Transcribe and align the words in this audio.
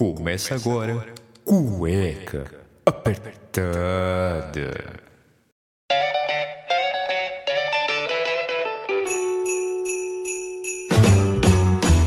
Começa 0.00 0.54
agora, 0.54 1.04
cueca 1.44 2.46
apertada. 2.86 3.60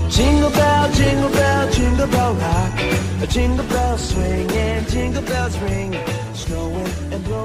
Jingle 0.10 0.50
bell, 0.50 0.90
jingle 0.92 1.30
bell, 1.30 1.70
jingle 1.70 2.08
bell 2.08 2.34
rock. 2.34 3.30
Jingle 3.30 3.64
bells 3.66 4.02
swing 4.02 4.52
and 4.58 4.90
jingle 4.90 5.22
bells 5.22 5.56
ring. 5.60 6.23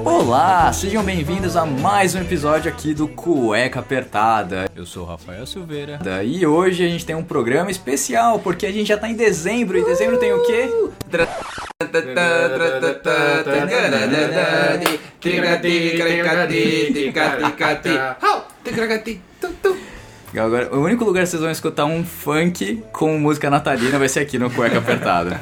Olá, 0.04 0.72
sejam 0.72 1.04
bem-vindos 1.04 1.56
a 1.56 1.64
mais 1.64 2.14
um 2.14 2.20
episódio 2.20 2.70
aqui 2.70 2.92
do 2.94 3.06
Cueca 3.06 3.80
Apertada. 3.80 4.68
Eu 4.74 4.84
sou 4.84 5.04
o 5.04 5.06
Rafael 5.06 5.46
Silveira 5.46 5.98
e 6.24 6.44
hoje 6.46 6.84
a 6.84 6.88
gente 6.88 7.06
tem 7.06 7.14
um 7.14 7.22
programa 7.22 7.70
especial 7.70 8.38
porque 8.38 8.66
a 8.66 8.72
gente 8.72 8.88
já 8.88 8.96
tá 8.96 9.08
em 9.08 9.14
dezembro 9.14 9.78
e 9.78 9.84
dezembro 9.84 10.18
tem 10.18 10.32
o 10.32 10.42
quê? 10.44 10.68
Agora, 20.36 20.68
o 20.74 20.80
único 20.80 21.04
lugar 21.04 21.24
que 21.24 21.30
vocês 21.30 21.40
vão 21.40 21.50
escutar 21.50 21.86
um 21.86 22.04
funk 22.04 22.82
com 22.92 23.18
música 23.18 23.48
natalina 23.48 23.98
vai 23.98 24.08
ser 24.08 24.20
aqui 24.20 24.38
no 24.38 24.50
Cueca 24.50 24.76
Apertada. 24.78 25.38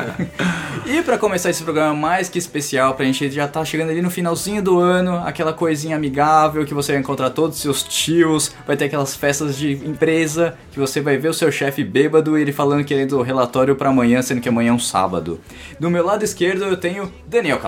e 0.87 1.03
pra 1.03 1.19
começar 1.19 1.51
esse 1.51 1.65
programa 1.65 1.93
mais 1.93 2.29
que 2.29 2.39
especial, 2.39 2.95
pra 2.95 3.05
gente 3.05 3.29
já 3.31 3.49
tá 3.49 3.65
chegando 3.65 3.91
ali 3.91 4.01
no 4.01 4.11
finalzinho 4.11 4.63
do 4.63 4.79
ano, 4.79 5.17
aquela 5.27 5.53
coisinha 5.53 5.97
amigável 5.97 6.65
que 6.65 6.73
você 6.73 6.93
vai 6.93 7.01
encontrar 7.01 7.31
todos 7.31 7.57
os 7.57 7.63
seus 7.63 7.83
tios, 7.83 8.53
vai 8.67 8.77
ter 8.77 8.85
aquelas 8.85 9.17
festas 9.17 9.57
de 9.57 9.73
empresa 9.73 10.57
que 10.71 10.79
você 10.79 11.01
vai 11.01 11.17
ver 11.17 11.29
o 11.31 11.35
seu 11.35 11.51
chefe 11.51 11.83
bêbado 11.83 12.39
e 12.39 12.43
ele 12.43 12.53
falando 12.53 12.85
querendo 12.85 13.19
o 13.19 13.23
relatório 13.23 13.75
pra 13.75 13.89
amanhã, 13.91 14.23
sendo 14.23 14.41
que 14.41 14.49
amanhã 14.49 14.71
é 14.71 14.73
um 14.73 14.79
sábado. 14.79 15.41
Do 15.81 15.91
meu 15.91 16.05
lado 16.05 16.25
esquerdo 16.25 16.65
eu 16.65 16.77
tenho 16.77 17.13
Daniel 17.27 17.59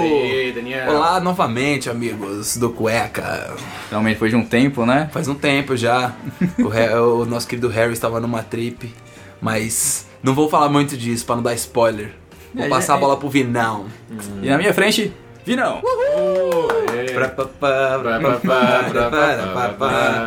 Ei, 0.00 0.52
Daniel. 0.52 0.90
Olá 0.92 1.20
novamente, 1.20 1.90
amigos 1.90 2.56
do 2.56 2.70
Cueca. 2.70 3.54
Finalmente 3.88 4.14
depois 4.14 4.30
de 4.30 4.36
um 4.36 4.44
tempo, 4.44 4.86
né? 4.86 5.08
Faz 5.12 5.28
um 5.28 5.34
tempo 5.34 5.76
já. 5.76 6.12
O, 6.58 7.22
o 7.22 7.24
nosso 7.26 7.46
querido 7.46 7.68
Harry 7.68 7.92
estava 7.92 8.20
numa 8.20 8.42
trip, 8.42 8.92
mas 9.40 10.06
não 10.22 10.34
vou 10.34 10.48
falar 10.48 10.68
muito 10.68 10.96
disso 10.96 11.24
pra 11.26 11.36
não 11.36 11.42
dar 11.42 11.54
spoiler. 11.54 12.12
Vou 12.54 12.64
É, 12.64 12.68
passar 12.68 12.94
é- 12.94 12.96
a 12.96 12.98
bola 13.00 13.16
pro 13.16 13.28
Vinão. 13.28 13.86
E 14.42 14.48
na 14.48 14.58
minha 14.58 14.72
frente, 14.74 15.12
Vinão. 15.44 15.80
Pra, 17.14 17.28
pa, 17.28 17.44
pa, 17.44 17.48
Pra, 17.50 17.98
pra, 17.98 18.18
pra, 18.20 18.38
pra, 18.38 18.38
pra, 18.40 18.90
pra, 18.90 19.10
pa, 19.10 19.68
pra, 19.68 19.68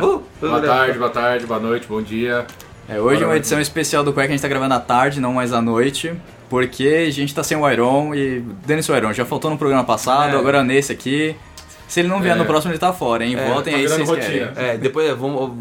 Uh, 0.06 0.22
Boa 0.40 0.60
tarde, 0.60 0.98
boa 0.98 1.10
tarde, 1.10 1.46
boa 1.46 1.60
noite, 1.60 1.86
bom 1.88 2.02
dia. 2.02 2.46
É, 2.88 3.00
hoje 3.00 3.22
é 3.22 3.26
uma 3.26 3.36
edição 3.36 3.60
especial 3.60 4.04
do 4.04 4.12
Cueca, 4.12 4.28
a 4.28 4.32
gente 4.32 4.42
tá 4.42 4.46
gravando 4.48 4.74
à 4.74 4.78
tarde, 4.80 5.20
não 5.20 5.32
mais 5.32 5.52
à 5.52 5.60
noite. 5.60 6.14
Porque 6.48 7.06
a 7.08 7.10
gente 7.10 7.34
tá 7.34 7.42
sem 7.42 7.56
o 7.56 7.68
Iron 7.70 8.14
e. 8.14 8.40
Dane-se 8.66 8.90
o 8.92 8.96
Iron, 8.96 9.12
já 9.12 9.24
faltou 9.24 9.50
no 9.50 9.58
programa 9.58 9.84
passado, 9.84 10.36
É. 10.36 10.38
agora 10.38 10.62
nesse 10.62 10.92
aqui. 10.92 11.34
Se 11.88 12.00
ele 12.00 12.08
não 12.08 12.20
vier 12.20 12.34
É. 12.34 12.38
no 12.38 12.44
próximo, 12.44 12.72
ele 12.72 12.80
tá 12.80 12.92
fora, 12.92 13.24
hein? 13.24 13.36
É, 13.38 13.48
Votem 13.48 13.72
tá 13.72 13.78
aí 13.78 13.88
se 13.88 13.94
vocês 14.02 14.10
querem. 14.26 14.44
rotina. 14.46 14.60
É, 14.60 14.76
depois 14.76 15.08
vamos, 15.16 15.52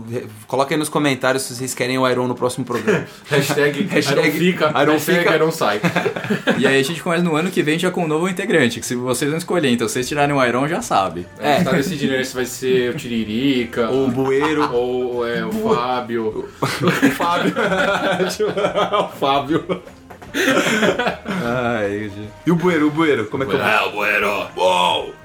coloca 0.48 0.74
aí 0.74 0.78
nos 0.80 0.90
comentários 0.90 1.44
se 1.44 1.54
vocês 1.54 1.76
querem 1.76 2.00
o 2.00 2.10
Iron 2.10 2.28
no 2.28 2.34
próximo 2.34 2.66
programa. 2.66 3.06
Hashtag, 3.30 3.84
Hashtag 3.94 4.28
Iron 4.30 4.32
fica, 4.40 4.66
Iron 4.82 4.92
hashtag 4.94 5.20
fica. 5.20 5.36
Iron 5.36 5.52
sai. 5.52 5.80
E 6.58 6.66
aí 6.66 6.80
a 6.80 6.84
gente 6.84 7.04
começa 7.04 7.22
no 7.24 7.36
ano 7.36 7.52
que 7.52 7.62
vem 7.62 7.78
já 7.78 7.92
com 7.92 8.06
um 8.06 8.08
novo 8.08 8.28
integrante, 8.28 8.80
que 8.80 8.86
se 8.88 8.96
vocês 8.96 9.30
não 9.30 9.38
escolherem, 9.38 9.74
então 9.76 9.88
se 9.88 9.94
vocês 9.94 10.08
tirarem 10.08 10.36
o 10.36 10.44
Iron, 10.44 10.68
já 10.68 10.82
sabe. 10.82 11.28
É. 11.40 11.62
Tá 11.64 11.74
decidindo 11.74 12.26
se 12.26 12.34
vai 12.34 12.46
ser 12.48 12.90
o 12.90 12.96
Tiririca 12.96 13.92
o 13.92 14.08
Bueiro. 14.08 14.68
ou 14.74 15.28
é, 15.28 15.46
o 15.46 15.52
Fábio. 15.76 16.50
O 16.60 17.12
Fábio. 17.12 17.54
o 19.00 19.08
Fábio. 19.20 19.84
Ai, 21.44 22.12
E 22.46 22.52
o 22.52 22.56
Bueiro, 22.56 22.88
o 22.88 22.92
Bueiro, 22.92 23.26
como 23.26 23.44
é 23.44 23.46
que 23.46 23.54
eu... 23.54 23.62
É, 23.62 23.82
o 23.84 23.92
Bueiro. 23.92 24.48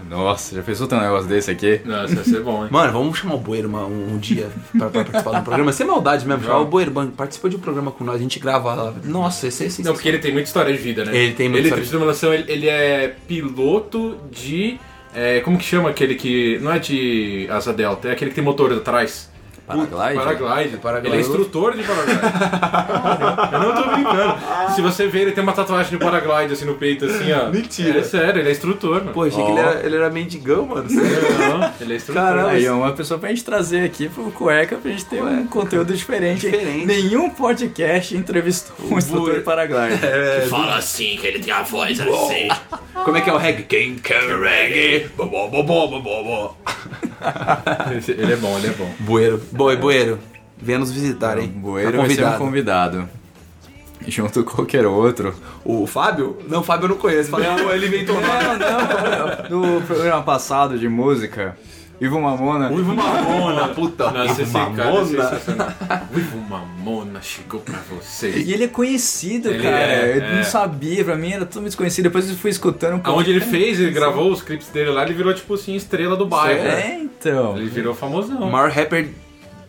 nossa, 0.08 0.54
já 0.56 0.62
pensou 0.62 0.86
ter 0.86 0.94
um 0.96 1.00
negócio 1.00 1.28
desse 1.28 1.50
aqui? 1.50 1.80
Nossa, 1.84 2.14
vai 2.14 2.24
ser 2.24 2.40
bom, 2.42 2.64
hein? 2.64 2.68
Mano, 2.70 2.92
vamos 2.92 3.18
chamar 3.18 3.34
o 3.34 3.38
Bueiro 3.38 3.68
uma- 3.68 3.84
um, 3.86 4.14
um 4.14 4.18
dia 4.18 4.48
pra, 4.76 4.88
pra 4.90 5.04
participar 5.04 5.38
do 5.38 5.44
programa. 5.44 5.72
Sem 5.72 5.86
maldade 5.86 6.26
mesmo. 6.26 6.44
Chamar 6.44 6.60
o 6.60 6.66
Bueiro, 6.66 6.92
mano, 6.92 7.10
participa 7.12 7.48
de 7.48 7.56
um 7.56 7.60
programa 7.60 7.90
com 7.90 8.04
nós, 8.04 8.16
a 8.16 8.18
gente 8.18 8.38
grava 8.38 8.74
lá. 8.74 8.94
Nossa, 9.04 9.46
esse 9.48 9.64
é 9.64 9.66
esse. 9.66 9.82
Não, 9.82 9.92
porque 9.92 10.08
ele 10.08 10.18
tem 10.18 10.32
muita 10.32 10.46
história 10.48 10.72
de 10.72 10.78
vida, 10.78 11.04
né? 11.04 11.16
Ele 11.16 11.32
tem 11.34 11.48
muita 11.48 11.68
ele, 11.68 11.80
história 11.82 12.06
noção, 12.06 12.32
ele, 12.34 12.44
ele 12.50 12.68
é 12.68 13.14
piloto 13.26 14.16
de. 14.30 14.78
é, 15.14 15.40
como 15.40 15.58
que 15.58 15.64
chama 15.64 15.90
aquele 15.90 16.14
que. 16.14 16.58
Não 16.60 16.72
é 16.72 16.78
de 16.78 17.46
asa 17.50 17.72
delta, 17.72 18.08
é 18.08 18.12
aquele 18.12 18.30
que 18.30 18.34
tem 18.36 18.44
motor 18.44 18.72
atrás. 18.72 19.29
Paraglide? 19.76 20.24
Paraglide. 20.24 20.76
Paraglide. 20.78 21.14
Ele 21.14 21.16
é 21.16 21.20
instrutor 21.20 21.76
de 21.76 21.82
paraglide. 21.82 22.20
eu 23.52 23.60
não 23.60 23.74
tô 23.74 23.90
brincando. 23.90 24.74
Se 24.74 24.82
você 24.82 25.06
ver, 25.06 25.22
ele 25.22 25.32
tem 25.32 25.42
uma 25.42 25.52
tatuagem 25.52 25.90
de 25.90 26.04
paraglide 26.04 26.52
assim 26.52 26.64
no 26.64 26.74
peito, 26.74 27.04
assim, 27.04 27.32
ó. 27.32 27.50
Mentira. 27.50 28.00
É 28.00 28.02
sério, 28.02 28.40
ele 28.40 28.48
é 28.48 28.52
instrutor, 28.52 29.00
mano. 29.00 29.12
Pô, 29.12 29.24
achei 29.24 29.42
que 29.42 29.50
ele 29.50 29.60
era, 29.60 29.86
ele 29.86 29.96
era 29.96 30.10
mendigão, 30.10 30.66
mano. 30.66 30.88
Não, 30.90 31.72
ele 31.80 31.92
é 31.92 31.96
instrutor. 31.96 32.22
Caralho. 32.22 32.48
Aí 32.48 32.64
é 32.64 32.72
uma 32.72 32.92
pessoa 32.92 33.18
pra 33.18 33.28
gente 33.28 33.44
trazer 33.44 33.84
aqui 33.84 34.08
pro 34.08 34.30
Cueca 34.30 34.76
pra 34.76 34.90
gente 34.90 35.04
ter 35.04 35.22
um 35.22 35.46
conteúdo 35.46 35.94
diferente. 35.94 36.50
Diferente. 36.50 36.86
Nenhum 36.86 37.30
podcast 37.30 38.16
entrevistou 38.16 38.74
um 38.90 38.98
instrutor 38.98 39.34
de 39.34 39.40
paraglide. 39.40 39.98
Fala 40.48 40.76
assim, 40.76 41.16
que 41.16 41.26
ele 41.26 41.38
tem 41.38 41.52
a 41.52 41.62
voz 41.62 42.00
assim. 42.00 42.48
Como 43.04 43.16
é 43.16 43.20
que 43.20 43.30
é 43.30 43.32
o 43.32 43.36
reggae? 43.36 43.62
Quem 43.64 43.94
quer 43.96 44.22
reggae? 44.38 45.08
Bo, 45.16 45.26
bo, 45.26 45.48
bo, 45.48 45.62
bo, 45.62 46.00
bo, 46.00 46.24
bo. 46.24 46.56
ele 48.08 48.32
é 48.32 48.36
bom, 48.36 48.58
ele 48.58 48.68
é 48.68 48.70
bom. 48.70 48.90
Bueiro. 49.00 49.42
Boa, 49.60 49.76
Bueiro. 49.76 50.18
Venha 50.56 50.78
nos 50.78 50.90
visitar, 50.90 51.38
hein? 51.38 51.48
Bueiro 51.54 51.92
Tá 51.92 51.98
vai 51.98 52.08
ser 52.08 52.24
um 52.24 52.32
convidado. 52.38 52.96
convidado. 52.96 53.08
Junto 54.08 54.42
com 54.42 54.56
qualquer 54.56 54.86
outro. 54.86 55.34
O 55.62 55.86
Fábio? 55.86 56.38
Não, 56.48 56.60
o 56.60 56.62
Fábio 56.62 56.86
eu 56.86 56.88
não 56.88 56.96
conheço. 56.96 57.30
Fábio, 57.30 57.70
ele 57.70 57.86
inventou 57.88 58.16
o 58.16 58.20
nome. 58.20 58.30
No 59.50 59.82
programa 59.82 60.22
passado 60.22 60.78
de 60.78 60.88
música, 60.88 61.54
Ivo 62.00 62.18
Mamona. 62.18 62.70
Uivo 62.70 62.94
Mamona, 62.94 63.68
puta. 63.68 64.10
Nossa, 64.10 64.40
Ivo 64.40 64.56
é 64.58 64.60
Mamona. 64.62 65.40
Ivo 66.16 66.38
Mamona 66.38 67.20
chegou 67.20 67.60
pra 67.60 67.78
vocês. 67.90 68.48
E 68.48 68.52
ele 68.54 68.64
é 68.64 68.68
conhecido, 68.68 69.50
Ele 69.50 69.62
cara. 69.62 69.76
é, 69.76 70.16
eu 70.16 70.22
é. 70.22 70.36
não 70.36 70.44
sabia, 70.44 71.04
pra 71.04 71.16
mim 71.16 71.32
era 71.32 71.44
tudo 71.44 71.66
desconhecido. 71.66 72.04
Depois 72.04 72.30
eu 72.30 72.36
fui 72.36 72.50
escutando. 72.50 73.02
pô, 73.02 73.10
Aonde 73.10 73.28
ele 73.30 73.40
fez, 73.40 73.78
ele 73.78 73.90
gravou 73.90 74.32
os 74.32 74.40
clipes 74.40 74.68
dele 74.68 74.88
lá, 74.90 75.02
ele 75.02 75.12
virou 75.12 75.34
tipo 75.34 75.52
assim, 75.52 75.74
estrela 75.74 76.16
do 76.16 76.24
bairro. 76.24 76.66
É, 76.66 76.94
então. 77.02 77.58
Ele 77.58 77.68
virou 77.68 77.94
famosão. 77.94 78.38
O 78.40 78.50
maior 78.50 78.70
rapper 78.70 79.08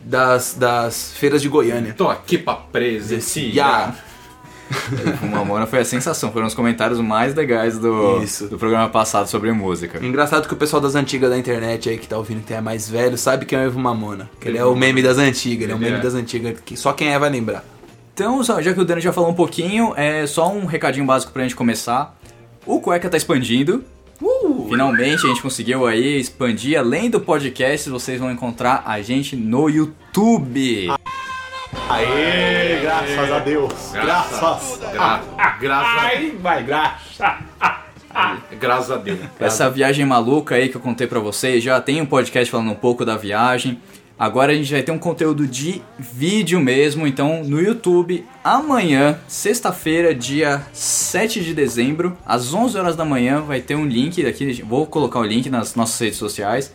das, 0.03 0.55
das 0.57 1.13
feiras 1.13 1.41
de 1.41 1.49
Goiânia. 1.49 1.93
Tô 1.95 2.09
aqui 2.09 2.37
pra 2.37 2.55
presenciar. 2.55 3.95
O 5.21 5.25
Mamona 5.27 5.65
foi 5.67 5.79
a 5.79 5.85
sensação. 5.85 6.31
Foram 6.31 6.47
os 6.47 6.53
comentários 6.53 6.99
mais 6.99 7.35
legais 7.35 7.77
do, 7.77 8.21
Isso. 8.23 8.47
do 8.47 8.57
programa 8.57 8.87
passado 8.87 9.27
sobre 9.27 9.51
música. 9.51 10.03
Engraçado 10.03 10.47
que 10.47 10.53
o 10.53 10.57
pessoal 10.57 10.81
das 10.81 10.95
antigas 10.95 11.29
da 11.29 11.37
internet 11.37 11.89
aí 11.89 11.97
que 11.97 12.07
tá 12.07 12.17
ouvindo, 12.17 12.41
que 12.45 12.53
é 12.53 12.61
mais 12.61 12.89
velho, 12.89 13.17
sabe 13.17 13.45
quem 13.45 13.59
é 13.59 13.63
o 13.63 13.65
Ivo 13.65 13.79
Mamona. 13.79 14.29
Que 14.39 14.47
ele 14.47 14.57
é 14.57 14.63
o 14.63 14.73
meme 14.75 15.03
das 15.03 15.17
antigas, 15.17 15.63
ele 15.63 15.73
é 15.73 15.75
o 15.75 15.79
meme 15.79 15.97
é. 15.97 15.99
das 15.99 16.13
antigas, 16.15 16.57
que 16.63 16.77
só 16.77 16.93
quem 16.93 17.13
é 17.13 17.19
vai 17.19 17.29
lembrar. 17.29 17.65
Então, 18.13 18.41
só- 18.43 18.61
já 18.61 18.73
que 18.73 18.79
o 18.79 18.85
Dani 18.85 19.01
já 19.01 19.11
falou 19.11 19.29
um 19.29 19.33
pouquinho, 19.33 19.93
é 19.97 20.25
só 20.25 20.49
um 20.51 20.65
recadinho 20.65 21.05
básico 21.05 21.33
pra 21.33 21.43
gente 21.43 21.55
começar. 21.55 22.17
O 22.65 22.79
Cueca 22.79 23.09
tá 23.09 23.17
expandindo. 23.17 23.83
Finalmente 24.69 25.25
a 25.25 25.29
gente 25.29 25.41
conseguiu 25.41 25.85
aí 25.85 26.19
expandir. 26.19 26.77
Além 26.77 27.09
do 27.09 27.19
podcast, 27.19 27.89
vocês 27.89 28.19
vão 28.19 28.31
encontrar 28.31 28.83
a 28.85 29.01
gente 29.01 29.35
no 29.35 29.69
YouTube. 29.69 30.89
Aê, 31.89 32.79
graças 32.81 33.31
a 33.31 33.39
Deus. 33.39 33.73
Graças. 33.93 34.79
Gra 34.93 35.21
graças, 35.59 36.03
Ai, 36.03 36.31
vai, 36.39 36.63
graça. 36.63 37.37
graças 38.59 38.91
a 38.91 38.97
Deus. 38.97 39.19
Essa 39.39 39.69
viagem 39.69 40.05
maluca 40.05 40.55
aí 40.55 40.69
que 40.69 40.77
eu 40.77 40.81
contei 40.81 41.07
pra 41.07 41.19
vocês, 41.19 41.63
já 41.63 41.79
tem 41.81 42.01
um 42.01 42.05
podcast 42.05 42.51
falando 42.51 42.71
um 42.71 42.75
pouco 42.75 43.03
da 43.05 43.17
viagem. 43.17 43.79
Agora 44.21 44.51
a 44.51 44.55
gente 44.55 44.71
vai 44.71 44.83
ter 44.83 44.91
um 44.91 44.99
conteúdo 44.99 45.47
de 45.47 45.81
vídeo 45.97 46.59
mesmo, 46.59 47.07
então 47.07 47.43
no 47.43 47.59
YouTube, 47.59 48.23
amanhã, 48.43 49.17
sexta-feira, 49.27 50.13
dia 50.13 50.61
7 50.71 51.43
de 51.43 51.55
dezembro, 51.55 52.15
às 52.23 52.53
11 52.53 52.77
horas 52.77 52.95
da 52.95 53.03
manhã, 53.03 53.41
vai 53.41 53.61
ter 53.61 53.73
um 53.73 53.83
link 53.83 54.21
daqui, 54.21 54.61
vou 54.61 54.85
colocar 54.85 55.17
o 55.17 55.23
link 55.23 55.49
nas 55.49 55.73
nossas 55.73 55.99
redes 55.99 56.19
sociais. 56.19 56.71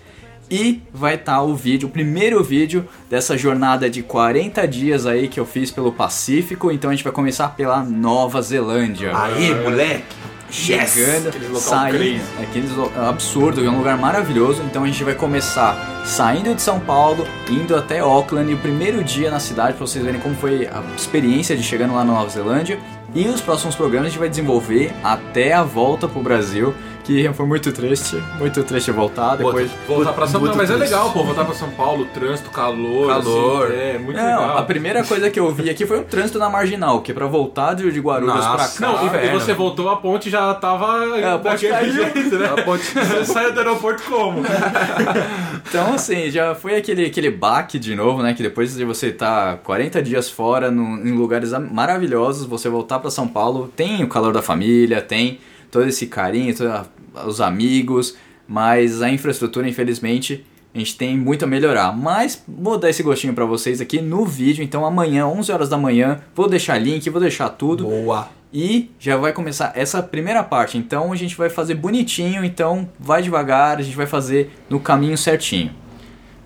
E 0.51 0.83
vai 0.93 1.15
estar 1.15 1.41
o 1.43 1.55
vídeo, 1.55 1.89
o 1.89 1.91
primeiro 1.93 2.43
vídeo 2.43 2.85
dessa 3.09 3.39
jornada 3.39 3.89
de 3.89 4.03
40 4.03 4.67
dias 4.67 5.07
aí 5.07 5.29
que 5.29 5.39
eu 5.39 5.47
fiz 5.47 5.71
pelo 5.71 5.93
Pacífico. 5.93 6.73
Então 6.73 6.91
a 6.91 6.95
gente 6.95 7.05
vai 7.05 7.13
começar 7.13 7.51
pela 7.51 7.81
Nova 7.85 8.43
Zelândia 8.43 9.13
Aí, 9.17 9.55
moleque. 9.55 10.36
Chegando, 10.51 11.29
Aquele 11.29 11.49
local 11.49 11.89
crazy. 11.89 12.21
aqueles 12.43 12.71
lo- 12.73 12.93
absurdo, 13.09 13.65
é 13.65 13.69
um 13.71 13.79
lugar 13.79 13.97
maravilhoso. 13.99 14.63
Então 14.63 14.85
a 14.85 14.87
gente 14.87 15.03
vai 15.05 15.15
começar 15.15 16.03
saindo 16.05 16.55
de 16.55 16.63
São 16.63 16.79
Paulo, 16.81 17.27
indo 17.51 17.75
até 17.77 18.01
Auckland, 18.01 18.51
e 18.51 18.55
o 18.55 18.59
primeiro 18.59 19.03
dia 19.03 19.31
na 19.31 19.41
cidade 19.41 19.75
para 19.75 19.87
vocês 19.87 20.05
verem 20.05 20.21
como 20.21 20.35
foi 20.37 20.67
a 20.67 20.83
experiência 20.97 21.57
de 21.57 21.63
chegando 21.63 21.95
lá 21.95 22.05
na 22.05 22.13
Nova 22.13 22.29
Zelândia. 22.29 22.79
E 23.15 23.27
os 23.29 23.41
próximos 23.41 23.75
programas 23.75 24.09
a 24.09 24.11
gente 24.11 24.19
vai 24.19 24.29
desenvolver 24.29 24.93
até 25.03 25.53
a 25.53 25.63
volta 25.63 26.07
pro 26.07 26.21
Brasil, 26.21 26.75
que 27.07 27.33
foi 27.33 27.47
muito 27.47 27.71
triste, 27.73 28.17
muito 28.39 28.63
triste 28.65 28.91
voltar 28.91 29.37
depois. 29.37 29.71
Voltar 29.87 30.13
pra 30.13 30.27
São 30.27 30.41
Paulo, 30.41 30.57
mas 30.57 30.71
é 30.71 30.75
triste. 30.77 30.91
legal, 30.93 31.11
pô, 31.13 31.23
voltar 31.23 31.45
pra 31.45 31.55
São 31.55 31.71
Paulo, 31.71 32.05
trânsito, 32.13 32.51
calor, 32.51 33.07
Calor. 33.09 33.67
assim, 33.69 33.75
é 33.77 33.99
muito 33.99 34.17
Não, 34.17 34.25
legal. 34.25 34.59
a 34.59 34.63
primeira 34.63 35.05
coisa 35.05 35.31
que 35.31 35.39
eu 35.39 35.53
vi 35.53 35.71
aqui 35.71 35.87
foi 35.87 36.01
um 36.01 36.05
trânsito 36.05 36.39
na 36.39 36.51
marginal, 36.51 37.01
que 37.03 37.13
pra 37.15 37.27
voltar 37.27 37.75
de 37.75 37.87
de 37.87 38.01
Guarulhos 38.01 38.35
Nossa, 38.35 38.57
pra 38.57 38.69
cá. 38.89 38.93
Não, 38.93 39.07
e- 39.23 39.27
e 39.27 39.31
você 39.31 39.55
voltou, 39.55 39.89
a 39.89 39.97
ponte 39.97 40.29
já 40.29 40.53
tava 40.55 41.17
É, 41.19 41.33
a 41.33 41.39
ponte 41.39 41.69
daquele 41.69 41.73
caiu. 41.73 41.93
jeito, 42.15 42.37
né? 42.37 42.47
A 42.59 42.63
ponte- 42.63 42.83
Você 42.93 43.25
saiu 43.25 43.53
do 43.53 43.59
aeroporto 43.61 44.03
como? 44.03 44.43
Então, 45.69 45.95
assim, 45.95 46.31
já 46.31 46.55
foi 46.55 46.77
aquele, 46.77 47.07
aquele 47.07 47.31
baque 47.31 47.79
de 47.79 47.95
novo, 47.95 48.23
né? 48.23 48.35
Que 48.35 48.43
depois 48.43 48.75
de 48.75 48.85
você 48.85 49.09
estar 49.09 49.59
40 49.59 50.03
dias 50.03 50.29
fora, 50.31 50.71
num- 50.71 50.99
em 51.07 51.13
lugares 51.13 51.53
maravilhosos, 51.53 52.47
você 52.47 52.69
voltar 52.69 52.99
pra 52.99 53.11
São 53.11 53.27
Paulo, 53.29 53.71
tem 53.77 54.03
o 54.03 54.09
calor 54.09 54.33
da 54.33 54.43
família, 54.43 55.01
tem 55.01 55.39
todo 55.71 55.87
esse 55.87 56.07
carinho, 56.07 56.55
toda- 56.57 56.87
os 57.27 57.41
amigos, 57.41 58.17
mas 58.47 59.03
a 59.03 59.11
infraestrutura, 59.11 59.69
infelizmente, 59.69 60.45
a 60.75 60.79
gente 60.79 60.97
tem 60.97 61.17
muito 61.17 61.45
a 61.45 61.49
melhorar. 61.49 61.97
Mas 61.97 62.43
vou 62.47 62.77
dar 62.79 62.91
esse 62.91 63.03
gostinho 63.03 63.33
pra 63.33 63.45
vocês 63.47 63.81
aqui 63.81 64.01
no 64.01 64.25
vídeo, 64.27 64.63
então 64.63 64.85
amanhã, 64.85 65.27
11 65.27 65.51
horas 65.51 65.69
da 65.69 65.79
manhã, 65.79 66.21
vou 66.35 66.49
deixar 66.49 66.77
link, 66.79 67.09
vou 67.11 67.21
deixar 67.21 67.49
tudo. 67.49 67.85
Boa. 67.85 68.29
E 68.53 68.91
já 68.99 69.17
vai 69.17 69.33
começar 69.33 69.73
essa 69.75 70.03
primeira 70.03 70.43
parte. 70.43 70.79
Então 70.79 71.13
a 71.13 71.17
gente 71.17 71.37
vai 71.37 71.51
fazer 71.51 71.75
bonitinho, 71.75 72.45
então 72.45 72.89
vai 72.99 73.21
devagar, 73.23 73.79
a 73.79 73.83
gente 73.83 73.97
vai 73.97 74.07
fazer 74.07 74.51
no 74.71 74.79
caminho 74.79 75.17
certinho. 75.19 75.73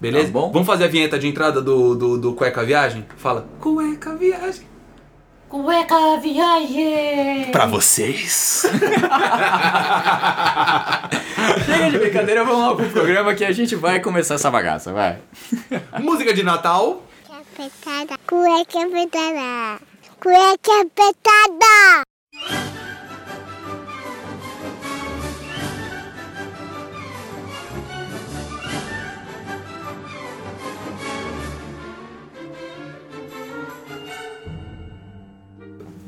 Beleza? 0.01 0.27
Tá 0.29 0.33
bom? 0.33 0.51
Vamos 0.51 0.67
fazer 0.67 0.85
a 0.85 0.89
vinheta 0.89 1.19
de 1.19 1.29
entrada 1.29 1.61
do, 1.61 1.95
do, 1.95 2.19
do 2.19 2.33
Cueca 2.33 2.65
Viagem? 2.65 3.05
Fala. 3.17 3.47
Cueca 3.61 4.17
Viagem. 4.17 4.63
Cueca 5.51 6.17
viagem! 6.19 7.51
Pra 7.51 7.67
vocês. 7.67 8.63
Chega 11.67 11.91
de 11.91 11.99
brincadeira, 11.99 12.45
vamos 12.45 12.69
lá 12.69 12.77
pro 12.77 12.89
programa 12.91 13.35
que 13.35 13.45
a 13.45 13.51
gente 13.51 13.75
vai 13.75 13.99
começar 13.99 14.37
essa 14.37 14.49
bagaça, 14.49 14.93
vai. 14.93 15.19
Música 15.99 16.33
de 16.33 16.45
Natal. 16.45 17.03
apertada. 17.29 18.17
Cueca 18.29 18.87
apertada. 18.87 19.81
Cueca 20.23 20.83
apertada. 20.83 22.05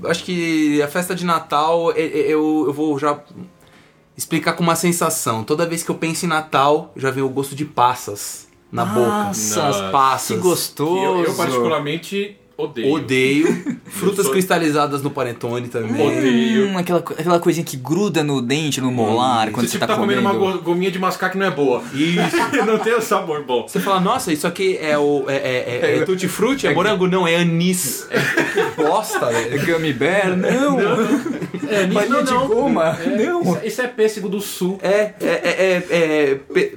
Acho 0.04 0.25
que 0.25 0.82
a 0.82 0.88
festa 0.88 1.14
de 1.14 1.25
Natal, 1.25 1.93
eu, 1.93 2.66
eu 2.66 2.72
vou 2.72 2.99
já 2.99 3.20
explicar 4.16 4.54
com 4.54 4.62
uma 4.62 4.76
sensação. 4.76 5.44
Toda 5.44 5.66
vez 5.66 5.82
que 5.82 5.90
eu 5.90 5.94
penso 5.94 6.25
em 6.25 6.28
Natal, 6.28 6.93
já 6.96 7.10
vem 7.10 7.22
o 7.22 7.28
gosto 7.28 7.54
de 7.54 7.64
passas 7.64 8.49
na 8.70 8.84
boca. 8.84 9.06
Nossa, 9.06 9.69
As 9.69 9.90
passas. 9.90 10.37
Que 10.37 10.43
gostoso. 10.43 10.96
Eu, 10.96 11.25
eu 11.25 11.34
particularmente 11.34 12.38
odeio. 12.56 12.93
Odeio. 12.94 13.76
Frutas 13.93 14.25
sou- 14.25 14.32
cristalizadas 14.32 15.02
no 15.02 15.10
panetone 15.10 15.69
também. 15.69 16.06
Odeio. 16.19 16.69
Hum, 16.69 16.78
aquela, 16.78 16.99
aquela 17.00 17.38
coisinha 17.40 17.64
que 17.64 17.76
gruda 17.76 18.22
no 18.25 18.40
dente, 18.40 18.81
no 18.81 18.90
molar, 18.90 19.50
quando 19.50 19.66
Você 19.66 19.72
você 19.72 19.78
tipo, 19.78 19.87
tá, 19.87 19.94
tá 19.94 20.00
comendo 20.00 20.20
uma 20.20 20.34
comendo. 20.34 20.58
go- 20.58 20.62
gominha 20.64 20.90
de 20.90 20.99
mascar 20.99 21.31
que 21.31 21.37
não 21.38 21.46
é 21.46 21.50
boa. 21.50 21.82
Isso. 21.94 22.37
não 22.66 22.78
tem 22.78 22.94
o 22.94 23.00
sabor 23.02 23.44
bom. 23.44 23.66
Você 23.69 23.81
fala, 23.81 24.00
nossa, 24.00 24.32
isso 24.32 24.46
aqui 24.46 24.78
é 24.81 24.96
o. 24.99 25.25
É, 25.28 25.34
é, 25.37 25.81
é, 25.82 25.99
é 25.99 26.04
tutti 26.04 26.26
frutti? 26.28 26.66
É 26.66 26.72
morango? 26.75 27.06
Não, 27.06 27.26
é 27.26 27.37
anis. 27.37 28.06
Que 28.08 28.62
bosta, 28.82 29.26
velho. 29.26 29.66
Gummy 29.66 29.93
bear? 29.93 30.37
Não. 30.37 30.78
É, 31.69 31.87
Balinha 31.87 32.22
de 32.22 32.32
goma? 32.32 32.98
Não. 33.16 33.43
Isso, 33.43 33.60
isso 33.66 33.82
é 33.82 33.87
pêssego 33.88 34.28
do 34.28 34.40
sul. 34.40 34.78
É, 34.82 34.88
é, 34.90 35.14
é, 35.20 35.82
é, 35.90 36.31
é 36.31 36.34
pe- 36.52 36.76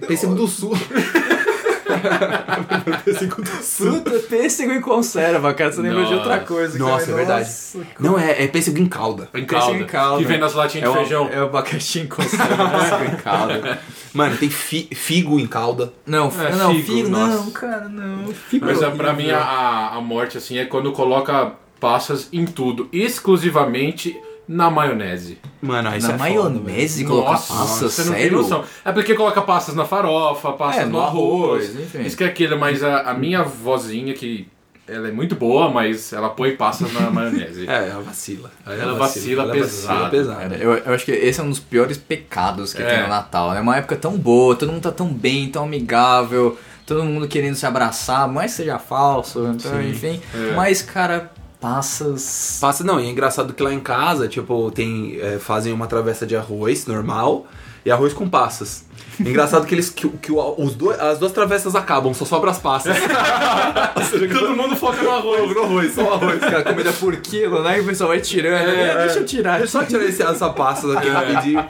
pêssego 3.04 3.42
do 3.42 3.50
sul. 3.64 3.92
Fruta, 4.02 4.12
pêssego 4.28 4.72
em 4.72 4.82
conserva, 4.82 5.54
cara. 5.54 5.72
Você 5.72 5.82
lembra 5.82 6.06
de 6.06 6.14
outra 6.14 6.40
coisa. 6.40 6.78
Nossa, 6.78 7.06
cara. 7.08 7.12
é 7.12 7.16
verdade. 7.16 7.40
Nossa, 7.50 7.78
Não, 8.00 8.20
é, 8.20 8.44
é 8.44 8.48
pêssego 8.48 8.78
em 8.80 8.86
calda. 8.88 9.30
Em 9.34 9.46
Pêssego 9.46 9.50
calda, 9.62 9.78
em 9.80 9.86
calda. 9.86 10.18
Que 10.22 10.26
vem 10.28 10.38
nas 10.40 10.54
latinhas 10.54 10.88
é 10.90 10.92
de 10.92 10.94
o, 10.94 11.00
feijão. 11.00 11.30
É 11.32 11.42
o 11.42 11.46
abacaxi 11.46 12.00
em 12.00 12.08
conserva, 12.08 12.70
pêssego 12.80 13.04
em 13.06 13.16
calda. 13.18 13.80
Mano, 14.14 14.38
tem 14.38 14.50
fi- 14.50 14.90
figo 14.94 15.40
em 15.40 15.48
calda. 15.48 15.92
Não, 16.06 16.28
É, 16.28 16.56
não, 16.56 16.74
figo, 16.74 16.86
figo, 16.86 17.10
não, 17.10 17.52
cara, 17.52 17.90
não. 17.90 18.28
Figo 18.34 18.66
Mas 18.66 18.82
é 18.82 18.86
é, 18.86 18.90
pra 18.92 19.14
mim 19.14 19.30
a, 19.32 19.40
a- 19.40 19.96
a 19.96 20.02
morte 20.02 20.38
assim 20.38 20.58
é 20.58 20.66
quando 20.66 20.92
coloca 20.92 21.54
passas 21.80 22.30
em 22.32 22.46
tudo, 22.46 22.88
exclusivamente 22.92 24.16
na 24.48 24.70
maionese. 24.70 25.38
Mano, 25.62 25.90
aí 25.90 25.98
isso 25.98 26.08
Na 26.08 26.14
é 26.14 26.18
foda, 26.18 26.50
maionese 26.50 27.06
colocar 27.06 27.32
Nossa, 27.32 27.54
passas, 27.54 27.94
você 27.94 28.04
não 28.04 28.14
tem 28.14 28.22
sério? 28.24 28.38
noção. 28.38 28.64
É 28.84 28.92
porque 28.92 29.16
coloca 29.16 29.42
passas 29.42 29.74
na 29.76 29.86
farofa, 29.86 30.52
passas 30.54 30.82
É, 30.82 30.86
no 30.86 30.92
no 30.94 31.02
arroz, 31.02 31.66
arroz, 31.72 31.80
enfim. 31.80 32.02
isso 32.06 32.16
que 32.18 32.24
é 32.24 32.28
aquilo, 32.28 32.60
mas 32.60 32.84
a, 32.84 33.02
a 33.10 33.14
minha 33.14 33.44
vozinha 33.44 34.14
que 34.14 34.48
ela 34.88 35.08
é 35.08 35.12
muito 35.12 35.34
boa, 35.36 35.68
mas 35.72 36.14
ela 36.14 36.30
põe 36.30 36.56
passas 36.56 36.94
na 36.94 37.10
maionese. 37.10 37.66
É, 37.68 37.90
ela 37.90 38.04
vacila. 38.04 38.52
Aí 38.64 38.80
Ela 38.80 38.94
vacila 38.94 39.42
ela 39.44 39.52
pesado. 39.54 40.12
pesado. 40.12 40.40
Cara, 40.42 40.56
eu, 40.58 40.74
eu 40.78 40.94
acho 40.94 41.06
que 41.06 41.12
esse 41.12 41.40
é 41.40 41.44
um 41.44 41.50
dos 41.50 41.60
piores 41.60 41.98
pecados 41.98 42.72
que 42.72 42.84
É. 42.84 42.86
tem 42.86 43.02
no 43.02 43.08
Natal, 43.10 43.52
né? 43.52 43.62
Uma 43.62 43.78
época 43.78 43.96
tão 43.96 44.16
boa, 44.16 44.56
todo 44.56 44.72
mundo 44.72 44.84
tá 44.84 44.92
tão 44.92 45.08
bem, 45.08 45.50
tão 45.50 45.64
amigável, 45.64 46.56
todo 46.86 47.04
mundo 47.04 47.28
querendo 47.28 47.56
se 47.56 47.66
abraçar, 47.66 48.28
mas 48.28 48.52
seja 48.52 48.78
falso, 48.78 49.48
então, 49.48 49.82
enfim. 49.82 50.22
É. 50.36 50.54
Mas, 50.56 50.84
cara, 50.84 51.32
passas. 51.70 52.58
Passa, 52.62 52.84
não, 52.84 53.00
e 53.00 53.06
é 53.08 53.10
engraçado 53.10 53.54
que 53.54 53.64
lá 53.64 53.74
em 53.74 53.80
casa, 53.80 54.28
tipo, 54.28 54.70
tem. 54.72 55.18
é, 55.20 55.40
fazem 55.40 55.74
uma 55.74 55.88
travessa 55.88 56.26
de 56.26 56.36
arroz 56.36 56.86
normal 56.86 57.46
e 57.84 57.92
arroz 57.92 58.14
com 58.14 58.30
passas. 58.30 58.86
Engraçado 59.20 59.66
que 59.66 59.74
eles 59.74 59.90
que, 59.90 60.06
o- 60.06 60.12
que 60.12 60.32
o- 60.32 60.56
os 60.58 60.76
dois, 60.76 61.00
as 61.00 61.18
duas 61.18 61.32
travessas 61.32 61.74
acabam, 61.76 62.14
só 62.14 62.26
sobra 62.26 62.52
as 62.52 62.60
passas. 62.60 62.96
Todo 64.34 64.56
mundo 64.56 64.76
foca 64.76 65.02
no 65.02 65.10
arroz. 65.12 65.56
no 65.56 65.64
arroz, 65.64 65.94
só 65.96 66.04
o 66.04 66.14
arroz. 66.14 66.40
Cara, 66.40 66.64
comida 66.64 66.92
por 66.94 67.16
quilo, 67.18 67.64
né? 67.64 67.78
E 67.78 67.82
o 67.82 67.86
pessoal 67.86 68.10
vai 68.10 68.20
tirando. 68.20 68.54
É, 68.62 68.96
né? 68.96 69.02
Deixa 69.06 69.20
eu 69.20 69.26
tirar. 69.26 69.60
Deixa 69.60 69.78
eu 69.78 69.82
só 69.82 69.88
tirar 69.88 70.04
esse, 70.06 70.22
essa 70.22 70.50
pasta 70.50 70.88
daqui 70.94 71.08
rapidinho. 71.10 71.66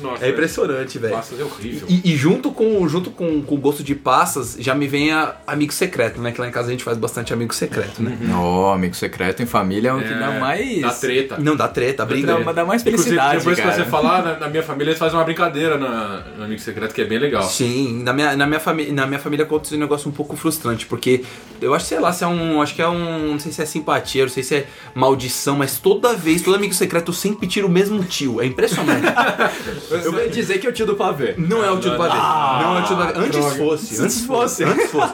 Nossa, 0.00 0.24
É 0.24 0.30
impressionante, 0.30 0.98
velho. 0.98 1.14
Passas 1.14 1.40
é 1.40 1.44
horrível. 1.44 1.86
E, 1.88 2.12
e 2.12 2.16
junto, 2.16 2.50
com, 2.52 2.86
junto 2.88 3.10
com, 3.10 3.42
com 3.42 3.54
o 3.54 3.58
gosto 3.58 3.82
de 3.82 3.94
passas, 3.94 4.56
já 4.58 4.74
me 4.74 4.86
vem 4.86 5.12
a 5.12 5.34
amigo 5.46 5.72
secreto, 5.72 6.20
né? 6.20 6.32
Que 6.32 6.40
lá 6.40 6.48
em 6.48 6.50
casa 6.50 6.68
a 6.68 6.70
gente 6.70 6.84
faz 6.84 6.96
bastante 6.98 7.32
amigo 7.32 7.54
secreto, 7.54 8.02
né? 8.02 8.16
Não, 8.20 8.70
amigo 8.72 8.94
secreto 8.94 9.42
em 9.42 9.46
família 9.46 9.90
é 9.90 9.92
o 9.92 9.98
que 10.02 10.14
dá 10.14 10.32
mais. 10.38 10.80
Da 10.82 10.90
treta. 10.92 11.36
Não, 11.38 11.56
dá 11.56 11.68
treta, 11.68 12.04
briga. 12.06 12.38
Dá, 12.44 12.52
dá 12.52 12.64
mais 12.64 12.82
Inclusive, 12.82 13.10
felicidade, 13.16 13.38
depois 13.38 13.56
cara. 13.58 13.70
que 13.70 13.76
você 13.76 13.84
falar, 13.84 14.22
na, 14.22 14.38
na 14.38 14.48
minha 14.48 14.62
família 14.62 14.90
eles 14.90 14.98
fazem 14.98 15.18
uma 15.18 15.24
brincadeira 15.24 15.76
na- 15.78 16.24
no 16.36 16.44
Amigo 16.44 16.60
Secreto 16.60 16.94
que 16.94 17.00
é 17.00 17.04
bem 17.04 17.18
legal. 17.18 17.42
Sim, 17.42 18.02
na 18.02 18.12
minha, 18.12 18.36
na, 18.36 18.46
minha 18.46 18.60
família, 18.60 18.92
na 18.92 19.06
minha 19.06 19.18
família 19.20 19.44
aconteceu 19.44 19.76
um 19.76 19.80
negócio 19.80 20.08
um 20.08 20.12
pouco 20.12 20.36
frustrante, 20.36 20.86
porque 20.86 21.24
eu 21.60 21.74
acho, 21.74 21.86
sei 21.86 21.98
lá, 21.98 22.12
se 22.12 22.24
é 22.24 22.26
um. 22.26 22.60
Acho 22.62 22.74
que 22.74 22.82
é 22.82 22.88
um. 22.88 23.32
Não 23.32 23.38
sei 23.38 23.52
se 23.52 23.62
é 23.62 23.66
simpatia, 23.66 24.22
não 24.22 24.30
sei 24.30 24.42
se 24.42 24.54
é 24.56 24.66
maldição, 24.94 25.56
mas 25.56 25.78
toda 25.78 26.14
vez, 26.14 26.42
todo 26.42 26.54
amigo 26.54 26.74
secreto 26.74 27.10
eu 27.10 27.14
sempre 27.14 27.46
tiro 27.46 27.66
o 27.66 27.70
mesmo 27.70 28.02
tio. 28.04 28.40
É 28.40 28.46
impressionante. 28.46 29.06
Eu 29.90 30.12
vou 30.12 30.28
dizer 30.28 30.58
que 30.58 30.66
é 30.66 30.70
o 30.70 30.72
tio 30.72 30.86
do 30.86 30.94
pavê. 30.94 31.34
Não 31.36 31.64
é 31.64 31.70
o 31.70 31.78
tio 31.78 31.92
do 31.92 31.96
pavê. 31.96 32.16
não 32.16 32.78
é 32.78 32.80
o 32.80 32.84
tio 32.84 32.96
do 32.96 33.02
pavê. 33.02 33.18
Antes 33.18 33.56
fosse. 33.56 34.02
Antes 34.02 34.20
fosse. 34.24 34.64
Antes 34.64 34.90
fosse. 34.90 35.12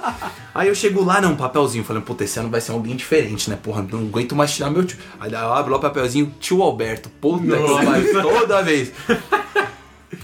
Aí 0.54 0.68
eu 0.68 0.74
chego 0.74 1.04
lá, 1.04 1.20
não, 1.20 1.32
um 1.32 1.36
papelzinho. 1.36 1.84
Falei, 1.84 2.02
puta, 2.02 2.24
esse 2.24 2.38
ano 2.38 2.48
vai 2.48 2.60
ser 2.60 2.72
alguém 2.72 2.94
diferente, 2.96 3.50
né? 3.50 3.58
Porra, 3.60 3.84
não 3.90 4.00
aguento 4.00 4.34
mais 4.36 4.52
tirar 4.52 4.70
meu 4.70 4.84
tio. 4.84 4.98
Aí 5.18 5.32
eu 5.32 5.52
abro 5.52 5.72
lá 5.72 5.78
o 5.78 5.80
papelzinho, 5.80 6.32
tio 6.38 6.62
Alberto. 6.62 7.08
Puta 7.20 7.44
que 7.44 7.84
pariu, 7.84 8.22
toda 8.22 8.62
vez. 8.62 8.92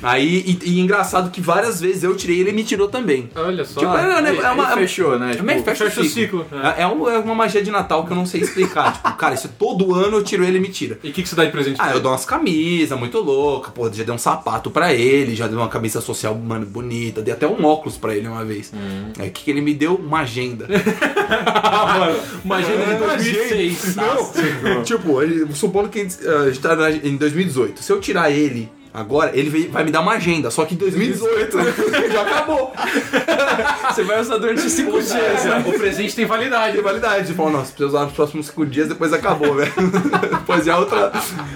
Aí, 0.03 0.59
e, 0.65 0.71
e 0.71 0.81
engraçado 0.81 1.31
que 1.31 1.41
várias 1.41 1.81
vezes 1.81 2.03
eu 2.03 2.17
tirei 2.17 2.37
e 2.37 2.41
ele 2.41 2.53
me 2.53 2.65
tirou 2.65 2.89
também. 2.89 3.31
Olha 3.35 3.65
só. 3.65 3.81
Tipo, 3.81 3.95
é, 3.97 4.23
né, 4.23 4.31
Aí- 4.31 4.39
é 4.39 4.51
uma, 4.51 4.67
fechou, 4.69 5.19
né? 5.19 5.33
É, 5.33 5.37
Tipo, 5.37 5.49
fecha, 5.65 5.85
fecha 5.85 6.01
o 6.01 6.05
ciclo. 6.05 6.45
ciclo, 6.45 6.47
é. 6.63 6.81
É, 6.81 6.83
é 6.83 6.87
um- 6.87 7.09
é 7.09 7.19
uma 7.19 7.35
magia 7.35 7.63
de 7.63 7.71
Natal 7.71 8.05
que 8.07 8.13
eu 8.13 8.17
não 8.17 8.27
sei 8.27 8.41
explicar. 8.41 8.93
tipo, 9.03 9.13
cara, 9.17 9.35
isso 9.35 9.49
todo 9.59 9.95
ano 9.95 10.19
eu 10.19 10.25
tiro 10.25 10.45
ele 10.45 10.59
e 10.59 10.61
me 10.61 10.69
tira. 10.69 10.99
E 11.03 11.11
o 11.11 11.13
que, 11.13 11.23
que 11.23 11.29
você 11.29 11.35
dá 11.37 11.45
de 11.45 11.51
presente 11.51 11.77
Ah, 11.79 11.93
eu 11.93 12.01
dou 12.01 12.11
umas 12.13 12.25
camisas 12.25 12.99
muito 12.99 13.19
loucas, 13.21 13.73
pô, 13.73 13.91
já 13.93 14.05
dei 14.05 14.15
um 14.15 14.19
sapato 14.19 14.71
pra 14.71 14.93
ele, 14.93 15.35
já 15.35 15.47
dei 15.47 15.57
uma 15.57 15.69
camisa 15.69 16.01
social, 16.01 16.35
mano, 16.35 16.65
bonita, 16.67 17.21
dei 17.23 17.35
até 17.35 17.47
um 17.47 17.65
óculos 17.65 17.97
pra 17.97 18.15
ele 18.15 18.27
uma 18.29 18.45
vez. 18.45 18.73
Hum. 18.75 19.13
Aí 19.19 19.29
o 19.29 19.31
que, 19.33 19.45
que 19.45 19.51
ele 19.51 19.61
me 19.61 19.75
deu? 19.75 19.95
Uma 19.97 20.21
agenda. 20.21 20.67
Mano, 21.31 22.21
uma 22.45 22.57
agenda 22.57 22.85
de 22.87 22.95
2006. 23.33 23.97
Não, 23.97 24.83
tipo, 24.83 25.23
ele, 25.23 25.47
supondo 25.55 25.89
que 25.89 26.01
a 26.01 26.51
gente 26.51 26.61
tá 26.61 26.77
em 26.91 27.17
2018. 27.17 27.83
Se 27.83 27.93
eu 27.93 28.01
tirar 28.01 28.31
ele 28.31 28.69
agora, 28.93 29.31
ele 29.37 29.69
vai- 29.69 29.85
me 29.85 29.91
dar 29.91 30.01
uma 30.01 30.13
agenda, 30.13 30.51
só 30.51 30.65
que 30.65 30.75
em 30.75 30.79
2018 30.79 31.57
já 32.13 32.23
acabou. 32.23 32.73
Você 33.91 34.05
vai 34.05 34.21
usar 34.21 34.39
durante 34.39 34.69
cinco 34.71 35.01
dias, 35.03 35.45
né? 35.45 35.65
O 35.67 35.73
presente 35.79 36.15
tem 36.15 36.25
validade. 36.25 36.75
Tem 36.75 36.83
validade. 36.83 37.35
Falou, 37.35 37.53
nossa, 37.53 37.67
precisa 37.73 37.89
usar 37.89 38.05
nos 38.05 38.13
próximos 38.13 38.47
cinco 38.47 38.65
dias, 38.67 38.89
depois 38.89 39.13
acabou, 39.13 39.55
velho. 39.55 39.73
depois 40.31 40.65
já 40.65 40.75
é 40.75 40.77
outra. 40.77 41.13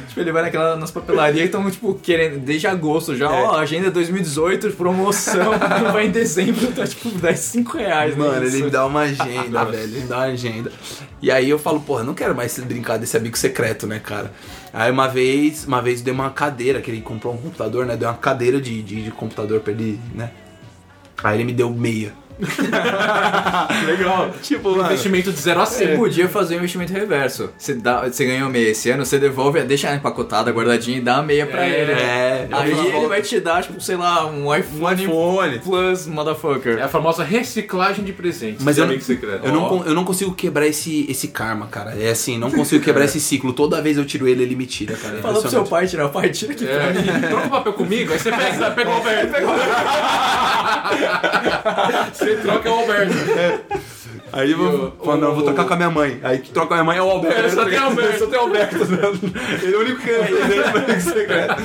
Tipo, 0.08 0.20
ele 0.20 0.32
vai 0.32 0.42
naquela, 0.42 0.76
nas 0.76 0.90
papelarias 0.90 1.42
e 1.42 1.44
estão, 1.46 1.70
tipo, 1.70 1.94
querendo, 2.02 2.40
desde 2.40 2.66
agosto 2.66 3.16
já, 3.16 3.30
ó, 3.30 3.56
agenda 3.56 3.90
2018, 3.90 4.70
promoção, 4.72 5.52
vai 5.92 6.06
em 6.06 6.10
dezembro, 6.10 6.66
tá, 6.72 6.86
tipo, 6.86 7.08
10, 7.10 7.38
5 7.38 7.78
reais, 7.78 8.16
né? 8.16 8.24
Mano, 8.24 8.44
ele 8.44 8.62
me 8.64 8.70
dá 8.70 8.84
uma 8.86 9.00
agenda, 9.02 9.64
velho. 9.64 9.82
Ele 9.82 10.00
me 10.00 10.06
dá 10.06 10.16
uma 10.18 10.24
agenda. 10.24 10.72
E 11.22 11.30
aí 11.30 11.48
eu 11.48 11.58
falo, 11.58 11.80
porra, 11.80 12.02
não 12.04 12.14
quero 12.14 12.34
mais 12.34 12.58
brincar 12.58 12.96
desse 12.98 13.16
amigo 13.16 13.36
secreto, 13.38 13.86
né, 13.86 13.98
cara? 13.98 14.32
Aí 14.74 14.90
uma 14.90 15.06
vez, 15.06 15.64
uma 15.64 15.80
vez 15.80 16.02
deu 16.02 16.12
uma 16.12 16.30
cadeira, 16.30 16.80
que 16.80 16.90
ele 16.90 17.00
comprou 17.00 17.32
um 17.32 17.36
computador, 17.36 17.86
né? 17.86 17.96
Deu 17.96 18.08
uma 18.08 18.16
cadeira 18.16 18.60
de, 18.60 18.82
de, 18.82 19.04
de 19.04 19.10
computador 19.12 19.60
pra 19.60 19.72
ele, 19.72 20.00
né? 20.12 20.32
Aí 21.22 21.36
ele 21.36 21.44
me 21.44 21.52
deu 21.52 21.70
meia. 21.70 22.12
Legal. 23.86 24.30
Tipo, 24.42 24.70
mano, 24.70 24.84
Investimento 24.86 25.32
de 25.32 25.40
0 25.40 25.60
a 25.60 25.66
Você 25.66 25.86
100. 25.86 25.96
podia 25.96 26.28
fazer 26.28 26.54
um 26.54 26.58
investimento 26.58 26.92
reverso. 26.92 27.50
Você, 27.56 27.74
dá, 27.74 28.02
você 28.08 28.24
ganhou 28.24 28.48
meia 28.50 28.70
esse 28.70 28.90
ano, 28.90 29.04
você 29.06 29.18
devolve, 29.18 29.62
deixa 29.62 29.88
ela 29.88 29.96
empacotada, 29.96 30.50
guardadinha 30.50 30.98
e 30.98 31.00
dá 31.00 31.16
a 31.18 31.22
meia 31.22 31.46
pra 31.46 31.64
É, 31.64 31.80
ele. 31.80 31.92
é, 31.92 32.48
Aí 32.52 32.70
eu 32.70 32.78
ele 32.78 32.90
volto. 32.92 33.08
vai 33.08 33.22
te 33.22 33.40
dar, 33.40 33.62
tipo, 33.62 33.80
sei 33.80 33.96
lá, 33.96 34.26
um 34.26 34.54
iPhone, 34.54 35.02
iPhone. 35.04 35.58
Plus, 35.60 36.06
motherfucker. 36.06 36.78
É 36.78 36.82
a 36.82 36.88
famosa 36.88 37.22
reciclagem 37.24 38.04
de 38.04 38.12
presentes. 38.12 38.62
Mas 38.64 38.78
eu 38.78 38.86
não, 38.86 38.94
eu, 38.94 39.52
não, 39.52 39.68
con- 39.68 39.84
eu 39.86 39.94
não 39.94 40.04
consigo 40.04 40.34
quebrar 40.34 40.66
esse, 40.66 41.06
esse 41.08 41.28
karma, 41.28 41.66
cara. 41.66 41.94
É 41.98 42.10
assim, 42.10 42.38
não 42.38 42.50
consigo 42.50 42.82
quebrar 42.84 43.04
esse 43.04 43.20
ciclo. 43.20 43.52
Toda 43.52 43.80
vez 43.80 43.96
eu 43.96 44.04
tiro 44.04 44.26
ele, 44.28 44.42
ele 44.42 44.56
me 44.56 44.66
tira, 44.66 44.96
cara. 44.96 45.18
É 45.18 45.20
Fala 45.20 45.40
pro 45.40 45.50
seu 45.50 45.64
pai 45.64 45.86
tirar 45.86 46.06
o 46.06 46.10
pai, 46.10 46.28
tira 46.30 46.52
aqui 46.52 46.66
pra 46.66 46.90
mim. 46.92 47.08
É, 47.24 47.28
troca 47.28 47.46
o 47.46 47.50
papel 47.50 47.72
comigo, 47.74 48.12
aí 48.12 48.18
você 48.18 48.30
pega, 48.30 48.70
pega 48.72 48.90
o 48.90 48.92
Alberto. 48.94 49.34
Você 52.24 52.36
troca 52.36 52.70
o 52.70 52.74
Alberto. 52.80 53.14
Aí 54.32 54.50
eu 54.50 54.58
vou, 54.58 54.94
o- 55.00 55.04
falo, 55.04 55.20
não, 55.20 55.28
eu 55.28 55.34
vou 55.34 55.44
trocar 55.44 55.64
com 55.64 55.74
a 55.74 55.76
minha 55.76 55.90
mãe. 55.90 56.18
Aí 56.22 56.38
que 56.38 56.50
troca 56.50 56.68
com 56.68 56.74
a 56.74 56.76
minha 56.78 56.84
mãe 56.84 56.98
é 56.98 57.02
o 57.02 57.10
Alberto. 57.10 57.40
É, 57.40 57.48
só 57.50 57.64
tem 57.64 57.78
Alberto. 57.78 58.18
Só 58.18 58.26
tem 58.26 58.38
Alberto. 58.38 58.76
ele 59.62 59.74
é 59.74 59.76
o 59.76 59.80
único 59.80 60.00
que 60.00 60.10
é 60.10 60.28
ele 60.30 61.00
secreto. 61.00 61.62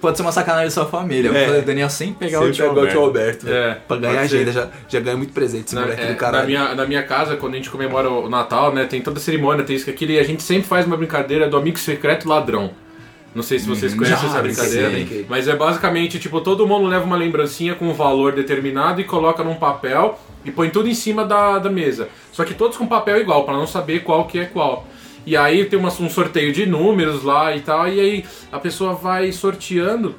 Pode 0.00 0.16
ser 0.16 0.22
uma 0.22 0.32
sacanagem 0.32 0.66
da 0.66 0.70
sua 0.72 0.86
família. 0.86 1.30
É. 1.36 1.56
É. 1.56 1.58
O 1.58 1.62
Daniel 1.62 1.88
sem 1.90 2.12
pegar 2.12 2.38
Sempre 2.38 2.50
o 2.50 2.52
tio 2.54 2.68
pegou 2.68 2.84
o 2.84 2.88
tio 2.88 3.00
Alberto. 3.00 3.46
Alberto. 3.46 3.48
É, 3.48 3.68
velho. 3.68 3.80
pra 3.86 3.96
ganhar 3.98 4.20
agenda, 4.20 4.52
já, 4.52 4.68
já 4.88 5.00
ganha 5.00 5.16
muito 5.16 5.32
presente 5.32 5.66
esse 5.66 5.74
Na, 5.74 5.82
moleque 5.82 6.02
é, 6.02 6.06
do 6.06 6.16
caralho. 6.16 6.42
na 6.42 6.46
minha, 6.46 6.74
na 6.74 6.86
minha 6.86 7.02
casa, 7.04 7.36
quando 7.36 7.54
a 7.54 7.56
gente 7.56 7.70
comemora 7.70 8.10
o 8.10 8.28
Natal, 8.28 8.72
né, 8.74 8.84
tem 8.84 9.00
toda 9.00 9.18
a 9.18 9.22
cerimônia, 9.22 9.64
tem 9.64 9.76
isso 9.76 9.84
que 9.84 9.90
aquilo, 9.90 10.12
e 10.12 10.18
a 10.18 10.24
gente 10.24 10.42
sempre 10.42 10.66
faz 10.66 10.86
uma 10.86 10.96
brincadeira 10.96 11.48
do 11.48 11.56
amigo 11.56 11.78
secreto 11.78 12.28
ladrão. 12.28 12.70
Não 13.36 13.42
sei 13.42 13.58
se 13.58 13.68
vocês 13.68 13.92
conhecem 13.94 14.16
já 14.22 14.28
essa 14.28 14.42
brincadeira, 14.42 14.88
mas 15.28 15.46
é 15.46 15.54
basicamente, 15.54 16.18
tipo, 16.18 16.40
todo 16.40 16.66
mundo 16.66 16.86
leva 16.88 17.04
uma 17.04 17.16
lembrancinha 17.16 17.74
com 17.74 17.86
um 17.88 17.92
valor 17.92 18.32
determinado 18.32 18.98
e 19.00 19.04
coloca 19.04 19.44
num 19.44 19.56
papel 19.56 20.18
e 20.42 20.50
põe 20.50 20.70
tudo 20.70 20.88
em 20.88 20.94
cima 20.94 21.22
da, 21.22 21.58
da 21.58 21.68
mesa. 21.68 22.08
Só 22.32 22.44
que 22.46 22.54
todos 22.54 22.78
com 22.78 22.86
papel 22.86 23.20
igual, 23.20 23.44
pra 23.44 23.52
não 23.52 23.66
saber 23.66 24.00
qual 24.04 24.24
que 24.26 24.38
é 24.38 24.46
qual. 24.46 24.86
E 25.26 25.36
aí 25.36 25.66
tem 25.66 25.78
uma- 25.78 25.92
um 26.00 26.08
sorteio 26.08 26.50
de 26.50 26.64
números 26.64 27.22
lá 27.24 27.54
e 27.54 27.60
tal, 27.60 27.86
e 27.88 28.00
aí 28.00 28.24
a 28.50 28.58
pessoa 28.58 28.94
vai 28.94 29.30
sorteando 29.32 30.14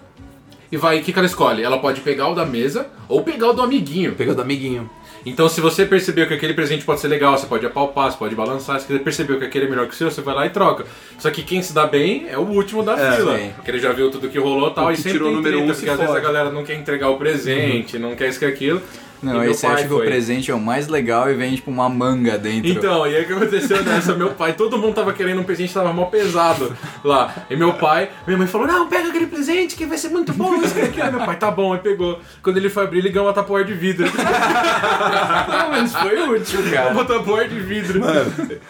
e 0.72 0.78
vai, 0.78 1.00
o 1.00 1.02
que, 1.04 1.12
que 1.12 1.18
ela 1.18 1.26
escolhe? 1.26 1.64
Ela 1.64 1.80
pode 1.80 2.02
pegar 2.02 2.28
o 2.28 2.36
da 2.36 2.46
mesa 2.46 2.88
ou 3.10 3.24
pegar 3.24 3.48
o 3.50 3.54
do 3.54 3.64
amiguinho. 3.64 4.14
Pegou 4.14 4.36
do 4.36 4.42
amiguinho. 4.44 4.88
Então, 5.30 5.50
se 5.50 5.60
você 5.62 5.86
percebeu 5.86 6.26
que 6.28 6.34
aquele 6.34 6.54
presente 6.54 6.86
pode 6.86 7.00
ser 7.02 7.08
legal, 7.08 7.38
você 7.38 7.46
pode 7.46 7.66
apalpar, 7.66 8.12
você 8.12 8.18
pode 8.18 8.34
balançar. 8.36 8.80
Se 8.80 8.88
você 8.88 9.00
percebeu 9.00 9.38
que 9.38 9.46
aquele 9.46 9.66
é 9.66 9.70
melhor 9.70 9.88
que 9.88 9.94
o 9.94 9.98
seu, 9.98 10.10
você 10.10 10.22
vai 10.22 10.34
lá 10.34 10.46
e 10.46 10.50
troca. 10.50 10.86
Só 11.20 11.30
que 11.30 11.44
quem 11.44 11.62
se 11.62 11.74
dá 11.74 11.86
bem 11.86 12.28
é 12.30 12.38
o 12.38 12.42
último 12.42 12.82
da 12.84 12.94
É, 12.94 13.12
fila. 13.18 13.38
sim. 13.38 13.52
Porque 13.56 13.72
ele 13.72 13.80
já 13.80 13.92
viu 13.92 14.10
tudo 14.10 14.30
que 14.30 14.40
rolou 14.40 14.70
e 14.70 14.74
tal. 14.74 14.86
O 14.88 14.92
E 14.92 14.96
sempre 14.98 15.12
tirou 15.14 15.28
o 15.28 15.32
tem 15.32 15.36
número 15.38 15.58
treta, 15.58 15.72
um 15.72 15.76
porque 15.76 15.90
às 15.90 15.98
vezes 16.00 16.16
a 16.16 16.20
galera 16.20 16.50
não 16.52 16.64
quer 16.64 16.76
entregar 16.76 17.10
o 17.10 17.18
presente, 17.18 18.00
não 18.00 18.16
quer 18.16 18.30
isso 18.30 18.40
que 18.40 18.46
aquilo. 18.46 18.82
Não, 19.22 19.44
E 19.44 19.48
você 19.48 19.66
pai 19.68 19.76
acha 19.76 19.88
que 19.88 19.94
o 19.94 20.00
presente 20.00 20.52
é 20.52 20.54
o 20.56 20.60
mais 20.60 20.88
legal 20.88 21.30
e 21.30 21.34
vem, 21.34 21.56
tipo, 21.56 21.72
uma 21.72 21.90
manga 21.90 22.38
dentro. 22.38 22.70
Então, 22.70 23.06
e 23.08 23.16
aí 23.16 23.24
o 23.24 23.28
que 23.28 23.34
aconteceu 23.34 23.84
nessa? 23.84 24.14
Meu 24.16 24.30
pai, 24.32 24.54
todo 24.54 24.78
mundo 24.78 24.94
tava 24.96 25.14
querendo 25.14 25.42
um 25.42 25.44
presente, 25.44 25.74
tava 25.74 25.92
mal 25.94 26.08
pesado 26.08 26.76
lá. 27.04 27.34
E 27.50 27.56
meu 27.56 27.74
pai, 27.74 28.10
minha 28.26 28.38
mãe 28.38 28.48
falou: 28.48 28.68
Não, 28.68 28.88
pega 28.88 29.10
aquele 29.10 29.28
presente 29.28 29.76
que 29.76 29.86
vai 29.86 29.98
ser 29.98 30.10
muito 30.10 30.34
bom. 30.34 30.56
Isso 30.62 30.78
aquilo. 30.78 31.04
Aí 31.04 31.12
Meu 31.12 31.26
pai, 31.26 31.36
tá 31.38 31.50
bom, 31.52 31.74
aí 31.74 31.80
pegou. 31.80 32.20
Quando 32.44 32.58
ele 32.58 32.70
foi 32.70 32.84
abrir, 32.84 33.00
ele 33.00 33.10
ganhou 33.10 33.28
uma 33.28 33.34
tapoar 33.34 33.64
de 33.64 33.74
vidro. 33.74 34.08
Pelo 34.12 35.72
menos 35.72 35.94
foi 35.94 36.30
útil, 36.30 36.60
cara. 36.72 36.92
uma 36.92 37.06
tapoar 37.06 37.48
de 37.48 37.60
vidro. 37.60 38.02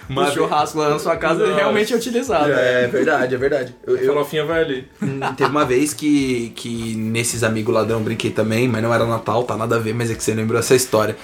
O 0.10 0.32
churrasco 0.32 0.80
lá 0.80 0.89
na 0.89 1.00
sua 1.00 1.16
casa 1.16 1.46
Nossa. 1.46 1.56
realmente 1.56 1.94
é 1.94 1.96
utilizado. 1.96 2.51
É 2.51 2.88
verdade, 2.88 3.36
é 3.36 3.38
verdade. 3.38 3.75
Eu, 3.86 3.98
eu- 3.98 4.08
farofinha 4.13 4.46
vai 4.46 4.62
ali. 4.62 4.88
Hum, 5.01 5.20
Teve 5.36 5.50
uma 5.50 5.66
vez 5.66 5.94
que, 5.94 6.51
que 6.56 6.96
nesses 6.96 7.44
amigos 7.44 7.74
ladrão 7.74 8.01
brinquei 8.01 8.32
também, 8.32 8.68
mas 8.68 8.82
não 8.82 8.94
era 8.94 9.06
Natal, 9.06 9.44
tá 9.44 9.56
nada 9.58 9.75
a 9.75 9.80
ver, 9.80 9.94
mas 9.94 10.10
é 10.12 10.16
que 10.16 10.24
você 10.24 10.34
lembrou 10.38 10.60
essa 10.60 10.75
história. 10.75 11.17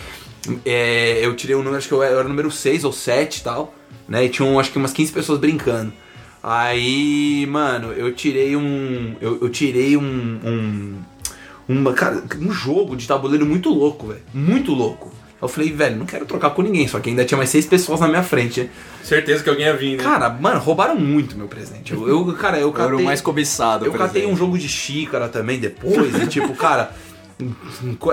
É, 0.65 1.25
eu 1.25 1.33
tirei 1.35 1.55
um 1.55 1.59
número, 1.59 1.77
acho 1.77 1.87
que 1.87 1.93
eu 1.93 2.03
era, 2.03 2.13
eu 2.13 2.19
era 2.19 2.25
o 2.25 2.29
número 2.29 2.51
6 2.51 2.83
ou 2.83 2.91
7 2.91 3.37
e 3.37 3.43
tal, 3.43 3.73
né? 4.07 4.25
E 4.25 4.29
tinham 4.29 4.59
acho 4.59 4.71
que 4.71 4.77
umas 4.77 4.91
15 4.91 5.11
pessoas 5.13 5.39
brincando. 5.39 5.93
Aí, 6.41 7.45
mano, 7.49 7.93
eu 7.93 8.13
tirei 8.13 8.55
um. 8.57 9.15
Eu, 9.21 9.39
eu 9.41 9.49
tirei 9.49 9.95
um. 9.95 10.03
um 10.03 10.95
uma, 11.65 11.93
cara, 11.93 12.21
um 12.41 12.51
jogo 12.51 12.97
de 12.97 13.07
tabuleiro 13.07 13.45
muito 13.45 13.69
louco, 13.69 14.07
velho. 14.07 14.19
Muito 14.33 14.73
louco. 14.73 15.13
Eu 15.41 15.47
falei, 15.47 15.71
velho, 15.71 15.97
não 15.97 16.05
quero 16.05 16.25
trocar 16.25 16.51
com 16.51 16.61
ninguém, 16.61 16.87
só 16.87 16.99
que 16.99 17.09
ainda 17.09 17.23
tinha 17.25 17.37
mais 17.37 17.49
seis 17.49 17.65
pessoas 17.65 17.99
na 17.99 18.07
minha 18.07 18.23
frente. 18.23 18.61
né? 18.61 18.69
Certeza 19.01 19.43
que 19.43 19.49
alguém 19.49 19.65
ia 19.65 19.75
vir, 19.75 19.97
né? 19.97 20.03
Cara, 20.03 20.29
mano, 20.29 20.59
roubaram 20.59 20.95
muito 20.97 21.37
meu 21.37 21.47
presente. 21.47 21.93
Eu, 21.93 22.07
eu 22.07 22.33
cara, 22.33 22.59
eu 22.59 22.69
Era 22.69 22.77
catei. 22.77 22.95
o 22.95 23.03
mais 23.03 23.21
cobiçado. 23.21 23.85
Eu 23.85 23.91
por 23.91 23.97
catei 23.97 24.25
um 24.25 24.35
jogo 24.35 24.57
de 24.57 24.67
xícara 24.69 25.27
também 25.29 25.59
depois, 25.59 26.15
e 26.15 26.27
tipo, 26.27 26.53
cara, 26.55 26.93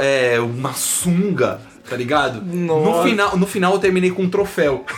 é, 0.00 0.40
uma 0.40 0.72
sunga, 0.72 1.60
tá 1.88 1.96
ligado? 1.96 2.42
No 2.42 2.84
Nossa. 2.84 3.08
final, 3.08 3.36
no 3.36 3.46
final 3.46 3.72
eu 3.74 3.78
terminei 3.78 4.10
com 4.10 4.22
um 4.22 4.30
troféu. 4.30 4.84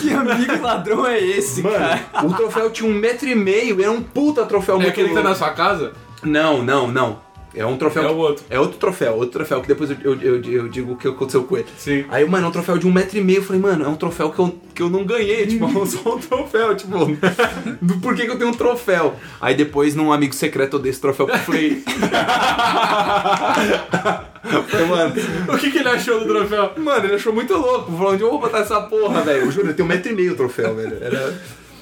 Que 0.00 0.12
amigo 0.12 0.62
ladrão 0.62 1.06
é 1.06 1.20
esse, 1.20 1.62
cara? 1.62 2.00
O 2.24 2.32
troféu 2.34 2.70
tinha 2.70 2.90
um 2.90 2.94
metro 2.94 3.28
e 3.28 3.34
meio, 3.34 3.80
era 3.80 3.90
um 3.90 4.02
puta 4.02 4.44
troféu 4.44 4.76
É 4.76 4.78
muito 4.78 4.90
aquele 4.90 5.08
que 5.08 5.14
tá 5.14 5.22
na 5.22 5.34
sua 5.34 5.50
casa? 5.50 5.92
Não, 6.22 6.62
não, 6.62 6.88
não. 6.88 7.29
É 7.54 7.66
um 7.66 7.76
troféu. 7.76 8.04
É 8.04 8.10
o 8.10 8.16
outro. 8.16 8.44
É 8.48 8.60
outro 8.60 8.78
troféu, 8.78 9.14
outro 9.14 9.30
troféu, 9.30 9.60
que 9.60 9.68
depois 9.68 9.90
eu, 9.90 9.96
eu, 10.02 10.20
eu, 10.20 10.42
eu 10.44 10.68
digo 10.68 10.92
o 10.92 10.96
que 10.96 11.08
aconteceu 11.08 11.42
com 11.44 11.56
ele. 11.56 11.66
Sim. 11.76 12.04
Aí, 12.08 12.24
mano, 12.28 12.46
é 12.46 12.48
um 12.48 12.52
troféu 12.52 12.78
de 12.78 12.86
um 12.86 12.92
metro 12.92 13.18
e 13.18 13.20
meio. 13.20 13.38
Eu 13.38 13.42
falei, 13.42 13.60
mano, 13.60 13.84
é 13.84 13.88
um 13.88 13.96
troféu 13.96 14.30
que 14.30 14.38
eu, 14.38 14.54
que 14.74 14.82
eu 14.82 14.88
não 14.88 15.04
ganhei. 15.04 15.46
Tipo, 15.46 15.66
é 15.66 15.86
só 15.86 16.14
um 16.14 16.18
troféu. 16.18 16.76
Tipo, 16.76 17.16
do 17.82 17.98
por 17.98 18.14
que, 18.14 18.24
que 18.24 18.30
eu 18.30 18.38
tenho 18.38 18.50
um 18.50 18.54
troféu? 18.54 19.16
Aí 19.40 19.54
depois, 19.54 19.94
num 19.94 20.12
amigo 20.12 20.34
secreto, 20.34 20.76
eu 20.76 20.80
dei 20.80 20.90
esse 20.90 21.00
troféu 21.00 21.26
pro 21.26 21.38
Frei. 21.38 21.82
falei, 24.68 24.86
mano, 24.88 25.14
O 25.52 25.58
que, 25.58 25.70
que 25.70 25.78
ele 25.78 25.88
achou 25.88 26.20
do 26.20 26.26
troféu? 26.26 26.72
mano, 26.78 27.06
ele 27.06 27.14
achou 27.14 27.32
muito 27.32 27.54
louco. 27.56 27.90
Falou, 27.92 28.12
onde 28.12 28.22
eu 28.22 28.30
vou 28.30 28.40
botar 28.40 28.58
essa 28.58 28.80
porra, 28.82 29.22
velho? 29.22 29.44
Eu 29.46 29.50
juro, 29.50 29.68
eu 29.68 29.74
tenho 29.74 29.86
um 29.86 29.88
metro 29.88 30.12
e 30.12 30.14
meio 30.14 30.32
o 30.32 30.36
troféu, 30.36 30.74
velho. 30.74 30.96
Era... 31.00 31.34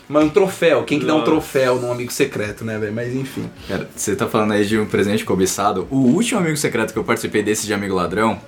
Mas 0.09 0.25
um 0.25 0.29
troféu, 0.31 0.85
quem 0.85 0.99
que 0.99 1.05
dá 1.05 1.15
um 1.15 1.19
Nossa. 1.19 1.31
troféu 1.31 1.79
num 1.81 1.93
amigo 1.93 2.11
secreto, 2.11 2.65
né, 2.65 2.79
velho? 2.79 2.93
Mas 2.95 3.15
enfim. 3.15 3.49
Cara, 3.69 3.89
você 3.95 4.17
tá 4.17 4.27
falando 4.27 4.53
aí 4.53 4.65
de 4.65 4.79
um 4.79 4.87
presente 4.87 5.25
cobiçado. 5.25 5.87
O 5.91 5.97
último 5.97 6.41
amigo 6.41 6.57
secreto 6.57 6.93
que 6.93 6.99
eu 6.99 7.05
participei 7.05 7.43
desse 7.43 7.67
de 7.67 7.75
amigo 7.75 7.95
ladrão 7.95 8.41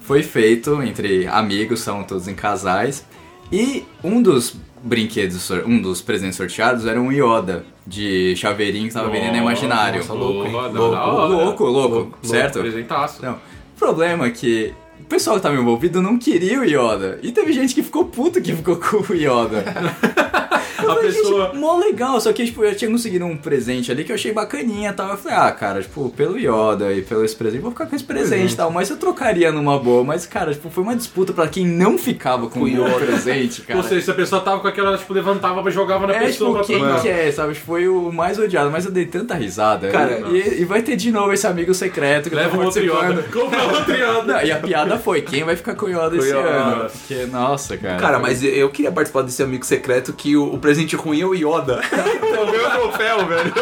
foi 0.00 0.22
feito 0.22 0.82
entre 0.82 1.26
amigos, 1.28 1.80
são 1.80 2.02
todos 2.02 2.26
em 2.26 2.34
casais. 2.34 3.04
E 3.52 3.84
um 4.02 4.20
dos 4.20 4.56
brinquedos, 4.82 5.50
um 5.66 5.80
dos 5.80 6.02
presentes 6.02 6.36
sorteados 6.36 6.84
era 6.86 7.00
um 7.00 7.10
Yoda 7.12 7.64
de 7.86 8.34
chaveirinho 8.36 8.88
que 8.88 8.94
tava 8.94 9.08
vendendo 9.10 9.32
no 9.32 9.38
imaginário. 9.38 9.98
nossa, 10.00 10.12
louco, 10.12 10.50
Louco, 10.50 11.64
louco, 11.64 11.64
louco, 11.64 12.18
certo? 12.22 12.58
Presentaço. 12.60 13.22
Não. 13.22 13.34
O 13.34 13.78
problema 13.78 14.26
é 14.26 14.30
que 14.30 14.74
o 15.00 15.04
pessoal 15.04 15.36
que 15.36 15.42
tava 15.42 15.56
envolvido 15.56 16.00
não 16.02 16.18
queria 16.18 16.60
o 16.60 16.64
Yoda. 16.64 17.18
E 17.22 17.32
teve 17.32 17.52
gente 17.52 17.74
que 17.74 17.82
ficou 17.82 18.04
puto 18.04 18.40
que 18.40 18.54
ficou 18.54 18.76
com 18.80 18.98
o 19.12 19.14
Yoda. 19.16 19.64
A 20.78 20.82
falei, 20.94 21.10
pessoa- 21.10 21.46
gente, 21.46 21.56
mó 21.58 21.76
legal, 21.76 22.20
só 22.20 22.32
que 22.32 22.44
tipo, 22.44 22.62
eu 22.64 22.72
tinha 22.74 22.88
conseguido 22.88 23.24
um 23.26 23.36
presente 23.36 23.90
ali 23.90 24.04
que 24.04 24.12
eu 24.12 24.14
achei 24.14 24.32
bacaninha 24.32 24.90
e 24.90 24.92
tal. 24.92 25.10
Eu 25.10 25.16
falei, 25.16 25.36
ah, 25.36 25.50
cara, 25.50 25.82
tipo, 25.82 26.08
pelo 26.10 26.38
Yoda 26.38 26.92
e 26.92 27.02
pelo 27.02 27.24
esse 27.24 27.34
presente, 27.34 27.60
vou 27.60 27.72
ficar 27.72 27.86
com 27.86 27.96
esse 27.96 28.04
presente 28.04 28.52
e 28.52 28.56
tal. 28.56 28.70
Mas 28.70 28.88
eu 28.88 28.96
trocaria 28.96 29.50
numa 29.50 29.76
boa. 29.76 30.04
Mas, 30.04 30.24
cara, 30.24 30.52
tipo, 30.54 30.70
foi 30.70 30.84
uma 30.84 30.94
disputa 30.94 31.32
pra 31.32 31.48
quem 31.48 31.66
não 31.66 31.98
ficava 31.98 32.48
com 32.48 32.60
o 32.60 32.68
Yoda 32.68 32.94
presente, 32.94 33.62
cara. 33.62 33.80
Ou 33.80 33.84
seja, 33.84 34.02
se 34.02 34.10
a 34.12 34.14
pessoa 34.14 34.40
tava 34.40 34.60
com 34.60 34.68
aquela, 34.68 34.96
tipo, 34.96 35.12
levantava, 35.12 35.68
jogava 35.68 36.06
na 36.06 36.14
É, 36.14 36.20
pessoa 36.26 36.60
tipo, 36.60 36.66
quem 36.68 36.78
pra 36.78 37.00
que 37.00 37.08
é, 37.08 37.32
sabe? 37.32 37.54
Foi 37.54 37.88
o 37.88 38.12
mais 38.12 38.38
odiado, 38.38 38.70
mas 38.70 38.84
eu 38.84 38.92
dei 38.92 39.04
tanta 39.06 39.34
risada. 39.34 39.88
Cara, 39.88 40.28
e, 40.30 40.60
e 40.62 40.64
vai 40.64 40.80
ter 40.80 40.94
de 40.94 41.10
novo 41.10 41.32
esse 41.32 41.46
amigo 41.46 41.74
secreto 41.74 42.30
que 42.30 42.36
Leva 42.36 42.56
um 42.56 42.64
outro 42.64 42.80
Yoda. 42.84 43.24
Compra 43.32 43.64
outro 43.64 43.94
Yoda. 43.94 44.22
Não, 44.34 44.42
e 44.42 44.52
a 44.52 44.56
piada 44.60 44.87
foi, 44.96 45.22
quem 45.22 45.42
vai 45.44 45.56
ficar 45.56 45.74
com 45.74 45.86
o 45.86 45.88
Yoda 45.90 46.16
esse 46.16 46.28
Yoda. 46.30 46.38
ano? 46.48 46.90
Porque, 46.90 47.26
nossa, 47.26 47.76
cara. 47.76 47.96
Cara, 47.96 48.18
mas 48.20 48.42
eu- 48.44 48.50
eu 48.52 48.70
queria 48.70 48.92
participar 48.92 49.22
desse 49.22 49.42
amigo 49.42 49.66
secreto 49.66 50.12
que 50.12 50.36
o, 50.36 50.54
o 50.54 50.58
presente 50.58 50.94
ruim 50.94 51.20
é 51.20 51.26
o 51.26 51.34
Yoda. 51.34 51.80
É 52.38 52.40
o 52.40 52.46
meu 52.52 52.70
troféu, 52.70 53.26
velho. 53.26 53.52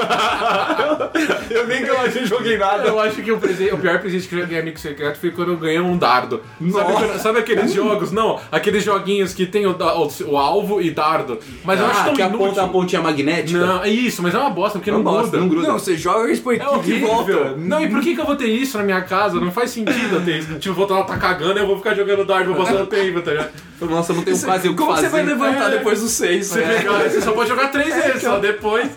Eu 1.51 1.67
nem 1.67 1.83
ganhei, 1.83 2.27
joguei 2.27 2.59
nada. 2.59 2.85
Eu 2.89 3.01
acho 3.01 3.23
que 3.23 3.33
o, 3.33 3.39
presente, 3.39 3.73
o 3.73 3.79
pior 3.79 3.99
presente 4.01 4.29
que 4.29 4.35
eu 4.35 4.47
ganhei 4.47 4.61
amigo 4.61 4.79
secreto 4.79 5.19
foi 5.19 5.31
quando 5.31 5.53
eu 5.53 5.57
ganhei 5.57 5.81
um 5.81 5.97
dardo. 5.97 6.43
Sabe, 6.71 6.93
quando- 6.93 7.19
sabe 7.21 7.39
aqueles 7.39 7.73
jogos? 7.73 8.13
Não, 8.13 8.39
aqueles 8.53 8.85
joguinhos 8.85 9.33
que 9.33 9.47
tem 9.47 9.67
o, 9.67 9.71
o- 9.73 10.31
o 10.33 10.37
alvo 10.37 10.81
e 10.81 10.91
dardo. 10.91 11.39
Mas 11.65 11.81
eu 11.81 11.87
acho 11.87 12.01
Ah, 12.01 12.05
tão 12.05 12.15
que 12.15 12.23
a 12.23 12.27
inútil. 12.27 12.47
ponta 12.49 12.63
a 12.63 12.69
pontinha 12.69 13.01
magnética? 13.03 13.59
Não, 13.59 13.83
é 13.83 13.89
isso, 13.89 14.23
mas 14.23 14.35
é 14.35 14.39
uma 14.39 14.51
bosta, 14.51 14.79
porque 14.79 14.91
não, 14.91 14.99
Não 14.99 15.05
gosto, 15.13 15.23
gruda. 15.31 15.39
não 15.39 15.49
gruda. 15.49 15.69
Não, 15.69 15.79
você 15.79 15.97
joga 15.97 16.31
e 16.31 16.37
põe 16.37 16.57
É 16.59 16.69
horrível. 16.69 17.57
Não, 17.57 17.81
e 17.83 17.89
por 17.89 18.01
que, 18.03 18.15
que 18.15 18.21
eu 18.21 18.27
vou 18.27 18.37
ter 18.37 18.47
isso 18.49 18.77
na 18.77 18.85
minha 18.85 19.01
casa? 19.03 19.41
Não 19.41 19.51
faz 19.51 19.71
sentido 19.71 20.17
eu 20.17 20.25
ter 20.25 20.39
isso. 20.39 20.59
Tipo, 20.59 20.75
vou 20.75 20.85
estar 20.85 20.97
tá 21.17 21.29
cagando 21.29 21.59
eu 21.59 21.67
vou 21.67 21.77
ficar 21.79 21.95
jogando 21.95 22.25
dardo, 22.25 22.55
vou 22.55 22.65
passando 22.65 22.87
tempo, 22.87 23.21
tá 23.23 23.31
ligado? 23.33 23.51
Nossa, 23.81 24.13
eu 24.13 24.17
não 24.17 24.23
tenho 24.23 24.41
quase 24.41 24.69
o 24.69 24.71
que 24.73 24.77
Como 24.79 24.91
fazer. 24.95 25.07
você 25.07 25.13
vai 25.13 25.23
levantar 25.25 25.73
É. 25.73 25.79
depois 25.79 26.01
do 26.01 26.09
6? 26.09 26.47
Você, 26.47 26.63
pegar, 26.63 27.09
você 27.11 27.21
só 27.21 27.33
pode 27.33 27.49
jogar 27.49 27.69
três 27.69 27.95
vezes, 27.95 28.23
só 28.23 28.39
depois. 28.39 28.89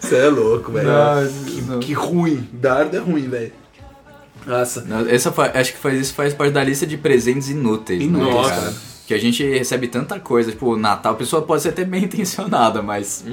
Você 0.00 0.16
é 0.16 0.28
louco, 0.28 0.70
velho. 0.72 0.88
Não. 1.66 1.80
Que 1.80 1.92
ruim. 1.92 2.48
Dardo 2.52 2.96
é 2.96 3.00
ruim, 3.00 3.28
velho. 3.28 3.52
Nossa. 4.46 4.82
Não, 4.82 5.08
Essa 5.08 5.32
fa- 5.32 5.50
acho 5.54 5.72
que 5.72 5.78
faz, 5.78 5.98
isso 5.98 6.12
faz 6.14 6.34
parte 6.34 6.52
da 6.52 6.62
lista 6.62 6.86
de 6.86 6.98
presentes 6.98 7.48
inúteis. 7.48 8.00
né, 8.00 8.06
Inúteis, 8.06 8.46
cara? 8.48 8.60
cara. 8.60 8.74
Que 9.06 9.14
a 9.14 9.18
gente 9.18 9.42
recebe 9.46 9.86
tanta 9.88 10.18
coisa, 10.20 10.50
tipo, 10.50 10.72
o 10.72 10.76
Natal, 10.78 11.12
a 11.12 11.16
pessoa 11.16 11.42
pode 11.42 11.62
ser 11.62 11.70
até 11.70 11.84
bem 11.84 12.04
intencionada, 12.04 12.82
mas. 12.82 13.24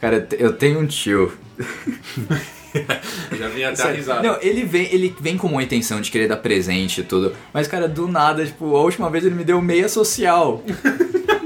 Cara, 0.00 0.26
eu 0.38 0.52
tenho 0.52 0.80
um 0.80 0.86
tio. 0.86 1.32
Já 3.38 3.48
vim 3.48 3.62
até 3.62 3.92
risada. 3.92 4.22
Não, 4.22 4.38
ele 4.40 4.64
vem, 4.64 4.92
ele 4.92 5.14
vem 5.20 5.36
com 5.36 5.46
uma 5.46 5.62
intenção 5.62 6.00
de 6.00 6.10
querer 6.10 6.28
dar 6.28 6.36
presente 6.36 7.00
e 7.00 7.04
tudo. 7.04 7.34
Mas, 7.52 7.66
cara, 7.66 7.88
do 7.88 8.08
nada, 8.08 8.44
tipo, 8.44 8.76
a 8.76 8.82
última 8.82 9.08
vez 9.10 9.24
ele 9.24 9.34
me 9.34 9.44
deu 9.44 9.60
meia 9.60 9.88
social. 9.88 10.62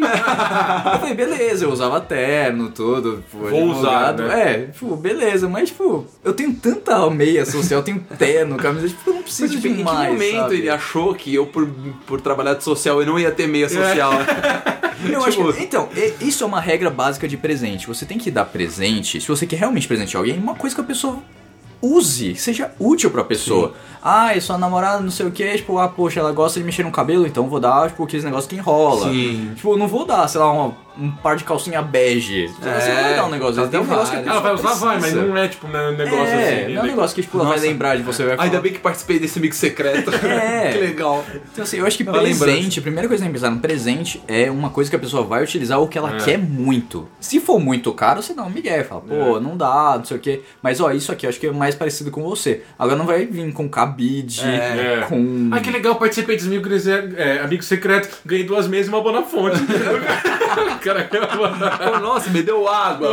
Eu 0.04 0.98
falei, 1.00 1.14
beleza, 1.14 1.64
eu 1.64 1.70
usava 1.72 2.00
terno, 2.00 2.70
tudo. 2.70 3.22
Tipo, 3.30 3.38
Vou 3.48 3.64
usar, 3.70 4.12
né? 4.14 4.52
É, 4.52 4.58
tipo, 4.72 4.96
beleza, 4.96 5.48
mas, 5.48 5.68
tipo, 5.70 6.06
eu 6.24 6.32
tenho 6.32 6.52
tanta 6.54 7.08
meia 7.10 7.44
social, 7.44 7.80
eu 7.80 7.84
tenho 7.84 8.00
terno, 8.18 8.56
camisa, 8.56 8.88
tipo, 8.88 9.10
eu 9.10 9.14
não 9.14 9.22
preciso 9.22 9.54
Tipo, 9.56 9.66
em 9.68 9.70
de 9.72 9.76
que 9.78 9.84
mais. 9.84 10.12
momento 10.12 10.36
sabe? 10.40 10.54
ele 10.56 10.70
achou 10.70 11.14
que 11.14 11.34
eu, 11.34 11.46
por, 11.46 11.68
por 12.06 12.20
trabalhar 12.20 12.54
de 12.54 12.64
social, 12.64 13.00
eu 13.00 13.06
não 13.06 13.18
ia 13.18 13.30
ter 13.30 13.46
meia 13.46 13.68
social? 13.68 14.12
Eu 15.10 15.18
acho 15.24 15.36
Tipo- 15.38 15.52
que- 15.52 15.64
então, 15.64 15.88
e- 15.96 16.28
isso 16.28 16.44
é 16.44 16.46
uma 16.46 16.60
regra 16.60 16.88
básica 16.88 17.26
de 17.26 17.36
presente. 17.36 17.88
Você 17.88 18.06
tem 18.06 18.18
que 18.18 18.30
dar 18.30 18.44
presente, 18.44 19.20
se 19.20 19.26
você 19.26 19.44
quer 19.44 19.56
realmente 19.56 19.88
presentear 19.88 20.20
alguém, 20.20 20.38
uma 20.38 20.54
coisa 20.54 20.76
que 20.76 20.80
a 20.80 20.84
pessoa 20.84 21.18
use, 21.82 22.34
seja 22.36 22.70
útil 22.78 23.10
pra 23.10 23.24
pessoa. 23.24 23.74
Ah, 24.02 24.36
é 24.36 24.40
sua 24.40 24.56
namorada, 24.58 25.00
não 25.02 25.10
sei 25.10 25.26
o 25.26 25.30
que, 25.30 25.56
tipo, 25.56 25.78
ah, 25.78 25.88
poxa, 25.88 26.20
ela 26.20 26.32
gosta 26.32 26.58
de 26.58 26.64
mexer 26.66 26.82
no 26.84 26.90
cabelo, 26.90 27.26
então 27.26 27.48
vou 27.48 27.60
dar, 27.60 27.88
tipo, 27.90 28.02
aqueles 28.04 28.24
negócios 28.24 28.46
que 28.48 28.56
enrola. 28.56 29.08
Sim. 29.10 29.52
Tipo, 29.54 29.76
não 29.76 29.86
vou 29.88 30.04
dar, 30.04 30.26
sei 30.28 30.40
lá, 30.40 30.50
uma- 30.52 30.76
um 30.98 31.10
par 31.10 31.36
de 31.36 31.44
calcinha 31.44 31.80
bege. 31.82 32.48
Você 32.48 32.64
não 32.64 33.02
vai 33.02 33.14
dar 33.16 33.26
um 33.26 33.30
negócio 33.30 33.56
desse. 33.56 33.70
Tem 33.70 33.80
um 33.80 33.84
negócio 33.84 34.10
que 34.10 34.16
a 34.16 34.20
Ela 34.20 34.30
Ela 34.32 34.40
vai 34.40 34.54
usar, 34.54 34.74
vai, 34.74 35.00
mas 35.00 35.12
não 35.12 35.36
é 35.36 35.48
tipo 35.48 35.66
um 35.66 35.70
negócio 35.70 36.16
é, 36.34 36.62
assim. 36.64 36.74
não 36.74 36.80
é 36.80 36.84
um 36.84 36.86
negócio 36.86 37.14
que, 37.14 37.22
tipo, 37.22 37.38
ela 37.38 37.48
vai 37.48 37.58
lembrar 37.60 37.96
de 37.96 38.02
você. 38.02 38.24
Vai 38.24 38.36
falar, 38.36 38.44
Ainda 38.48 38.60
bem 38.60 38.72
que 38.72 38.78
participei 38.78 39.18
desse 39.18 39.38
amigo 39.38 39.54
secreto. 39.54 40.10
É. 40.32 40.72
que 40.72 40.78
legal. 40.78 41.24
Então, 41.52 41.64
assim, 41.64 41.78
eu 41.78 41.86
acho 41.86 41.96
que 41.96 42.02
Uma 42.04 42.12
presente, 42.12 42.46
lembrança. 42.46 42.80
a 42.80 42.82
primeira 42.82 43.08
coisa 43.08 43.22
que 43.22 43.28
tem 43.28 43.32
que 43.34 43.40
pensar 43.40 43.54
no 43.54 43.60
presente 43.60 44.22
é 44.26 44.50
uma 44.50 44.70
coisa 44.70 44.88
que 44.88 44.96
a 44.96 44.98
pessoa 44.98 45.22
vai 45.24 45.42
utilizar 45.42 45.78
ou 45.78 45.88
que 45.88 45.98
ela 45.98 46.14
É. 46.16 46.18
quer 46.18 46.38
muito. 46.38 47.08
Se 47.20 47.40
for 47.40 47.58
muito 47.58 47.92
caro, 47.92 48.22
você 48.22 48.34
dá 48.34 48.42
um 48.44 48.50
migué, 48.50 48.82
fala, 48.84 49.00
pô, 49.00 49.40
não 49.40 49.56
dá, 49.56 49.94
não 49.98 50.04
sei 50.04 50.16
o 50.16 50.20
quê. 50.20 50.42
Mas, 50.62 50.80
ó, 50.80 50.90
isso 50.92 51.10
aqui 51.12 51.26
eu 51.26 51.30
acho 51.30 51.38
que 51.40 51.46
é 51.46 51.52
mais 51.52 51.74
parecido 51.74 52.10
com 52.10 52.22
você. 52.22 52.62
Agora 52.78 52.96
não 52.96 53.06
vai 53.06 53.26
vir 53.26 53.52
com 53.52 53.68
cabide, 53.68 54.42
É. 54.44 55.04
com... 55.08 55.50
Ah, 55.52 55.60
que 55.60 55.70
legal, 55.70 55.96
participei 55.96 56.36
dos 56.36 56.46
Amigo, 56.46 56.68
é, 57.16 57.40
amigo 57.40 57.62
Secreto, 57.62 58.08
ganhei 58.26 58.44
duas 58.44 58.66
mesas 58.66 58.86
e 58.88 58.90
uma 58.90 59.00
boa 59.00 59.22
fonte. 59.22 59.56
o 60.82 60.84
cara 60.84 61.04
ganhou 61.04 61.28
uma... 61.28 61.78
Pô, 61.78 61.98
nossa, 62.00 62.30
me 62.30 62.42
deu 62.42 62.68
água. 62.68 63.08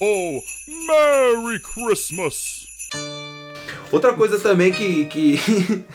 Uh, 0.00 0.42
Merry 0.86 1.60
Christmas! 1.60 2.65
Outra 3.92 4.12
coisa 4.12 4.38
também 4.38 4.72
que. 4.72 5.04
que... 5.06 5.40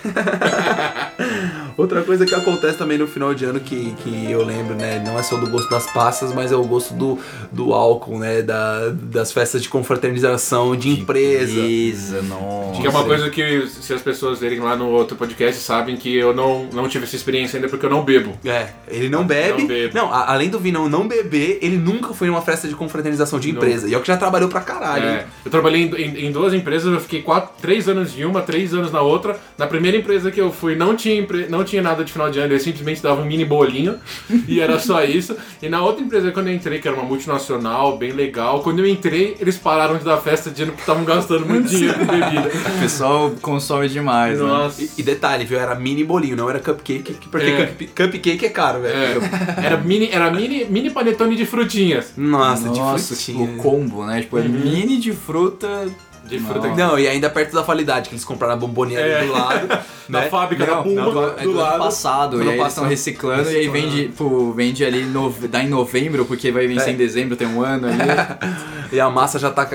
Outra 1.78 2.02
coisa 2.04 2.26
que 2.26 2.36
acontece 2.36 2.78
também 2.78 2.98
no 2.98 3.08
final 3.08 3.34
de 3.34 3.46
ano 3.46 3.60
que, 3.60 3.92
que 4.04 4.30
eu 4.30 4.44
lembro, 4.46 4.76
né? 4.76 5.02
Não 5.04 5.18
é 5.18 5.24
só 5.24 5.38
do 5.38 5.50
gosto 5.50 5.70
das 5.70 5.86
passas, 5.92 6.34
mas 6.34 6.52
é 6.52 6.56
o 6.56 6.64
gosto 6.64 6.94
do, 6.94 7.18
do 7.52 7.74
álcool, 7.74 8.20
né? 8.20 8.42
Da, 8.42 8.90
das 8.90 9.32
festas 9.32 9.62
de 9.64 9.70
confraternização 9.70 10.76
de 10.76 10.90
empresa. 10.90 11.54
Beleza, 11.62 12.22
nossa. 12.24 12.80
Que 12.82 12.88
é 12.88 12.90
uma 12.90 13.04
coisa 13.06 13.30
que, 13.30 13.68
se 13.68 13.94
as 13.94 14.02
pessoas 14.02 14.40
verem 14.40 14.60
lá 14.60 14.76
no 14.76 14.90
outro 14.90 15.16
podcast, 15.16 15.62
sabem 15.62 15.96
que 15.96 16.14
eu 16.16 16.34
não, 16.36 16.66
não 16.74 16.88
tive 16.90 17.06
essa 17.06 17.16
experiência 17.16 17.58
ainda 17.58 17.70
porque 17.70 17.86
eu 17.86 17.90
não 17.90 18.04
bebo. 18.04 18.34
É, 18.46 18.68
ele 18.88 19.10
não 19.10 19.24
bebe. 19.26 19.90
Não. 19.94 20.08
Não, 20.08 20.14
a- 20.14 20.34
além 20.34 20.50
do 20.50 20.60
Vinão 20.60 20.90
não 20.90 21.08
beber, 21.08 21.58
ele 21.62 21.78
nunca 21.78 22.14
foi 22.14 22.28
numa 22.28 22.42
festa 22.42 22.68
de 22.68 22.76
confraternização 22.76 23.40
de 23.40 23.50
empresa. 23.50 23.88
E 23.88 23.94
é 23.94 23.98
o 23.98 24.02
que 24.02 24.08
já 24.08 24.18
trabalhou 24.18 24.50
pra 24.50 24.62
caralho. 24.62 25.06
É, 25.06 25.26
eu 25.46 25.50
trabalhei 25.50 25.84
em, 25.84 25.96
em- 25.96 26.26
em 26.28 26.32
duas 26.32 26.54
empresas, 26.54 26.92
eu 26.92 27.00
fiquei 27.00 27.22
quatro, 27.22 27.52
três 27.62 27.81
anos 27.88 28.18
em 28.18 28.24
uma, 28.26 28.42
três 28.42 28.74
anos 28.74 28.92
na 28.92 29.02
outra. 29.02 29.40
Na 29.58 29.68
primeira 29.68 29.98
empresa 29.98 30.32
que 30.32 30.40
eu 30.42 30.52
fui, 30.52 30.76
não 30.76 30.96
tinha, 30.96 31.16
empre- 31.16 31.48
não 31.50 31.64
tinha 31.64 31.82
nada 31.82 32.04
de 32.04 32.12
final 32.12 32.30
de 32.30 32.40
ano, 32.40 32.54
eles 32.54 32.64
simplesmente 32.64 33.02
davam 33.02 33.24
um 33.24 33.28
mini 33.28 33.46
bolinho 33.46 33.98
e 34.48 34.60
era 34.60 34.80
só 34.80 35.04
isso. 35.04 35.36
E 35.62 35.70
na 35.70 35.82
outra 35.84 36.04
empresa, 36.04 36.32
quando 36.32 36.48
eu 36.48 36.54
entrei, 36.54 36.80
que 36.80 36.88
era 36.88 36.96
uma 36.98 37.06
multinacional, 37.06 37.98
bem 37.98 38.12
legal, 38.12 38.62
quando 38.62 38.80
eu 38.80 38.88
entrei, 38.88 39.36
eles 39.40 39.58
pararam 39.58 39.98
de 39.98 40.04
dar 40.04 40.18
festa 40.18 40.50
dizendo 40.50 40.72
que 40.74 40.80
estavam 40.82 41.04
gastando 41.06 41.46
muito 41.46 41.68
dinheiro 41.70 42.00
com 42.00 42.06
bebida. 42.06 42.50
O 42.78 42.80
pessoal 42.82 43.32
consome 43.42 43.88
demais, 43.90 44.40
né? 44.40 44.46
Nossa. 44.46 44.82
E, 44.82 44.90
e 44.98 45.04
detalhe, 45.04 45.46
viu? 45.46 45.60
Era 45.60 45.76
mini 45.76 46.04
bolinho, 46.04 46.36
não 46.36 46.50
era 46.50 46.60
cupcake, 46.60 47.14
porque 47.30 47.48
É. 47.48 47.66
cup- 47.68 47.90
cupcake 47.96 48.46
é 48.46 48.50
caro, 48.50 48.82
velho. 48.82 49.22
É, 49.62 49.66
era 49.66 49.78
mini, 49.78 50.10
era 50.12 50.30
mini, 50.32 50.66
mini 50.66 50.90
panetone 50.90 51.36
de 51.36 51.46
frutinhas. 51.46 52.14
Nossa, 52.18 52.68
Nossa, 52.68 53.16
de 53.16 53.22
tipo, 53.22 53.38
frutinha. 53.40 53.60
o 53.60 53.62
combo, 53.62 54.06
né? 54.06 54.22
Tipo, 54.22 54.38
é 54.38 54.44
mini 54.44 54.98
de 55.00 55.12
fruta... 55.14 55.88
De 56.32 56.40
fruta 56.40 56.68
Nossa. 56.70 56.82
Não, 56.88 56.98
e 56.98 57.08
ainda 57.08 57.30
perto 57.30 57.54
da 57.54 57.64
falidade, 57.64 58.08
que 58.10 58.16
eles 58.16 58.24
compraram 58.26 58.54
a 58.54 58.58
bomboneira 58.58 59.06
É. 59.06 59.18
ali 59.20 59.28
do 59.28 59.34
lado. 59.34 59.68
Na 60.08 60.22
né? 60.22 60.30
fábrica 60.30 60.66
da 60.66 60.76
Não, 60.76 60.84
Pumba, 60.84 61.02
não, 61.02 61.12
do, 61.14 61.22
do, 61.22 61.28
é 61.40 61.44
do 61.44 61.50
ano 61.52 61.60
lado. 61.60 61.80
passado, 61.84 62.32
Do 62.32 62.38
e 62.38 62.42
ano 62.42 62.50
aí 62.52 62.58
eles 62.58 62.68
estão 62.68 62.84
passado. 62.84 62.90
reciclando 62.90 63.52
e 63.52 63.56
aí 63.56 63.68
vende, 63.70 64.12
pô, 64.18 64.52
vende 64.52 64.84
ali, 64.84 65.04
no, 65.04 65.30
dá 65.30 65.64
em 65.64 65.70
novembro, 65.70 66.26
porque 66.26 66.52
vai 66.52 66.68
vencer 66.68 66.90
É. 66.90 66.92
em 66.92 66.98
dezembro, 66.98 67.36
tem 67.38 67.48
um 67.48 67.62
ano 67.62 67.88
ali. 67.88 67.98
E 68.92 69.00
a 69.00 69.10
massa 69.10 69.40
já 69.40 69.50
tá, 69.50 69.66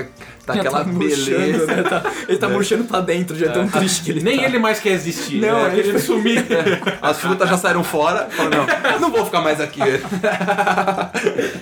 tá 0.47 0.53
Já 0.53 0.61
aquela 0.61 0.77
tá 0.79 0.83
beleza. 0.91 1.65
né? 1.67 1.83
Tá- 1.83 2.03
ele 2.27 2.37
tá 2.37 2.47
murchando 2.49 2.85
pra 2.85 3.01
dentro, 3.01 3.35
já 3.37 3.47
é 3.47 3.49
tão 3.49 3.67
triste 3.67 4.01
que 4.03 4.11
ele 4.11 4.21
Nem 4.23 4.37
tá. 4.39 4.45
ele 4.45 4.57
mais 4.59 4.79
quer 4.79 4.93
existir, 4.93 5.41
Não, 5.41 5.63
né? 5.63 5.73
ele- 5.73 5.83
Querendo 5.83 5.99
sumir. 5.99 6.45
As 7.01 7.19
frutas 7.19 7.49
já 7.49 7.57
saíram 7.57 7.83
fora. 7.83 8.27
Fala, 8.31 8.49
não, 8.49 8.99
não 9.01 9.11
vou 9.11 9.25
ficar 9.25 9.41
mais 9.41 9.59
aqui. 9.61 9.81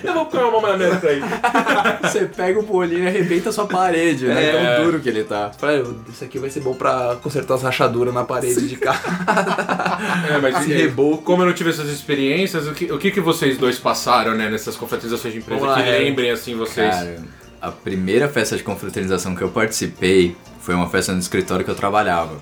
Eu 0.04 0.14
vou 0.14 0.26
comer 0.26 0.44
uma 0.44 0.60
maionese 0.60 1.06
aí. 1.06 1.20
Você 2.02 2.26
pega 2.26 2.58
o 2.58 2.62
bolinho 2.62 3.04
e 3.04 3.06
arrebenta 3.08 3.50
a 3.50 3.52
sua 3.52 3.66
parede, 3.66 4.26
né? 4.26 4.44
É. 4.44 4.76
Tão 4.76 4.84
duro 4.84 5.00
que 5.00 5.08
ele 5.08 5.24
tá. 5.24 5.50
Falei, 5.58 5.84
isso 6.08 6.22
aqui 6.24 6.38
vai 6.38 6.48
ser 6.50 6.60
bom 6.60 6.74
pra 6.74 7.16
consertar 7.22 7.54
as 7.54 7.62
rachaduras 7.62 8.14
na 8.14 8.24
parede 8.24 8.68
de 8.68 8.76
casa. 8.76 9.00
É, 10.30 10.38
mas 10.38 10.60
Esse 10.60 10.70
e- 10.72 10.74
reboco. 10.76 11.22
como 11.22 11.42
eu 11.42 11.46
não 11.46 11.52
tive 11.52 11.70
essas 11.70 11.88
experiências, 11.88 12.66
o 12.66 12.72
que, 12.72 12.92
o 12.92 12.98
que, 12.98 13.10
que 13.10 13.20
vocês 13.20 13.56
dois 13.56 13.78
passaram, 13.78 14.34
né, 14.34 14.48
nessas 14.50 14.76
confraternizações 14.76 15.32
de 15.34 15.40
empresa 15.40 15.74
que 15.74 15.80
é. 15.80 15.98
lembrem, 15.98 16.30
assim, 16.30 16.54
vocês? 16.54 16.94
Cara, 16.94 17.16
a 17.68 17.72
primeira 17.72 18.28
festa 18.28 18.56
de 18.56 18.62
confraternização 18.62 19.34
que 19.34 19.42
eu 19.42 19.48
participei 19.48 20.36
foi 20.60 20.74
uma 20.74 20.88
festa 20.88 21.12
no 21.12 21.18
escritório 21.18 21.64
que 21.64 21.70
eu 21.70 21.74
trabalhava. 21.74 22.36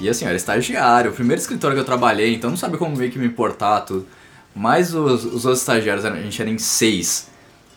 E 0.00 0.08
assim, 0.08 0.24
eu 0.24 0.28
era 0.28 0.36
estagiário, 0.36 1.10
o 1.10 1.14
primeiro 1.14 1.40
escritório 1.40 1.74
que 1.74 1.80
eu 1.80 1.84
trabalhei, 1.84 2.34
então 2.34 2.50
não 2.50 2.56
sabia 2.56 2.76
como 2.78 2.96
meio 2.96 3.10
que 3.10 3.18
me 3.18 3.26
importar, 3.26 3.80
tudo. 3.80 4.06
Mas 4.54 4.94
os, 4.94 5.24
os 5.24 5.44
outros 5.44 5.60
estagiários, 5.60 6.04
a 6.04 6.10
gente 6.16 6.40
era 6.40 6.50
em 6.50 6.58
seis. 6.58 7.28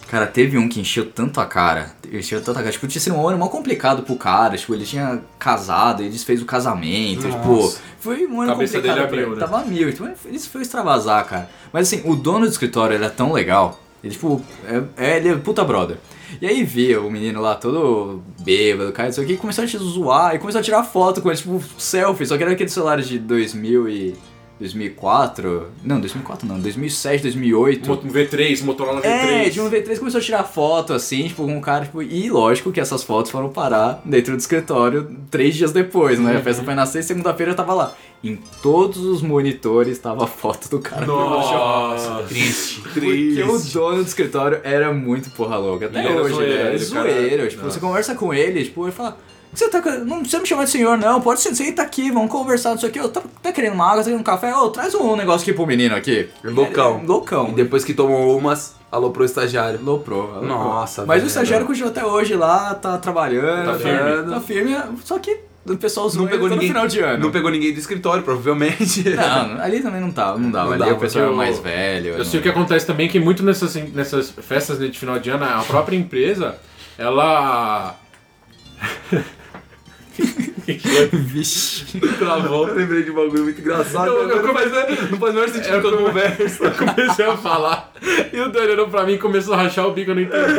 Cara, 0.09 0.25
teve 0.25 0.57
um 0.57 0.67
que 0.67 0.79
encheu 0.79 1.05
tanto 1.11 1.39
a 1.39 1.45
cara. 1.45 1.91
Encheu 2.11 2.41
tanto 2.41 2.57
a 2.57 2.61
cara. 2.63 2.71
Tipo, 2.71 2.87
tinha 2.87 2.99
sido 2.99 3.15
um 3.15 3.27
ano 3.27 3.37
mó 3.37 3.47
complicado 3.47 4.01
pro 4.01 4.15
cara. 4.15 4.57
Tipo, 4.57 4.73
ele 4.73 4.85
tinha 4.85 5.21
casado, 5.37 6.01
ele 6.01 6.09
desfez 6.09 6.41
o 6.41 6.45
casamento. 6.45 7.29
Tipo, 7.29 7.71
foi 7.99 8.25
um 8.25 8.41
ano 8.41 8.53
Cabeça 8.53 8.77
complicado 8.77 8.95
dele 8.95 9.05
abriu, 9.07 9.35
né? 9.35 9.39
Tava 9.39 9.63
mil. 9.65 9.91
Tipo, 9.91 10.09
ele 10.25 10.39
foi 10.39 10.61
extravasar, 10.63 11.23
cara. 11.25 11.49
Mas 11.71 11.87
assim, 11.87 12.01
o 12.09 12.15
dono 12.15 12.45
do 12.47 12.51
escritório 12.51 12.95
era 12.95 13.09
tão 13.09 13.31
legal. 13.31 13.79
Ele, 14.03 14.13
tipo, 14.13 14.41
é, 14.65 14.81
é- 15.11 15.17
ele 15.17 15.29
é 15.29 15.35
puta 15.35 15.63
brother. 15.63 15.97
E 16.41 16.47
aí 16.47 16.63
via 16.63 17.01
o 17.01 17.09
menino 17.11 17.41
lá 17.41 17.55
todo 17.55 18.21
bêbado, 18.39 18.91
cara, 18.91 19.09
isso 19.09 19.21
aqui, 19.21 19.33
e 19.33 19.37
começou 19.37 19.63
a 19.63 19.67
te 19.67 19.77
zoar 19.77 20.35
e 20.35 20.39
começou 20.39 20.59
a 20.59 20.63
tirar 20.63 20.83
foto 20.83 21.21
com 21.21 21.29
ele, 21.29 21.37
tipo, 21.37 21.61
selfie. 21.77 22.25
Só 22.25 22.37
que 22.37 22.43
era 22.43 22.51
aqueles 22.51 22.73
celulares 22.73 23.07
de 23.07 23.19
2000 23.19 23.89
e... 23.89 24.15
2004? 24.59 25.67
Não, 25.83 25.99
2004 25.99 26.47
não, 26.47 26.59
2007, 26.59 27.21
2008. 27.23 27.87
Mo- 27.89 27.97
V3, 27.97 28.63
Motorola 28.63 29.01
V3. 29.01 29.05
É, 29.05 29.49
de 29.49 29.61
um 29.61 29.69
V3 29.69 29.97
começou 29.99 30.19
a 30.19 30.23
tirar 30.23 30.43
foto, 30.43 30.93
assim, 30.93 31.27
tipo, 31.27 31.43
com 31.45 31.55
um 31.57 31.61
cara, 31.61 31.85
tipo, 31.85 32.01
e 32.01 32.29
lógico 32.29 32.71
que 32.71 32.79
essas 32.79 33.03
fotos 33.03 33.31
foram 33.31 33.49
parar 33.49 34.01
dentro 34.05 34.35
do 34.35 34.39
escritório 34.39 35.15
três 35.31 35.55
dias 35.55 35.71
depois, 35.71 36.19
né? 36.19 36.37
A 36.37 36.41
festa 36.41 36.63
foi 36.63 36.75
na 36.75 36.85
sexta, 36.85 37.13
segunda-feira 37.13 37.53
eu 37.53 37.55
tava 37.55 37.73
lá. 37.73 37.93
Em 38.21 38.37
todos 38.61 38.97
os 39.05 39.21
monitores 39.21 39.97
tava 39.97 40.25
a 40.25 40.27
foto 40.27 40.69
do 40.69 40.79
cara. 40.79 41.05
Nossa, 41.05 42.23
Triste, 42.27 42.81
Porque 42.93 43.43
o 43.43 43.57
dono 43.71 44.03
do 44.03 44.07
escritório 44.07 44.59
era 44.63 44.93
muito 44.93 45.29
porra 45.31 45.55
louca. 45.57 45.85
Até 45.85 45.99
era 46.05 46.21
hoje, 46.21 46.33
zoeiro, 46.33 46.53
era 46.53 46.73
ele, 46.75 46.85
cara. 46.85 47.09
zoeiro. 47.11 47.47
Tipo, 47.47 47.63
você 47.63 47.79
conversa 47.79 48.15
com 48.15 48.33
ele, 48.33 48.63
tipo, 48.65 48.83
ele 48.85 48.91
fala. 48.91 49.17
Você 49.53 49.67
tá, 49.69 49.81
não 50.05 50.19
precisa 50.19 50.39
me 50.41 50.47
chamar 50.47 50.63
de 50.65 50.69
senhor, 50.69 50.97
não. 50.97 51.19
Pode 51.21 51.41
ser, 51.41 51.53
senta 51.55 51.81
aqui, 51.81 52.11
vamos 52.11 52.29
conversar, 52.31 52.69
não 52.71 52.77
sei 52.77 52.89
o 52.89 52.91
que. 52.91 53.07
Tá, 53.09 53.21
tá 53.41 53.51
querendo 53.51 53.73
uma 53.73 53.85
água, 53.85 53.97
tá 53.97 54.03
querendo 54.03 54.19
um 54.19 54.23
café? 54.23 54.55
Ô, 54.55 54.69
traz 54.69 54.93
um 54.93 55.15
negócio 55.15 55.41
aqui 55.41 55.53
pro 55.53 55.65
menino 55.65 55.95
aqui. 55.95 56.29
Loucão. 56.43 57.01
É, 57.03 57.07
loucão. 57.07 57.49
E 57.49 57.53
depois 57.53 57.83
que 57.83 57.93
tomou 57.93 58.37
umas, 58.37 58.75
alô 58.91 59.09
pro 59.09 59.25
estagiário. 59.25 59.79
Loprou. 59.83 60.21
aloprou. 60.21 60.45
Nossa, 60.47 61.01
Mas 61.05 61.15
velho. 61.17 61.23
o 61.23 61.27
estagiário 61.27 61.65
continua 61.65 61.89
até 61.89 62.05
hoje 62.05 62.35
lá, 62.35 62.75
tá 62.75 62.97
trabalhando. 62.99 63.65
Tá 63.73 63.79
firme. 63.79 64.31
Tá 64.33 64.39
firme, 64.41 64.77
só 65.03 65.17
que 65.17 65.39
o 65.67 65.75
pessoal 65.77 66.09
Não 66.13 66.27
pegou 66.27 66.47
ninguém. 66.47 66.67
final 66.69 66.87
de 66.87 66.99
ano. 66.99 67.23
Não 67.23 67.31
pegou 67.31 67.49
ninguém 67.51 67.73
do 67.73 67.79
escritório, 67.79 68.23
provavelmente. 68.23 69.03
Não, 69.13 69.61
ali 69.61 69.81
também 69.81 69.99
não 70.01 70.11
tava, 70.11 70.37
não 70.39 70.49
dava. 70.49 70.65
Não 70.67 70.73
ali 70.73 70.79
dava, 70.79 70.93
o 70.93 70.99
pessoal 70.99 71.23
era 71.25 71.33
eu- 71.33 71.37
mais 71.37 71.59
velho. 71.59 72.13
Eu 72.13 72.25
sei 72.25 72.39
o 72.39 72.43
que 72.43 72.49
acontece 72.49 72.85
também, 72.87 73.07
que 73.09 73.19
muito 73.19 73.43
nessas, 73.43 73.75
nessas 73.93 74.29
festas 74.31 74.79
de 74.79 74.97
final 74.97 75.19
de 75.19 75.29
ano, 75.29 75.43
a 75.43 75.63
própria 75.63 75.95
empresa, 75.97 76.55
ela... 76.97 77.95
Vixe. 81.11 81.99
Travou. 82.19 82.67
Eu 82.67 82.75
lembrei 82.75 83.03
de 83.03 83.11
um 83.11 83.15
bagulho 83.15 83.43
muito 83.43 83.59
engraçado. 83.59 84.07
Eu- 84.07 84.29
eu 84.29 84.53
faz, 84.53 84.71
não 85.09 85.17
faz 85.17 85.31
o 85.31 85.35
menor 85.35 85.49
sentido 85.49 85.73
Eu 85.75 85.81
quando 85.81 85.93
come- 85.97 86.07
conversa. 86.09 86.63
Eu 86.65 86.71
comecei 86.71 87.25
a 87.25 87.37
falar 87.37 87.93
e 88.33 88.39
o 88.39 88.49
Dani 88.51 88.71
olhou 88.73 88.87
pra 88.89 89.03
mim 89.05 89.13
e 89.13 89.17
começou 89.17 89.53
a 89.53 89.57
rachar 89.63 89.87
o 89.87 89.91
bico, 89.91 90.11
eu 90.11 90.15
não 90.15 90.21
entendi. 90.21 90.53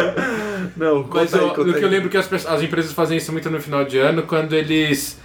Não, 0.76 0.96
Mas 1.12 1.30
conta 1.30 1.38
aí, 1.38 1.48
eu, 1.48 1.64
que 1.72 1.78
aí. 1.78 1.82
eu 1.82 1.88
lembro 1.88 2.08
que 2.08 2.16
as, 2.16 2.26
pessoas- 2.26 2.54
as 2.54 2.62
empresas 2.62 2.92
fazem 2.92 3.18
isso 3.18 3.30
muito 3.32 3.48
no 3.50 3.60
final 3.60 3.84
de 3.84 3.98
ano, 3.98 4.22
quando 4.22 4.54
eles. 4.54 5.18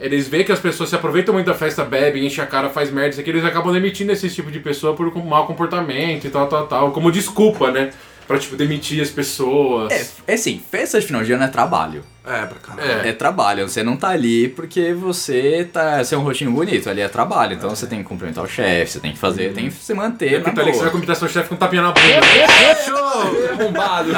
Eles 0.00 0.26
veem 0.26 0.42
que 0.44 0.50
as 0.50 0.58
pessoas 0.58 0.88
se 0.88 0.96
aproveitam 0.96 1.32
muito 1.32 1.46
da 1.46 1.54
festa, 1.54 1.84
bebem, 1.84 2.26
enchem 2.26 2.42
a 2.42 2.46
cara, 2.46 2.68
faz 2.68 2.90
merda, 2.90 3.10
isso 3.10 3.20
aqui, 3.20 3.30
eles 3.30 3.44
acabam 3.44 3.72
demitindo 3.72 4.10
esse 4.10 4.28
tipo 4.28 4.50
de 4.50 4.58
pessoa 4.58 4.94
por 4.96 5.14
mau 5.24 5.46
comportamento 5.46 6.24
e 6.26 6.30
tal, 6.30 6.48
tal, 6.48 6.66
tal. 6.66 6.90
Como 6.90 7.12
desculpa, 7.12 7.70
né? 7.70 7.90
Pra, 8.26 8.38
tipo, 8.38 8.56
demitir 8.56 9.02
as 9.02 9.10
pessoas. 9.10 9.92
É, 9.92 10.32
é 10.32 10.34
assim, 10.34 10.60
festa 10.70 11.00
de 11.00 11.06
final 11.06 11.22
de 11.22 11.32
ano 11.32 11.44
é 11.44 11.48
trabalho. 11.48 12.04
É, 12.24 12.46
pra 12.46 12.58
caralho. 12.60 13.06
É. 13.06 13.08
É 13.08 13.12
trabalho, 13.12 13.68
você 13.68 13.82
não 13.82 13.96
tá 13.96 14.10
ali 14.10 14.48
porque 14.48 14.94
você 14.94 15.68
tá. 15.72 16.02
Você 16.02 16.14
é 16.14 16.18
um 16.18 16.22
rostinho 16.22 16.52
bonito, 16.52 16.88
ali 16.88 17.00
é 17.00 17.08
trabalho. 17.08 17.54
Então 17.54 17.70
você 17.70 17.86
tem 17.86 17.98
que 17.98 18.04
cumprimentar 18.04 18.44
o 18.44 18.48
chefe, 18.48 18.92
você 18.92 19.00
tem 19.00 19.12
que 19.12 19.18
fazer, 19.18 19.52
tem 19.52 19.68
que 19.68 19.74
se 19.74 19.92
manter. 19.92 20.34
É 20.34 20.38
na 20.38 20.52
tá 20.52 20.60
ali 20.60 20.70
que 20.70 20.76
você 20.76 20.84
vai 20.84 20.92
cumprimentar 20.92 21.16
seu 21.16 21.28
chefe 21.28 21.48
com 21.48 21.56
um 21.56 21.58
tapinha 21.58 21.82
na 21.82 21.92
bunda. 21.92 23.52
Arrombado. 23.52 24.10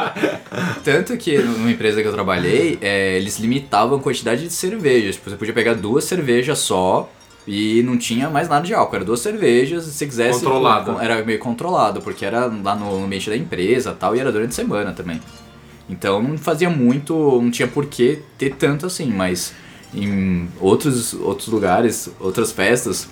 Tanto 0.82 1.16
que 1.18 1.38
numa 1.38 1.70
empresa 1.70 2.00
que 2.00 2.08
eu 2.08 2.12
trabalhei, 2.12 2.78
é, 2.80 3.16
eles 3.16 3.38
limitavam 3.38 3.98
a 3.98 4.02
quantidade 4.02 4.46
de 4.46 4.52
cervejas. 4.52 5.16
Tipo, 5.16 5.28
você 5.28 5.36
podia 5.36 5.54
pegar 5.54 5.74
duas 5.74 6.04
cervejas 6.04 6.58
só 6.58 7.10
e 7.46 7.82
não 7.82 7.96
tinha 7.96 8.28
mais 8.28 8.48
nada 8.48 8.64
de 8.64 8.74
álcool. 8.74 8.96
Era 8.96 9.04
duas 9.04 9.20
cervejas, 9.20 9.84
se 9.84 10.06
quisesse. 10.06 10.40
Controlado. 10.40 11.00
Era 11.00 11.24
meio 11.24 11.38
controlado, 11.38 12.00
porque 12.00 12.24
era 12.24 12.46
lá 12.46 12.74
no 12.74 13.04
ambiente 13.04 13.28
da 13.28 13.36
empresa 13.36 13.92
tal, 13.98 14.14
e 14.14 14.20
era 14.20 14.30
durante 14.30 14.50
a 14.50 14.54
semana 14.54 14.92
também. 14.92 15.20
Então 15.88 16.22
não 16.22 16.38
fazia 16.38 16.70
muito, 16.70 17.14
não 17.42 17.50
tinha 17.50 17.66
por 17.66 17.86
que 17.86 18.20
ter 18.38 18.54
tanto 18.54 18.86
assim, 18.86 19.10
mas 19.10 19.52
em 19.92 20.48
outros, 20.60 21.14
outros 21.14 21.48
lugares, 21.48 22.08
outras 22.20 22.52
festas, 22.52 23.08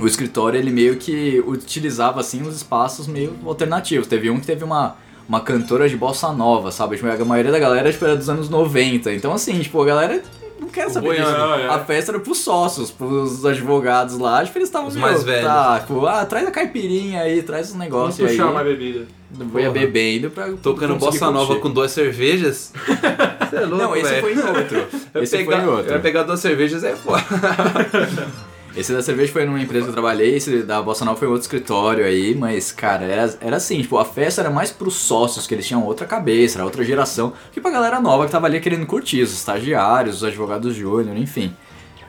o 0.00 0.06
escritório 0.06 0.58
ele 0.58 0.70
meio 0.70 0.96
que 0.96 1.42
utilizava 1.46 2.20
assim 2.20 2.42
os 2.42 2.56
espaços 2.56 3.06
meio 3.06 3.36
alternativos. 3.44 4.08
Teve 4.08 4.30
um 4.30 4.40
que 4.40 4.46
teve 4.46 4.64
uma, 4.64 4.96
uma 5.28 5.40
cantora 5.40 5.88
de 5.88 5.96
bossa 5.96 6.32
nova, 6.32 6.72
sabe? 6.72 6.96
Tipo, 6.96 7.08
a 7.08 7.24
maioria 7.24 7.52
da 7.52 7.58
galera 7.58 7.92
tipo, 7.92 8.04
era 8.04 8.16
dos 8.16 8.28
anos 8.28 8.48
90. 8.48 9.12
Então 9.12 9.32
assim, 9.32 9.60
tipo, 9.60 9.80
a 9.80 9.86
galera 9.86 10.22
não 10.62 10.68
quer 10.68 10.88
saber 10.90 11.16
disso. 11.16 11.30
é. 11.30 11.66
A 11.68 11.78
festa 11.80 12.12
era 12.12 12.20
pros 12.20 12.38
sócios, 12.38 12.90
pros 12.90 13.44
advogados 13.44 14.16
lá, 14.18 14.44
tipo, 14.44 14.56
eles 14.58 14.68
estavam 14.68 14.90
mais 14.92 15.22
velhos. 15.22 15.44
Tá, 15.44 15.80
tipo, 15.80 16.06
ah, 16.06 16.24
traz 16.24 16.46
a 16.46 16.50
caipirinha 16.50 17.20
aí, 17.22 17.42
traz 17.42 17.66
os 17.66 17.72
Vamos 17.72 17.84
negócios 17.84 18.28
aí. 18.30 18.36
puxar 18.36 18.52
mais 18.52 18.66
bebida. 18.66 19.06
Foi 19.50 19.68
bebendo 19.70 20.30
pra 20.30 20.52
Tocando 20.62 20.96
bossa 20.96 21.30
nova 21.30 21.56
com 21.56 21.70
duas 21.70 21.90
cervejas. 21.90 22.72
Você 23.50 23.56
é 23.56 23.60
louco, 23.60 23.76
Não, 23.84 23.96
esse 23.96 24.08
velho. 24.10 24.22
foi 24.22 24.34
em 24.34 24.38
outro. 24.38 24.84
Eu 25.14 25.22
Esse 25.22 25.36
pegar, 25.38 25.56
foi 25.56 25.64
em 25.64 25.68
outro. 25.68 25.90
Eu 25.90 25.96
ia 25.96 26.00
pegar 26.00 26.22
duas 26.22 26.40
cervejas 26.40 26.84
é 26.84 26.94
foda. 26.94 27.22
Esse 28.74 28.92
da 28.92 29.02
cerveja 29.02 29.32
foi 29.32 29.44
numa 29.44 29.60
empresa 29.60 29.84
que 29.84 29.90
eu 29.90 29.94
trabalhei, 29.94 30.36
esse 30.36 30.62
da 30.62 30.80
Bossa 30.80 31.04
Nova 31.04 31.18
foi 31.18 31.28
em 31.28 31.30
outro 31.30 31.42
escritório 31.42 32.04
aí, 32.04 32.34
mas, 32.34 32.72
cara, 32.72 33.04
era, 33.04 33.38
era 33.40 33.56
assim, 33.56 33.82
tipo, 33.82 33.98
a 33.98 34.04
festa 34.04 34.40
era 34.40 34.50
mais 34.50 34.70
pros 34.70 34.94
sócios, 34.94 35.46
que 35.46 35.54
eles 35.54 35.66
tinham 35.66 35.84
outra 35.84 36.06
cabeça, 36.06 36.58
era 36.58 36.64
outra 36.64 36.82
geração, 36.82 37.32
que 37.52 37.60
pra 37.60 37.70
galera 37.70 38.00
nova 38.00 38.24
que 38.24 38.32
tava 38.32 38.46
ali 38.46 38.60
querendo 38.60 38.86
curtir, 38.86 39.20
os 39.20 39.32
estagiários, 39.32 40.16
os 40.16 40.24
advogados 40.24 40.74
júnior, 40.74 41.16
enfim. 41.16 41.54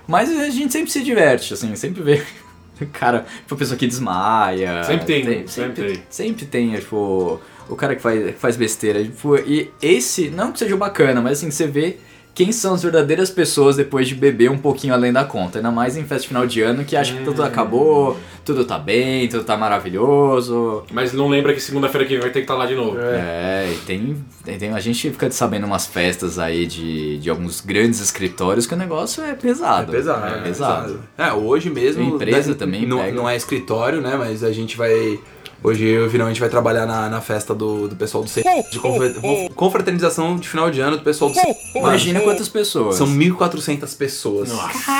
Mas 0.07 0.29
a 0.29 0.49
gente 0.49 0.71
sempre 0.71 0.91
se 0.91 1.03
diverte, 1.03 1.53
assim, 1.53 1.75
sempre 1.75 2.01
vê. 2.01 2.23
Cara, 2.93 3.25
tipo, 3.41 3.55
a 3.55 3.57
pessoa 3.57 3.77
que 3.77 3.87
desmaia. 3.87 4.83
Sempre 4.83 5.05
tem, 5.05 5.23
sempre, 5.23 5.47
sempre 5.47 5.83
tem. 5.83 6.03
sempre 6.09 6.45
tem, 6.45 6.75
tipo, 6.75 7.39
o 7.69 7.75
cara 7.75 7.95
que 7.95 8.01
faz, 8.01 8.25
que 8.25 8.39
faz 8.39 8.57
besteira. 8.57 9.03
Tipo, 9.03 9.37
e 9.37 9.71
esse, 9.81 10.29
não 10.29 10.51
que 10.51 10.59
seja 10.59 10.75
bacana, 10.75 11.21
mas 11.21 11.37
assim, 11.37 11.51
você 11.51 11.67
vê 11.67 11.97
quem 12.35 12.51
são 12.51 12.73
as 12.73 12.81
verdadeiras 12.81 13.29
pessoas 13.29 13.75
depois 13.75 14.07
de 14.07 14.15
beber 14.15 14.49
um 14.49 14.57
pouquinho 14.57 14.93
além 14.93 15.13
da 15.13 15.23
conta. 15.23 15.59
Ainda 15.59 15.69
mais 15.69 15.95
em 15.95 16.01
festa 16.03 16.21
de 16.23 16.27
final 16.29 16.47
de 16.47 16.61
ano 16.61 16.83
que 16.83 16.95
acha 16.95 17.13
que 17.15 17.23
tudo 17.23 17.43
acabou, 17.43 18.17
tudo 18.43 18.65
tá 18.65 18.79
bem, 18.79 19.27
tudo 19.27 19.43
tá 19.43 19.55
maravilhoso. 19.55 20.83
Mas 20.91 21.13
não 21.13 21.27
lembra 21.29 21.53
que 21.53 21.59
segunda-feira 21.59 22.05
que 22.07 22.13
vem 22.13 22.21
vai 22.21 22.29
ter 22.31 22.39
que 22.39 22.45
estar 22.45 22.55
lá 22.55 22.65
de 22.65 22.75
novo. 22.75 22.97
É, 22.99 23.71
e 23.73 23.77
tem, 23.85 24.17
tem- 24.43 24.57
tem- 24.57 24.73
A 24.73 24.79
gente 24.79 25.09
fica 25.11 25.29
sabendo 25.31 25.65
umas 25.65 25.85
festas 25.85 26.39
aí 26.39 26.65
de, 26.65 27.17
de 27.19 27.29
alguns 27.29 27.61
grandes 27.61 27.99
escritórios 28.01 28.65
que 28.65 28.73
o 28.73 28.77
negócio 28.77 29.23
é 29.23 29.33
pesado. 29.33 29.91
É 29.91 29.95
pesado, 29.95 30.35
É 30.35 30.41
pesado. 30.41 30.99
É, 31.17 31.31
hoje 31.31 31.69
mesmo. 31.69 32.03
Empresa 32.15 32.49
né, 32.51 32.55
também 32.57 32.85
Não, 32.85 32.97
pega. 32.99 33.15
não 33.15 33.29
é 33.29 33.35
escritório, 33.35 34.01
né? 34.01 34.15
Mas 34.17 34.43
a 34.43 34.51
gente 34.51 34.75
vai. 34.75 35.19
Hoje 35.63 35.85
eu 35.87 36.03
e 36.03 36.07
o 36.07 36.09
Virão 36.09 36.25
a 36.25 36.29
gente 36.29 36.39
vai 36.41 36.49
trabalhar 36.49 36.85
na, 36.85 37.09
na 37.09 37.21
festa 37.21 37.55
do, 37.55 37.87
do 37.87 37.95
pessoal 37.95 38.21
do 38.23 38.29
C. 38.29 38.43
De 38.69 38.79
confra- 38.79 39.13
confraternização 39.55 40.35
de 40.37 40.47
final 40.49 40.69
de 40.69 40.81
ano 40.81 40.97
do 40.97 41.03
pessoal 41.03 41.31
do 41.31 41.35
C. 41.39 41.55
Imagina 41.75 42.19
quantas 42.19 42.49
pessoas. 42.49 42.95
São 42.97 43.07
1.400 43.07 43.97
pessoas. 43.97 44.49
Nossa, 44.49 44.91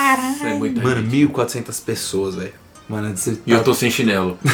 é 0.45 0.54
muito 0.54 0.82
Mano, 0.82 1.04
1.400 1.12 1.84
pessoas, 1.84 2.36
velho. 2.36 2.54
Mano, 2.88 3.15
você- 3.15 3.38
E 3.45 3.52
eu 3.52 3.63
tô 3.63 3.73
sem 3.73 3.91
chinelo. 3.91 4.38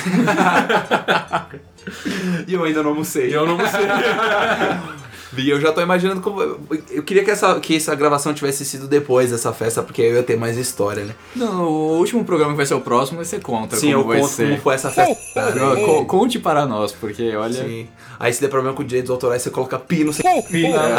E 2.47 2.53
eu 2.53 2.63
ainda 2.63 2.83
não 2.83 2.91
almocei. 2.91 3.29
E 3.29 3.33
eu 3.33 3.47
não 3.47 3.57
sei. 3.57 3.67
E 5.37 5.49
eu 5.49 5.59
já 5.61 5.71
tô 5.71 5.81
imaginando 5.81 6.21
como. 6.21 6.41
Eu 6.89 7.03
queria 7.03 7.23
que 7.23 7.29
essa, 7.31 7.59
que 7.59 7.75
essa 7.75 7.93
gravação 7.95 8.33
tivesse 8.33 8.65
sido 8.65 8.87
depois 8.87 9.29
dessa 9.31 9.53
festa, 9.53 9.83
porque 9.83 10.01
aí 10.01 10.09
eu 10.09 10.15
ia 10.15 10.23
ter 10.23 10.37
mais 10.37 10.57
história, 10.57 11.03
né? 11.05 11.13
Não, 11.35 11.63
o 11.65 11.97
último 11.99 12.25
programa 12.25 12.51
que 12.53 12.57
vai 12.57 12.65
ser 12.65 12.73
o 12.73 12.81
próximo, 12.81 13.23
você 13.23 13.39
conta 13.39 13.75
Sim, 13.75 13.91
como 13.93 14.03
eu 14.03 14.07
vai 14.07 14.19
conto 14.21 14.29
ser. 14.31 14.49
como 14.49 14.61
foi 14.61 14.75
essa 14.75 14.89
festa. 14.89 15.51
Não, 15.55 15.75
co- 15.85 16.05
Conte 16.05 16.39
para 16.39 16.65
nós, 16.65 16.91
porque 16.91 17.35
olha. 17.35 17.53
Sim. 17.63 17.87
Aí 18.19 18.33
se 18.33 18.41
der 18.41 18.47
problema 18.49 18.75
com 18.75 18.83
direitos 18.83 19.09
autorais, 19.11 19.41
você 19.41 19.49
coloca 19.49 19.77
pi 19.79 20.03
no 20.03 20.11
seu. 20.13 20.27
Aí 20.27 20.43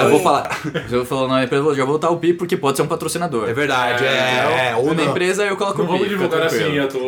eu 0.04 0.10
vou 0.10 0.20
falar. 0.20 0.60
Eu 0.90 1.04
falo 1.04 1.28
na 1.28 1.44
empresa, 1.44 1.64
eu 1.64 1.74
já 1.74 1.84
vou 1.84 1.94
botar 1.94 2.10
o 2.10 2.16
pi 2.18 2.32
porque 2.32 2.56
pode 2.56 2.76
ser 2.76 2.82
um 2.82 2.86
patrocinador. 2.86 3.48
É 3.48 3.52
verdade, 3.52 4.04
é. 4.04 4.70
é 4.70 4.76
ou 4.76 4.86
Na 4.94 4.94
não. 4.94 5.10
empresa 5.10 5.44
eu 5.44 5.56
coloco 5.56 5.78
Não 5.78 5.84
o 5.84 5.88
pi. 5.88 5.94
vamos 5.94 6.08
divulgar 6.08 6.42
assim, 6.46 6.72
eu 6.74 6.88
tô. 6.88 7.00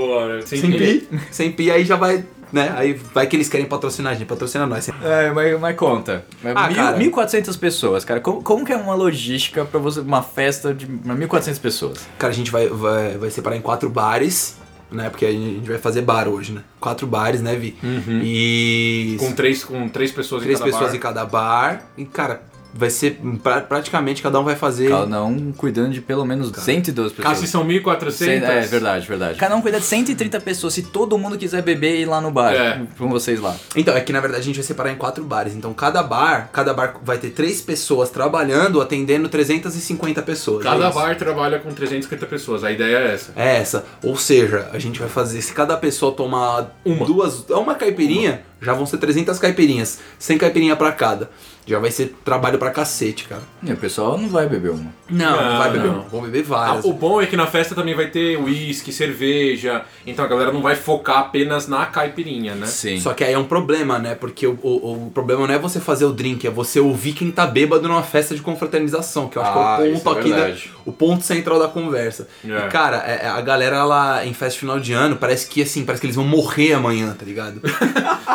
Sem, 0.45 0.61
Sem 0.61 0.73
pi. 0.73 1.09
Sem 1.31 1.53
pi, 1.53 1.71
aí 1.71 1.85
já 1.85 1.97
vai. 1.97 2.25
Né? 2.53 2.71
Aí 2.77 2.93
vai 3.15 3.27
que 3.27 3.35
eles 3.35 3.49
querem 3.49 3.65
patrocinar 3.67 4.13
a 4.13 4.15
gente, 4.15 4.27
patrocina 4.27 4.67
nós. 4.67 4.87
É, 5.03 5.31
mas, 5.31 5.59
mas 5.59 5.75
conta. 5.77 6.25
Ah, 6.55 6.67
Mil- 6.99 7.13
cara. 7.13 7.27
1.400 7.27 7.59
pessoas, 7.59 8.05
cara. 8.05 8.21
Como, 8.21 8.43
como 8.43 8.65
que 8.65 8.73
é 8.73 8.77
uma 8.77 8.95
logística 8.95 9.65
pra 9.65 9.81
você, 9.81 10.01
uma 10.01 10.23
festa 10.23 10.75
de 10.75 10.87
1.400 10.87 11.59
pessoas? 11.61 12.07
Cara, 12.19 12.31
a 12.31 12.37
gente 12.37 12.51
vai, 12.51 12.69
vai, 12.69 13.17
vai 13.17 13.31
separar 13.31 13.57
em 13.57 13.63
quatro 13.63 13.89
bares, 13.89 14.59
né? 14.91 15.09
Porque 15.09 15.25
a 15.25 15.31
gente 15.33 15.67
vai 15.67 15.79
fazer 15.79 16.03
bar 16.03 16.29
hoje, 16.29 16.53
né? 16.53 16.61
Quatro 16.79 17.07
bares, 17.07 17.41
né, 17.41 17.57
Vi? 17.57 17.75
E. 18.23 19.17
Com 19.19 19.33
três, 19.33 19.65
com 19.65 19.89
três 19.89 20.13
pessoas 20.13 20.43
três 20.43 20.59
em 20.59 20.63
cada 20.63 20.71
pessoas 20.71 20.91
bar. 20.91 20.97
em 20.97 21.01
cada 21.01 21.25
bar. 21.25 21.83
E, 21.97 22.05
cara, 22.05 22.43
vai 22.75 22.91
ser. 22.91 23.21
pra- 23.43 23.61
praticamente 23.61 24.23
cada 24.23 24.39
um 24.41 24.45
vai 24.45 24.57
fazer. 24.57 24.89
Cada 24.89 25.23
um 25.25 25.53
cuidando 25.53 25.91
de 25.93 26.01
pelo 26.01 26.25
menos 26.25 26.51
112 26.55 27.15
pessoas. 27.15 27.39
Ah, 27.39 27.41
se 27.41 27.47
são 27.47 27.65
1.400. 27.65 28.13
Cem- 28.13 28.43
É, 28.45 28.61
verdade, 28.67 29.07
verdade. 29.07 29.39
Cada 29.39 29.55
um 29.57 29.61
cuida 29.63 29.79
de 29.81 29.85
130 29.87 30.41
pessoas. 30.41 30.75
Se 30.75 30.83
todo 30.83 31.17
mundo 31.19 31.37
quiser 31.39 31.63
beber 31.63 31.97
e 31.97 32.03
ir 32.03 32.07
lá 32.07 32.21
no 32.21 32.31
bar, 32.31 32.53
É. 32.55 32.81
com 32.99 33.09
vocês 33.09 33.41
lá. 33.41 33.55
Então, 33.77 33.97
é 33.97 34.01
que 34.01 34.13
na 34.13 34.21
verdade 34.21 34.43
a 34.43 34.45
gente 34.45 34.57
vai 34.57 34.65
separar 34.65 34.91
em 34.93 34.97
quatro 34.97 35.25
bares. 35.25 35.55
Então, 35.55 35.73
cada 35.75 36.03
bar, 36.03 36.49
cada 36.53 36.73
bar 36.75 36.97
vai 37.03 37.19
ter 37.19 37.31
três 37.31 37.61
pessoas 37.61 38.11
trabalhando, 38.11 38.81
atendendo 38.81 39.29
350 39.29 40.23
pessoas. 40.23 40.63
Cada 40.65 40.89
É 40.89 40.93
bar 40.93 41.17
trabalha 41.17 41.59
com 41.59 41.71
350 41.73 42.27
pessoas. 42.27 42.65
A 42.65 42.71
ideia 42.73 42.97
é 42.99 43.15
essa. 43.15 43.33
É 43.37 43.57
essa. 43.59 43.85
Ou 44.03 44.17
seja, 44.17 44.69
a 44.73 44.79
gente 44.79 44.99
vai 44.99 45.09
fazer, 45.09 45.41
se 45.43 45.53
cada 45.53 45.77
pessoa 45.77 46.13
tomar 46.13 46.75
Uma. 46.85 47.07
duas, 47.07 47.45
uma 47.51 47.75
caipirinha, 47.75 48.43
já 48.63 48.73
vão 48.73 48.87
ser 48.87 48.99
300 48.99 49.39
caipirinhas, 49.39 49.99
100 50.19 50.39
caipirinha 50.39 50.77
pra 50.77 50.93
cada. 50.93 51.29
Já 51.65 51.79
vai 51.79 51.93
ser 51.93 52.17
trabalho 52.25 52.59
pra 52.59 52.73
cacete, 52.73 53.25
cara. 53.29 53.43
E 53.63 53.73
o 53.73 53.77
pessoal 53.77 54.19
não 54.19 54.29
vai 54.29 54.49
beber 54.49 54.73
uma. 54.73 54.93
Não, 55.09 55.31
Não, 55.41 55.59
vai 55.59 55.71
beber, 55.71 55.87
não. 55.93 56.03
vão 56.03 56.21
beber 56.23 56.41
Ah, 56.47 56.49
várias. 56.49 56.85
o 56.85 56.93
bom 56.93 57.23
é 57.23 57.27
que 57.27 57.37
na 57.37 57.47
festa 57.47 57.73
também 57.73 57.95
vai 57.95 58.09
ter 58.09 58.37
uísque, 58.37 58.91
cerveja. 58.93 59.83
Então 60.05 60.25
a 60.25 60.29
galera 60.29 60.51
não 60.51 60.61
vai 60.61 60.75
focar 60.75 61.19
apenas 61.19 61.69
na 61.69 61.87
caipirinha, 61.87 62.57
né? 62.57 62.67
Sim. 62.67 62.99
Só 62.99 63.15
que 63.15 63.23
aí 63.23 63.33
é 63.33 63.39
um 63.39 63.45
problema, 63.45 63.97
né? 64.01 64.17
Porque 64.17 64.45
o, 64.45 64.59
o, 64.61 65.07
o 65.07 65.11
problema 65.15 65.47
não 65.47 65.55
é 65.55 65.59
você 65.59 65.79
fazer 65.79 66.05
o 66.05 66.13
drink, 66.13 66.45
é 66.45 66.51
você 66.51 66.81
ouvir 66.81 67.13
quem 67.13 67.31
tá 67.31 67.47
bêbado 67.47 67.87
numa 67.87 68.03
festa 68.03 68.35
de 68.35 68.43
confraternização, 68.43 69.29
que 69.29 69.37
eu 69.39 69.43
acho 69.43 69.57
Ah, 69.57 69.77
que 69.77 69.83
é 69.83 69.87
o 69.91 69.95
isso 69.95 70.03
ponto 70.03 70.17
é 70.17 70.21
aqui, 70.21 70.31
da, 70.31 70.37
verdade. 70.37 70.73
o 70.85 70.93
ponto 70.93 71.23
central 71.23 71.61
da 71.61 71.69
conversa. 71.69 72.27
É. 72.45 72.49
E, 72.49 72.69
cara, 72.71 73.05
é- 73.07 73.21
é- 73.27 73.29
a 73.29 73.41
galera, 73.41 73.77
ela, 73.77 74.27
em 74.27 74.35
festa 74.35 74.59
final 74.59 74.81
de 74.81 74.93
ano, 74.93 75.15
parece 75.15 75.47
que, 75.47 75.63
assim, 75.63 75.85
parece 75.85 76.01
que 76.01 76.07
eles 76.09 76.17
vão 76.17 76.25
morrer 76.25 76.73
amanhã, 76.73 77.15
tá 77.17 77.25
ligado? 77.25 77.61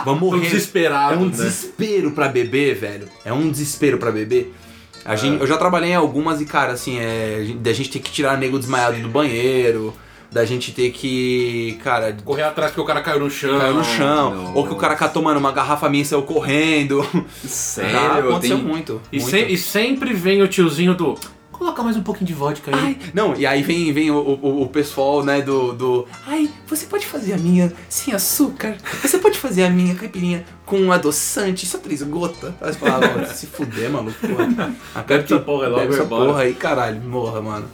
Vão 0.05 0.15
morrer. 0.17 0.41
desesperados, 0.41 1.17
É 1.17 1.21
um 1.21 1.25
né? 1.25 1.31
desespero 1.31 2.11
pra 2.11 2.27
beber, 2.27 2.75
velho. 2.75 3.07
É 3.25 3.31
um 3.33 3.49
desespero 3.49 3.97
pra 3.97 4.11
beber. 4.11 4.53
A 5.05 5.13
É. 5.13 5.17
gente, 5.17 5.39
eu 5.39 5.47
já 5.47 5.57
trabalhei 5.57 5.91
em 5.91 5.95
algumas 5.95 6.41
e, 6.41 6.45
cara, 6.45 6.73
assim, 6.73 6.97
é, 6.99 7.53
da 7.59 7.71
gente 7.73 7.89
ter 7.89 7.99
que 7.99 8.11
tirar 8.11 8.37
nego 8.37 8.59
desmaiado 8.59 8.99
do 8.99 9.07
banheiro, 9.07 9.93
da 10.29 10.43
gente 10.43 10.73
ter 10.73 10.91
que, 10.91 11.79
cara, 11.81 12.15
Correr 12.25 12.43
atrás 12.43 12.71
porque 12.71 12.81
o 12.81 12.85
cara 12.85 12.99
caiu 13.01 13.19
no 13.21 13.29
chão. 13.31 13.57
caiu 13.57 13.73
no 13.75 13.83
chão, 13.85 14.35
não. 14.35 14.53
ou 14.55 14.67
que 14.67 14.73
o 14.73 14.75
cara 14.75 14.95
catou, 14.95 15.23
mano, 15.23 15.39
uma 15.39 15.53
garrafa 15.53 15.87
minha 15.87 16.03
e 16.03 16.05
saiu 16.05 16.23
correndo. 16.23 17.01
Sério, 17.45 17.91
Já 17.91 18.17
aconteceu 18.19 18.57
tem- 18.57 18.65
muito. 18.65 19.01
E, 19.11 19.17
muito. 19.19 19.29
se- 19.31 19.45
e 19.45 19.57
sempre 19.57 20.13
vem 20.13 20.41
o 20.41 20.47
tiozinho 20.47 20.93
do. 20.93 21.17
Coloca 21.57 21.81
mais 21.81 21.97
um 21.97 22.03
pouquinho 22.03 22.27
de 22.27 22.33
vodka 22.33 22.69
aí. 22.75 22.79
Ai, 22.79 22.97
não, 23.13 23.35
e 23.35 23.45
aí 23.45 23.63
vem, 23.63 23.91
vem 23.91 24.11
o, 24.11 24.15
o, 24.17 24.61
o 24.63 24.67
pessoal, 24.69 25.23
né, 25.23 25.41
do, 25.41 25.73
do. 25.73 26.07
Ai, 26.27 26.49
você 26.67 26.85
pode 26.85 27.05
fazer 27.05 27.33
a 27.33 27.37
minha 27.37 27.73
sem 27.89 28.13
açúcar? 28.13 28.77
Você 29.01 29.17
pode 29.17 29.39
fazer 29.39 29.63
a 29.63 29.69
minha 29.69 29.95
caipirinha 29.95 30.45
com 30.65 30.91
adoçante, 30.91 31.65
só 31.65 31.77
três 31.79 32.03
gotas? 32.03 32.53
Aí 32.61 32.71
você 32.73 32.79
fala, 32.79 33.07
"Mano, 33.07 33.27
se 33.33 33.47
fuder, 33.47 33.89
maluco. 33.89 34.15
Porra. 34.19 34.73
Bebe 35.07 35.23
essa 35.23 35.39
porra 35.39 35.65
aí 35.65 35.69
logo 35.71 35.81
Bebe 35.81 35.93
e 35.93 35.95
essa 35.95 35.97
vai 35.97 36.05
embora." 36.05 36.25
porra 36.29 36.41
aí, 36.43 36.53
caralho, 36.53 37.01
morra, 37.01 37.41
mano. 37.41 37.67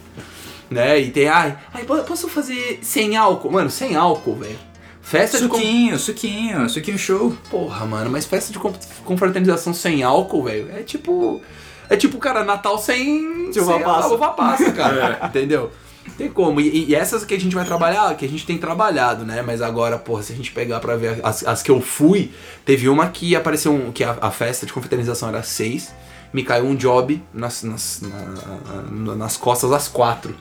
Né, 0.70 0.98
e 1.00 1.10
tem, 1.10 1.28
ai, 1.28 1.56
ai, 1.74 1.84
po- 1.84 2.02
posso 2.04 2.26
fazer 2.28 2.78
sem 2.82 3.16
álcool? 3.16 3.50
Mano, 3.52 3.68
sem 3.70 3.94
álcool, 3.96 4.36
velho. 4.36 4.58
Festa 5.02 5.38
de 5.38 5.46
com- 5.46 5.56
Suquinho, 5.58 5.98
suquinho, 5.98 6.70
suquinho 6.70 6.98
show. 6.98 7.36
Porra, 7.50 7.84
mano, 7.84 8.10
mas 8.10 8.24
festa 8.24 8.50
de 8.50 8.58
confraternização 9.04 9.74
sem 9.74 10.02
álcool, 10.02 10.44
velho, 10.44 10.70
é 10.74 10.82
tipo. 10.82 11.42
É 11.88 11.96
tipo, 11.96 12.18
cara, 12.18 12.44
Natal 12.44 12.78
sem. 12.78 13.52
Sem 13.52 13.62
uva 13.62 13.78
passa. 13.80 14.08
a 14.08 14.12
uva 14.12 14.28
passa, 14.30 14.72
cara. 14.72 15.20
Entendeu? 15.24 15.70
Tem 16.18 16.28
como. 16.30 16.60
E, 16.60 16.86
e 16.90 16.94
essas 16.94 17.24
que 17.24 17.34
a 17.34 17.40
gente 17.40 17.54
vai 17.54 17.64
trabalhar, 17.64 18.14
que 18.16 18.24
a 18.24 18.28
gente 18.28 18.44
tem 18.46 18.58
trabalhado, 18.58 19.24
né? 19.24 19.42
Mas 19.42 19.62
agora, 19.62 19.98
porra, 19.98 20.22
se 20.22 20.32
a 20.32 20.36
gente 20.36 20.50
pegar 20.52 20.78
pra 20.80 20.96
ver 20.96 21.20
as, 21.22 21.46
as 21.46 21.62
que 21.62 21.70
eu 21.70 21.80
fui, 21.80 22.30
teve 22.64 22.88
uma 22.88 23.08
que 23.08 23.34
apareceu 23.34 23.72
um, 23.72 23.90
que 23.90 24.04
a, 24.04 24.16
a 24.20 24.30
festa 24.30 24.66
de 24.66 24.72
confraternização 24.72 25.28
era 25.28 25.42
seis. 25.42 25.92
Me 26.32 26.42
caiu 26.42 26.66
um 26.66 26.74
job 26.74 27.22
nas, 27.32 27.62
nas, 27.62 28.02
na- 28.02 28.82
na- 28.90 29.14
nas 29.14 29.36
costas 29.36 29.70
às 29.72 29.86
quatro. 29.88 30.34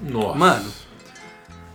Nossa. 0.00 0.38
Mano, 0.38 0.70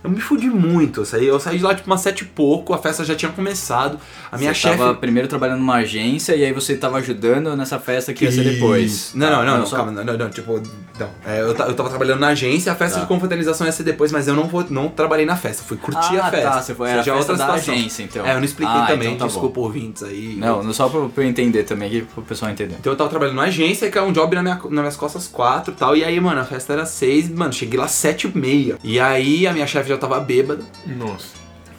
eu 0.04 0.10
me 0.10 0.20
fudi 0.20 0.48
muito. 0.48 1.00
Eu 1.00 1.04
saí, 1.04 1.26
eu 1.26 1.40
saí 1.40 1.56
de 1.58 1.64
lá 1.64 1.74
tipo 1.74 1.90
umas 1.90 2.00
sete 2.02 2.20
e 2.22 2.24
pouco, 2.26 2.72
a 2.74 2.78
festa 2.78 3.04
já 3.04 3.14
tinha 3.14 3.32
começado. 3.32 3.98
A 4.30 4.36
minha 4.38 4.52
você 4.54 4.60
chefe. 4.60 4.78
tava 4.78 4.94
primeiro 4.94 5.26
trabalhando 5.28 5.58
numa 5.60 5.76
agência 5.76 6.36
e 6.36 6.44
aí 6.44 6.52
você 6.52 6.76
tava 6.76 6.98
ajudando 6.98 7.56
nessa 7.56 7.78
festa 7.80 8.12
que 8.12 8.24
ia 8.24 8.30
ser 8.30 8.44
depois. 8.44 9.12
Não, 9.14 9.30
não, 9.30 9.44
não, 9.44 9.58
não, 9.58 9.66
só- 9.66 9.76
calma, 9.76 9.90
não, 9.92 10.04
não, 10.04 10.16
não, 10.18 10.30
tipo, 10.30 10.60
não. 10.98 11.08
É, 11.26 11.40
eu, 11.40 11.54
ta- 11.54 11.64
eu 11.66 11.74
tava 11.74 11.88
trabalhando 11.88 12.20
na 12.20 12.28
agência, 12.28 12.70
a 12.70 12.74
festa 12.76 12.96
Tá. 12.96 13.02
de 13.02 13.08
confraternização 13.08 13.66
ia 13.66 13.72
ser 13.72 13.82
depois, 13.82 14.12
mas 14.12 14.28
eu 14.28 14.34
não, 14.34 14.44
vou, 14.46 14.64
não 14.70 14.88
trabalei 14.88 15.24
na 15.24 15.36
festa, 15.36 15.62
fui 15.64 15.76
curtir 15.76 16.18
Ah, 16.18 16.26
a 16.26 16.30
festa. 16.30 16.50
tá, 16.50 16.62
você 16.62 16.74
foi- 16.74 16.90
era 16.90 17.02
Seja 17.02 17.16
festa 17.16 17.32
outra 17.32 17.46
da 17.46 17.52
situação. 17.54 17.74
agência, 17.74 18.02
então. 18.02 18.26
É, 18.26 18.30
eu 18.32 18.36
não 18.36 18.44
expliquei 18.44 18.74
Ah, 18.76 18.86
também, 18.86 19.08
então 19.14 19.26
tá 19.26 19.32
desculpa 19.32 19.60
ouvintes 19.60 20.02
aí. 20.02 20.36
Não, 20.38 20.62
não 20.62 20.72
só 20.72 20.88
pra, 20.88 21.08
pra 21.08 21.24
eu 21.24 21.28
entender 21.28 21.62
também, 21.64 21.88
aqui 21.88 22.02
pro 22.02 22.22
pessoal 22.22 22.50
entender. 22.50 22.76
Então 22.78 22.92
eu 22.92 22.96
tava 22.96 23.08
trabalhando 23.08 23.36
na 23.36 23.44
agência, 23.44 23.90
que 23.90 23.96
é 23.96 24.02
um 24.02 24.12
job 24.12 24.34
na 24.36 24.42
minha, 24.42 24.54
nas 24.56 24.70
minhas 24.70 24.96
costas 24.96 25.26
quatro 25.26 25.72
e 25.72 25.76
tal. 25.76 25.96
E 25.96 26.04
aí, 26.04 26.20
mano, 26.20 26.40
a 26.40 26.44
festa 26.44 26.72
era 26.74 26.84
seis, 26.84 27.28
mano, 27.30 27.52
cheguei 27.52 27.78
lá 27.78 27.88
sete 27.88 28.26
e 28.28 28.38
meia. 28.38 28.76
E 28.84 29.00
aí 29.00 29.46
a 29.46 29.52
minha 29.52 29.66
chefe 29.66 29.93
já 29.94 30.00
tava 30.00 30.20
bêbada. 30.20 30.64
Nossa. 30.86 31.28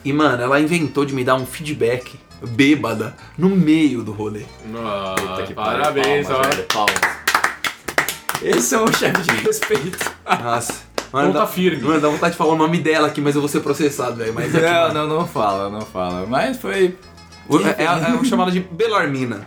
E, 0.04 0.12
mano, 0.12 0.42
ela 0.42 0.60
inventou 0.60 1.04
de 1.04 1.14
me 1.14 1.24
dar 1.24 1.34
um 1.34 1.44
feedback 1.46 2.18
bêbada 2.42 3.16
no 3.36 3.48
meio 3.48 4.02
do 4.02 4.12
rolê. 4.12 4.44
Nossa. 4.66 5.42
Que 5.42 5.54
Parabéns, 5.54 6.26
palmas, 6.26 6.46
ó. 6.46 6.50
velho, 6.50 6.64
palmas. 6.64 7.16
Esse 8.42 8.74
é 8.74 8.80
um 8.80 8.92
chefe 8.92 9.22
de 9.22 9.30
respeito. 9.46 10.12
Nossa. 10.42 10.86
Mano, 11.12 11.28
Ponta 11.28 11.40
dá, 11.40 11.46
firme. 11.46 11.82
Mano, 11.82 12.00
dá 12.00 12.08
vontade 12.08 12.32
de 12.32 12.38
falar 12.38 12.52
o 12.52 12.56
nome 12.56 12.78
dela 12.78 13.06
aqui, 13.08 13.20
mas 13.20 13.34
eu 13.34 13.40
vou 13.40 13.48
ser 13.48 13.60
processado, 13.60 14.16
velho. 14.16 14.34
É 14.38 14.46
Não, 14.48 14.88
mano, 14.88 14.94
não, 15.08 15.18
não 15.20 15.26
fala, 15.26 15.70
não 15.70 15.80
fala. 15.82 16.26
Mas 16.26 16.58
foi. 16.58 16.96
O- 17.48 17.58
é, 17.60 17.76
é, 17.78 18.14
eu 18.14 18.24
chamo 18.24 18.42
ela 18.42 18.50
de 18.50 18.60
Belarmina. 18.60 19.42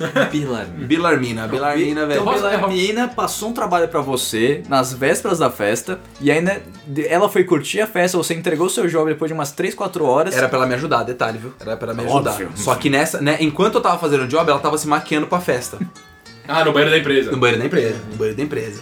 Belarmina. 0.78 1.48
Belarmina, 1.48 2.06
velho. 2.06 2.22
Então, 2.22 2.34
Belarmina 2.34 3.08
passou 3.08 3.50
um 3.50 3.54
trabalho 3.54 3.88
pra 3.88 4.02
você 4.02 4.64
nas 4.70 4.94
vésperas 4.94 5.40
da 5.40 5.50
festa 5.50 6.00
e 6.22 6.32
ainda 6.32 6.62
de- 6.88 7.08
ela 7.08 7.28
foi 7.30 7.44
curtir 7.44 7.82
a 7.82 7.88
festa, 7.88 8.18
você 8.18 8.34
entregou 8.34 8.68
o 8.68 8.70
seu 8.70 8.88
jogo 8.88 9.08
depois 9.10 9.30
de 9.30 9.34
umas 9.34 9.52
3, 9.52 9.74
4 9.76 10.06
horas. 10.06 10.36
Era 10.36 10.48
pra 10.48 10.58
ela 10.60 10.68
me 10.68 10.74
ajudar, 10.76 11.04
detalhe, 11.04 11.38
viu? 11.38 11.54
Era 11.60 11.76
pra 11.78 11.92
ela 11.92 12.02
me 12.02 12.10
Óbvio. 12.10 12.32
ajudar. 12.48 12.58
Só 12.58 12.76
que 12.76 12.90
nessa, 12.90 13.22
né, 13.22 13.38
enquanto 13.40 13.76
eu 13.76 13.82
tava 13.82 13.98
fazendo 13.98 14.24
o 14.24 14.28
job, 14.28 14.50
ela 14.50 14.60
tava 14.60 14.78
se 14.78 14.88
maquiando 14.88 15.28
pra 15.28 15.40
festa. 15.40 15.78
Ah, 16.48 16.66
no 16.66 16.72
banheiro 16.72 16.92
da 16.92 16.98
empresa. 16.98 17.32
No 17.32 17.38
banheiro 17.38 17.60
da 17.62 17.68
empresa. 17.68 17.96
No 18.10 18.16
banheiro 18.18 18.38
da 18.38 18.44
empresa. 18.44 18.82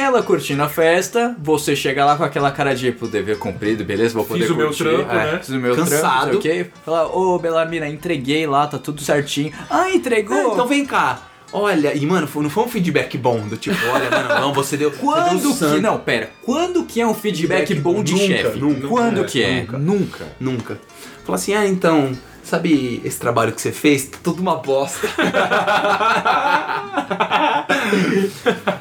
Ela 0.00 0.22
curtindo 0.22 0.62
a 0.62 0.68
festa, 0.68 1.34
você 1.42 1.74
chega 1.74 2.04
lá 2.04 2.16
com 2.16 2.22
aquela 2.22 2.52
cara 2.52 2.72
de, 2.72 2.92
pô, 2.92 3.08
dever 3.08 3.36
cumprido, 3.36 3.84
beleza, 3.84 4.14
vou 4.14 4.24
poder 4.24 4.42
Fiz 4.42 4.50
o 4.50 4.54
meu 4.56 4.66
curtir. 4.68 4.84
trampo, 4.84 5.10
É, 5.12 5.32
né? 5.32 5.38
Fiz 5.38 5.48
o 5.48 5.58
meu 5.58 5.74
Cansado. 5.74 6.00
trampo, 6.00 6.16
não 6.16 6.28
sei 6.30 6.36
o 6.36 6.64
quê. 6.64 6.70
Fala, 6.84 7.06
ô, 7.08 7.36
Belarmina, 7.38 7.88
entreguei 7.88 8.46
lá, 8.46 8.68
tá 8.68 8.78
tudo 8.78 9.02
certinho. 9.02 9.52
Ah, 9.68 9.90
entregou? 9.90 10.36
Ah, 10.36 10.52
então 10.52 10.68
vem 10.68 10.86
cá. 10.86 11.22
Olha, 11.52 11.94
e 11.96 12.06
mano, 12.06 12.28
não 12.32 12.50
foi 12.50 12.64
um 12.64 12.68
feedback 12.68 13.16
bom 13.18 13.40
do 13.40 13.56
tipo, 13.56 13.76
olha, 13.92 14.08
mano, 14.10 14.40
não, 14.40 14.52
você 14.54 14.76
deu. 14.76 14.90
você 14.90 14.98
Quando 14.98 15.40
deu 15.40 15.50
que. 15.50 15.56
sangue. 15.56 15.80
Não, 15.80 15.98
pera. 15.98 16.30
Quando 16.44 16.84
que 16.84 17.00
é 17.00 17.06
um 17.06 17.14
feedback, 17.14 17.66
Feedback 17.68 17.80
bom 17.82 18.02
de 18.04 18.12
nunca, 18.12 18.26
chefe? 18.26 18.58
nunca, 18.60 18.86
Quando 18.88 19.16
nunca, 19.16 19.28
que 19.28 19.42
é? 19.42 19.60
nunca. 19.62 19.78
Nunca. 19.78 20.26
Nunca. 20.38 20.80
Falou 21.24 21.34
assim, 21.34 21.54
ah, 21.54 21.66
então, 21.66 22.12
sabe 22.48 23.00
esse 23.04 23.18
trabalho 23.18 23.52
que 23.52 23.60
você 23.60 23.72
fez? 23.72 24.04
Tá 24.06 24.18
tudo 24.22 24.40
uma 24.40 24.56
bosta. 24.56 25.06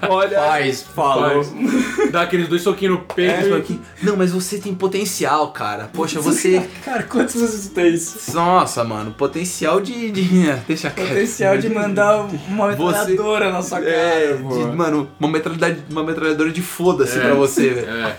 olha. 0.10 0.40
Faz, 0.40 0.84
falou. 0.84 1.44
Faz. 1.44 2.12
Dá 2.12 2.22
aqueles 2.22 2.48
dois 2.48 2.62
soquinhos 2.62 2.98
no 2.98 3.04
peito. 3.06 3.54
É, 3.54 3.58
aqui, 3.58 3.80
não, 4.02 4.16
mas 4.16 4.32
você 4.32 4.58
tem 4.58 4.74
potencial, 4.74 5.52
cara. 5.52 5.90
Poxa, 5.94 6.20
você. 6.20 6.68
Cara, 6.84 7.04
quantas 7.04 7.36
vezes 7.36 7.68
tem 7.70 7.94
isso? 7.94 8.34
Nossa, 8.34 8.84
mano, 8.84 9.12
potencial 9.12 9.80
de. 9.82 10.12
de- 10.12 10.28
Deixa 10.68 10.90
quieto. 10.90 11.08
Potencial 11.10 11.58
de 11.58 11.70
mandar 11.70 12.28
uma 12.48 12.76
Você- 12.76 13.00
metralhadora 13.00 13.52
na 13.52 13.62
sua 13.62 13.80
cara, 13.80 13.92
É, 13.92 14.34
de- 14.34 14.76
mano, 14.76 15.08
uma 15.20 15.30
metralhadora, 15.30 15.78
uma 15.90 16.04
metralhadora 16.04 16.52
de 16.52 16.62
foda-se 16.62 17.18
É. 17.18 17.22
pra 17.22 17.34
você, 17.34 17.70
velho. 17.70 17.90
É. 17.90 18.16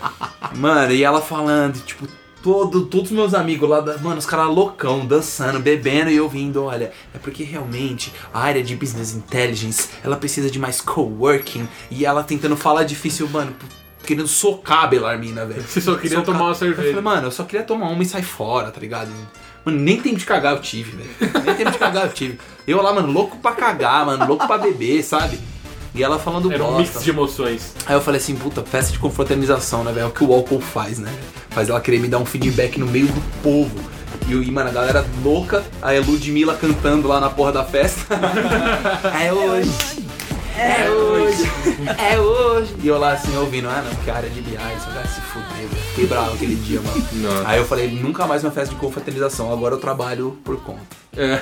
Mano, 0.55 0.91
e 0.93 1.03
ela 1.03 1.21
falando, 1.21 1.79
tipo, 1.85 2.07
todo, 2.43 2.85
todos 2.85 3.11
os 3.11 3.15
meus 3.15 3.33
amigos 3.33 3.69
lá, 3.69 3.79
da, 3.81 3.97
mano, 3.97 4.17
os 4.17 4.25
caras 4.25 4.47
loucão, 4.47 5.05
dançando, 5.05 5.59
bebendo 5.59 6.09
e 6.09 6.15
eu 6.15 6.27
vindo, 6.29 6.63
olha, 6.63 6.91
é 7.13 7.17
porque 7.17 7.43
realmente 7.43 8.13
a 8.33 8.39
área 8.41 8.63
de 8.63 8.75
business 8.75 9.13
intelligence, 9.13 9.89
ela 10.03 10.15
precisa 10.15 10.49
de 10.49 10.57
mais 10.59 10.81
coworking 10.81 11.67
e 11.91 12.05
ela 12.05 12.23
tentando 12.23 12.55
falar 12.55 12.83
difícil, 12.83 13.27
mano, 13.29 13.53
querendo 14.05 14.27
socar 14.27 14.85
a 14.85 14.87
Belarmina, 14.87 15.45
velho. 15.45 15.61
Você 15.61 15.81
só 15.81 15.95
queria 15.95 16.17
Socar. 16.17 16.25
tomar 16.33 16.45
uma 16.45 16.51
Eu 16.51 16.55
falei, 16.55 16.73
cerveja. 16.75 17.01
mano, 17.01 17.27
eu 17.27 17.31
só 17.31 17.43
queria 17.43 17.65
tomar 17.65 17.89
uma 17.89 18.01
e 18.01 18.05
sair 18.05 18.23
fora, 18.23 18.71
tá 18.71 18.79
ligado? 18.79 19.09
Mano, 19.65 19.77
nem 19.77 20.01
tempo 20.01 20.15
de 20.17 20.25
cagar 20.25 20.53
eu 20.53 20.61
tive, 20.61 20.95
velho. 20.95 21.43
Nem 21.45 21.53
tempo 21.55 21.71
de 21.71 21.77
cagar 21.77 22.05
eu 22.05 22.13
tive. 22.13 22.39
Eu 22.65 22.81
lá, 22.81 22.93
mano, 22.93 23.11
louco 23.11 23.37
pra 23.37 23.51
cagar, 23.51 24.05
mano, 24.05 24.25
louco 24.25 24.47
pra 24.47 24.57
beber, 24.57 25.03
sabe? 25.03 25.37
E 25.93 26.03
ela 26.03 26.19
falando 26.19 26.51
Era 26.51 26.63
um 26.63 26.67
bosta. 26.67 26.81
mix 26.81 27.03
de 27.03 27.09
emoções. 27.09 27.73
Aí 27.85 27.95
eu 27.95 28.01
falei 28.01 28.21
assim, 28.21 28.35
puta, 28.35 28.61
festa 28.63 28.91
de 28.91 28.99
confraternização, 28.99 29.83
né, 29.83 29.91
velho? 29.91 30.05
É 30.05 30.07
o 30.07 30.11
que 30.11 30.23
o 30.23 30.33
álcool 30.33 30.61
faz, 30.61 30.99
né? 30.99 31.11
Faz 31.49 31.69
ela 31.69 31.81
querer 31.81 31.99
me 31.99 32.07
dar 32.07 32.19
um 32.19 32.25
feedback 32.25 32.79
no 32.79 32.85
meio 32.85 33.07
do 33.07 33.21
povo. 33.41 33.75
E, 34.27 34.33
e, 34.33 34.51
mano, 34.51 34.69
a 34.69 34.73
galera 34.73 35.05
louca, 35.23 35.63
a 35.81 35.91
Ludmilla 35.93 36.55
cantando 36.55 37.07
lá 37.07 37.19
na 37.19 37.29
porra 37.29 37.51
da 37.51 37.63
festa. 37.65 38.15
é 39.19 39.33
hoje. 39.33 39.71
É 40.55 40.89
hoje. 40.89 41.51
É 41.97 42.19
hoje. 42.19 42.75
E 42.83 42.87
eu 42.87 42.99
lá 42.99 43.13
assim, 43.13 43.35
ouvindo, 43.37 43.67
ah 43.69 43.81
não, 43.81 43.95
que 44.03 44.11
área 44.11 44.29
de 44.29 44.41
BI, 44.41 44.57
você 44.57 44.89
vai 44.91 45.07
se. 45.07 45.21
Fiquei 45.89 46.05
bravo 46.05 46.33
aquele 46.33 46.55
dia, 46.55 46.79
mano. 46.81 47.05
Nossa. 47.13 47.47
Aí 47.47 47.57
eu 47.59 47.65
falei, 47.65 47.89
nunca 47.89 48.25
mais 48.25 48.43
uma 48.43 48.51
festa 48.51 48.73
de 48.73 48.79
confraternização, 48.79 49.51
agora 49.51 49.75
eu 49.75 49.79
trabalho 49.79 50.37
por 50.43 50.57
conta. 50.61 50.99
É. 51.17 51.39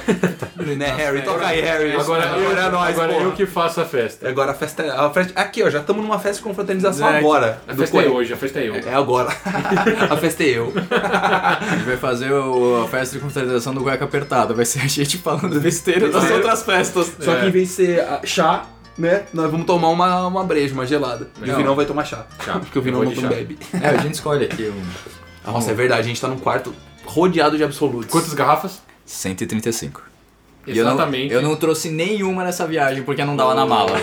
né, 0.76 0.88
Harry? 0.96 1.22
Toca 1.22 1.46
aí, 1.46 1.62
Harry. 1.62 1.92
Agora, 1.94 2.26
eu, 2.38 2.52
é 2.58 2.70
nóis, 2.72 2.96
agora 2.96 3.14
porra. 3.14 3.26
eu 3.26 3.32
que 3.34 3.46
faço 3.46 3.82
a 3.82 3.86
festa. 3.86 4.28
Agora 4.28 4.52
a 4.52 4.54
festa 4.56 4.82
é. 4.84 4.90
A 4.90 5.10
festa, 5.12 5.40
aqui, 5.40 5.62
ó, 5.62 5.70
já 5.70 5.80
estamos 5.80 6.02
numa 6.02 6.18
festa 6.18 6.38
de 6.38 6.44
confraternização 6.48 7.08
É, 7.10 7.18
agora. 7.20 7.62
A 7.68 7.76
festa 7.76 7.98
é 8.02 8.08
hoje, 8.08 8.34
a 8.34 8.38
festa 8.38 8.60
é 8.60 8.70
eu. 8.70 8.76
É 8.76 8.94
agora. 8.94 9.30
a 10.10 10.18
festa 10.18 10.42
é 10.44 10.48
eu. 10.48 10.74
A 10.90 11.76
gente 11.76 11.84
vai 11.86 11.98
fazer 11.98 12.32
o- 12.32 12.84
a 12.84 12.88
festa 12.88 13.18
de 13.18 13.22
confraternização 13.22 13.74
do 13.76 13.82
Cueca 13.84 14.06
Apertada. 14.06 14.54
Vai 14.54 14.66
ser 14.66 14.80
a 14.82 14.88
gente 14.88 15.18
falando 15.18 15.60
besteira 15.60 16.08
das 16.08 16.14
Besteira. 16.22 16.36
outras 16.38 16.64
festas. 16.64 17.12
Só 17.20 17.36
que 17.36 17.46
em 17.46 17.52
vez 17.52 17.68
de 17.68 17.74
ser 17.76 18.00
ah, 18.00 18.22
chá, 18.24 18.66
né? 18.98 19.26
Nós 19.34 19.50
vamos 19.52 19.66
tomar 19.66 19.90
uma, 19.90 20.28
uma 20.28 20.44
breja, 20.44 20.74
uma 20.74 20.86
gelada. 20.86 21.30
E 21.42 21.44
o 21.44 21.48
Não. 21.48 21.56
Vinão 21.58 21.76
vai 21.76 21.86
tomar 21.86 22.06
chá. 22.06 22.26
Chá. 22.44 22.60
Porque 22.60 22.80
o 22.80 22.82
Vinão 22.82 23.04
não 23.04 23.14
chá. 23.16 23.28
bebe. 23.28 23.58
É, 23.82 23.90
a 23.90 23.98
gente 23.98 24.16
escolhe 24.16 24.46
aqui 24.46 24.70
um... 24.70 24.84
Nossa, 25.52 25.72
é 25.72 25.74
verdade, 25.74 26.02
a 26.02 26.04
gente 26.04 26.20
tá 26.20 26.28
num 26.28 26.40
quarto 26.40 26.74
rodeado 27.06 27.56
de 27.58 27.64
absolutos. 27.64 28.12
Quantas 28.12 28.34
garrafas? 28.34 28.82
135. 29.06 30.04
E 30.68 30.78
eu 30.78 30.84
não, 30.84 30.96
Exatamente. 30.96 31.34
eu 31.34 31.42
não 31.42 31.56
trouxe 31.56 31.90
nenhuma 31.90 32.44
nessa 32.44 32.68
viagem 32.68 33.02
porque 33.04 33.24
não 33.24 33.38
dava 33.38 33.56
na 33.56 33.66
mala. 33.66 33.94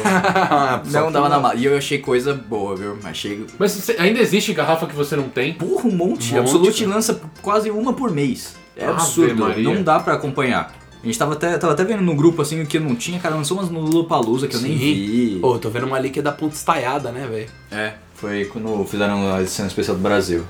não 0.90 1.12
dava 1.12 1.28
na 1.28 1.38
mala. 1.38 1.54
E 1.56 1.66
eu 1.66 1.76
achei 1.76 1.98
coisa 1.98 2.32
boa, 2.32 2.74
viu? 2.74 2.98
Achei. 3.04 3.46
Mas 3.58 3.72
você- 3.72 3.96
ainda 3.98 4.18
existe 4.18 4.54
garrafa 4.54 4.86
que 4.86 4.94
você 4.94 5.14
não 5.14 5.28
tem? 5.28 5.52
Porra, 5.52 5.86
um 5.86 5.90
monte. 5.90 6.32
Um 6.32 6.36
monte, 6.36 6.38
Absolute 6.38 6.86
lança 6.86 7.20
quase 7.42 7.70
uma 7.70 7.92
por 7.92 8.10
mês. 8.10 8.56
É 8.74 8.84
Ave 8.86 8.94
absurdo. 8.94 9.36
Maria. 9.44 9.62
Não 9.62 9.82
dá 9.82 10.00
pra 10.00 10.14
acompanhar. 10.14 10.72
A 11.04 11.06
gente 11.06 11.18
tava 11.18 11.34
até, 11.34 11.58
tava 11.58 11.74
até 11.74 11.84
vendo 11.84 12.00
no 12.02 12.14
grupo 12.14 12.40
assim 12.40 12.62
o 12.62 12.66
que 12.66 12.78
não 12.78 12.96
tinha, 12.96 13.20
cara, 13.20 13.34
lançou 13.34 13.58
umas 13.58 13.68
no 13.68 13.78
Lulupalooza 13.78 14.48
que 14.48 14.56
eu 14.56 14.60
nem 14.62 14.72
Sim. 14.72 14.78
vi. 14.78 15.38
Pô, 15.38 15.58
tô 15.58 15.68
vendo 15.68 15.84
uma 15.84 15.98
ali 15.98 16.08
que 16.08 16.20
é 16.20 16.22
da 16.22 16.32
ponta 16.32 16.54
estaiada, 16.54 17.12
né, 17.12 17.26
velho? 17.26 17.50
É, 17.70 17.92
foi 18.14 18.46
quando 18.46 18.82
fizeram 18.86 19.34
a 19.34 19.42
edição 19.42 19.66
especial 19.66 19.98
do 19.98 20.02
Brasil. 20.02 20.46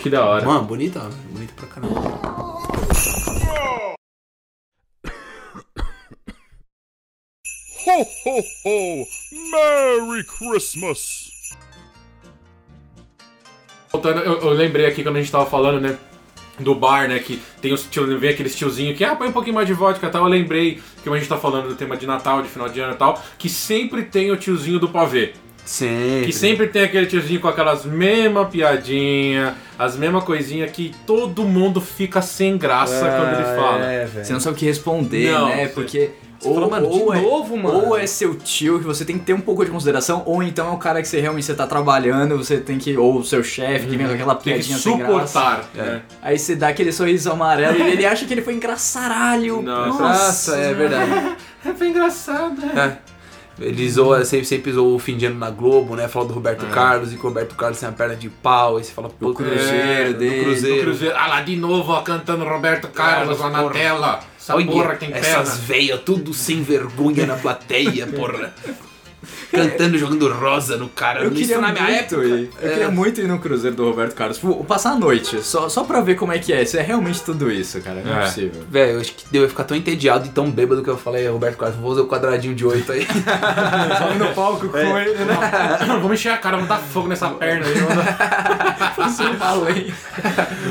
Que 0.00 0.10
da 0.10 0.24
hora. 0.26 0.44
Mano, 0.44 0.64
bonita, 0.64 1.08
bonita 1.30 1.52
pra 1.54 1.68
caramba. 1.68 2.00
Ho, 7.86 8.02
ho, 8.02 8.42
ho! 8.64 9.06
Merry 9.52 10.24
Christmas! 10.24 11.30
Voltando, 13.92 14.18
eu, 14.18 14.40
eu 14.40 14.50
lembrei 14.50 14.86
aqui 14.86 15.04
quando 15.04 15.14
a 15.14 15.20
gente 15.20 15.30
tava 15.30 15.46
falando, 15.46 15.80
né? 15.80 15.96
Do 16.58 16.74
bar, 16.74 17.08
né? 17.08 17.18
Que 17.18 17.40
tem 17.60 17.72
os 17.72 17.82
tio, 17.84 18.18
vem 18.18 18.30
aqueles 18.30 18.56
tiozinhos 18.56 18.96
que, 18.96 19.04
ah, 19.04 19.14
põe 19.14 19.28
um 19.28 19.32
pouquinho 19.32 19.54
mais 19.54 19.66
de 19.66 19.74
vodka 19.74 20.06
e 20.06 20.10
tal. 20.10 20.22
Eu 20.24 20.28
lembrei 20.28 20.80
que 21.02 21.08
a 21.08 21.16
gente 21.16 21.28
tá 21.28 21.36
falando 21.36 21.68
do 21.68 21.74
tema 21.74 21.96
de 21.96 22.06
Natal, 22.06 22.40
de 22.42 22.48
final 22.48 22.68
de 22.68 22.80
ano 22.80 22.94
e 22.94 22.96
tal, 22.96 23.22
que 23.38 23.48
sempre 23.48 24.02
tem 24.04 24.30
o 24.30 24.36
tiozinho 24.36 24.78
do 24.78 24.88
pavê. 24.88 25.32
Sempre. 25.66 26.26
Que 26.26 26.32
sempre 26.32 26.68
tem 26.68 26.84
aquele 26.84 27.06
tiozinho 27.06 27.40
com 27.40 27.48
aquelas 27.48 27.84
mesma 27.84 28.44
piadinha, 28.46 29.56
as 29.78 29.96
mesma 29.96 30.22
coisinha 30.22 30.66
que 30.68 30.94
todo 31.06 31.42
mundo 31.44 31.80
fica 31.80 32.22
sem 32.22 32.56
graça 32.56 33.00
quando 33.00 33.34
ele 33.34 33.56
fala. 33.56 33.84
É, 33.84 34.04
velho. 34.06 34.24
Você 34.24 34.32
não 34.32 34.40
sabe 34.40 34.56
o 34.56 34.58
que 34.58 34.64
responder, 34.64 35.30
Não, 35.32 35.48
né? 35.48 35.66
você- 35.66 35.72
Porque 35.74 36.10
Você 36.38 36.52
fala, 36.52 36.68
mano, 36.68 36.90
de 36.90 37.00
é, 37.18 37.20
novo, 37.22 37.56
mano. 37.56 37.86
Ou 37.88 37.96
é 37.98 38.06
seu 38.06 38.34
tio 38.34 38.78
que 38.78 38.84
você 38.84 39.04
tem 39.04 39.18
que 39.18 39.24
ter 39.24 39.32
um 39.32 39.40
pouco 39.40 39.64
de 39.64 39.70
consideração, 39.70 40.22
ou 40.26 40.42
então 40.42 40.68
é 40.68 40.70
o 40.72 40.76
cara 40.78 41.00
que 41.02 41.08
você 41.08 41.20
realmente 41.20 41.44
você 41.46 41.54
tá 41.54 41.66
trabalhando, 41.66 42.36
você 42.36 42.58
tem 42.58 42.78
que. 42.78 42.96
Ou 42.96 43.18
o 43.18 43.24
seu 43.24 43.42
chefe 43.42 43.86
que 43.86 43.96
vem 43.96 44.06
com 44.06 44.12
aquela 44.14 44.34
Tem 44.34 44.54
que 44.54 44.58
piadinha 44.58 44.78
sem 44.78 44.98
graça. 44.98 45.26
suportar. 45.26 45.64
né? 45.74 46.02
Aí 46.22 46.38
você 46.38 46.54
dá 46.54 46.68
aquele 46.68 46.92
sorriso 46.92 47.30
amarelo 47.32 47.78
e 47.78 47.90
ele 47.92 48.04
acha 48.06 48.24
que 48.26 48.34
ele 48.34 48.42
foi 48.42 48.54
engraçaralho. 48.54 49.62
Nossa. 49.62 49.98
Nossa, 50.02 50.56
é 50.56 50.74
verdade. 50.74 51.36
Foi 51.76 51.88
engraçado, 51.88 52.54
né? 52.60 52.98
É. 53.60 53.64
Ele 53.64 53.90
zoa, 53.90 54.24
sempre, 54.24 54.44
sempre 54.46 54.70
zoou 54.70 54.94
o 54.94 54.98
fim 55.00 55.16
de 55.16 55.26
ano 55.26 55.36
na 55.38 55.50
Globo, 55.50 55.96
né? 55.96 56.06
Fala 56.06 56.26
do 56.26 56.34
Roberto 56.34 56.64
É. 56.66 56.68
Carlos 56.68 57.12
e 57.12 57.16
que 57.16 57.20
o 57.24 57.28
Roberto 57.28 57.56
Carlos 57.56 57.80
tem 57.80 57.88
a 57.88 57.92
perna 57.92 58.14
de 58.14 58.28
pau. 58.28 58.76
Aí 58.76 58.84
você 58.84 58.92
fala, 58.92 59.08
pô, 59.08 59.32
cruzeiro 59.34 59.66
é, 59.66 60.12
dele, 60.12 60.38
do 60.38 60.44
cruzeiro. 60.44 60.76
No 60.76 60.82
Cruzeiro. 60.84 61.14
Ah 61.18 61.26
lá, 61.26 61.40
de 61.40 61.56
novo, 61.56 61.90
ó, 61.92 62.02
cantando 62.02 62.44
Roberto 62.44 62.86
Carlos 62.88 63.40
lá 63.40 63.50
na 63.50 63.62
porra. 63.62 63.72
tela. 63.72 64.20
Essa 64.46 64.54
Olha, 64.54 64.66
porra 64.66 64.94
tem 64.94 65.12
essas 65.12 65.48
perna. 65.50 65.66
veias 65.66 66.00
tudo 66.02 66.32
sem 66.32 66.62
vergonha 66.62 67.26
na 67.26 67.34
plateia, 67.34 68.06
porra. 68.06 68.54
Cantando, 69.50 69.98
jogando 69.98 70.28
rosa 70.32 70.76
no 70.76 70.88
cara. 70.88 71.24
Eu 71.24 71.30
queria 71.30 71.58
na 71.60 71.72
minha 71.72 71.84
muito 71.84 71.94
época. 72.20 72.24
ir. 72.26 72.50
Eu 72.60 72.70
queria 72.70 72.90
muito 72.90 73.20
ir 73.20 73.26
no 73.26 73.38
cruzeiro 73.38 73.74
do 73.76 73.84
Roberto 73.84 74.14
Carlos. 74.14 74.36
Tipo, 74.38 74.62
passar 74.64 74.90
a 74.92 74.96
noite, 74.96 75.42
só, 75.42 75.68
só 75.68 75.82
pra 75.84 76.00
ver 76.00 76.14
como 76.14 76.32
é 76.32 76.38
que 76.38 76.52
é. 76.52 76.64
Se 76.64 76.78
é 76.78 76.82
realmente 76.82 77.22
tudo 77.22 77.50
isso, 77.50 77.80
cara. 77.80 78.02
Não 78.04 78.14
é, 78.16 78.22
É. 78.22 78.26
possível. 78.26 78.62
Velho, 78.70 78.92
eu 78.92 79.00
acho 79.00 79.12
que 79.14 79.24
eu 79.36 79.42
ia 79.42 79.48
ficar 79.48 79.64
tão 79.64 79.76
entediado 79.76 80.26
e 80.26 80.30
tão 80.30 80.50
bêbado 80.50 80.82
que 80.82 80.90
eu 80.90 80.96
falei, 80.96 81.26
Roberto 81.28 81.56
Carlos, 81.56 81.76
vou 81.78 81.90
fazer 81.90 82.02
o 82.02 82.06
quadradinho 82.08 82.54
de 82.54 82.64
oito 82.66 82.92
aí. 82.92 83.06
Sobe 83.98 84.18
no 84.18 84.32
palco 84.34 84.68
com 84.68 84.78
ele, 84.78 85.14
né? 85.14 85.38
Vamos 85.86 86.12
encher 86.12 86.32
a 86.32 86.38
cara, 86.38 86.56
vamos 86.56 86.68
dar 86.68 86.78
fogo 86.78 87.08
nessa 87.08 87.28
perna 87.30 87.66
aí. 87.66 87.74
Vamos, 87.74 87.96
dar- 87.96 89.36
além. 89.40 89.92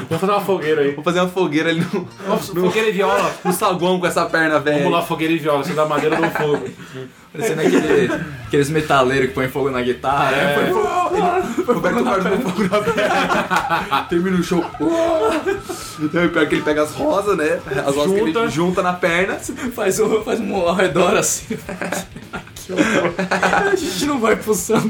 vamos 0.10 0.20
fazer 0.22 0.32
uma 0.32 0.42
fogueira 0.42 0.82
aí. 0.82 0.92
Vou 0.96 1.04
fazer 1.04 1.20
uma 1.20 1.30
fogueira 1.30 1.70
ali 1.70 1.80
no, 1.82 2.08
Vamos, 2.28 2.48
fogueira 2.50 2.90
e 2.90 2.92
viola. 2.92 3.34
no 3.44 3.54
saguão 3.54 4.00
com 4.00 4.08
essa 4.08 4.26
perna, 4.26 4.60
velho. 4.60 4.78
Vamos 4.80 4.94
lá, 4.94 5.02
fogueira 5.02 5.34
e 5.34 5.38
viola. 5.38 5.64
Você 5.64 5.74
dá 5.74 5.86
madeira 5.86 6.20
no 6.20 6.30
fogo. 6.32 6.68
Parecendo 7.36 7.62
aquele, 7.62 8.12
aqueles 8.48 8.70
metaleiros 8.70 9.28
que 9.30 9.34
põem 9.34 9.50
fogo 9.50 9.70
na 9.70 9.82
guitarra. 9.82 10.32
né? 10.32 10.54
Põe 10.56 10.74
fogo. 10.74 11.74
Roberto 11.74 12.04
Carlos 12.04 12.28
com 12.44 12.50
fogo 12.50 12.64
na 12.64 12.82
perna. 12.82 14.06
Termina 14.10 14.38
o 14.38 14.44
show. 14.44 14.64
Não, 16.00 16.30
pior 16.30 16.48
que 16.48 16.56
ele 16.56 16.62
pega 16.64 16.84
as 16.84 16.92
rosas, 16.92 17.38
né? 17.38 17.60
As 17.86 17.96
rosas 17.96 18.14
que 18.14 18.20
Junta. 18.26 18.40
ele 18.40 18.50
junta 18.50 18.82
na 18.82 18.94
perna. 18.94 19.36
Faz 19.74 20.00
um, 20.00 20.24
faz 20.24 20.40
um 20.40 20.56
ao 20.56 20.74
redor 20.76 21.16
assim. 21.18 21.58
Que 22.66 22.74
horror. 22.74 23.14
A 23.72 23.76
gente 23.76 24.06
não 24.08 24.18
vai 24.20 24.36
pulsando. 24.36 24.90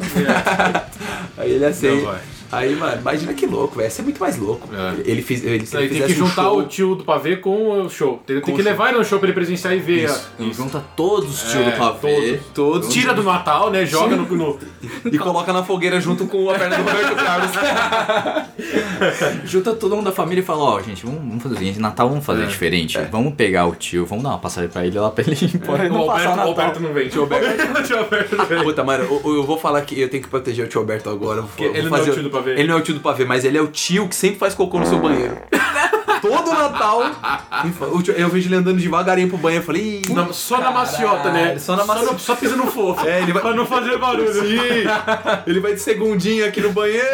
Aí 1.38 1.52
ele 1.52 1.66
acende. 1.66 2.04
Não 2.04 2.12
vai. 2.12 2.22
Aí, 2.52 2.76
mano, 2.76 3.02
imagina 3.02 3.34
que 3.34 3.46
louco, 3.46 3.76
velho. 3.78 3.88
Isso 3.88 4.02
é 4.02 4.04
muito 4.04 4.20
mais 4.20 4.38
louco. 4.38 4.68
É. 4.74 5.10
Ele 5.10 5.22
fez. 5.22 5.44
Ele, 5.44 5.56
ele 5.56 5.66
tem 5.66 5.82
que 5.82 5.88
fizesse 5.90 6.14
um 6.22 6.28
juntar 6.28 6.44
show- 6.44 6.58
o 6.60 6.64
tio 6.64 6.96
do 6.96 7.04
pavê 7.04 7.36
com 7.38 7.82
o 7.82 7.90
show. 7.90 8.22
Tem, 8.26 8.40
tem 8.42 8.56
que 8.56 8.62
levar 8.62 8.90
ele 8.90 8.98
no 9.00 9.06
show 9.06 9.20
pra 9.20 9.28
ele 9.28 9.34
presenciar 9.36 9.76
e 9.76 9.80
ver. 9.80 10.06
Isso. 10.06 10.30
a- 10.40 10.44
Junta 10.54 10.84
todos 10.96 11.30
os 11.44 11.52
tios 11.52 11.66
É, 11.68 11.72
do 11.72 11.78
pavê. 11.78 12.40
Todos. 12.54 12.94
Tira 12.94 13.14
do 13.14 13.24
Natal, 13.24 13.70
né? 13.72 13.86
Joga 13.86 14.16
no, 14.16 14.26
no- 14.26 14.60
E 15.12 15.18
coloca 15.18 15.52
na 15.52 15.64
fogueira 15.64 16.00
junto 16.00 16.26
com 16.28 16.50
a 16.50 16.54
perna 16.58 16.78
do 16.78 16.84
Roberto 16.84 17.16
Carlos. 17.16 17.52
Junta 19.46 19.74
todo 19.74 19.96
mundo 19.96 20.06
da 20.06 20.12
família 20.12 20.42
e 20.42 20.46
fala, 20.46 20.64
ó, 20.64 20.82
gente, 20.82 21.06
vamos, 21.06 21.20
vamos 21.22 21.44
fazer 21.44 21.56
o 21.56 21.58
seguinte, 21.58 21.80
Natal 21.80 22.10
vamos 22.10 22.26
fazer 22.26 22.46
diferente. 22.48 22.98
Vamos 23.12 23.34
pegar 23.36 23.66
o 23.68 23.76
tio, 23.76 24.06
vamos 24.06 24.24
dar 24.24 24.32
uma 24.32 24.40
passagem 24.40 24.70
pra 24.70 24.86
ele 24.86 24.98
lá 25.00 25.10
pra 25.10 25.24
ele 25.26 25.36
ir 25.36 25.56
embora 25.56 25.86
e 25.86 25.90
o 25.90 25.94
não 25.94 26.10
Alberto, 26.10 26.38
o. 26.38 26.42
Alberto 26.42 26.80
não 26.80 26.94
vem. 26.94 27.10
Tio 27.10 27.22
Alberto, 27.22 27.84
tio 27.84 27.98
Alberto 27.98 28.36
não 28.36 28.46
vem. 28.46 28.64
Puta, 28.64 28.84
mano, 28.84 29.04
eu, 29.04 29.36
eu 29.36 29.44
vou 29.44 29.58
falar 29.58 29.82
que 29.82 30.00
eu 30.00 30.10
tenho 30.10 30.24
que 30.24 30.30
proteger 30.30 30.66
o 30.66 30.70
tio 30.70 30.80
Alberto 30.82 31.10
agora. 31.10 31.42
Vou- 31.42 31.50
eu 31.60 31.72
vou 31.72 31.76
ele 31.76 31.90
não 31.90 31.98
é 31.98 32.02
o 32.02 32.04
fazer- 32.06 32.14
tio 32.14 32.24
do 32.24 32.30
pavê. 32.36 32.52
Ele 32.52 32.68
não 32.68 32.76
é 32.76 32.80
o 32.80 32.84
tio 32.84 32.94
do 32.94 33.00
pavê, 33.00 33.26
mas 33.26 33.44
ele 33.46 33.58
é 33.58 33.62
o 33.62 33.68
tio 33.68 34.08
que 34.08 34.16
sempre 34.16 34.38
faz 34.38 34.54
cocô 34.54 34.80
no 34.80 34.86
seu 34.86 35.00
banheiro. 35.00 35.38
Todo 36.28 36.52
Natal, 36.54 37.02
eu 38.18 38.30
vejo 38.30 38.48
ele 38.48 38.56
andando 38.56 38.78
devagarinho 38.78 39.30
pro 39.30 39.38
banheiro. 39.38 39.62
Eu 39.64 39.66
falei, 39.66 40.02
Ih, 40.06 40.14
Não, 40.14 40.32
só 40.34 40.60
na 40.60 40.72
maciota, 40.72 41.32
né? 41.32 41.58
só 41.60 41.76
na 41.76 41.86
maciota. 41.86 42.14
Só, 42.14 42.18
só 42.18 42.36
pisa 42.36 42.56
no 42.56 42.68
fofo. 42.68 43.08
É, 43.08 43.22
ele 43.22 43.32
vai- 43.34 43.42
Pra 43.42 43.54
não 43.54 43.66
fazer 43.66 43.98
barulho. 43.98 44.34
Sim, 44.34 44.58
ele 45.46 45.60
vai 45.60 45.74
de 45.74 45.80
segundinho 45.82 46.46
aqui 46.46 46.60
no 46.62 46.72
banheiro, 46.72 47.06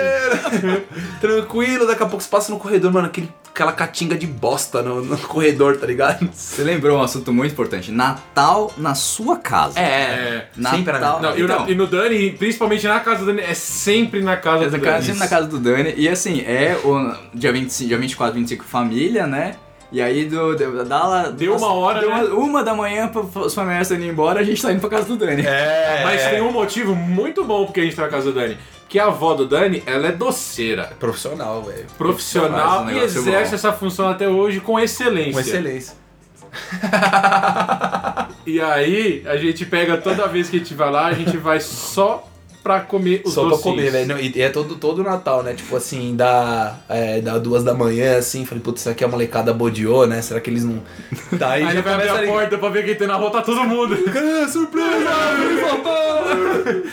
tranquilo. 1.20 1.86
Daqui 1.88 2.04
a 2.04 2.06
pouco 2.06 2.24
você 2.24 2.30
passa 2.30 2.52
no 2.52 2.60
corredor, 2.60 2.92
mano, 2.92 3.08
aquele, 3.08 3.30
aquela 3.54 3.72
catinga 3.72 4.16
de 4.16 4.26
bosta 4.28 4.82
no, 4.82 5.04
no 5.04 5.18
corredor, 5.18 5.78
tá 5.78 5.86
ligado? 5.88 6.30
Você 6.34 6.64
lembrou 6.64 6.98
um 7.00 7.02
assunto 7.02 7.34
muito 7.34 7.52
importante. 7.52 7.92
Natal 7.92 8.72
na 8.78 8.96
sua 8.96 9.38
casa. 9.38 9.80
É, 9.80 10.48
Natal. 10.56 10.78
sempre 10.78 10.94
na 10.94 11.20
Não, 11.20 11.38
e, 11.38 11.42
Então. 11.42 11.70
e 11.70 11.76
no 11.76 11.88
Dani, 11.88 12.32
principalmente 12.32 12.88
na 12.88 13.00
casa 13.00 13.20
do 13.20 13.26
Dani, 13.28 13.42
é 13.42 13.54
sempre 13.54 14.22
na 14.22 14.38
casa 14.38 14.66
do 14.66 14.72
Na 14.72 14.78
Dani. 14.78 14.84
casa, 14.84 15.06
sempre 15.06 15.20
na 15.20 15.28
casa 15.28 15.48
do 15.48 15.60
Dani. 15.60 15.94
E 15.98 16.08
assim, 16.08 16.42
é 16.42 16.78
o 16.84 17.14
dia, 17.34 17.52
25, 17.52 17.88
dia 17.90 17.98
24, 17.98 18.36
25 18.36 18.64
família, 18.64 19.01
né? 19.10 19.56
E 19.92 20.02
aí 20.02 20.26
do, 20.26 20.56
do- 20.56 20.88
lá. 20.88 21.30
Deu 21.30 21.56
uma 21.58 21.74
hora, 21.74 22.00
deu 22.00 22.10
né? 22.10 22.24
uma, 22.24 22.34
uma 22.36 22.64
da 22.64 22.74
manhã 22.74 23.10
pra, 23.10 23.22
os 23.22 23.54
familiares 23.54 23.90
estão 23.92 24.02
indo 24.02 24.10
embora, 24.12 24.40
a 24.40 24.44
gente 24.44 24.62
tá 24.62 24.72
indo 24.72 24.80
pra 24.80 24.90
casa 24.90 25.06
do 25.06 25.18
Dani. 25.18 25.46
É, 25.46 26.02
Mas 26.04 26.24
tem 26.30 26.42
um 26.42 26.52
motivo 26.52 26.96
muito 26.96 27.44
bom 27.44 27.66
porque 27.66 27.82
a 27.82 27.84
gente 27.84 27.96
tá 27.96 28.04
na 28.04 28.08
casa 28.08 28.32
do 28.32 28.40
Dani. 28.40 28.58
Que 28.88 28.98
a 29.00 29.06
avó 29.08 29.34
do 29.34 29.46
Dani, 29.48 29.84
ela 29.86 30.08
é 30.08 30.12
doceira, 30.12 30.92
profissional, 31.00 31.62
velho. 31.64 31.86
profissional 31.98 32.84
um 32.84 32.90
e 32.90 32.94
negócio 32.94 33.20
exerce 33.20 33.50
bom. 33.50 33.56
essa 33.56 33.74
função 33.74 34.08
até 34.10 34.28
hoje 34.30 34.60
com 34.62 34.80
excelência. 34.80 35.34
Com 35.34 35.40
excelência. 35.40 35.96
E 38.46 38.60
aí, 38.60 39.24
a 39.28 39.38
gente 39.38 39.66
pega 39.66 39.98
toda 39.98 40.28
vez 40.28 40.50
que 40.50 40.56
a 40.56 40.60
gente 40.60 40.74
vai 40.74 40.90
lá, 40.92 41.06
a 41.08 41.14
gente 41.14 41.38
vai 41.38 41.60
só 41.60 42.28
pra 42.64 42.80
comer 42.82 43.22
os 43.26 43.34
Só 43.34 43.42
pra 43.42 43.52
docinhos. 43.52 43.76
comer, 43.78 43.92
velho. 43.92 44.08
Não, 44.08 44.20
E 44.20 44.42
é 44.42 44.50
todo, 44.50 44.76
todo 44.76 45.04
Natal, 45.04 45.44
né? 45.44 45.54
Tipo 45.54 45.76
assim, 45.76 46.16
dá, 46.16 46.76
é, 46.90 47.20
dá 47.22 47.38
duas 47.38 47.64
da 47.64 47.74
manhã, 47.74 48.18
assim. 48.18 48.46
Falei, 48.46 48.64
putz, 48.64 48.82
isso 48.82 48.90
aqui 48.90 49.04
a 49.04 49.08
molecada 49.08 49.54
bodeou, 49.54 50.06
né? 50.08 50.22
Será 50.22 50.40
que 50.40 50.50
eles 50.50 50.64
não. 50.64 50.82
Daí 51.34 51.62
Aí 51.64 51.68
ele 51.68 51.74
já 51.76 51.82
vai 51.82 51.94
abrir 52.10 52.10
a 52.30 52.32
porta 52.34 52.58
pra 52.58 52.70
ver 52.70 52.86
quem 52.86 52.96
tem 52.96 53.08
na 53.08 53.16
rua, 53.16 53.30
tá 53.32 53.42
todo 53.42 53.64
mundo. 53.64 53.98
Ah, 54.08 54.48
surpresa! 54.52 54.92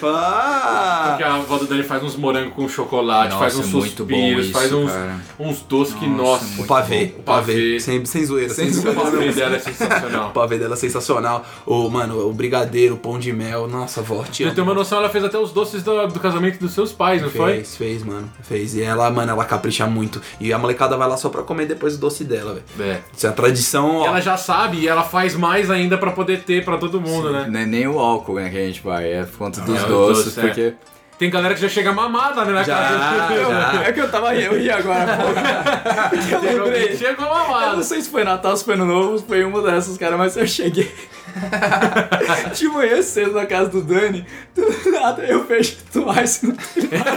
Ah! 0.02 1.04
Porque 1.10 1.22
a 1.24 1.34
avó 1.34 1.58
do 1.58 1.66
Dani 1.66 1.82
faz 1.82 2.02
uns 2.02 2.16
morangos 2.16 2.52
com 2.54 2.68
chocolate, 2.68 3.30
Nossa, 3.30 3.38
faz 3.40 3.56
uns 3.56 3.68
é 3.68 3.72
muito 3.72 3.96
suspiros, 3.96 4.44
isso, 4.46 4.52
faz 4.52 4.72
uns, 4.72 4.90
cara. 4.90 5.16
uns 5.38 5.60
doces 5.62 5.94
que, 5.94 6.06
Nossa, 6.06 6.44
nossa, 6.44 6.62
O 6.62 6.66
pavê, 6.66 7.06
bom. 7.06 7.20
o 7.20 7.22
pavê. 7.22 7.52
Pavê. 7.52 7.80
Sem, 7.80 8.04
sem 8.04 8.24
zoeira, 8.24 8.52
sem, 8.54 8.68
o 8.68 8.72
zoeira. 8.72 9.00
pavê 9.00 9.32
dela 9.32 9.54
é 9.54 9.58
O 9.58 9.60
sensacional. 9.62 10.30
pavê 10.30 10.58
dela 10.58 10.74
é 10.74 10.76
sensacional. 10.76 11.44
O, 11.66 11.88
mano, 11.88 12.28
o 12.28 12.32
brigadeiro, 12.32 12.94
o 12.94 12.98
pão 12.98 13.18
de 13.18 13.32
mel. 13.32 13.66
Nossa, 13.68 14.02
vó, 14.02 14.22
te 14.24 14.44
Pra 14.44 14.54
ter 14.54 14.60
uma 14.60 14.74
noção, 14.74 14.98
ela 14.98 15.08
fez 15.08 15.24
até 15.24 15.38
os 15.38 15.52
doces 15.58 15.82
do, 15.82 16.06
do 16.06 16.20
casamento 16.20 16.58
dos 16.58 16.72
seus 16.72 16.92
pais, 16.92 17.20
não 17.20 17.30
foi? 17.30 17.54
Fez, 17.54 17.76
fez, 17.76 18.02
mano. 18.04 18.30
Fez. 18.42 18.74
E 18.74 18.82
ela, 18.82 19.10
mano, 19.10 19.32
ela 19.32 19.44
capricha 19.44 19.86
muito. 19.86 20.20
E 20.40 20.52
a 20.52 20.58
molecada 20.58 20.96
vai 20.96 21.08
lá 21.08 21.16
só 21.16 21.28
pra 21.28 21.42
comer 21.42 21.66
depois 21.66 21.96
o 21.96 21.98
doce 21.98 22.24
dela, 22.24 22.60
velho. 22.76 22.90
É. 22.92 23.00
Isso 23.16 23.26
é 23.26 23.30
a 23.30 23.32
tradição, 23.32 23.96
ó. 23.96 24.06
Ela 24.06 24.20
já 24.20 24.36
sabe 24.36 24.78
e 24.78 24.88
ela 24.88 25.02
faz 25.02 25.34
mais 25.34 25.70
ainda 25.70 25.98
pra 25.98 26.12
poder 26.12 26.42
ter 26.44 26.64
pra 26.64 26.76
todo 26.78 27.00
mundo, 27.00 27.32
né? 27.32 27.46
Não 27.50 27.60
é 27.60 27.66
nem 27.66 27.86
o 27.88 27.98
álcool 27.98 28.34
né, 28.36 28.48
que 28.50 28.56
a 28.56 28.60
gente 28.66 28.80
vai, 28.82 29.12
é 29.12 29.24
por 29.24 29.38
conta 29.38 29.60
dos 29.62 29.82
É, 29.82 29.86
doces, 29.86 30.38
é. 30.38 30.40
porque. 30.40 30.74
Tem 31.18 31.28
galera 31.30 31.52
que 31.52 31.60
já 31.60 31.68
chega 31.68 31.92
mamada, 31.92 32.44
né, 32.44 32.52
na 32.52 32.62
Já, 32.62 32.76
casa. 32.76 33.74
já. 33.74 33.82
É 33.88 33.92
que 33.92 34.00
eu 34.00 34.08
tava 34.08 34.36
eu 34.36 34.56
ri 34.56 34.70
agora, 34.70 35.16
pô. 35.16 35.24
eu 36.46 36.64
lembrei. 36.64 36.96
Chegou 36.96 37.26
Eu 37.26 37.34
não 37.34 37.48
mamada. 37.48 37.82
sei 37.82 38.00
se 38.00 38.08
foi 38.08 38.22
Natal, 38.22 38.56
se 38.56 38.64
foi 38.64 38.74
Ano 38.74 38.84
Novo, 38.84 39.18
se 39.18 39.24
foi 39.24 39.42
uma 39.44 39.60
dessas, 39.60 39.98
cara, 39.98 40.16
mas 40.16 40.36
eu 40.36 40.46
cheguei. 40.46 40.88
De 42.54 42.68
manhã 42.68 43.02
cedo 43.02 43.32
na 43.32 43.46
casa 43.46 43.68
do 43.70 43.82
Dani, 43.82 44.26
do 44.54 44.90
nada 44.90 45.22
eu 45.24 45.44
vejo 45.44 45.76
o 45.94 46.02
Twice 46.02 46.46
no 46.46 46.54
telhado. 46.54 47.08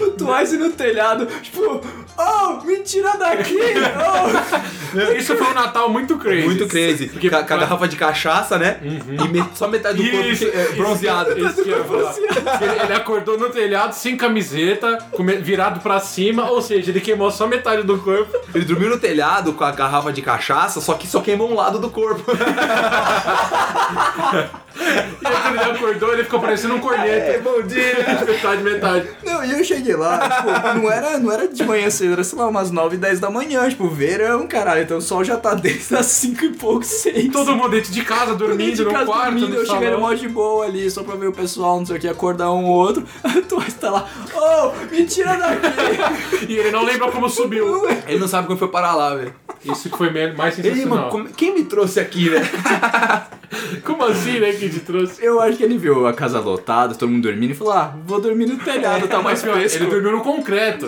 o 0.00 0.10
Twice 0.12 0.56
no 0.56 0.70
telhado, 0.70 1.26
tipo, 1.42 1.80
oh, 2.18 2.64
me 2.64 2.78
tira 2.80 3.16
daqui! 3.16 3.56
Oh. 3.56 5.12
Isso 5.16 5.36
foi 5.36 5.46
um 5.46 5.54
Natal 5.54 5.88
muito 5.88 6.16
crazy. 6.16 6.44
Muito 6.46 6.66
crazy. 6.66 7.06
Porque- 7.08 7.30
com, 7.30 7.36
a, 7.36 7.42
garrafa 7.42 7.86
de 7.86 7.96
cachaça, 7.96 8.58
né? 8.58 8.78
E 8.82 9.28
me- 9.28 9.44
só 9.54 9.68
metade 9.68 10.02
do 10.02 10.10
corpo 10.10 10.26
Isso, 10.26 10.44
é, 10.46 10.72
bronzeado. 10.76 11.38
Isso 11.38 11.68
ia 11.68 11.84
falar. 11.84 12.14
Ele, 12.60 12.82
ele 12.84 12.92
acordou 12.92 13.38
no 13.38 13.50
telhado, 13.50 13.92
sem 13.92 14.16
camiseta, 14.16 14.98
virado 15.42 15.80
pra 15.80 16.00
cima, 16.00 16.50
ou 16.50 16.60
seja, 16.60 16.90
ele 16.90 17.00
queimou 17.00 17.30
só 17.30 17.46
metade 17.46 17.82
do 17.82 17.98
corpo. 17.98 18.36
Ele 18.54 18.64
dormiu 18.64 18.90
no 18.90 18.98
telhado 18.98 19.52
com 19.52 19.64
a 19.64 19.70
garrafa 19.70 20.12
de 20.12 20.22
cachaça, 20.22 20.80
só 20.80 20.94
que 21.00 21.06
só 21.06 21.20
queimou 21.20 21.50
um 21.50 21.54
lado 21.54 21.78
do 21.78 21.90
corpo. 21.90 22.30
E 24.80 25.26
aí 25.26 25.34
quando 25.42 25.60
ele 25.60 25.70
acordou, 25.70 26.12
ele 26.12 26.24
ficou 26.24 26.40
parecendo 26.40 26.74
um 26.74 26.80
corneto. 26.80 27.30
É, 27.30 27.38
bom 27.38 27.62
dia. 27.62 27.96
metade, 28.26 28.62
metade. 28.62 29.08
Não, 29.24 29.44
e 29.44 29.52
eu 29.52 29.64
cheguei 29.64 29.94
lá, 29.94 30.18
tipo, 30.18 30.78
não 30.78 30.90
era, 30.90 31.18
não 31.18 31.30
era 31.30 31.48
de 31.48 31.62
manhã 31.64 31.90
cedo, 31.90 32.14
era 32.14 32.24
sei 32.24 32.38
lá, 32.38 32.48
umas 32.48 32.70
9, 32.70 32.96
10 32.96 33.20
da 33.20 33.30
manhã, 33.30 33.68
tipo, 33.68 33.88
verão, 33.88 34.46
caralho, 34.46 34.82
então 34.82 34.98
o 34.98 35.02
sol 35.02 35.24
já 35.24 35.36
tá 35.36 35.52
desde 35.54 35.96
as 35.96 36.06
5 36.06 36.44
e 36.44 36.52
pouco, 36.54 36.84
6. 36.84 37.32
Todo 37.32 37.54
mundo 37.54 37.70
dentro 37.70 37.92
de 37.92 38.02
casa, 38.02 38.34
dormindo 38.34 38.76
de 38.76 38.84
no 38.84 38.90
casa 38.90 39.06
quarto, 39.06 39.32
dormindo, 39.32 39.48
no 39.48 39.56
eu 39.56 39.66
cheguei 39.66 39.96
mó 39.96 40.12
de 40.14 40.28
boa 40.28 40.64
ali, 40.64 40.90
só 40.90 41.02
pra 41.02 41.16
ver 41.16 41.26
o 41.26 41.32
pessoal, 41.32 41.78
não 41.78 41.86
sei 41.86 41.96
o 41.96 42.00
que, 42.00 42.08
acordar 42.08 42.50
um 42.52 42.64
ou 42.64 42.76
outro. 42.76 43.04
A 43.22 43.40
Twice 43.42 43.76
tá 43.76 43.90
lá, 43.90 44.08
oh, 44.34 44.72
me 44.90 45.04
tira 45.04 45.36
daqui! 45.36 46.46
E 46.48 46.56
ele 46.56 46.70
não 46.70 46.84
lembra 46.84 47.10
como 47.10 47.28
subiu. 47.28 47.88
Ele 48.06 48.18
não 48.18 48.28
sabe 48.28 48.46
como 48.46 48.58
foi 48.58 48.68
parar 48.68 48.94
lá, 48.94 49.14
velho. 49.14 49.34
Isso 49.64 49.90
que 49.90 49.96
foi 49.96 50.10
mais 50.32 50.58
Ei, 50.58 50.86
mano, 50.96 51.10
como- 51.10 51.28
quem 51.28 51.54
me 51.54 51.64
trouxe 51.64 52.00
aqui, 52.00 52.28
velho? 52.28 52.44
Como 53.84 54.04
assim, 54.04 54.38
né, 54.38 54.52
que 54.52 54.68
te 54.68 54.78
trouxe? 54.80 55.24
Eu 55.24 55.40
acho 55.40 55.56
que 55.56 55.64
ele 55.64 55.76
viu 55.76 56.06
a 56.06 56.12
casa 56.12 56.38
lotada, 56.38 56.94
todo 56.94 57.08
mundo 57.08 57.24
dormindo 57.24 57.50
e 57.50 57.54
falou: 57.54 57.72
ah, 57.72 57.94
vou 58.06 58.20
dormir 58.20 58.46
no 58.46 58.56
telhado, 58.58 59.08
tá 59.08 59.20
mais 59.20 59.42
fresco. 59.42 59.82
Ele 59.82 59.90
dormiu 59.90 60.12
no 60.12 60.20
concreto. 60.20 60.86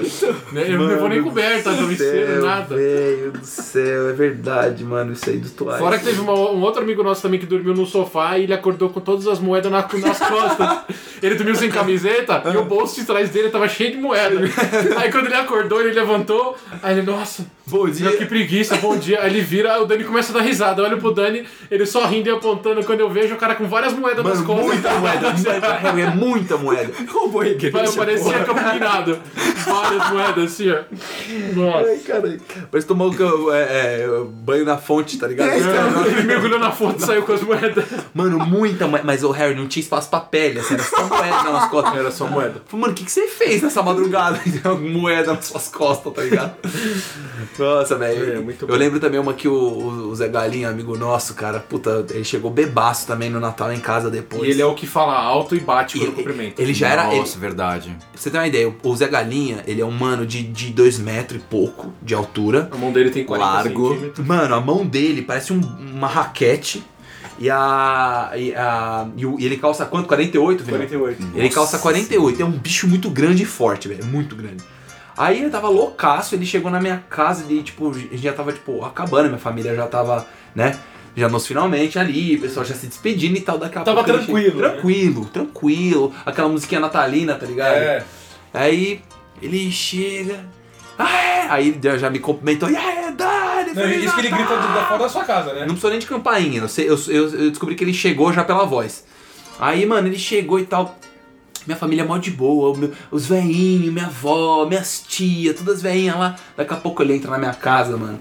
Né? 0.53 0.63
Ele 0.63 0.77
não 0.77 0.87
levou 0.87 1.09
nem 1.09 1.21
coberta, 1.23 1.73
travesseiro, 1.75 2.45
nada. 2.47 2.77
Velho 2.77 3.33
do 3.33 3.45
céu, 3.45 4.11
é 4.11 4.13
verdade, 4.13 4.85
mano. 4.85 5.13
Isso 5.13 5.29
aí 5.29 5.39
do 5.39 5.51
toalha. 5.51 5.79
Fora 5.79 5.99
que 5.99 6.05
teve 6.05 6.21
uma- 6.21 6.33
um 6.35 6.63
outro 6.63 6.83
amigo 6.83 7.03
nosso 7.03 7.21
também 7.23 7.41
que 7.41 7.47
dormiu 7.47 7.75
no 7.75 7.85
sofá 7.85 8.39
e 8.39 8.45
ele 8.45 8.55
acordou 8.55 8.91
com 8.91 9.01
todas 9.01 9.27
as 9.27 9.41
moedas 9.41 9.71
na- 9.71 9.89
nas 10.01 10.19
costas. 10.19 10.79
Ele 11.23 11.37
dormiu 11.37 11.55
sem 11.55 11.71
camiseta 11.71 12.43
e 12.53 12.57
o 12.57 12.65
bolso 12.65 12.99
de 13.01 13.07
trás 13.07 13.31
dele 13.31 13.49
tava 13.49 13.69
cheio 13.69 13.93
de 13.93 13.97
moeda. 13.97 14.41
Aí 14.97 15.09
quando 15.13 15.27
ele 15.27 15.37
acordou, 15.37 15.81
ele 15.81 15.93
levantou, 15.93 16.57
aí 16.83 16.99
ele, 16.99 17.07
nossa, 17.07 17.47
Bom 17.67 17.85
meu, 17.85 18.17
que 18.19 18.27
preguiça, 18.27 18.77
bom 18.77 18.97
dia. 18.97 19.21
Aí 19.23 19.31
ele 19.31 19.41
vira, 19.41 19.81
o 19.81 19.87
Dani 19.87 20.05
começa 20.05 20.33
a 20.33 20.35
dar 20.41 20.43
risada. 20.43 20.83
Eu 20.83 20.87
olho 20.87 20.99
pro 20.99 21.13
Dani, 21.13 21.45
ele 21.71 21.87
só 21.87 22.07
rindo 22.07 22.29
e 22.29 22.33
apontando. 22.33 22.83
Quando 22.85 23.01
eu 23.01 23.09
vejo 23.11 23.35
o 23.35 23.39
cara 23.39 23.55
com 23.55 23.67
várias 23.67 23.93
moedas 23.93 24.25
nas 24.25 24.35
Mano, 24.41 24.47
costas. 24.47 24.67
muita 24.67 24.95
moeda. 24.95 25.31
muita- 25.33 26.01
É 26.01 26.11
muita 26.15 26.57
moeda. 26.57 26.93
Roubou. 27.09 27.43
Vai, 27.43 27.55
Parecia 27.93 28.45
campo 28.45 28.61
minado. 28.73 29.19
Várias 29.65 30.11
moedas 30.11 30.45
assim, 30.53 30.71
ó. 30.71 30.81
Nossa. 31.55 31.89
Ai, 31.89 31.97
caralho. 31.99 32.41
Parece 32.71 32.87
tomar 32.87 33.07
um, 33.07 33.53
é, 33.53 33.63
é, 33.63 34.09
banho 34.29 34.65
na 34.65 34.77
fonte, 34.77 35.19
tá 35.19 35.29
ligado? 35.29 35.51
Ele 36.07 36.23
mergulhou 36.23 36.59
na 36.59 36.73
fonte 36.73 37.03
e 37.03 37.07
saiu 37.07 37.23
com 37.23 37.33
as 37.33 37.43
moedas. 37.43 37.85
Mano, 38.13 38.39
muita 38.45 38.87
moeda. 38.89 39.05
Mas 39.07 39.23
o 39.23 39.31
Harry 39.31 39.55
não 39.55 39.69
tinha 39.69 39.83
espaço 39.83 40.11
pra 40.11 40.21
pele, 40.21 40.59
assim, 40.59 40.75
era 40.75 40.83
só 40.83 41.05
moeda 41.05 41.51
nas 41.53 41.71
costas. 41.71 41.95
Era 41.97 42.11
só 42.11 42.27
moeda. 42.27 42.61
Mano, 42.73 42.93
o 42.93 42.95
que, 42.95 43.05
que 43.05 43.13
você 43.13 43.29
fez 43.29 43.63
nessa 43.63 43.83
madrugada? 43.83 44.41
moeda 44.81 45.35
nas 45.35 45.47
suas 45.47 45.69
costas, 45.69 46.13
tá 46.13 46.23
ligado? 46.23 46.55
Nossa, 47.59 47.97
velho. 47.97 48.33
É, 48.35 48.39
muito 48.41 48.67
bom. 48.67 48.73
eu 48.73 48.79
lembro 48.79 48.99
também 49.01 49.19
uma 49.21 49.35
que 49.35 49.47
o, 49.49 49.53
o- 49.55 50.09
o 50.11 50.15
Zé 50.15 50.29
Galinha, 50.29 50.69
amigo 50.69 50.97
nosso, 50.97 51.35
cara, 51.35 51.61
puta, 51.61 52.05
ele 52.11 52.25
chegou 52.25 52.51
bebaço 52.51 53.07
também 53.07 53.29
no 53.31 53.39
Natal 53.41 53.73
em 53.73 53.81
casa 53.81 54.11
depois. 54.11 54.43
E 54.43 54.51
ele 54.51 54.63
é 54.63 54.67
o 54.67 54.75
que 54.75 54.87
fala 54.87 55.15
alto 55.19 55.55
e 55.55 55.61
bate 55.61 55.97
E 55.97 56.01
quando 56.01 56.09
ele, 56.09 56.17
cumprimenta. 56.17 56.63
ele 56.63 56.75
já 56.75 56.89
era. 56.89 57.09
ele- 57.11 57.21
Nossa, 57.21 57.39
verdade. 57.39 57.97
pra 58.13 58.21
você 58.21 58.31
ter 58.31 58.39
uma 58.39 58.47
ideia, 58.47 58.75
o 58.83 58.97
Zé 58.97 59.09
Galinha, 59.09 59.63
ele 59.67 59.81
é 59.81 59.85
um 59.85 59.91
mano 59.91 60.27
de 60.27 60.43
2 60.43 60.57
de 60.57 60.71
dois 60.73 60.99
metros 60.99 61.41
e 61.41 61.45
pouco 61.45 61.93
de 62.03 62.15
altura. 62.15 62.69
A 62.73 62.77
mão 62.77 62.93
dele 62.93 63.11
tem 63.11 63.25
40 63.25 63.53
Largo. 63.53 63.89
centímetros. 63.91 64.27
Mano, 64.27 64.55
a 64.55 64.61
mão 64.61 64.87
dele 64.87 65.23
parece 65.23 65.53
um- 65.53 65.61
uma 65.61 66.07
raquete. 66.09 66.83
E 67.39 67.49
a. 67.51 68.31
E, 68.37 68.55
a, 68.55 69.09
e, 69.17 69.27
o- 69.27 69.39
e 69.41 69.45
ele 69.47 69.57
calça 69.57 69.85
quanto? 69.87 70.07
48, 70.07 70.63
velho? 70.65 70.77
48. 70.79 71.23
Ele 71.35 71.49
calça 71.49 71.79
48. 71.79 72.41
É 72.41 72.45
um 72.45 72.51
bicho 72.53 72.87
muito 72.87 73.11
grande 73.11 73.43
e 73.43 73.47
forte, 73.47 73.89
velho. 73.89 74.05
Muito 74.05 74.37
grande. 74.37 74.63
Aí 75.17 75.41
ele 75.41 75.51
tava 75.51 75.69
loucaço, 75.69 76.35
ele 76.35 76.47
chegou 76.47 76.71
na 76.71 76.81
minha 76.81 77.05
casa 77.11 77.45
e, 77.53 77.63
tipo, 77.63 77.91
a 77.91 77.95
gente 77.95 78.17
já 78.19 78.33
tava, 78.33 78.53
tipo, 78.53 78.85
acabando, 78.85 79.27
minha 79.29 79.39
família 79.39 79.75
já 79.75 79.87
tava, 79.87 80.27
né? 80.55 80.79
Já 81.15 81.29
nos 81.29 81.47
finalmente 81.47 81.99
ali, 81.99 82.37
o 82.37 82.41
pessoal 82.41 82.65
já 82.65 82.75
se 82.75 82.87
despedindo 82.87 83.37
e 83.37 83.41
tal, 83.43 83.59
daqui 83.59 83.77
a 83.77 83.83
Tava 83.83 84.03
pouco. 84.03 84.19
tranquilo, 84.25 84.53
chega- 84.57 84.63
né? 84.63 84.73
Tranquilo, 84.75 85.25
tranquilo. 85.27 86.15
Aquela 86.25 86.49
musiquinha 86.49 86.81
natalina, 86.81 87.35
tá 87.35 87.45
ligado? 87.45 87.75
É. 87.75 88.05
Aí 88.55 89.03
ele 89.43 89.71
chega. 89.71 90.41
Aí 91.51 91.69
ele 91.83 91.99
já- 91.99 92.09
me 92.09 92.19
cumprimentou. 92.19 92.71
E 92.71 92.77
aí, 92.77 93.13
Dani? 93.13 93.75
Não, 93.75 93.91
isso 93.91 94.15
que 94.15 94.21
ele 94.21 94.31
Natal!" 94.31 94.47
grita 94.57 94.69
da 94.75 94.85
fora 94.87 94.99
da 95.03 95.09
sua 95.09 95.25
casa, 95.25 95.53
né? 95.53 95.61
Não 95.61 95.67
precisou 95.69 95.91
nem 95.91 95.99
de 95.99 96.07
campainha. 96.07 96.63
Eu, 96.79 96.85
eu- 97.09 97.29
eu 97.39 97.51
descobri 97.51 97.75
que 97.75 97.85
ele 97.85 97.93
chegou 97.95 98.33
já 98.33 98.45
pela 98.45 98.65
voz. 98.65 99.05
Aí, 99.61 99.85
mano, 99.85 100.09
ele 100.09 100.19
chegou 100.19 100.59
e 100.59 100.65
tal. 100.65 100.97
Minha 101.67 101.77
família 101.77 102.03
é 102.03 102.07
mó 102.07 102.19
de 102.19 102.31
boa. 102.31 102.77
meu- 102.77 102.93
os 103.11 103.27
veinhos, 103.27 103.93
minha 103.93 104.07
avó, 104.07 104.67
minhas 104.67 105.03
tias, 105.07 105.57
todas 105.57 105.77
as 105.77 105.83
veinhas 105.83 106.17
lá. 106.19 106.37
Daqui 106.57 106.75
a 106.75 106.77
pouco 106.77 107.03
ele 107.03 107.15
entra 107.15 107.31
na 107.31 107.39
minha 107.39 107.55
casa, 107.55 107.97
mano. 107.97 108.21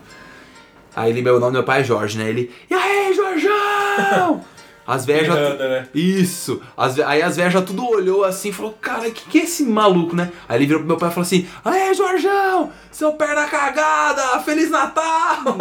Aí 0.96 1.10
ele, 1.12 1.22
meu 1.22 1.39
nome 1.39 1.52
do 1.52 1.54
meu 1.54 1.64
pai 1.64 1.82
é 1.82 1.84
Jorge, 1.84 2.18
né? 2.18 2.30
Ele. 2.30 2.52
E 2.70 2.74
aí, 2.74 3.14
Jorjão? 3.14 4.42
As 4.86 5.06
velhas 5.06 5.28
já. 5.28 5.54
Né? 5.56 5.88
Isso. 5.94 6.60
As 6.76 7.00
aí 7.00 7.22
as 7.22 7.38
velhas 7.38 7.54
já 7.54 7.62
tudo 7.62 7.88
olhou 7.88 8.26
assim 8.26 8.50
e 8.50 8.52
falou, 8.52 8.74
cara, 8.82 9.10
que 9.12 9.22
que 9.30 9.39
é 9.39 9.44
esse 9.44 9.64
maluco, 9.64 10.16
né? 10.16 10.32
Aí 10.50 10.58
ele 10.58 10.66
virou 10.66 10.80
pro 10.82 10.88
meu 10.88 10.98
pai 10.98 11.10
e 11.10 11.14
falou 11.14 11.22
assim, 11.26 11.48
Aê, 11.64 11.94
Jorjão, 11.94 12.72
seu 12.92 13.14
perna 13.14 13.46
cagada, 13.46 14.39
Feliz 14.39 14.70
Natal! 14.72 15.38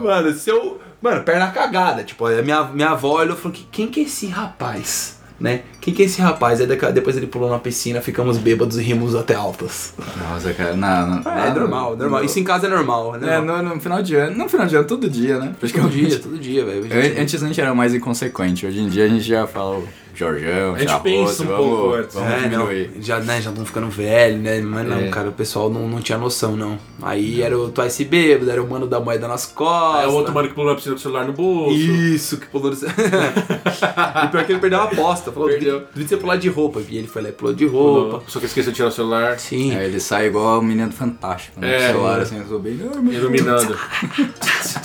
Mano, 0.00 0.32
seu... 0.34 0.80
Mano, 1.02 1.22
perna 1.22 1.48
cagada. 1.50 2.02
Tipo, 2.04 2.26
a 2.26 2.42
minha, 2.42 2.64
minha 2.64 2.90
avó 2.90 3.18
olhou 3.20 3.36
e 3.36 3.38
falou, 3.40 3.52
"Que- 3.56 3.66
quem 3.70 3.86
que 3.88 4.00
é 4.00 4.02
esse 4.04 4.26
rapaz? 4.26 5.18
Né? 5.40 5.62
Quem 5.80 5.94
que 5.94 6.02
é 6.02 6.04
esse 6.04 6.20
rapaz? 6.20 6.60
Aí 6.60 6.66
depois 6.92 7.16
ele 7.16 7.26
pulou 7.26 7.48
na 7.48 7.58
piscina, 7.58 8.02
ficamos 8.02 8.36
bêbados 8.36 8.76
e 8.76 8.82
rimos 8.82 9.14
até 9.14 9.34
altas. 9.34 9.94
Nossa, 10.18 10.52
cara, 10.52 10.76
não, 10.76 11.06
não, 11.22 11.32
É, 11.32 11.54
normal, 11.54 11.96
normal. 11.96 12.22
Isso 12.22 12.38
em 12.38 12.44
casa 12.44 12.66
é 12.66 12.68
normal, 12.70 13.12
né? 13.14 13.36
É, 13.36 13.40
no, 13.40 13.62
no 13.62 13.80
final 13.80 14.02
de 14.02 14.14
ano, 14.16 14.36
no 14.36 14.46
final 14.50 14.66
de 14.66 14.76
ano, 14.76 14.86
todo 14.86 15.08
dia, 15.08 15.38
né? 15.38 15.54
Todo 15.58 15.88
dia, 15.88 16.18
todo 16.18 16.38
dia, 16.38 16.62
velho. 16.66 16.86
Antes 17.18 17.42
a 17.42 17.46
gente 17.46 17.58
era 17.58 17.74
mais 17.74 17.94
inconsequente, 17.94 18.66
hoje 18.66 18.80
em 18.80 18.88
dia 18.90 19.06
a 19.06 19.08
gente 19.08 19.22
já 19.24 19.46
fala 19.46 19.82
Jorjão, 20.20 20.74
A 20.74 20.78
gente 20.78 21.00
pensa 21.00 21.42
um 21.42 21.46
vamos, 21.46 21.66
pouco 21.66 21.94
antes. 21.94 22.14
Vamos 22.14 22.30
é, 22.32 22.40
não, 22.48 22.66
diminuir. 22.66 22.90
já, 23.00 23.20
né, 23.20 23.40
já 23.40 23.50
estão 23.50 23.64
ficando 23.64 23.88
velho, 23.88 24.38
né? 24.38 24.60
Mas 24.60 24.86
não, 24.86 24.98
É. 24.98 25.08
cara, 25.08 25.28
o 25.30 25.32
pessoal 25.32 25.70
não, 25.70 25.88
não 25.88 26.00
tinha 26.00 26.18
noção, 26.18 26.56
não. 26.56 26.78
Aí 27.02 27.40
era 27.42 27.58
o 27.58 27.70
Twice 27.70 28.04
bêbado, 28.04 28.50
era 28.50 28.62
o 28.62 28.68
mano 28.68 28.86
da 28.86 29.00
moeda 29.00 29.26
nas 29.26 29.46
costas. 29.46 30.04
É 30.04 30.06
o 30.08 30.12
outro 30.12 30.32
mano 30.34 30.48
que 30.48 30.54
pulou 30.54 30.70
na 30.70 30.76
piscina 30.76 30.94
com 30.94 30.98
o 30.98 31.02
celular 31.02 31.24
no 31.24 31.32
bolso. 31.32 31.74
Isso, 31.74 32.36
que 32.36 32.46
pulou 32.46 32.70
no... 32.70 32.76
E 32.80 34.28
pior 34.28 34.44
que 34.44 34.52
ele 34.52 34.58
perdeu 34.60 34.80
a 34.80 34.84
aposta. 34.84 35.32
Falou, 35.32 35.48
Perdeu. 35.48 35.84
devia 35.94 36.08
ser 36.08 36.16
pular 36.18 36.36
de 36.36 36.48
roupa. 36.48 36.80
E 36.88 36.98
ele 36.98 37.06
foi 37.06 37.22
lá 37.22 37.28
e 37.30 37.32
pulou 37.32 37.54
de 37.54 37.66
roupa. 37.66 38.22
Só 38.26 38.38
que 38.38 38.46
esqueceu 38.46 38.72
de 38.72 38.76
tirar 38.76 38.88
o 38.88 38.92
celular. 38.92 39.38
Sim. 39.38 39.74
Aí 39.74 39.86
ele 39.86 40.00
sai 40.00 40.26
igual 40.26 40.58
o 40.60 40.62
menino 40.62 40.92
Fantástico, 40.92 41.58
né? 41.60 41.72
É. 41.72 41.88
O 41.88 41.92
celular 41.92 42.20
assim, 42.20 42.38
eu 42.38 42.46
sou 42.46 42.58
bem... 42.58 42.78
"Ah, 42.94 43.00
meu 43.00 43.12
Iluminando. 43.14 43.78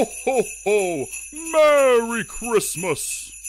Ho, 0.00 0.06
ho, 0.24 0.42
ho! 0.64 1.08
Merry 1.52 2.24
Christmas! 2.24 3.39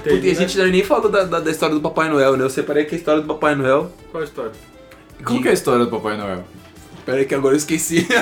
Peel. 0.00 0.16
Puta, 0.16 0.26
e 0.26 0.30
a 0.30 0.34
gente 0.34 0.58
nem 0.58 0.82
falou 0.84 1.08
da, 1.10 1.24
da, 1.24 1.40
da 1.40 1.50
história 1.50 1.74
do 1.74 1.80
Papai 1.80 2.08
Noel, 2.08 2.36
né? 2.36 2.44
Eu 2.44 2.50
separei 2.50 2.82
aqui 2.84 2.94
a 2.94 2.98
história 2.98 3.20
do 3.22 3.26
Papai 3.28 3.54
Noel. 3.54 3.90
Qual 4.10 4.22
a 4.22 4.24
história? 4.26 4.52
Como 5.24 5.40
que 5.42 5.48
é 5.48 5.50
a 5.50 5.54
história 5.54 5.84
do 5.84 5.90
Papai 5.90 6.16
Noel? 6.16 6.44
Pera 7.04 7.18
aí 7.18 7.24
que 7.24 7.34
agora 7.34 7.54
eu 7.54 7.58
esqueci. 7.58 8.06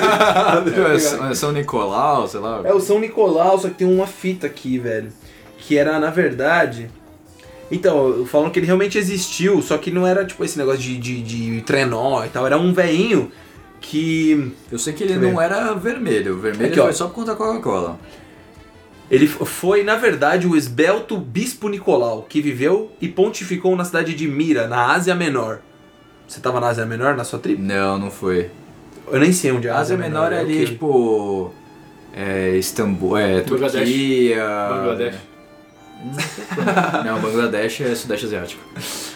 É 0.95 0.99
São- 0.99 1.35
São 1.35 1.51
Nicolau, 1.51 2.27
sei 2.27 2.39
lá. 2.39 2.61
É 2.63 2.73
o 2.73 2.79
São 2.79 2.99
Nicolau, 2.99 3.57
só 3.59 3.67
que 3.69 3.75
tem 3.75 3.87
uma 3.87 4.07
fita 4.07 4.47
aqui, 4.47 4.77
velho. 4.77 5.11
Que 5.57 5.77
era, 5.77 5.99
na 5.99 6.09
verdade. 6.09 6.89
Então, 7.71 8.25
falam 8.25 8.49
que 8.49 8.57
ele 8.59 8.65
realmente 8.65 8.97
existiu, 8.97 9.61
só 9.61 9.77
que 9.77 9.91
não 9.91 10.07
era 10.07 10.25
tipo 10.25 10.43
esse 10.43 10.57
negócio 10.57 10.79
de, 10.79 10.97
de, 10.97 11.21
de 11.21 11.61
trenó 11.61 12.23
e 12.25 12.29
tal. 12.29 12.45
Era 12.45 12.57
um 12.57 12.73
veinho 12.73 13.31
que. 13.79 14.51
Eu 14.71 14.79
sei 14.79 14.93
que 14.93 15.03
ele 15.03 15.17
não 15.17 15.39
era 15.39 15.73
vermelho, 15.75 16.35
o 16.35 16.39
vermelho 16.39 16.71
Aqui, 16.71 16.79
ó. 16.79 16.85
foi 16.85 16.93
só 16.93 17.07
por 17.07 17.13
conta 17.15 17.31
da 17.31 17.37
Coca-Cola. 17.37 17.99
Ele 19.09 19.27
foi, 19.27 19.83
na 19.83 19.95
verdade, 19.95 20.47
o 20.47 20.55
esbelto 20.55 21.17
bispo 21.17 21.67
Nicolau, 21.67 22.23
que 22.29 22.41
viveu 22.41 22.91
e 23.01 23.07
pontificou 23.07 23.75
na 23.75 23.83
cidade 23.83 24.13
de 24.13 24.27
Mira, 24.27 24.67
na 24.67 24.91
Ásia 24.93 25.15
Menor. 25.15 25.59
Você 26.27 26.39
tava 26.39 26.59
na 26.59 26.67
Ásia 26.67 26.85
Menor, 26.85 27.15
na 27.15 27.23
sua 27.23 27.39
tribo? 27.39 27.61
Não, 27.63 27.97
não 27.97 28.11
foi. 28.11 28.51
Eu 29.11 29.19
nem 29.19 29.31
sei 29.31 29.51
onde 29.51 29.67
é 29.67 29.71
a 29.71 29.77
A 29.77 29.79
Ásia 29.79 29.97
Menor 29.97 30.31
é 30.31 30.39
ali, 30.39 30.65
tipo. 30.67 31.51
É, 32.13 32.55
Istambul, 32.57 33.17
é, 33.17 33.41
Bangladesh. 33.41 33.73
Turquia. 33.89 34.45
Bangladesh. 34.69 35.15
Não, 37.05 37.19
Bangladesh 37.19 37.81
é 37.81 37.95
Sudeste 37.95 38.25
Asiático. 38.27 38.61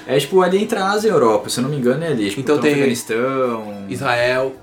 É 0.08 0.18
tipo 0.20 0.42
ali 0.42 0.58
entre 0.62 0.78
a 0.80 0.90
Ásia 0.92 1.10
e 1.10 1.12
a 1.12 1.14
Europa, 1.14 1.50
se 1.50 1.60
eu 1.60 1.64
não 1.64 1.70
me 1.70 1.78
engano 1.78 2.04
é 2.04 2.08
ali. 2.08 2.30
Tipo, 2.30 2.42
Então 2.42 2.58
tem- 2.60 2.72
Afeganistão. 2.74 3.86
Israel. 3.90 4.56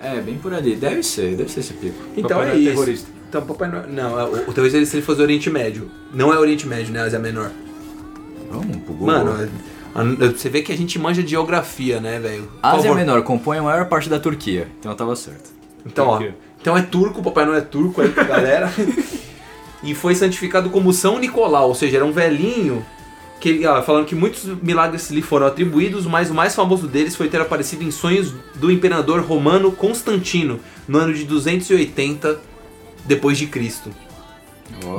É, 0.00 0.20
bem 0.20 0.36
por 0.36 0.52
ali. 0.54 0.76
Deve 0.76 1.02
ser, 1.02 1.36
deve 1.36 1.50
ser 1.50 1.60
esse 1.60 1.72
pico. 1.74 1.96
Então 2.16 2.28
Papai 2.38 2.44
é 2.44 2.48
Noel 2.50 2.60
isso. 2.60 2.70
terrorista. 2.70 3.15
Então, 3.28 3.42
Papai 3.42 3.68
Noel. 3.68 3.84
Não, 3.88 4.18
é, 4.20 4.24
o, 4.24 4.52
talvez 4.52 4.72
ele, 4.74 4.86
se 4.86 4.96
ele 4.96 5.02
fosse 5.04 5.18
do 5.18 5.22
Oriente 5.24 5.50
Médio. 5.50 5.90
Não 6.12 6.32
é 6.32 6.38
Oriente 6.38 6.66
Médio, 6.66 6.92
né? 6.92 7.00
Ásia 7.02 7.18
Menor. 7.18 7.50
Vamos 8.50 8.76
pro 8.78 8.94
Google. 8.94 9.06
Mano, 9.06 9.42
é- 9.42 9.48
a- 9.94 10.04
você 10.32 10.48
vê 10.48 10.62
que 10.62 10.72
a 10.72 10.76
gente 10.76 10.98
manja 10.98 11.22
de 11.22 11.30
geografia, 11.30 12.00
né, 12.00 12.18
velho? 12.20 12.48
Ásia 12.62 12.82
favor. 12.82 12.96
Menor 12.96 13.22
compõe 13.22 13.58
a 13.58 13.62
maior 13.62 13.86
parte 13.86 14.08
da 14.08 14.18
Turquia, 14.20 14.68
então 14.78 14.92
eu 14.92 14.96
tava 14.96 15.16
certo. 15.16 15.50
Então, 15.84 16.06
ó. 16.06 16.22
Então 16.60 16.76
é 16.76 16.82
turco, 16.82 17.22
Papai 17.22 17.44
Noel 17.46 17.58
é 17.58 17.62
turco 17.62 18.00
aí 18.00 18.08
pra 18.12 18.24
galera. 18.24 18.72
e 19.82 19.94
foi 19.94 20.14
santificado 20.14 20.70
como 20.70 20.92
São 20.92 21.18
Nicolau, 21.18 21.68
ou 21.68 21.74
seja, 21.74 21.96
era 21.96 22.04
um 22.06 22.12
velhinho 22.12 22.84
que 23.40 23.48
ele- 23.50 23.66
ah, 23.66 23.82
falando 23.82 24.06
que 24.06 24.14
muitos 24.14 24.44
milagres 24.62 25.10
lhe 25.10 25.22
foram 25.22 25.46
atribuídos, 25.46 26.06
mas 26.06 26.30
o 26.30 26.34
mais 26.34 26.54
famoso 26.54 26.86
deles 26.86 27.14
foi 27.14 27.28
ter 27.28 27.40
aparecido 27.40 27.82
em 27.84 27.90
sonhos 27.90 28.32
do 28.54 28.70
imperador 28.70 29.20
romano 29.20 29.70
Constantino 29.72 30.58
no 30.88 30.98
ano 30.98 31.12
de 31.12 31.24
280 31.24 32.38
depois 33.06 33.38
de 33.38 33.46
Cristo. 33.46 33.90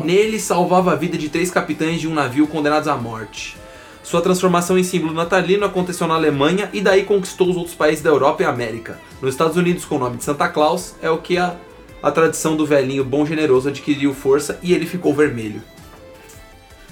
Nele 0.03 0.39
salvava 0.39 0.93
a 0.93 0.95
vida 0.95 1.17
de 1.17 1.29
três 1.29 1.51
capitães 1.51 1.99
de 1.99 2.07
um 2.07 2.13
navio 2.13 2.47
condenados 2.47 2.87
à 2.87 2.95
morte. 2.95 3.57
Sua 4.03 4.21
transformação 4.21 4.77
em 4.77 4.83
símbolo 4.83 5.13
natalino 5.13 5.65
aconteceu 5.65 6.07
na 6.07 6.13
Alemanha 6.15 6.69
e 6.71 6.79
daí 6.79 7.03
conquistou 7.03 7.49
os 7.49 7.57
outros 7.57 7.75
países 7.75 8.01
da 8.01 8.09
Europa 8.09 8.41
e 8.43 8.45
América. 8.45 8.97
Nos 9.21 9.33
Estados 9.33 9.57
Unidos, 9.57 9.83
com 9.83 9.95
o 9.95 9.99
nome 9.99 10.17
de 10.17 10.23
Santa 10.23 10.47
Claus, 10.47 10.95
é 11.01 11.09
o 11.09 11.17
que 11.17 11.37
a, 11.37 11.55
a 12.01 12.09
tradição 12.09 12.55
do 12.55 12.65
velhinho 12.65 13.03
bom 13.03 13.25
generoso 13.25 13.67
adquiriu 13.67 14.13
força 14.13 14.57
e 14.63 14.73
ele 14.73 14.85
ficou 14.85 15.13
vermelho. 15.13 15.61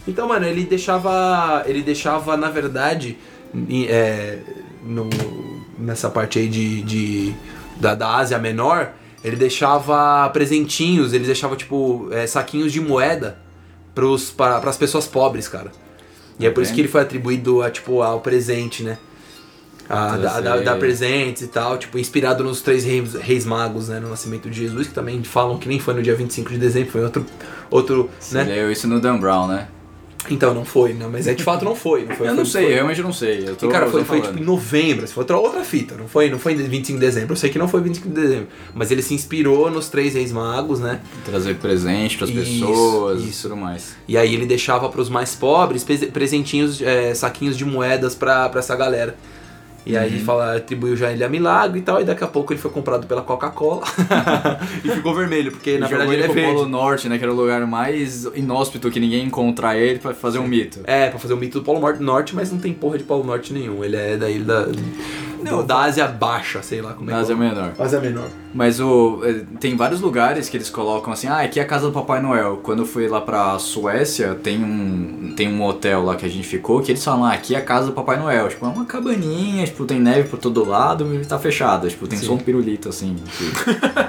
Então, 0.07 0.27
mano, 0.27 0.45
ele 0.45 0.63
deixava. 0.65 1.63
Ele 1.65 1.81
deixava, 1.81 2.35
na 2.37 2.49
verdade, 2.49 3.17
é, 3.87 4.39
no- 4.83 5.09
nessa 5.79 6.09
parte 6.09 6.37
aí 6.37 6.47
de, 6.47 6.81
de- 6.83 7.33
da, 7.77 7.95
da 7.95 8.15
Ásia 8.17 8.37
Menor, 8.37 8.91
ele 9.25 9.35
deixava 9.35 10.29
presentinhos, 10.29 11.11
ele 11.13 11.25
deixava, 11.25 11.55
tipo, 11.55 12.07
é, 12.11 12.27
saquinhos 12.27 12.71
de 12.71 12.79
moeda 12.79 13.37
pros, 13.95 14.29
para 14.29 14.57
as 14.69 14.77
pessoas 14.77 15.07
pobres, 15.07 15.47
cara. 15.47 15.71
E 16.39 16.45
é 16.45 16.49
por 16.51 16.61
isso 16.61 16.73
que 16.75 16.81
ele 16.81 16.87
foi 16.87 17.01
atribuído 17.01 17.61
a, 17.63 17.71
tipo, 17.71 18.01
ao 18.01 18.19
presente, 18.19 18.83
né? 18.83 18.97
A, 19.87 20.17
da, 20.17 20.39
da- 20.41 20.57
dar 20.63 20.77
presentes 20.79 21.43
e 21.43 21.47
tal, 21.47 21.77
tipo, 21.77 21.97
inspirado 21.97 22.43
nos 22.43 22.61
três 22.61 22.83
reis, 22.83 23.13
reis 23.13 23.45
magos, 23.45 23.89
né? 23.89 23.99
No 23.99 24.09
nascimento 24.09 24.49
de 24.49 24.59
Jesus, 24.59 24.87
que 24.87 24.93
também 24.93 25.23
falam 25.23 25.57
que 25.57 25.67
nem 25.67 25.79
foi 25.79 25.93
no 25.93 26.01
dia 26.03 26.15
25 26.15 26.49
de 26.51 26.57
dezembro, 26.57 26.91
foi 26.91 27.03
outro, 27.03 27.25
outro 27.71 28.09
Você 28.19 28.35
né? 28.35 28.43
leu 28.43 28.71
isso 28.71 28.87
no 28.87 28.99
Dan 28.99 29.17
Brown, 29.17 29.47
né? 29.47 29.67
Então, 30.29 30.53
não 30.53 30.65
foi, 30.65 30.93
não, 30.93 31.09
mas 31.09 31.27
é 31.27 31.33
de 31.33 31.43
fato 31.43 31.63
não 31.63 31.75
foi. 31.75 32.05
Não 32.05 32.15
foi 32.15 32.25
eu 32.27 32.31
foi- 32.31 32.37
não 32.37 32.45
sei, 32.45 32.61
foi- 32.63 32.71
eu 32.71 32.75
realmente 32.75 33.01
não 33.01 33.13
sei. 33.13 33.47
Eu 33.47 33.55
tô, 33.55 33.67
E, 33.67 33.69
cara, 33.69 33.87
foi, 33.87 34.03
foi 34.03 34.21
tipo 34.21 34.39
em 34.39 34.43
novembro, 34.43 35.07
foi 35.07 35.21
outra, 35.21 35.37
outra 35.37 35.63
fita, 35.63 35.95
não 35.95 36.07
foi, 36.07 36.29
não 36.29 36.39
foi 36.39 36.53
em 36.53 36.57
25 36.57 36.99
de 36.99 37.05
dezembro. 37.05 37.33
Eu 37.33 37.37
sei 37.37 37.49
que 37.49 37.59
não 37.59 37.67
foi 37.67 37.81
25 37.81 38.09
de 38.09 38.15
dezembro, 38.15 38.47
mas 38.73 38.91
ele 38.91 39.01
se 39.01 39.13
inspirou 39.13 39.69
nos 39.69 39.87
três 39.89 40.13
reis 40.15 40.31
magos, 40.31 40.79
né? 40.79 41.01
Trazer 41.25 41.55
presente 41.55 42.17
pras 42.17 42.29
Isso, 42.29 42.39
pessoas 42.39 43.21
e 43.23 43.29
isso. 43.29 43.41
tudo 43.49 43.55
mais. 43.57 43.95
E 44.07 44.17
aí 44.17 44.33
ele 44.33 44.45
deixava 44.45 44.89
pros 44.89 45.09
mais 45.09 45.35
pobres 45.35 45.83
pre- 45.83 46.07
presentinhos, 46.07 46.81
é, 46.81 47.13
saquinhos 47.13 47.57
de 47.57 47.65
moedas 47.65 48.15
pra, 48.15 48.49
pra 48.49 48.59
essa 48.59 48.75
galera. 48.75 49.15
E 49.85 49.95
aí 49.95 50.15
Uhum. 50.19 50.25
fala, 50.25 50.55
atribuiu 50.57 50.95
já 50.97 51.11
ele 51.11 51.23
a 51.23 51.29
milagre 51.29 51.79
e 51.79 51.81
tal, 51.81 52.01
e 52.01 52.03
daqui 52.03 52.23
a 52.23 52.27
pouco 52.27 52.51
ele 52.51 52.59
foi 52.59 52.71
comprado 52.71 53.05
pela 53.05 53.21
Coca-Cola 53.21 53.83
e 54.83 54.89
ficou 54.89 55.13
vermelho, 55.13 55.51
porque 55.51 55.77
na 55.77 55.87
verdade 55.87 56.11
ele 56.13 56.23
é 56.23 56.25
pro 56.25 56.33
verde. 56.33 56.53
Polo 56.53 56.67
Norte, 56.67 57.07
né? 57.07 57.17
Que 57.17 57.23
era 57.23 57.31
o 57.31 57.35
lugar 57.35 57.65
mais 57.67 58.25
inóspito 58.33 58.89
que 58.89 58.99
ninguém 58.99 59.25
encontra 59.25 59.77
ele 59.77 59.99
pra 59.99 60.13
fazer 60.13 60.39
um 60.39 60.47
mito. 60.47 60.79
É, 60.85 61.09
pra 61.09 61.19
fazer 61.19 61.33
o 61.33 61.37
mito 61.37 61.59
do 61.59 61.63
Polo 61.65 61.79
Norte, 61.99 62.35
mas 62.35 62.51
não 62.51 62.57
tem 62.59 62.73
porra 62.73 62.97
de 62.97 63.03
Polo 63.03 63.23
Norte 63.23 63.53
nenhum. 63.53 63.83
Ele 63.83 63.95
é 63.95 64.17
da 64.17 64.29
ilha 64.29 64.67
da, 65.43 65.61
da 65.61 65.77
Ásia 65.81 66.07
Baixa, 66.07 66.61
sei 66.63 66.81
lá 66.81 66.93
como 66.93 67.11
é 67.11 67.13
que 67.13 67.19
Ásia. 67.19 67.35
Menor. 67.35 67.73
Ásia 67.77 67.99
Menor. 67.99 68.27
Mas 68.55 68.79
o, 68.79 69.19
eh, 69.25 69.43
tem 69.59 69.75
vários 69.75 69.99
lugares 69.99 70.47
que 70.47 70.55
eles 70.55 70.69
colocam 70.69 71.11
assim, 71.11 71.27
ah, 71.27 71.41
aqui 71.41 71.59
é 71.59 71.63
a 71.63 71.65
casa 71.65 71.87
do 71.87 71.91
Papai 71.91 72.21
Noel. 72.21 72.61
Quando 72.63 72.83
eu 72.83 72.85
fui 72.85 73.05
lá 73.05 73.19
pra 73.19 73.59
Suécia, 73.59 74.33
tem 74.33 74.63
um, 74.63 75.33
tem 75.35 75.53
um 75.53 75.61
hotel 75.61 76.01
lá 76.05 76.15
que 76.15 76.25
a 76.25 76.29
gente 76.29 76.47
ficou, 76.47 76.81
que 76.81 76.89
eles 76.89 77.03
falam, 77.03 77.25
ah, 77.25 77.33
aqui 77.33 77.53
é 77.53 77.57
a 77.57 77.61
casa 77.61 77.87
do 77.87 77.91
Papai 77.91 78.17
Noel. 78.17 78.47
Tipo, 78.47 78.65
é 78.65 78.69
uma 78.69 78.85
cabaninha, 78.85 79.65
tipo, 79.65 79.83
tem 79.83 79.99
neve 79.99 80.29
por 80.29 80.39
todo 80.39 80.63
lado 80.65 81.13
e 81.13 81.25
tá 81.25 81.37
fechada. 81.37 81.89
Tipo, 81.89 82.07
tem 82.07 82.17
só 82.17 82.31
um 82.31 82.37
pirulito 82.37 82.87
assim. 82.87 83.17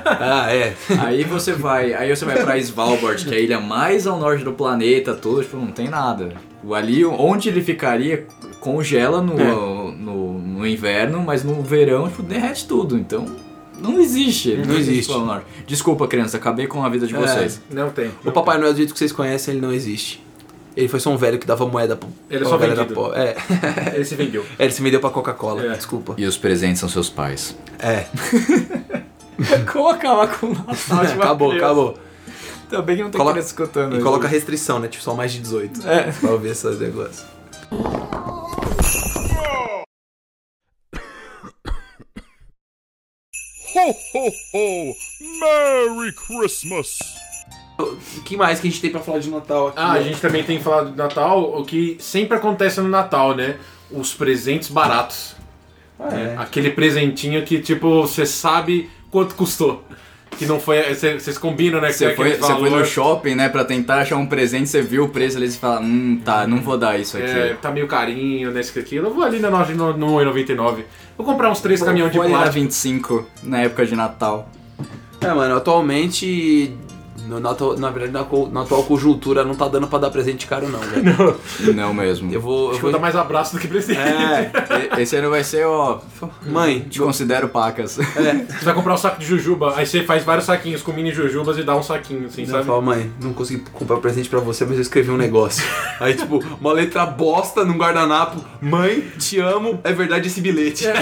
Ah, 0.08 0.50
é. 0.54 0.72
aí 1.04 1.24
você 1.24 1.52
vai, 1.52 1.92
aí 1.92 2.14
você 2.14 2.24
vai 2.24 2.42
pra 2.42 2.56
Svalbard, 2.58 3.24
que 3.24 3.34
é 3.34 3.38
a 3.38 3.40
ilha 3.40 3.60
mais 3.60 4.06
ao 4.06 4.18
norte 4.18 4.44
do 4.44 4.52
planeta, 4.52 5.12
todo, 5.12 5.42
tipo, 5.42 5.56
não 5.56 5.66
tem 5.72 5.88
nada. 5.88 6.32
Ali, 6.72 7.04
onde 7.04 7.48
ele 7.48 7.60
ficaria, 7.60 8.26
congela 8.60 9.20
no, 9.20 9.38
É. 9.40 9.44
no, 9.98 10.38
no 10.38 10.66
inverno, 10.66 11.22
mas 11.22 11.42
no 11.44 11.60
verão, 11.62 12.08
tipo, 12.08 12.22
derrete 12.22 12.66
tudo. 12.66 12.96
Então, 12.96 13.26
não 13.78 14.00
existe. 14.00 14.56
Não 14.56 14.76
existe. 14.76 15.12
Polo 15.12 15.26
Norte. 15.26 15.46
Desculpa, 15.66 16.06
criança, 16.08 16.36
acabei 16.36 16.66
com 16.66 16.82
a 16.84 16.88
vida 16.88 17.06
de 17.06 17.14
É. 17.14 17.18
vocês. 17.18 17.60
Não 17.70 17.90
tem. 17.90 18.10
O 18.24 18.32
Papai 18.32 18.58
Noel, 18.58 18.72
do 18.72 18.76
jeito 18.76 18.92
que 18.92 18.98
vocês 18.98 19.12
conhecem, 19.12 19.54
ele 19.54 19.60
não 19.60 19.72
existe. 19.72 20.24
Ele 20.76 20.88
foi 20.88 21.00
só 21.00 21.08
um 21.10 21.16
velho 21.16 21.38
que 21.38 21.46
dava 21.46 21.66
moeda 21.66 21.96
pro, 21.96 22.08
Ele 22.28 22.36
é 22.36 22.40
pra 22.40 22.48
só 22.50 22.58
vendido. 22.58 22.92
po- 22.94 23.12
É. 23.14 23.34
Ele 23.96 24.04
se 24.04 24.14
vendeu. 24.14 24.44
É, 24.58 24.64
ele 24.64 24.72
se 24.74 24.82
vendeu 24.82 25.00
pra 25.00 25.08
Coca-Cola, 25.08 25.64
É. 25.64 25.74
desculpa. 25.74 26.14
E 26.18 26.26
os 26.26 26.36
presentes 26.36 26.80
são 26.80 26.88
seus 26.88 27.08
pais. 27.08 27.56
É, 27.78 28.04
Como 29.72 29.88
acabar 29.88 30.28
com 30.38 30.46
o 30.48 30.50
Natal 30.54 31.04
de 31.06 31.12
acabou, 31.16 31.48
criança? 31.48 31.64
acabou. 31.66 31.98
Ainda 32.70 32.82
bem 32.82 32.96
que 32.96 33.02
não 33.04 33.10
tem 33.10 33.18
Coloca- 33.18 33.34
criança 33.34 33.48
escutando. 33.54 33.96
E 33.98 34.02
coloca 34.02 34.28
restrição, 34.28 34.78
né? 34.78 34.88
Tipo, 34.88 35.02
só 35.02 35.14
mais 35.14 35.32
de 35.32 35.38
18. 35.40 35.80
É. 35.88 36.12
Pra 36.12 36.30
ouvir 36.32 36.48
esses 36.50 36.78
negócios. 36.78 37.24
Ho, 43.76 43.90
ho, 43.90 44.32
ho! 44.54 44.96
Merry 45.40 46.12
Christmas! 46.12 46.98
O 47.78 48.22
que 48.24 48.36
mais 48.38 48.58
que 48.58 48.68
a 48.68 48.70
gente 48.70 48.80
tem 48.80 48.90
pra 48.90 49.00
falar 49.00 49.18
de 49.18 49.28
Natal 49.28 49.68
aqui? 49.68 49.78
Ah, 49.78 49.92
a 49.92 50.02
gente 50.02 50.18
também 50.18 50.42
tem 50.42 50.58
falado 50.58 50.90
do 50.92 50.96
Natal, 50.96 51.60
o 51.60 51.62
que 51.64 51.96
sempre 52.00 52.38
acontece 52.38 52.80
no 52.80 52.88
Natal, 52.88 53.34
né? 53.34 53.56
Os 53.90 54.14
presentes 54.14 54.70
baratos. 54.70 55.36
Ah, 56.00 56.08
é. 56.18 56.34
Aquele 56.38 56.70
presentinho 56.70 57.44
que, 57.44 57.60
tipo, 57.60 58.00
você 58.02 58.24
sabe 58.24 58.88
quanto 59.10 59.34
custou. 59.34 59.84
Que 60.38 60.46
não 60.46 60.58
foi. 60.60 60.94
cê- 60.94 61.18
Vocês 61.18 61.36
combinam, 61.38 61.80
né? 61.80 61.90
Você 61.92 62.06
é 62.06 62.14
foi, 62.14 62.34
você 62.36 62.54
foi 62.54 62.70
no 62.70 62.84
shopping, 62.84 63.34
né, 63.34 63.48
pra 63.48 63.64
tentar 63.64 64.00
achar 64.00 64.16
um 64.16 64.26
presente, 64.26 64.68
você 64.68 64.82
viu 64.82 65.04
o 65.04 65.08
preço 65.08 65.36
ali 65.38 65.46
e 65.46 65.50
fala, 65.52 65.80
hum, 65.80 66.20
tá, 66.24 66.46
não 66.46 66.60
vou 66.62 66.76
dar 66.78 66.98
isso 66.98 67.16
aqui. 67.16 67.26
É, 67.30 67.54
tá 67.60 67.70
meio 67.70 67.86
carinho, 67.86 68.50
né? 68.50 68.60
Isso 68.60 68.78
aqui. 68.78 68.96
Eu 68.96 69.12
vou 69.12 69.22
ali 69.24 69.38
na 69.38 69.48
loja 69.48 69.74
no, 69.74 69.96
no 69.96 70.06
1,99. 70.18 70.82
Vou 71.16 71.24
comprar 71.24 71.50
uns 71.50 71.60
três 71.60 71.82
caminhões 71.82 72.12
de 72.12 72.18
plástico. 72.18 72.52
25, 72.52 73.26
na 73.42 73.60
época 73.60 73.86
de 73.86 73.96
Natal. 73.96 74.48
É, 75.20 75.32
mano, 75.32 75.56
atualmente. 75.56 76.76
No, 77.26 77.40
na, 77.40 77.54
na 77.78 77.90
verdade, 77.90 78.12
na, 78.12 78.26
na 78.52 78.62
atual 78.62 78.84
conjuntura 78.84 79.44
não 79.44 79.54
tá 79.54 79.66
dando 79.68 79.86
pra 79.88 79.98
dar 79.98 80.10
presente 80.10 80.46
caro, 80.46 80.68
não, 80.68 80.78
velho. 80.80 81.36
Não 81.74 81.92
mesmo. 81.92 82.32
Eu 82.32 82.40
vou. 82.40 82.66
Eu 82.66 82.70
Acho 82.72 82.80
vou 82.82 82.92
dar 82.92 82.98
mais 82.98 83.16
abraço 83.16 83.54
do 83.54 83.60
que 83.60 83.66
presente. 83.66 83.98
É, 83.98 85.00
Esse 85.02 85.16
ano 85.16 85.30
vai 85.30 85.42
ser, 85.42 85.66
ó, 85.66 85.98
mãe, 86.46 86.80
te 86.80 86.98
considero 87.00 87.48
pacas. 87.48 87.98
é. 87.98 88.46
Você 88.58 88.64
vai 88.64 88.74
comprar 88.74 88.94
um 88.94 88.96
saco 88.96 89.18
de 89.18 89.26
jujuba, 89.26 89.74
aí 89.76 89.86
você 89.86 90.02
faz 90.04 90.24
vários 90.24 90.46
saquinhos 90.46 90.82
com 90.82 90.92
mini 90.92 91.12
jujubas 91.12 91.58
e 91.58 91.62
dá 91.62 91.74
um 91.76 91.82
saquinho, 91.82 92.26
assim, 92.26 92.42
Eu 92.42 92.48
sabe? 92.48 92.64
falo, 92.64 92.82
mãe, 92.82 93.10
não 93.20 93.32
consegui 93.32 93.62
comprar 93.72 93.96
presente 93.98 94.28
pra 94.28 94.38
você, 94.40 94.64
mas 94.64 94.76
eu 94.76 94.82
escrevi 94.82 95.10
um 95.10 95.16
negócio. 95.16 95.64
Aí, 96.00 96.14
tipo, 96.14 96.42
uma 96.60 96.72
letra 96.72 97.04
bosta 97.06 97.64
num 97.64 97.76
guardanapo. 97.76 98.42
Mãe, 98.60 99.00
te 99.18 99.38
amo, 99.40 99.80
é 99.84 99.92
verdade 99.92 100.28
esse 100.28 100.40
bilhete. 100.40 100.86
É 100.86 100.92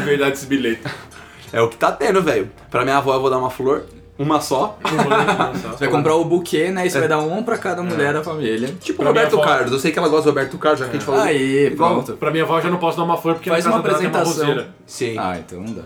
verdade 0.00 0.32
esse 0.36 0.46
bilhete. 0.46 0.82
É 1.52 1.60
o 1.60 1.68
que 1.68 1.76
tá 1.76 1.92
tendo, 1.92 2.22
velho. 2.22 2.50
Pra 2.70 2.82
minha 2.84 2.96
avó 2.98 3.14
eu 3.14 3.20
vou 3.20 3.30
dar 3.30 3.38
uma 3.38 3.50
flor, 3.50 3.84
uma 4.18 4.40
só. 4.40 4.78
Você 4.82 5.84
vai 5.84 5.88
comprar 5.88 6.14
o 6.14 6.24
buquê, 6.24 6.70
né, 6.70 6.86
e 6.86 6.90
você 6.90 6.98
vai 6.98 7.08
dar 7.08 7.18
um 7.18 7.42
pra 7.42 7.58
cada 7.58 7.82
mulher 7.82 8.12
da 8.12 8.22
família. 8.22 8.74
Tipo 8.80 8.98
Pra 9.02 9.08
Roberto 9.08 9.34
avó- 9.34 9.44
Carlos. 9.44 9.72
Eu 9.72 9.78
sei 9.78 9.92
que 9.92 9.98
ela 9.98 10.08
gosta 10.08 10.24
do 10.24 10.30
Roberto 10.30 10.56
Carlos, 10.58 10.80
já 10.80 10.86
que 10.86 10.90
a 10.92 10.94
gente 10.94 11.04
falou. 11.04 11.20
Aí, 11.20 11.70
pronto. 11.76 12.12
Pra 12.14 12.30
minha 12.30 12.44
avó 12.44 12.58
eu 12.58 12.62
já 12.62 12.70
não 12.70 12.78
posso 12.78 12.96
dar 12.96 13.04
uma 13.04 13.16
flor 13.16 13.34
porque 13.34 13.50
Faz 13.50 13.64
na 13.64 13.70
casa 13.72 13.82
uma 13.82 13.88
dela 13.88 13.98
tem 13.98 14.06
apresentação. 14.08 14.46
roseira. 14.46 14.68
Sim. 14.86 15.16
Ah, 15.18 15.36
então 15.38 15.60
não 15.60 15.72
dá. 15.74 15.82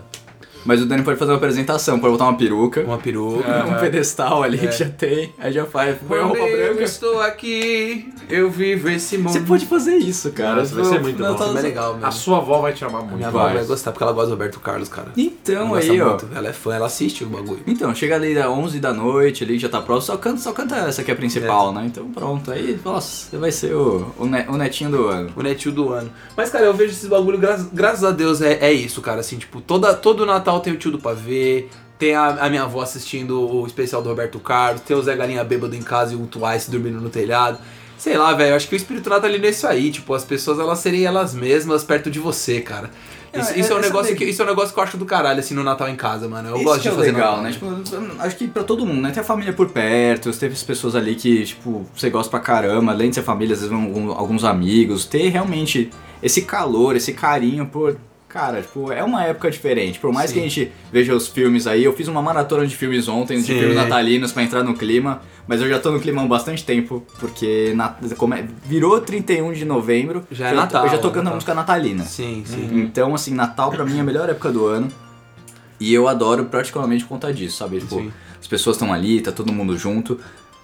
Mas 0.65 0.81
o 0.81 0.85
Dani 0.85 1.03
pode 1.03 1.17
fazer 1.17 1.31
uma 1.31 1.37
apresentação, 1.37 1.99
pode 1.99 2.11
botar 2.13 2.25
uma 2.25 2.37
peruca, 2.37 2.81
Uma 2.81 2.97
peruca. 2.97 3.65
um 3.67 3.79
pedestal 3.79 4.43
ali 4.43 4.57
que 4.57 4.71
já 4.71 4.87
tem, 4.89 5.33
aí 5.39 5.51
já 5.51 5.65
faz, 5.65 5.97
põe 6.07 6.19
a 6.19 6.23
roupa 6.23 6.37
Quando 6.39 6.49
eu 6.51 6.67
branca. 6.67 6.83
estou 6.83 7.21
aqui, 7.21 8.13
eu 8.29 8.49
vivo 8.49 8.89
esse 8.89 9.17
mundo. 9.17 9.31
Você 9.33 9.39
pode 9.41 9.65
fazer 9.65 9.95
isso, 9.95 10.31
cara. 10.31 10.57
Nossa, 10.57 10.75
vai 10.75 10.85
ser 10.85 10.99
muito 11.01 11.17
bom. 11.17 11.29
Natal- 11.31 11.47
Isso 11.49 11.57
é 11.57 11.61
legal, 11.61 11.91
A 11.93 11.95
mesmo. 11.97 12.11
sua 12.11 12.37
avó 12.37 12.59
vai 12.59 12.73
te 12.73 12.85
amar 12.85 13.01
muito. 13.01 13.15
Minha 13.15 13.27
avó 13.29 13.39
Vai. 13.43 13.55
vai 13.55 13.65
gostar, 13.65 13.91
porque 13.91 14.03
ela 14.03 14.13
gosta 14.13 14.27
do 14.27 14.33
Roberto 14.33 14.59
Carlos, 14.59 14.87
cara. 14.89 15.07
Então 15.17 15.55
Ela 15.55 15.67
gosta 15.69 15.91
aí, 15.91 16.01
ó. 16.01 16.09
muito. 16.09 16.27
Ela 16.35 16.47
é 16.49 16.53
fã, 16.53 16.75
ela 16.75 16.85
assiste 16.85 17.23
o 17.23 17.27
bagulho. 17.27 17.61
Então, 17.67 17.93
chega 17.95 18.15
ali 18.15 18.37
às 18.37 18.47
11 18.47 18.79
da 18.79 18.93
noite, 18.93 19.43
ali 19.43 19.57
já 19.57 19.67
tá 19.69 19.81
próximo, 19.81 20.15
só 20.15 20.17
canta, 20.21 20.37
só 20.39 20.51
canta 20.53 20.75
essa 20.75 21.03
que 21.03 21.11
é 21.11 21.13
a 21.13 21.17
principal, 21.17 21.73
né? 21.73 21.83
Então 21.85 22.05
pronto, 22.11 22.51
aí, 22.51 22.79
nossa, 22.85 23.29
você 23.29 23.37
vai 23.37 23.51
ser 23.51 23.73
o, 23.73 24.05
o, 24.17 24.25
ne- 24.25 24.45
o 24.47 24.57
netinho 24.57 24.89
do 24.91 25.07
ano. 25.07 25.29
O 25.35 25.41
netinho 25.41 25.73
do 25.73 25.89
ano. 25.91 26.09
Mas, 26.37 26.49
cara, 26.49 26.65
eu 26.65 26.73
vejo 26.73 26.91
esses 26.91 27.07
bagulho, 27.09 27.37
gra 27.37 27.57
graças 27.73 28.03
a 28.03 28.11
Deus, 28.11 28.41
é, 28.41 28.53
é 28.61 28.71
isso, 28.71 29.01
cara. 29.01 29.19
Assim, 29.21 29.37
tipo, 29.37 29.59
toda, 29.61 29.93
todo 29.93 30.25
Natal 30.25 30.50
tem 30.59 30.73
o 30.73 30.77
tio 30.77 30.91
do 30.91 30.99
pavê, 30.99 31.67
tem 31.97 32.15
a, 32.15 32.27
a 32.45 32.49
minha 32.49 32.63
avó 32.63 32.81
assistindo 32.81 33.39
o 33.39 33.65
especial 33.65 34.01
do 34.01 34.09
Roberto 34.09 34.39
Carlos, 34.39 34.81
tem 34.81 34.95
o 34.97 35.01
Zé 35.01 35.15
Galinha 35.15 35.43
bêbado 35.43 35.75
em 35.75 35.81
casa 35.81 36.13
e 36.13 36.15
o 36.15 36.25
Twice 36.27 36.69
dormindo 36.69 36.99
no 36.99 37.09
telhado. 37.09 37.59
Sei 37.97 38.17
lá, 38.17 38.33
velho, 38.33 38.55
acho 38.55 38.67
que 38.67 38.73
o 38.73 38.77
espírito 38.77 39.07
natalino 39.11 39.45
é 39.45 39.49
isso 39.49 39.67
aí, 39.67 39.91
tipo, 39.91 40.11
as 40.15 40.25
pessoas 40.25 40.57
elas 40.59 40.79
serem 40.79 41.05
elas 41.05 41.35
mesmas 41.35 41.83
perto 41.83 42.09
de 42.09 42.17
você, 42.19 42.59
cara. 42.59 42.89
Isso, 43.31 43.51
É, 43.51 43.59
isso 43.59 43.71
é, 43.71 43.75
um 43.75 43.77
essa 43.79 43.87
negócio 43.87 44.07
daí- 44.09 44.15
que, 44.17 44.25
isso 44.25 44.41
é 44.41 44.45
um 44.45 44.47
negócio 44.47 44.73
que 44.73 44.79
eu 44.79 44.83
acho 44.83 44.97
do 44.97 45.05
caralho, 45.05 45.39
assim, 45.39 45.53
no 45.53 45.63
Natal 45.63 45.87
em 45.87 45.95
casa, 45.95 46.27
mano. 46.27 46.49
Eu 46.49 46.55
Isso 46.55 46.63
gosto 46.65 46.77
que 46.81 46.89
de 46.89 46.95
é 46.95 46.97
fazer 46.97 47.11
legal, 47.13 47.41
Natal. 47.41 47.43
né? 47.43 47.51
Tipo, 47.51 48.21
acho 48.23 48.35
que 48.35 48.47
pra 48.47 48.63
todo 48.63 48.85
mundo, 48.85 48.99
né? 49.01 49.11
Tem 49.11 49.21
a 49.21 49.23
família 49.23 49.53
por 49.53 49.69
perto, 49.69 50.33
teve 50.33 50.53
as 50.55 50.63
pessoas 50.63 50.95
ali 50.95 51.13
que, 51.15 51.45
tipo, 51.45 51.85
você 51.95 52.09
gosta 52.09 52.29
pra 52.29 52.39
caramba, 52.41 52.91
além 52.91 53.09
de 53.09 53.15
ser 53.15 53.21
família, 53.21 53.53
às 53.53 53.61
vezes 53.61 53.71
vão 53.73 54.11
alguns 54.17 54.43
amigos, 54.43 55.05
ter 55.05 55.29
realmente 55.29 55.91
esse 56.21 56.41
calor, 56.41 56.95
esse 56.97 57.13
carinho 57.13 57.67
por 57.67 57.95
Cara, 58.31 58.61
tipo, 58.61 58.91
é 58.93 59.03
uma 59.03 59.25
época 59.25 59.51
diferente. 59.51 59.99
Por 59.99 60.13
mais 60.13 60.29
Sim. 60.29 60.35
que 60.35 60.39
a 60.39 60.43
gente 60.43 60.71
veja 60.91 61.13
os 61.13 61.27
filmes 61.27 61.67
aí, 61.67 61.83
eu 61.83 61.91
fiz 61.93 62.07
uma 62.07 62.21
maratona 62.21 62.65
de 62.65 62.75
filmes 62.77 63.09
ontem, 63.09 63.37
de 63.39 63.43
Sim. 63.43 63.59
filmes 63.59 63.75
natalinos 63.75 64.31
pra 64.31 64.41
entrar 64.41 64.63
no 64.63 64.73
clima, 64.73 65.21
mas 65.45 65.59
eu 65.61 65.67
já 65.67 65.77
tô 65.79 65.91
no 65.91 65.99
clima 65.99 66.21
há 66.23 66.25
bastante 66.27 66.63
tempo, 66.63 67.05
porque 67.19 67.73
na- 67.75 67.93
é- 68.37 68.45
virou 68.65 69.01
31 69.01 69.51
de 69.51 69.65
novembro, 69.65 70.23
Já 70.31 70.47
é 70.47 70.51
eu, 70.53 70.55
Natal, 70.55 70.85
eu 70.85 70.91
já 70.91 70.97
tô 70.97 71.09
cantando 71.09 71.23
Natal. 71.25 71.35
música 71.35 71.53
natalina. 71.53 72.05
Sim, 72.05 72.43
sim. 72.45 72.69
Então, 72.73 73.13
assim, 73.13 73.33
Natal 73.33 73.69
pra 73.69 73.83
mim 73.83 73.97
é 73.97 73.99
a 73.99 74.03
melhor 74.03 74.29
época 74.29 74.49
do 74.49 74.65
ano. 74.65 74.87
E 75.77 75.93
eu 75.93 76.07
adoro 76.07 76.45
praticamente 76.45 77.03
por 77.03 77.09
conta 77.09 77.33
disso, 77.33 77.57
sabe? 77.57 77.79
Tipo, 77.79 77.95
Sim. 77.95 78.13
as 78.39 78.47
pessoas 78.47 78.77
estão 78.77 78.93
ali, 78.93 79.19
tá 79.19 79.31
todo 79.33 79.51
mundo 79.51 79.77
junto. 79.77 80.17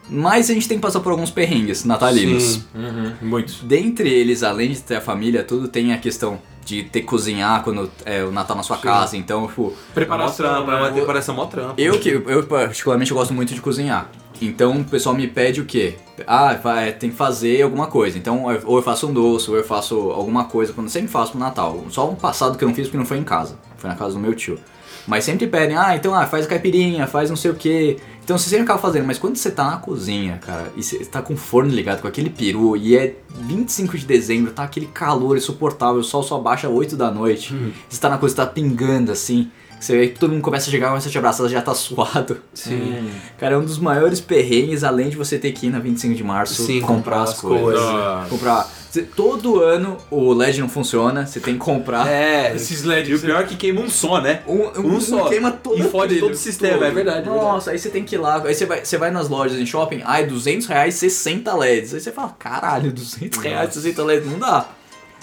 Mas 0.09 0.49
a 0.49 0.53
gente 0.53 0.69
tem 0.69 0.77
que 0.77 0.81
passar 0.81 1.01
por 1.01 1.11
alguns 1.11 1.31
perrengues 1.31 1.83
natalinos. 1.83 2.43
Sim. 2.43 2.63
Uhum, 2.73 3.13
muitos. 3.23 3.59
Dentre 3.61 4.07
eles, 4.09 4.41
além 4.41 4.71
de 4.71 4.81
ter 4.81 4.95
a 4.95 5.01
família, 5.01 5.43
tudo 5.43 5.67
tem 5.67 5.91
a 5.91 5.97
questão 5.97 6.39
de 6.67 6.83
ter 6.83 6.99
que 7.01 7.07
cozinhar 7.07 7.63
quando 7.63 7.89
é 8.05 8.23
o 8.23 8.31
Natal 8.31 8.57
na 8.57 8.61
sua 8.63 8.77
casa. 8.77 9.15
Então, 9.15 9.47
tipo, 9.47 9.73
Preparação, 9.93 10.45
trampo, 10.45 10.69
é 10.71 10.75
uma 10.75 10.89
né? 10.89 10.95
preparação 10.97 11.33
mó 11.33 11.45
trampo. 11.45 11.73
eu 11.77 11.97
que 11.99 12.09
eu 12.09 12.43
particularmente 12.43 13.13
gosto 13.13 13.33
muito 13.33 13.53
de 13.53 13.61
cozinhar. 13.61 14.09
Então 14.41 14.77
o 14.77 14.83
pessoal 14.83 15.15
me 15.15 15.25
pede 15.27 15.61
o 15.61 15.65
quê? 15.65 15.95
Ah, 16.27 16.53
vai, 16.53 16.91
tem 16.91 17.09
que 17.09 17.15
fazer 17.15 17.61
alguma 17.63 17.87
coisa. 17.87 18.17
Então 18.17 18.51
eu- 18.51 18.61
ou 18.65 18.77
eu 18.77 18.83
faço 18.83 19.07
um 19.07 19.13
doce, 19.13 19.49
ou 19.49 19.55
eu 19.57 19.63
faço 19.63 19.95
alguma 20.11 20.43
coisa, 20.43 20.73
quando 20.73 20.87
eu 20.87 20.91
sempre 20.91 21.07
faço 21.07 21.31
pro 21.31 21.39
Natal. 21.39 21.83
Só 21.89 22.07
um 22.07 22.13
passado 22.15 22.57
que 22.57 22.63
eu 22.63 22.67
não 22.67 22.75
fiz 22.75 22.85
porque 22.87 22.97
não 22.97 23.05
foi 23.05 23.17
em 23.17 23.23
casa, 23.23 23.57
foi 23.77 23.89
na 23.89 23.95
casa 23.95 24.13
do 24.13 24.19
meu 24.19 24.35
tio. 24.35 24.59
Mas 25.07 25.23
sempre 25.23 25.47
pedem, 25.47 25.77
ah, 25.77 25.95
então 25.95 26.13
ah, 26.13 26.25
faz 26.27 26.45
a 26.45 26.49
caipirinha, 26.49 27.07
faz 27.07 27.29
não 27.29 27.37
sei 27.37 27.49
o 27.51 27.55
quê. 27.55 27.97
Então 28.27 28.37
você 28.37 28.49
sempre 28.49 28.65
acaba 28.65 28.77
fazendo, 28.77 29.07
mas 29.07 29.17
quando 29.17 29.37
você 29.37 29.49
tá 29.49 29.63
na 29.71 29.77
cozinha, 29.77 30.37
cara, 30.45 30.69
e 30.75 30.83
você 30.83 30.97
tá 31.05 31.21
com 31.21 31.33
o 31.33 31.37
forno 31.37 31.71
ligado, 31.71 32.01
com 32.01 32.09
aquele 32.09 32.29
peru, 32.29 32.75
e 32.75 32.93
é 32.93 33.15
25 33.33 33.97
de 33.97 34.05
dezembro, 34.05 34.51
tá 34.51 34.63
aquele 34.63 34.87
calor 34.87 35.37
insuportável, 35.37 36.01
o 36.01 36.03
sol 36.03 36.21
só 36.21 36.37
baixa 36.37 36.67
8 36.67 36.97
da 36.97 37.09
noite, 37.09 37.55
você 37.87 38.01
tá 38.01 38.09
na 38.09 38.17
coisa, 38.17 38.35
tá 38.35 38.45
pingando 38.45 39.13
assim, 39.13 39.49
você 39.79 39.97
vê 39.97 40.07
que 40.09 40.19
todo 40.19 40.31
mundo 40.33 40.41
começa 40.41 40.67
a 40.67 40.71
chegar, 40.71 40.89
começa 40.89 41.07
a 41.07 41.11
te 41.11 41.17
abraçar, 41.17 41.47
já 41.47 41.61
tá 41.61 41.71
suado. 41.73 42.37
Sim. 42.53 43.09
Cara, 43.37 43.55
é 43.55 43.57
um 43.57 43.63
dos 43.63 43.77
maiores 43.77 44.19
perrengues, 44.19 44.83
além 44.83 45.07
de 45.07 45.15
você 45.15 45.39
ter 45.39 45.53
que 45.53 45.67
ir 45.67 45.69
na 45.69 45.79
25 45.79 46.13
de 46.13 46.23
março 46.23 46.65
Sim, 46.65 46.81
comprar 46.81 47.21
as 47.21 47.39
coisas. 47.39 47.81
Nossa. 47.81 48.29
Comprar. 48.29 48.69
Cê- 48.97 49.07
Todo 49.15 49.61
ano 49.61 49.97
o 50.09 50.33
LED 50.33 50.59
não 50.61 50.69
funciona, 50.69 51.25
você 51.25 51.39
tem 51.39 51.53
que 51.53 51.59
comprar. 51.59 52.07
É, 52.07 52.55
Esses 52.55 52.81
e 52.83 52.85
o 52.85 52.89
LEDs. 52.89 53.21
pior 53.21 53.41
é 53.41 53.43
que 53.45 53.55
queima 53.55 53.81
um 53.81 53.89
só, 53.89 54.19
né? 54.21 54.41
Um, 54.47 54.95
Um 54.95 54.99
só. 54.99 55.29
queima 55.29 55.51
todo 55.51 55.77
E 55.79 55.83
fode 55.83 56.19
todo 56.19 56.31
o 56.31 56.35
sistema, 56.35 56.85
é 56.87 56.91
verdade, 56.91 57.27
é 57.27 57.31
Nossa, 57.31 57.71
aí 57.71 57.79
você 57.79 57.89
tem 57.89 58.03
que 58.03 58.15
ir 58.15 58.17
lá, 58.17 58.41
aí 58.43 58.53
você 58.55 58.65
vai, 58.65 58.83
você 58.83 58.97
vai 58.97 59.11
nas 59.11 59.29
lojas 59.29 59.59
em 59.59 59.65
shopping, 59.65 60.01
ai, 60.05 60.25
200 60.25 60.67
reais 60.67 60.95
60 60.95 61.53
LEDs. 61.55 61.93
Aí 61.93 61.99
você 61.99 62.11
fala, 62.11 62.35
caralho, 62.39 62.91
200 62.91 63.39
reais 63.39 63.73
60 63.73 64.03
LEDs, 64.03 64.31
não 64.31 64.39
dá. 64.39 64.65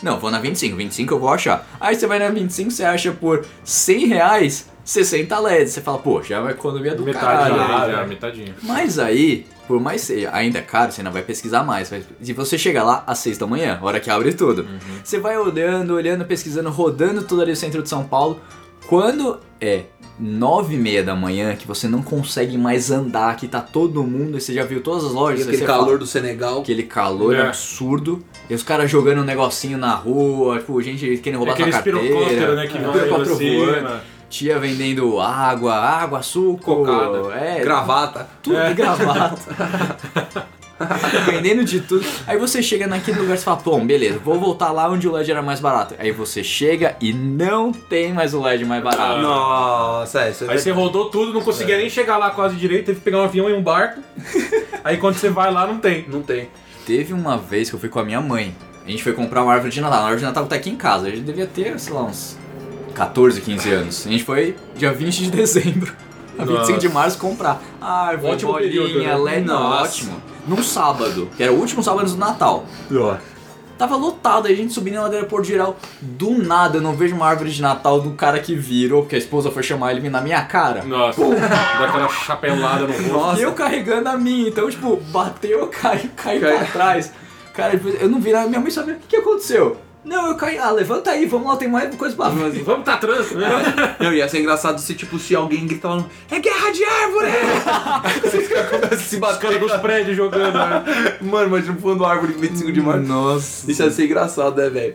Não, 0.02 0.18
vou 0.20 0.30
na 0.30 0.38
25, 0.38 0.76
25 0.76 1.14
eu 1.14 1.18
vou 1.18 1.30
achar. 1.30 1.66
Aí 1.80 1.94
você 1.94 2.06
vai 2.06 2.18
na 2.18 2.28
25, 2.28 2.70
você 2.70 2.84
acha 2.84 3.10
por 3.12 3.44
100 3.64 4.06
reais 4.08 4.66
60 4.84 5.38
LEDs. 5.38 5.72
Você 5.72 5.80
fala, 5.80 5.98
pô, 5.98 6.22
já 6.22 6.36
é 6.36 6.40
uma 6.40 6.50
economia 6.50 6.94
do 6.94 7.02
Metadinha 7.04 7.56
caralho. 7.58 7.84
aí 7.86 7.92
já, 7.92 8.06
metadinha. 8.06 8.54
Mas 8.62 8.98
aí, 8.98 9.46
por 9.66 9.80
mais 9.80 10.00
que 10.02 10.06
seja 10.08 10.30
ainda 10.32 10.58
é 10.58 10.62
caro, 10.62 10.92
você 10.92 11.00
ainda 11.00 11.10
vai 11.10 11.22
pesquisar 11.22 11.62
mais. 11.64 11.90
Vai- 11.90 12.02
Se 12.20 12.32
você 12.32 12.56
chega 12.58 12.82
lá 12.82 13.02
às 13.06 13.18
6 13.18 13.38
da 13.38 13.46
manhã, 13.46 13.78
hora 13.82 13.98
que 14.00 14.10
abre 14.10 14.32
tudo, 14.34 14.66
você 15.02 15.18
vai 15.18 15.36
olhando, 15.38 15.94
olhando, 15.94 16.24
pesquisando, 16.24 16.70
rodando 16.70 17.22
todo 17.22 17.42
ali 17.42 17.52
o 17.52 17.56
centro 17.56 17.82
de 17.82 17.88
São 17.88 18.04
Paulo. 18.04 18.40
Quando 18.86 19.38
é 19.60 19.84
9 20.20 20.74
e 20.74 20.78
meia 20.78 21.02
da 21.02 21.16
manhã, 21.16 21.56
que 21.56 21.66
você 21.66 21.88
não 21.88 22.02
consegue 22.02 22.56
mais 22.58 22.90
andar, 22.90 23.34
que 23.36 23.48
tá 23.48 23.60
todo 23.60 24.04
mundo, 24.04 24.36
e 24.36 24.40
você 24.40 24.52
já 24.52 24.62
viu 24.64 24.80
todas 24.82 25.04
as 25.06 25.12
lojas, 25.12 25.46
E 25.46 25.48
aquele 25.48 25.64
calor 25.66 25.84
fala, 25.86 25.98
do 25.98 26.06
Senegal. 26.06 26.60
aquele 26.60 26.82
calor 26.84 27.34
É. 27.34 27.48
absurdo, 27.48 28.22
e 28.48 28.54
os 28.54 28.62
caras 28.62 28.90
jogando 28.90 29.22
um 29.22 29.24
negocinho 29.24 29.78
na 29.78 29.94
rua, 29.94 30.58
tipo, 30.58 30.80
gente 30.82 31.16
querendo 31.18 31.36
É 31.36 31.38
roubar 31.46 31.56
sua 31.56 31.66
aqueles 31.66 31.74
carteira. 31.74 32.54
né, 32.54 32.66
que 32.66 32.76
é, 32.76 32.80
pirocóptero 32.80 33.36
cima. 33.36 33.66
voando, 33.66 34.00
tia 34.28 34.58
vendendo 34.58 35.20
água, 35.20 35.74
água, 35.74 36.22
suco, 36.22 36.84
Cocada. 36.84 37.34
é, 37.34 37.60
Gravata. 37.60 38.28
tudo 38.42 38.62
de 38.68 38.74
gravata. 38.74 39.38
Vendendo 41.26 41.64
de 41.64 41.80
tudo. 41.80 42.04
Aí 42.26 42.36
você 42.36 42.62
chega 42.62 42.86
naquele 42.86 43.20
lugar 43.20 43.36
e 43.36 43.40
fala, 43.40 43.60
bom, 43.64 43.86
beleza, 43.86 44.18
vou 44.18 44.38
voltar 44.38 44.72
lá 44.72 44.88
onde 44.88 45.06
o 45.08 45.12
LED 45.12 45.30
era 45.30 45.42
mais 45.42 45.60
barato. 45.60 45.94
Aí 45.98 46.10
você 46.10 46.42
chega 46.42 46.96
e 47.00 47.12
não 47.12 47.72
tem 47.72 48.12
mais 48.12 48.34
o 48.34 48.40
LED 48.42 48.64
mais 48.64 48.82
barato. 48.82 49.20
Nossa, 49.20 50.22
é, 50.22 50.30
isso 50.30 50.44
é 50.44 50.50
Aí 50.50 50.58
você 50.58 50.72
rodou 50.72 51.10
tudo, 51.10 51.32
não 51.32 51.42
conseguia 51.42 51.76
nem 51.78 51.88
chegar 51.88 52.16
lá 52.16 52.30
quase 52.30 52.56
direito, 52.56 52.86
teve 52.86 52.98
que 52.98 53.04
pegar 53.04 53.18
um 53.18 53.24
avião 53.24 53.48
e 53.48 53.52
um 53.52 53.62
barco. 53.62 54.00
Aí 54.82 54.96
quando 54.96 55.14
você 55.14 55.30
vai 55.30 55.52
lá, 55.52 55.66
não 55.66 55.78
tem. 55.78 56.04
Não 56.08 56.22
tem. 56.22 56.48
Teve 56.84 57.12
uma 57.12 57.38
vez 57.38 57.70
que 57.70 57.76
eu 57.76 57.80
fui 57.80 57.88
com 57.88 58.00
a 58.00 58.04
minha 58.04 58.20
mãe. 58.20 58.54
A 58.84 58.90
gente 58.90 59.02
foi 59.02 59.12
comprar 59.14 59.42
uma 59.42 59.52
árvore 59.52 59.72
de 59.72 59.80
Natal. 59.80 60.00
A 60.00 60.02
árvore 60.02 60.18
de 60.20 60.26
Natal 60.26 60.44
tá 60.46 60.56
aqui 60.56 60.68
em 60.68 60.76
casa. 60.76 61.06
A 61.06 61.10
gente 61.10 61.22
devia 61.22 61.46
ter, 61.46 61.78
sei 61.80 61.94
lá, 61.94 62.02
uns 62.02 62.36
14, 62.94 63.40
15 63.40 63.70
anos. 63.70 64.06
A 64.06 64.10
gente 64.10 64.24
foi 64.24 64.56
dia 64.76 64.92
20 64.92 65.24
de 65.24 65.30
dezembro. 65.30 65.92
A 66.38 66.44
25 66.44 66.78
de 66.78 66.88
março 66.88 67.18
comprar. 67.18 67.62
Árvore, 67.80 68.32
Ótimo 68.32 68.52
bolinha, 68.52 68.70
período, 68.70 68.98
né? 69.02 69.16
LED, 69.16 69.46
Nossa. 69.46 69.82
ótimo. 69.84 70.22
Num 70.46 70.62
sábado, 70.62 71.28
que 71.36 71.42
era 71.42 71.52
o 71.52 71.58
último 71.58 71.82
sábado 71.82 72.10
do 72.10 72.16
Natal. 72.16 72.64
Tava 73.76 73.96
lotado, 73.96 74.46
aí 74.46 74.54
a 74.54 74.56
gente 74.56 74.72
subindo 74.72 74.94
na 74.94 75.02
ladeira 75.02 75.26
por 75.26 75.44
geral. 75.44 75.76
Do 76.00 76.30
nada, 76.30 76.78
eu 76.78 76.80
não 76.80 76.94
vejo 76.94 77.16
uma 77.16 77.26
árvore 77.26 77.50
de 77.50 77.60
Natal 77.60 78.00
do 78.00 78.12
cara 78.12 78.38
que 78.38 78.54
virou, 78.54 79.02
porque 79.02 79.16
a 79.16 79.18
esposa 79.18 79.50
foi 79.50 79.62
chamar 79.64 79.92
ele 79.92 80.08
na 80.08 80.20
minha 80.20 80.42
cara. 80.44 80.84
Nossa, 80.84 81.20
dá 81.34 81.84
aquela 81.86 82.08
chapelada 82.08 82.86
no 82.86 83.12
rosto. 83.12 83.40
E 83.40 83.42
eu 83.42 83.52
carregando 83.52 84.08
a 84.08 84.16
minha, 84.16 84.48
então, 84.48 84.70
tipo, 84.70 84.96
bateu, 85.10 85.66
caiu, 85.82 86.10
caiu 86.16 86.40
pra 86.40 86.64
trás. 86.66 87.12
Cara, 87.52 87.80
eu 88.00 88.08
não 88.08 88.20
vi 88.20 88.32
nada, 88.32 88.48
minha 88.48 88.60
mãe 88.60 88.70
sabia 88.70 88.94
o 88.94 88.98
que 89.08 89.16
aconteceu. 89.16 89.76
Não, 90.04 90.28
eu 90.28 90.36
caí, 90.36 90.58
ah, 90.58 90.70
levanta 90.70 91.10
aí, 91.10 91.24
vamos 91.24 91.48
lá, 91.48 91.56
tem 91.56 91.66
mais 91.66 91.94
coisa 91.96 92.14
pra 92.14 92.28
ver. 92.28 92.62
Vamos 92.62 92.84
tá 92.84 92.98
trânsito, 92.98 93.38
né? 93.38 93.48
Não, 93.98 94.12
ia 94.12 94.28
ser 94.28 94.40
engraçado 94.40 94.78
se, 94.78 94.94
tipo, 94.94 95.18
se 95.18 95.34
alguém 95.34 95.66
grita 95.66 95.88
falando 95.88 96.10
É 96.30 96.38
guerra 96.38 96.70
de 96.70 96.84
árvore! 96.84 97.30
Vocês 98.22 98.48
começam 98.48 98.88
a 98.90 98.96
se 98.96 99.16
Os 99.16 99.20
caras 99.20 99.40
bater. 99.40 99.60
dos 99.60 99.76
prédios 99.78 100.16
jogando, 100.16 100.58
né? 100.58 100.84
Mano, 101.22 101.46
imagina 101.46 101.76
fundo 101.80 102.04
árvore 102.04 102.34
25 102.34 102.70
de 102.70 102.80
março. 102.82 103.06
Nossa. 103.06 103.70
Isso 103.70 103.82
ia 103.82 103.90
ser 103.90 104.04
engraçado, 104.04 104.56
né, 104.56 104.68
velho? 104.68 104.94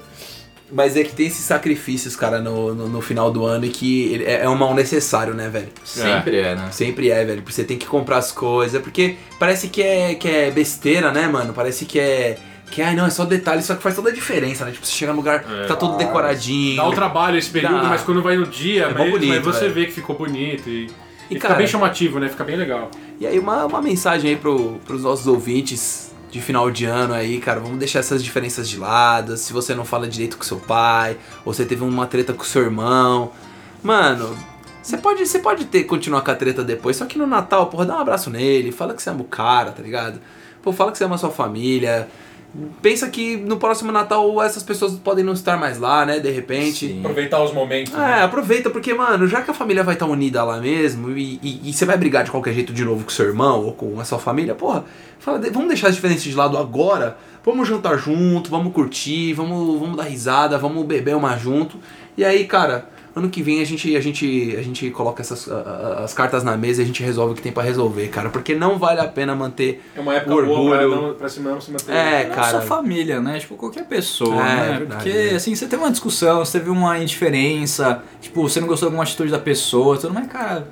Mas 0.72 0.96
é 0.96 1.04
que 1.04 1.14
tem 1.14 1.26
esses 1.26 1.44
sacrifícios, 1.44 2.16
cara, 2.16 2.40
no, 2.40 2.76
no, 2.76 2.88
no 2.88 3.02
final 3.02 3.32
do 3.32 3.44
ano 3.46 3.66
e 3.66 3.70
que 3.70 4.24
é, 4.24 4.44
é 4.44 4.50
um 4.50 4.56
mal 4.56 4.76
necessário, 4.76 5.34
né, 5.34 5.50
velho? 5.50 5.70
Sempre 5.84 6.38
é, 6.38 6.56
né? 6.56 6.70
Sempre 6.72 7.10
é, 7.10 7.26
velho. 7.26 7.42
Porque 7.42 7.56
você 7.56 7.64
tem 7.64 7.78
que 7.78 7.88
comprar 7.88 8.18
as 8.18 8.32
coisas. 8.32 8.80
Porque 8.80 9.16
parece 9.40 9.70
que 9.70 9.82
é, 9.82 10.14
que 10.14 10.28
é 10.28 10.52
besteira, 10.52 11.12
né, 11.12 11.28
mano? 11.28 11.54
Parece 11.54 11.86
que 11.86 12.00
é. 12.00 12.38
Que, 12.72 12.82
ai, 12.82 12.96
não, 12.96 13.06
é 13.06 13.10
só 13.10 13.26
detalhe, 13.26 13.62
só 13.64 13.76
que 13.76 13.82
faz 13.82 13.96
toda 13.96 14.10
a 14.10 14.14
diferença, 14.14 14.64
né? 14.66 14.72
Tipo, 14.72 14.86
você 14.86 14.92
chega 14.92 15.12
num 15.12 15.18
lugar 15.18 15.44
que 15.44 15.68
tá 15.68 15.76
todo 15.76 15.98
decoradinho. 15.98 16.78
Dá 16.78 16.88
o 16.88 16.92
trabalho 16.92 17.38
esse 17.38 17.50
período, 17.50 17.82
Dá. 17.82 17.90
mas 17.90 18.02
quando 18.02 18.22
vai 18.22 18.36
no 18.38 18.46
dia, 18.46 18.84
É 18.86 18.94
mesmo, 18.94 19.12
bonito, 19.20 19.34
aí 19.34 19.40
você 19.40 19.62
velho. 19.62 19.74
vê 19.74 19.86
que 19.88 19.92
ficou 19.94 20.16
bonito 20.16 20.70
e, 20.70 20.86
e, 20.86 21.36
fica 21.36 21.48
cara- 21.48 21.56
bem 21.56 21.68
chamativo, 21.68 22.20
né? 22.20 22.30
Fica 22.30 22.44
bem 22.44 22.56
legal. 22.56 22.90
E 23.20 23.26
aí, 23.26 23.40
uma, 23.40 23.66
uma 23.66 23.82
mensagem 23.82 24.30
aí 24.32 24.36
pro, 24.36 24.80
pros 24.86 25.02
nossos 25.04 25.26
ouvintes 25.28 26.14
de 26.32 26.40
final 26.40 26.70
de 26.70 26.86
ano 26.86 27.14
aí, 27.14 27.40
cara. 27.40 27.60
Vamos 27.60 27.80
deixar 27.80 28.00
essas 28.00 28.24
diferenças 28.24 28.70
de 28.70 28.78
lado. 28.78 29.36
Se 29.36 29.52
você 29.52 29.74
não 29.74 29.84
fala 29.84 30.08
direito 30.08 30.38
com 30.38 30.44
seu 30.44 30.58
pai, 30.58 31.18
ou 31.44 31.52
você 31.54 31.66
teve 31.66 31.84
uma 31.84 32.06
treta 32.06 32.34
com 32.34 32.44
seu 32.44 32.62
irmão. 32.62 33.32
Mano, 33.82 34.38
você 34.82 34.98
pode, 34.98 35.26
você 35.26 35.40
pode 35.40 35.66
ter, 35.66 35.86
continuar 35.86 36.22
com 36.22 36.30
a 36.32 36.36
treta 36.36 36.64
depois, 36.64 36.98
só 36.98 37.06
que 37.06 37.18
no 37.18 37.26
Natal, 37.26 37.68
porra, 37.68 37.86
dá 37.86 37.96
um 37.96 38.00
abraço 38.00 38.30
nele, 38.30 38.72
fala 38.72 38.94
que 38.94 39.02
você 39.02 39.10
ama 39.10 39.22
o 39.22 39.26
cara, 39.26 39.72
tá 39.72 39.82
ligado? 39.82 40.20
Pô, 40.62 40.72
fala 40.72 40.92
que 40.92 40.98
você 40.98 41.04
ama 41.04 41.16
a 41.16 41.18
sua 41.18 41.32
família. 41.32 42.08
Pensa 42.82 43.08
que 43.10 43.38
no 43.38 43.58
próximo 43.58 43.92
Natal 43.92 44.42
essas 44.42 44.64
pessoas 44.64 44.94
podem 44.96 45.24
não 45.24 45.34
estar 45.34 45.56
mais 45.58 45.78
lá, 45.78 46.04
né? 46.06 46.20
De 46.20 46.32
repente. 46.32 46.88
Sim. 46.88 47.00
Aproveitar 47.02 47.44
os 47.44 47.54
momentos. 47.54 47.94
É, 47.94 48.24
aproveita, 48.24 48.72
porque, 48.72 48.92
mano, 48.94 49.28
já 49.28 49.42
que 49.44 49.52
a 49.52 49.54
família 49.54 49.84
vai 49.84 49.94
estar 49.94 50.08
unida 50.08 50.44
lá 50.44 50.60
mesmo 50.60 51.12
e, 51.12 51.40
e- 51.44 51.70
e 51.70 51.72
você 51.74 51.86
vai 51.86 51.96
brigar 51.98 52.24
de 52.24 52.32
qualquer 52.32 52.54
jeito 52.54 52.74
de 52.74 52.84
novo 52.84 53.04
com 53.04 53.12
seu 53.12 53.28
irmão 53.28 53.64
ou 53.66 53.74
com 53.74 54.00
a 54.00 54.04
sua 54.06 54.18
família, 54.18 54.56
porra, 54.56 54.84
fala, 55.20 55.40
vamos 55.52 55.68
deixar 55.68 55.90
as 55.90 55.96
diferenças 55.96 56.24
de 56.24 56.34
lado 56.34 56.58
agora, 56.58 57.18
vamos 57.46 57.68
jantar 57.68 57.98
junto, 58.00 58.50
vamos 58.50 58.74
curtir, 58.74 59.34
vamos, 59.34 59.80
vamos 59.80 59.96
dar 59.98 60.04
risada, 60.04 60.58
vamos 60.58 60.84
beber 60.88 61.16
uma 61.16 61.38
junto. 61.38 61.78
E 62.18 62.26
aí, 62.26 62.46
cara, 62.46 62.90
ano 63.20 63.30
que 63.30 63.42
vem 63.44 63.62
a 63.62 63.66
gente, 63.66 63.96
a 63.96 64.02
gente, 64.02 64.56
a 64.58 64.62
gente 64.62 64.90
coloca 64.90 65.22
essas, 65.22 65.50
a- 65.52 66.02
as 66.04 66.14
cartas 66.14 66.44
na 66.44 66.58
mesa 66.58 66.82
e 66.82 66.84
a 66.84 66.88
gente 66.88 67.04
resolve 67.04 67.34
o 67.34 67.36
que 67.36 67.42
tem 67.42 67.52
pra 67.52 67.62
resolver, 67.64 68.08
cara, 68.08 68.30
porque 68.30 68.56
não 68.56 68.78
vale 68.80 69.00
a 69.00 69.08
pena 69.08 69.36
manter 69.36 69.82
É 69.96 70.00
uma 70.00 70.14
época 70.16 70.34
o 70.34 70.46
boa 70.46 70.70
pra, 70.78 70.86
orgulho. 70.88 71.08
não, 71.10 71.14
pra 71.14 71.30
se 71.30 71.40
não 71.40 71.62
se 71.62 71.72
manter. 71.72 71.92
É, 71.92 72.28
Não 72.28 72.36
cara. 72.36 72.52
só 72.52 72.62
família, 72.62 73.22
né? 73.22 73.40
Tipo, 73.40 73.56
qualquer 73.56 73.86
pessoa, 73.86 74.36
É, 74.36 74.44
né? 74.44 74.66
é 74.74 74.78
verdade, 74.80 75.04
Porque, 75.04 75.18
né? 75.30 75.36
assim, 75.36 75.54
você 75.56 75.68
teve 75.68 75.82
uma 75.84 75.92
discussão, 75.92 76.40
você 76.44 76.58
teve 76.60 76.70
uma 76.72 76.98
indiferença, 76.98 78.02
tipo, 78.20 78.42
você 78.42 78.60
não 78.60 78.68
gostou 78.68 78.88
de 78.88 78.94
alguma 78.94 79.04
atitude 79.04 79.32
da 79.32 79.40
pessoa, 79.40 79.98
tudo, 79.98 80.14
mas, 80.14 80.28
cara, 80.28 80.68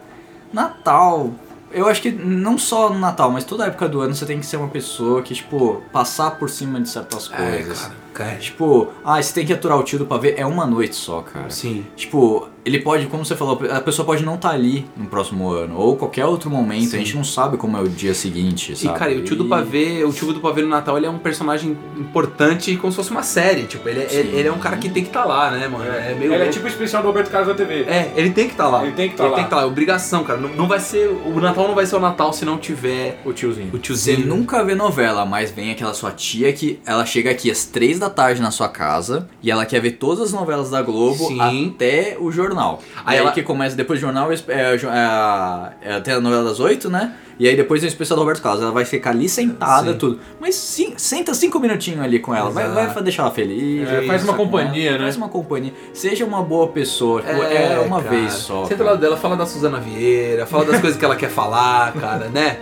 Natal. 0.51 1.31
Eu 1.71 1.87
acho 1.89 2.01
que 2.01 2.11
não 2.11 2.57
só 2.57 2.89
no 2.89 2.97
Natal, 2.97 3.29
mas 3.29 3.43
toda 3.43 3.65
época 3.65 3.89
do 3.89 3.99
ano 3.99 4.15
você 4.15 4.25
tem 4.25 4.39
que 4.39 4.45
ser 4.45 4.55
uma 4.55 4.69
pessoa 4.69 5.21
que, 5.21 5.33
tipo, 5.35 5.81
passar 5.91 6.31
por 6.39 6.49
cima 6.49 6.79
de 6.79 6.87
certas 6.87 7.29
É, 7.31 7.35
coisas. 7.35 7.81
cara, 7.81 7.93
cara. 8.18 8.36
Tipo, 8.38 8.88
ah, 9.03 9.22
você 9.22 9.34
tem 9.34 9.45
que 9.45 9.53
aturar 9.53 9.78
o 9.78 9.84
tio 9.84 9.99
do 9.99 10.05
pavê, 10.05 10.34
é 10.38 10.45
uma 10.45 10.65
noite 10.65 10.95
só, 10.95 11.22
cara. 11.22 11.49
Sim. 11.49 11.86
Tipo, 11.95 12.47
ele 12.65 12.80
pode, 12.80 13.05
como 13.07 13.24
você 13.24 13.36
falou, 13.36 13.61
a 13.72 13.80
pessoa 13.80 14.05
pode 14.05 14.26
não 14.26 14.36
estar 14.36 14.49
ali 14.49 14.86
no 14.97 15.05
próximo 15.05 15.49
ano, 15.51 15.78
ou 15.78 15.95
qualquer 15.95 16.26
outro 16.26 16.49
momento, 16.49 16.95
a 16.95 16.99
gente 16.99 17.15
não 17.15 17.24
sabe 17.24 17.55
como 17.57 17.78
é 17.78 17.82
o 17.82 17.88
dia 17.88 18.13
seguinte, 18.13 18.74
E 18.74 18.76
sabe? 18.76 18.99
cara, 18.99 19.11
e 19.11 19.20
o 19.20 19.24
tio 19.24 19.36
do 19.38 19.45
pavê, 19.45 20.03
o 20.03 20.11
tio 20.11 20.34
do 20.34 20.39
pavê 20.41 20.61
no 20.61 20.68
Natal, 20.68 20.97
ele 20.97 21.05
é 21.05 21.09
um 21.09 21.18
personagem 21.20 21.78
importante 21.97 22.76
como 22.78 22.91
se 22.91 22.95
fosse 22.97 23.11
uma 23.11 23.24
série. 23.24 23.63
Tipo, 23.63 23.88
ele 23.88 24.01
é, 24.01 24.07
ele, 24.13 24.36
ele 24.38 24.47
é 24.47 24.51
um 24.51 24.57
cara 24.59 24.78
que 24.78 24.89
tem 24.89 25.03
que 25.03 25.09
estar 25.09 25.24
lá, 25.26 25.51
né, 25.51 25.68
mano? 25.68 25.86
É, 25.86 26.13
meio 26.15 26.34
Ele 26.34 26.43
é 26.43 26.49
tipo 26.49 26.65
o 26.65 26.68
especial 26.68 27.01
do 27.01 27.07
Roberto 27.07 27.30
Carlos 27.30 27.47
da 27.49 27.55
TV. 27.55 27.82
É, 27.84 28.11
ele 28.15 28.32
tem 28.32 28.45
que 28.47 28.53
estar 28.53 28.68
lá. 28.68 28.84
Ele 28.84 28.91
tem 28.93 29.09
que 29.09 29.15
tá 29.15 29.24
Ele 29.24 29.30
lá. 29.32 29.36
tem 29.36 29.43
que 29.45 29.47
estar 29.47 29.55
lá. 29.57 29.61
É 29.63 29.65
obrigação, 29.65 30.24
cara. 30.24 30.39
Não, 30.39 30.49
não 30.49 30.68
vai 30.68 30.80
ser. 30.80 31.07
O 31.26 31.39
Natal 31.39 31.68
não 31.68 31.76
vai 31.76 31.86
ser 31.86 31.95
o 31.95 31.99
Natal 31.99 32.34
se 32.34 32.43
não 32.45 32.57
tiver 32.57 33.22
O 33.26 33.32
tiozinho. 33.34 33.68
o 33.70 33.72
Você 33.78 33.80
tiozinho. 33.80 34.28
nunca 34.28 34.63
vê 34.63 34.76
novela, 34.76 35.26
mas 35.26 35.51
vem 35.51 35.72
aquela 35.72 35.93
sua 35.93 36.11
tia 36.11 36.51
que 36.53 36.80
ela 36.86 37.05
chega 37.05 37.32
aqui 37.32 37.49
às 37.51 37.65
três 37.65 37.99
da 37.99 38.06
tarde 38.09 38.41
na 38.41 38.51
sua 38.51 38.69
casa 38.69 39.27
e 39.41 39.49
ela 39.51 39.65
quer 39.65 39.79
ver 39.81 39.91
todas 39.93 40.21
as 40.25 40.33
novelas 40.33 40.69
da 40.69 40.81
Globo 40.81 41.27
Sim. 41.27 41.73
até 41.75 42.17
o 42.19 42.31
jornal. 42.31 42.79
Aí 43.05 43.15
Aí, 43.15 43.17
ela- 43.17 43.31
que 43.31 43.41
começa 43.43 43.75
depois 43.75 43.99
do 43.99 44.01
jornal, 44.03 44.31
é, 44.31 44.35
é, 44.47 45.89
é, 45.89 45.95
até 45.95 46.13
a 46.13 46.19
novela 46.21 46.43
das 46.43 46.59
oito, 46.59 46.89
né? 46.89 47.13
E 47.39 47.47
aí 47.47 47.55
depois 47.55 47.81
tem 47.81 47.87
o 47.87 47.91
especial 47.91 48.15
do 48.17 48.21
Roberto 48.21 48.41
Carlos. 48.41 48.63
Ela 48.63 48.71
vai 48.71 48.83
ficar 48.83 49.11
ali 49.11 49.29
sentada, 49.29 49.91
Sim. 49.91 49.97
tudo. 49.99 50.19
Mas 50.41 50.55
sim, 50.55 50.93
senta 50.97 51.35
cinco 51.35 51.59
minutinhos 51.59 52.01
ali 52.03 52.17
com 52.17 52.33
ela. 52.33 52.49
Vai, 52.49 52.67
vai 52.67 53.03
deixar 53.03 53.23
ela 53.23 53.31
feliz. 53.31 53.87
É, 53.87 54.01
faz 54.07 54.23
uma 54.23 54.33
companhia, 54.33 54.93
né? 54.93 54.99
Faz 55.03 55.17
uma 55.17 55.29
companhia. 55.29 55.71
Seja 55.93 56.25
uma 56.25 56.41
boa 56.41 56.67
pessoa. 56.69 57.21
tipo, 57.21 57.33
É, 57.43 57.79
uma 57.85 58.01
cara. 58.01 58.15
vez 58.15 58.33
só. 58.33 58.63
Senta 58.63 58.73
ao 58.73 58.77
cara. 58.79 58.89
lado 58.91 58.99
dela, 59.01 59.17
fala 59.17 59.35
da 59.37 59.45
Suzana 59.45 59.79
Vieira, 59.79 60.47
fala 60.47 60.65
das 60.65 60.81
coisas 60.81 60.97
que 60.97 61.05
ela 61.05 61.15
quer 61.15 61.29
falar, 61.29 61.93
cara, 62.01 62.27
né? 62.29 62.57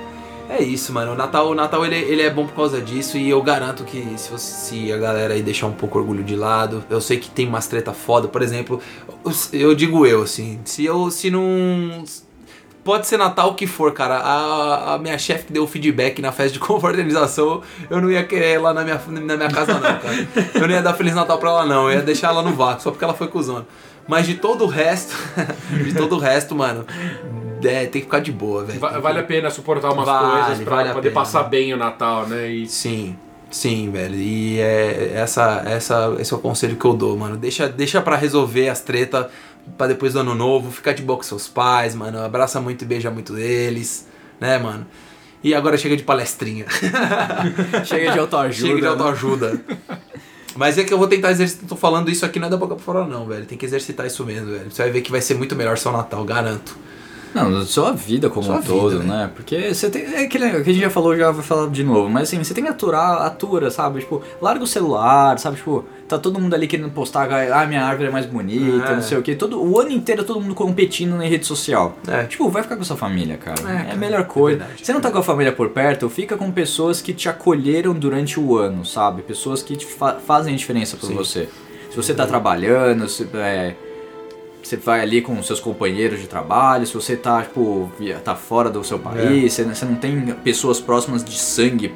É 0.50 0.62
isso, 0.62 0.94
mano. 0.94 1.14
O 1.14 1.16
Natal, 1.16 1.50
o 1.50 1.56
Natal 1.56 1.86
ele, 1.86 1.96
ele 1.96 2.22
é 2.22 2.30
bom 2.30 2.46
por 2.46 2.56
causa 2.56 2.80
disso 2.80 3.18
e 3.18 3.30
eu 3.30 3.42
garanto 3.42 3.84
que 3.84 4.14
se, 4.18 4.30
você, 4.30 4.52
se 4.52 4.92
a 4.94 4.98
galera 4.98 5.34
aí 5.34 5.42
deixar 5.42 5.68
um 5.68 5.74
pouco 5.74 5.98
orgulho 5.98 6.24
de 6.24 6.36
lado, 6.36 6.84
eu 6.90 7.02
sei 7.02 7.18
que 7.18 7.30
tem 7.30 7.48
umas 7.48 7.68
treta 7.68 7.94
foda, 7.94 8.28
por 8.28 8.42
exemplo, 8.42 8.80
eu, 9.52 9.74
digo 9.74 10.06
eu, 10.06 10.22
assim, 10.22 10.60
se 10.64 10.86
eu 10.86 11.10
se 11.10 11.32
não. 11.32 12.04
Pode 12.84 13.08
ser 13.08 13.18
Natal 13.18 13.50
o 13.50 13.56
que 13.56 13.66
for, 13.66 13.92
cara. 13.94 14.18
A, 14.18 14.94
a 14.94 14.98
minha 15.00 15.18
chefe 15.18 15.52
deu 15.52 15.66
feedback 15.66 16.22
na 16.22 16.32
festa 16.32 16.54
de 16.54 16.60
confraternização, 16.64 17.64
eu 17.90 18.00
não 18.00 18.12
ia 18.12 18.24
querer 18.24 18.54
ela 18.54 18.72
na 18.72 18.84
minha, 18.84 19.02
na 19.08 19.38
minha 19.38 19.50
casa, 19.50 19.74
não, 19.74 19.82
cara. 19.82 20.28
Eu 20.54 20.68
não 20.68 20.70
ia 20.70 20.84
dar 20.84 20.94
Feliz 20.94 21.16
Natal 21.16 21.40
pra 21.40 21.50
ela, 21.50 21.66
não. 21.66 21.90
Eu 21.90 21.98
ia 21.98 22.04
deixar 22.04 22.28
ela 22.28 22.44
no 22.44 22.54
vácuo, 22.54 22.84
só 22.84 22.92
porque 22.92 23.04
ela 23.04 23.16
foi 23.16 23.28
cuzona. 23.28 23.66
Mas 24.08 24.28
de 24.28 24.36
todo 24.36 24.66
o 24.66 24.68
resto, 24.68 25.16
de 25.84 25.94
todo 25.94 26.16
o 26.16 26.20
resto, 26.20 26.56
mano, 26.56 26.86
é, 27.64 27.82
tem 27.88 28.02
que 28.02 28.02
ficar 28.02 28.20
de 28.20 28.32
boa, 28.32 28.64
velho. 28.64 28.80
Va- 28.80 29.00
Vale 29.00 29.20
a 29.20 29.24
pena 29.24 29.50
suportar 29.50 29.92
umas 29.92 30.06
Vale, 30.06 30.44
coisas 30.46 30.64
pra 30.64 30.76
vale 30.76 30.90
poder 30.90 31.10
pena. 31.10 31.14
passar 31.22 31.44
bem 31.44 31.74
o 31.74 31.78
Natal, 31.78 32.28
né? 32.28 32.48
E 32.50 32.68
Sim, 32.68 33.16
sim, 33.50 33.90
velho. 33.90 34.16
E 34.16 34.60
é, 34.60 35.14
essa, 35.16 35.64
essa, 35.66 36.16
esse 36.20 36.32
é 36.34 36.38
o 36.38 36.40
conselho 36.40 36.76
que 36.76 36.86
eu 36.86 36.94
dou, 36.94 37.18
mano. 37.18 37.36
Deixa, 37.38 37.68
deixa 37.68 38.00
pra 38.02 38.16
resolver 38.16 38.70
as 38.70 38.82
tretas 38.82 39.26
pra 39.78 39.88
depois 39.88 40.14
do 40.14 40.20
ano 40.20 40.36
novo. 40.36 40.72
Ficar 40.72 40.94
de 40.94 41.02
boa 41.02 41.18
com 41.18 41.24
seus 41.24 41.48
pais, 41.48 41.96
mano. 41.96 42.22
Abraça 42.22 42.62
muito 42.62 42.84
e 42.84 42.86
beija 42.86 43.10
muito 43.10 43.36
eles, 43.38 44.08
né, 44.40 44.60
mano? 44.60 44.86
E 45.44 45.54
agora 45.56 45.78
chega 45.78 45.96
de 45.98 46.04
palestrinha. 46.04 46.66
Chega 47.86 48.12
de 48.12 48.20
autoajuda. 48.20 48.68
chega 48.68 48.76
de 48.76 48.82
né? 48.82 48.88
autoajuda. 48.88 49.62
Mas 50.56 50.78
é 50.78 50.84
que 50.84 50.94
eu 50.94 50.98
vou 50.98 51.08
tentar 51.08 51.32
exercitar. 51.32 51.68
Tô 51.68 51.76
falando 51.76 52.10
isso 52.10 52.26
aqui 52.26 52.40
não 52.40 52.48
é 52.48 52.50
da 52.50 52.58
boca 52.58 52.76
pra 52.76 52.84
fora, 52.84 53.06
não, 53.06 53.26
velho. 53.26 53.46
Tem 53.46 53.58
que 53.58 53.66
exercitar 53.66 54.06
isso 54.06 54.26
mesmo, 54.26 54.52
velho. 54.52 54.72
Você 54.72 54.84
vai 54.84 54.92
ver 54.92 55.02
que 55.02 55.12
vai 55.12 55.22
ser 55.22 55.36
muito 55.36 55.56
melhor 55.56 55.78
seu 55.78 55.92
Natal, 55.92 56.24
garanto. 56.24 56.78
Não, 57.36 57.66
sua 57.66 57.92
vida 57.92 58.30
como 58.30 58.46
Sua 58.46 58.56
um 58.56 58.62
todo, 58.62 59.00
vida, 59.02 59.04
né? 59.04 59.30
Porque 59.36 59.74
você 59.74 59.90
tem. 59.90 60.04
É 60.06 60.22
aquele 60.24 60.50
que 60.50 60.70
a 60.70 60.74
gente 60.74 60.80
já 60.80 60.90
falou, 60.90 61.16
já 61.18 61.30
vai 61.32 61.44
falar 61.44 61.70
de 61.70 61.84
novo. 61.84 62.10
Mas 62.10 62.24
assim, 62.30 62.42
você 62.42 62.54
tem 62.54 62.64
que 62.64 62.70
aturar, 62.70 63.22
atura, 63.24 63.70
sabe? 63.70 64.00
Tipo, 64.00 64.22
larga 64.42 64.64
o 64.64 64.68
celular, 64.68 65.38
sabe? 65.38 65.58
Tipo, 65.58 65.84
tá 66.08 66.18
todo 66.18 66.40
mundo 66.40 66.54
ali 66.54 66.66
querendo 66.66 66.90
postar, 66.92 67.30
ah, 67.32 67.66
minha 67.66 67.84
árvore 67.84 68.08
é 68.08 68.12
mais 68.12 68.26
bonita, 68.26 68.88
É. 68.92 68.96
não 68.96 69.02
sei 69.02 69.18
o 69.18 69.22
que. 69.22 69.36
Todo, 69.36 69.62
o 69.62 69.78
ano 69.80 69.92
inteiro 69.92 70.24
todo 70.24 70.40
mundo 70.40 70.56
competindo 70.56 71.16
na 71.18 71.26
rede 71.26 71.46
social. 71.46 71.98
É. 72.08 72.24
Tipo, 72.24 72.48
vai 72.50 72.64
ficar 72.64 72.78
com 72.78 72.84
a 72.84 72.86
sua 72.86 72.96
família, 72.98 73.36
cara. 73.38 73.60
É, 73.70 73.90
É, 73.90 73.92
a 73.92 73.96
melhor 73.98 74.22
é 74.22 74.24
coisa. 74.24 74.60
verdade. 74.60 74.86
você 74.86 74.94
não 74.94 75.02
tá 75.02 75.12
com 75.12 75.18
a 75.18 75.24
família 75.24 75.52
por 75.52 75.70
perto, 75.72 76.08
fica 76.10 76.38
com 76.38 76.50
pessoas 76.52 77.02
que 77.02 77.14
te 77.14 77.28
acolheram 77.28 77.94
durante 77.94 78.40
o 78.40 78.56
ano, 78.58 78.86
sabe? 78.86 79.22
Pessoas 79.24 79.62
que 79.62 79.76
te 79.76 79.86
fa- 79.86 80.20
fazem 80.26 80.56
diferença 80.56 80.96
por 80.96 81.08
Sim. 81.08 81.16
você. 81.16 81.50
Se 81.90 81.98
você 81.98 82.14
tá 82.14 82.26
trabalhando, 82.26 83.08
se, 83.10 83.28
é, 83.36 83.74
você 84.68 84.78
vai 84.78 85.02
ali 85.02 85.22
com 85.22 85.42
seus 85.44 85.60
companheiros 85.60 86.20
de 86.20 86.28
trabalho, 86.28 86.86
se 86.88 86.94
você 86.94 87.16
tá, 87.16 87.42
tipo, 87.44 87.92
tá 88.24 88.36
fora 88.36 88.70
do 88.70 88.84
seu 88.84 88.98
país, 89.00 89.54
você, 89.54 89.64
você 89.64 89.86
não 89.86 89.96
tem 89.96 90.20
pessoas 90.44 90.80
próximas 90.80 91.24
de 91.24 91.38
sangue 91.38 91.94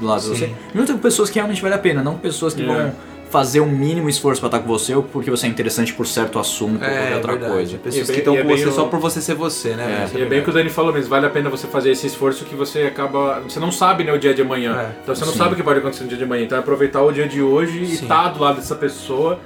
do 0.00 0.06
lado 0.06 0.20
de 0.20 0.26
Sim. 0.26 0.34
você. 0.34 0.50
Junta 0.74 0.92
com 0.94 0.98
pessoas 0.98 1.30
que 1.30 1.36
realmente 1.36 1.62
vale 1.62 1.74
a 1.74 1.78
pena, 1.78 2.02
não 2.02 2.16
pessoas 2.18 2.54
que 2.54 2.62
É. 2.62 2.66
vão 2.66 2.92
fazer 3.30 3.60
o 3.60 3.66
mínimo 3.66 4.08
esforço 4.08 4.40
pra 4.40 4.48
estar 4.48 4.58
com 4.60 4.66
você 4.66 4.94
ou 4.94 5.02
porque 5.02 5.30
você 5.30 5.46
é 5.46 5.50
interessante 5.50 5.92
por 5.92 6.06
certo 6.06 6.38
assunto 6.38 6.72
ou 6.74 6.78
qualquer 6.88 7.14
outra 7.16 7.32
verdade. 7.32 7.52
coisa. 7.52 7.76
Pessoas 7.78 7.94
E 7.94 8.00
é 8.00 8.04
bem- 8.06 8.14
que 8.14 8.20
estão 8.20 8.34
e 8.34 8.36
é 8.38 8.42
com 8.42 8.48
bem 8.48 8.56
você 8.56 8.68
o- 8.68 8.72
só 8.72 8.84
por 8.86 8.98
você 9.00 9.20
ser 9.20 9.34
você, 9.34 9.74
né? 9.76 10.08
É. 10.14 10.18
E 10.18 10.22
é 10.22 10.24
bem 10.24 10.40
o 10.40 10.44
que 10.44 10.48
o 10.50 10.52
Dani 10.52 10.70
falou 10.70 10.92
mesmo, 10.94 11.10
vale 11.10 11.26
a 11.26 11.30
pena 11.30 11.50
você 11.50 11.66
fazer 11.66 11.90
esse 11.90 12.06
esforço 12.06 12.44
que 12.46 12.54
você 12.56 12.82
acaba. 12.84 13.40
Você 13.40 13.60
não 13.60 13.70
sabe 13.70 14.02
né, 14.02 14.12
o 14.12 14.18
dia 14.18 14.32
de 14.32 14.40
amanhã. 14.40 14.76
É. 14.80 14.92
Então 15.02 15.14
você 15.14 15.24
não 15.26 15.32
Sim. 15.32 15.38
sabe 15.38 15.52
o 15.52 15.56
que 15.56 15.62
pode 15.62 15.78
acontecer 15.78 16.04
no 16.04 16.08
dia 16.08 16.16
de 16.18 16.24
amanhã. 16.24 16.42
Então 16.44 16.56
é 16.56 16.60
aproveitar 16.62 17.02
o 17.02 17.12
dia 17.12 17.28
de 17.28 17.42
hoje 17.42 17.82
e 17.82 17.86
Sim. 17.96 18.02
estar 18.04 18.28
do 18.28 18.40
lado 18.40 18.56
dessa 18.56 18.74
pessoa 18.74 19.38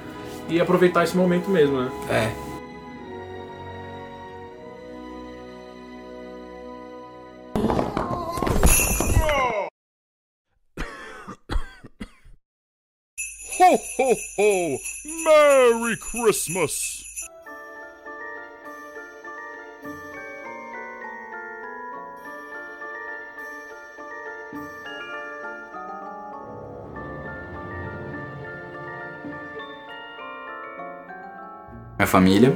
e 0.49 0.61
aproveitar 0.61 1.03
esse 1.03 1.15
momento 1.17 1.49
mesmo, 1.49 1.81
né? 1.81 1.89
É. 2.09 2.52
Ho, 13.73 13.79
ho, 13.97 14.13
ho! 14.37 14.79
Merry 15.25 15.97
Christmas! 15.97 17.03
Minha 31.97 32.07
família. 32.07 32.55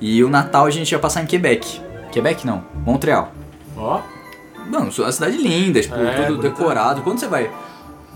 E 0.00 0.22
o 0.22 0.28
Natal 0.28 0.66
a 0.66 0.70
gente 0.70 0.90
ia 0.92 0.98
passar 0.98 1.22
em 1.22 1.26
Quebec. 1.26 1.80
Quebec 2.12 2.46
não, 2.46 2.64
Montreal. 2.84 3.32
Ó. 3.76 4.00
Mano, 4.66 4.88
a 5.04 5.12
cidade 5.12 5.36
linda, 5.36 5.80
tipo, 5.80 5.94
É, 5.94 6.24
tudo 6.24 6.36
bonita. 6.38 6.48
decorado. 6.48 7.02
Quando 7.02 7.18
você 7.18 7.28
vai 7.28 7.50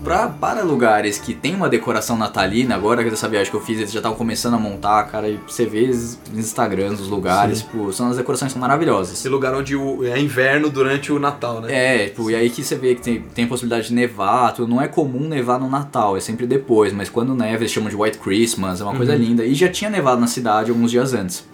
pra, 0.03 0.27
para 0.27 0.63
lugares 0.63 1.17
que 1.17 1.33
tem 1.33 1.53
uma 1.55 1.69
decoração 1.69 2.17
natalina, 2.17 2.75
agora 2.75 3.03
dessa 3.03 3.27
viagem 3.27 3.49
que 3.51 3.55
eu 3.57 3.61
fiz, 3.61 3.77
eles 3.79 3.91
já 3.91 3.99
estavam 3.99 4.17
começando 4.17 4.55
a 4.55 4.57
montar, 4.57 5.03
cara, 5.05 5.29
e 5.29 5.39
você 5.47 5.65
vê 5.65 5.87
nos 5.87 6.17
Instagrams 6.33 6.97
dos 6.97 7.07
lugares, 7.07 7.59
tipo, 7.61 7.91
são 7.93 8.09
as 8.09 8.17
decorações 8.17 8.51
são 8.51 8.59
maravilhosas. 8.61 9.13
Esse 9.13 9.29
lugar 9.29 9.53
onde 9.53 9.75
o- 9.75 10.03
é 10.05 10.19
inverno 10.19 10.69
durante 10.69 11.11
o 11.11 11.19
Natal, 11.19 11.61
né? 11.61 11.71
É, 12.03 12.05
tipo, 12.09 12.29
e 12.31 12.35
aí 12.35 12.49
que 12.49 12.63
você 12.63 12.75
vê 12.75 12.95
que 12.95 13.01
tem, 13.01 13.21
tem 13.21 13.47
possibilidade 13.47 13.87
de 13.89 13.93
nevar, 13.93 14.53
tudo. 14.53 14.67
não 14.69 14.81
é 14.81 14.87
comum 14.87 15.27
nevar 15.27 15.59
no 15.59 15.69
Natal, 15.69 16.15
é 16.17 16.19
sempre 16.19 16.45
depois, 16.47 16.91
mas 16.93 17.09
quando 17.09 17.33
neva 17.35 17.61
eles 17.63 17.71
chamam 17.71 17.89
de 17.89 17.95
White 17.95 18.17
Christmas, 18.19 18.81
é 18.81 18.83
uma 18.83 18.95
coisa 18.95 19.15
linda. 19.15 19.45
E 19.45 19.53
já 19.53 19.69
tinha 19.69 19.89
nevado 19.89 20.19
na 20.19 20.27
cidade 20.27 20.69
alguns 20.71 20.91
dias 20.91 21.13
antes. 21.13 21.45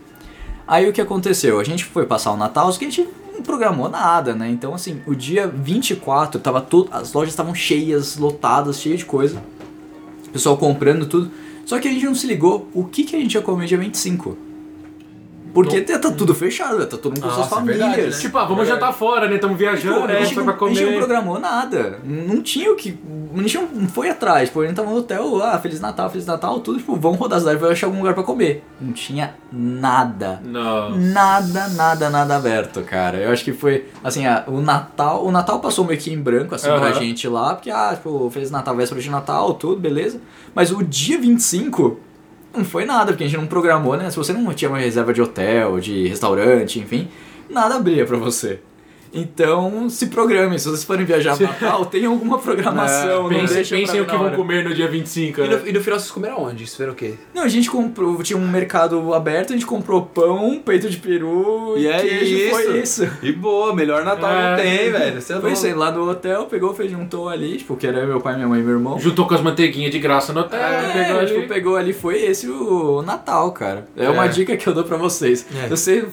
Aí 0.68 0.88
o 0.90 0.92
que 0.94 1.00
aconteceu? 1.00 1.60
A 1.60 1.64
gente 1.64 1.86
foi 1.86 2.06
passar 2.06 2.32
o 2.32 2.38
Natal, 2.38 2.72
só 2.72 2.78
que 2.78 2.86
a 2.86 2.90
gente 2.90 3.08
não 3.38 3.44
programou 3.44 3.90
nada, 3.90 4.36
né? 4.36 4.50
Então, 4.50 4.74
assim, 4.74 5.02
o 5.06 5.16
dia 5.16 5.48
24, 5.48 6.40
tava 6.40 6.62
tudo, 6.62 6.90
as 6.92 7.14
lojas 7.14 7.34
estavam 7.34 7.56
cheias, 7.56 8.18
lotadas, 8.18 8.82
cheias 8.82 9.00
de 9.00 9.06
coisa. 9.06 9.42
O 10.28 10.30
pessoal 10.30 10.58
comprando 10.58 11.06
tudo. 11.06 11.32
Só 11.66 11.80
que 11.80 11.88
a 11.88 11.92
gente 11.92 12.06
não 12.06 12.16
se 12.16 12.28
ligou 12.28 12.68
o 12.74 12.84
que, 12.84 13.04
que 13.04 13.16
a 13.16 13.20
gente 13.20 13.36
ia 13.36 13.42
comer 13.42 13.68
dia 13.68 13.78
25. 13.78 14.47
Porque 15.64 15.82
tá 15.82 16.00
tudo 16.12 16.34
fechado, 16.36 16.86
tá 16.86 16.98
todo 16.98 17.14
mundo 17.16 17.22
com 17.22 17.30
suas 17.30 17.52
é 17.52 17.56
verdade, 17.62 17.80
famílias. 17.92 18.16
né? 18.16 18.22
Tipo, 18.22 18.38
ah, 18.38 18.46
vamos 18.46 18.68
jantar 18.68 18.94
fora, 18.94 19.28
né? 19.28 19.36
Estamos 19.36 19.58
viajando, 19.58 20.08
né? 20.08 20.18
a, 20.18 20.20
gente 20.24 20.36
Só 20.36 20.42
não, 20.44 20.54
pra 20.54 20.66
a 20.66 20.70
gente 20.70 20.80
não 20.82 20.88
comer. 20.88 20.98
programou 20.98 21.40
nada. 21.40 22.00
Não 22.04 22.42
tinha 22.42 22.72
o 22.72 22.76
que. 22.76 22.98
A 23.36 23.42
gente 23.42 23.58
não 23.58 23.68
não 23.68 23.88
foi 23.90 24.10
atrás. 24.10 24.50
Pô, 24.50 24.62
a 24.62 24.66
gente 24.68 24.76
tava 24.76 24.90
no 24.90 24.98
hotel, 24.98 25.42
ah, 25.44 25.58
Feliz 25.60 25.80
Natal, 25.80 26.10
Feliz 26.10 26.26
Natal, 26.26 26.60
tudo, 26.60 26.78
tipo, 26.80 26.96
vamos 26.96 27.18
rodar 27.20 27.38
a 27.38 27.40
cidade, 27.42 27.58
vai 27.60 27.72
achar 27.72 27.88
algum 27.88 28.00
lugar 28.00 28.14
pra 28.14 28.24
comer. 28.24 28.64
Não 28.80 28.92
tinha 28.94 29.36
nada. 29.52 30.42
Não. 30.44 30.92
Nada, 30.98 31.68
nada, 31.70 32.10
nada 32.10 32.36
aberto, 32.36 32.82
cara. 32.82 33.18
Eu 33.18 33.32
acho 33.32 33.44
que 33.44 33.54
foi, 33.54 33.86
assim, 34.04 34.26
a- 34.26 34.44
o 34.48 34.60
Natal, 34.62 35.26
o 35.26 35.32
Natal 35.32 35.60
passou 35.60 35.86
meio 35.86 36.00
que 36.00 36.12
em 36.12 36.20
branco, 36.20 36.56
assim, 36.56 36.68
pra 36.68 36.76
Aham. 36.90 36.94
gente 36.94 37.28
lá, 37.28 37.54
porque, 37.56 37.70
ah, 37.70 37.92
tipo, 37.96 38.30
Feliz 38.30 38.50
Natal, 38.52 38.76
véspera 38.76 39.02
de 39.02 39.10
Natal, 39.10 39.54
tudo, 39.54 39.80
beleza. 39.80 40.20
Mas 40.56 40.72
o 40.72 40.84
dia 40.84 41.20
25, 41.20 42.00
não 42.58 42.66
foi 42.66 42.86
nada, 42.86 43.12
porque 43.12 43.24
a 43.24 43.28
gente 43.28 43.40
não 43.40 43.48
programou, 43.48 43.96
né? 43.96 44.10
Se 44.10 44.18
você 44.18 44.34
não 44.34 44.54
tinha 44.54 44.70
uma 44.70 44.80
reserva 44.80 45.14
de 45.14 45.22
hotel, 45.22 45.80
de 45.80 46.08
restaurante, 46.08 46.80
enfim, 46.80 47.08
nada 47.50 47.76
abria 47.76 48.06
pra 48.06 48.18
você. 48.18 48.60
Então, 49.14 49.90
se 49.90 50.08
programem. 50.08 50.58
Se 50.58 50.66
vocês 50.70 50.84
forem 50.84 51.06
viajar 51.06 51.38
no 51.40 51.46
Natal, 51.46 51.86
tenham 51.86 52.12
alguma 52.14 52.38
programação. 52.40 53.24
não 53.24 53.30
Pensem, 53.30 53.56
deixa 53.56 53.76
pensem 53.76 54.04
pra 54.04 54.16
o 54.16 54.18
que 54.18 54.24
vão 54.24 54.36
comer 54.36 54.64
no 54.64 54.74
dia 54.74 54.88
25, 54.88 55.42
E 55.42 55.48
né? 55.48 55.56
no, 55.56 55.68
e 55.68 55.72
no 55.74 55.82
final 55.82 56.00
vocês 56.00 56.12
comeram 56.12 56.44
onde? 56.44 56.64
Isso 56.64 56.82
era 56.82 56.92
o 56.92 56.96
quê? 56.96 57.14
Não, 57.34 57.44
a 57.44 57.48
gente 57.48 57.70
comprou, 57.70 58.22
tinha 58.24 58.38
um 58.38 58.48
mercado 58.48 59.14
aberto, 59.14 59.52
a 59.52 59.56
gente 59.56 59.66
comprou 59.66 60.02
pão, 60.04 60.62
peito 60.64 60.90
de 60.90 60.98
peru 60.98 61.76
e, 61.78 61.82
E 61.84 61.88
é 61.88 62.00
queijo, 62.02 62.36
isso. 62.36 62.50
foi 62.50 62.80
isso. 62.80 63.10
E 63.24 63.32
boa, 63.32 63.74
melhor 63.76 64.04
Natal 64.04 64.30
É. 64.32 64.50
não 64.52 64.58
tem, 64.64 64.92
velho. 64.92 65.22
Você 65.22 65.34
é 65.34 65.40
Foi 65.40 65.52
isso 65.52 65.66
aí, 65.66 65.74
lá 65.74 65.92
no 65.92 66.10
hotel, 66.10 66.46
pegou, 66.46 66.74
fez, 66.74 66.92
juntou 66.92 67.30
ali, 67.30 67.58
tipo, 67.58 67.76
que 67.76 67.88
era 67.88 68.06
meu 68.06 68.20
pai, 68.22 68.36
minha 68.36 68.48
mãe 68.48 68.60
e 68.60 68.64
meu 68.64 68.74
irmão. 68.74 69.00
Juntou 69.00 69.28
com 69.28 69.34
as 69.34 69.42
manteiguinhas 69.42 69.92
de 69.92 70.00
graça 70.00 70.34
no 70.34 70.42
hotel, 70.42 70.60
É, 70.60 70.94
pegou 71.06 71.20
ali. 71.20 71.28
tipo, 71.34 71.48
pegou 71.48 71.76
ali, 71.76 71.94
foi 71.94 72.22
esse 72.24 72.48
o 72.50 73.02
Natal, 73.02 73.52
cara. 73.52 73.88
É, 73.96 74.10
uma 74.10 74.26
É. 74.26 74.28
dica 74.30 74.56
que 74.58 74.68
eu 74.68 74.74
dou 74.74 74.84
pra 74.84 74.98
vocês. 74.98 75.46
É. 75.56 75.68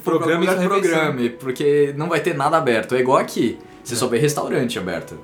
Programe, 0.04 0.44
sua 0.46 0.54
refeição. 0.56 0.68
programe, 0.80 1.28
porque 1.30 1.94
não 1.96 2.08
vai 2.08 2.20
ter 2.20 2.34
nada 2.34 2.56
aberto. 2.56 2.83
É 2.92 2.98
igual 2.98 3.18
aqui, 3.18 3.58
você 3.82 3.94
só 3.94 4.06
vê 4.06 4.18
restaurante 4.18 4.78
aberto. 4.78 5.16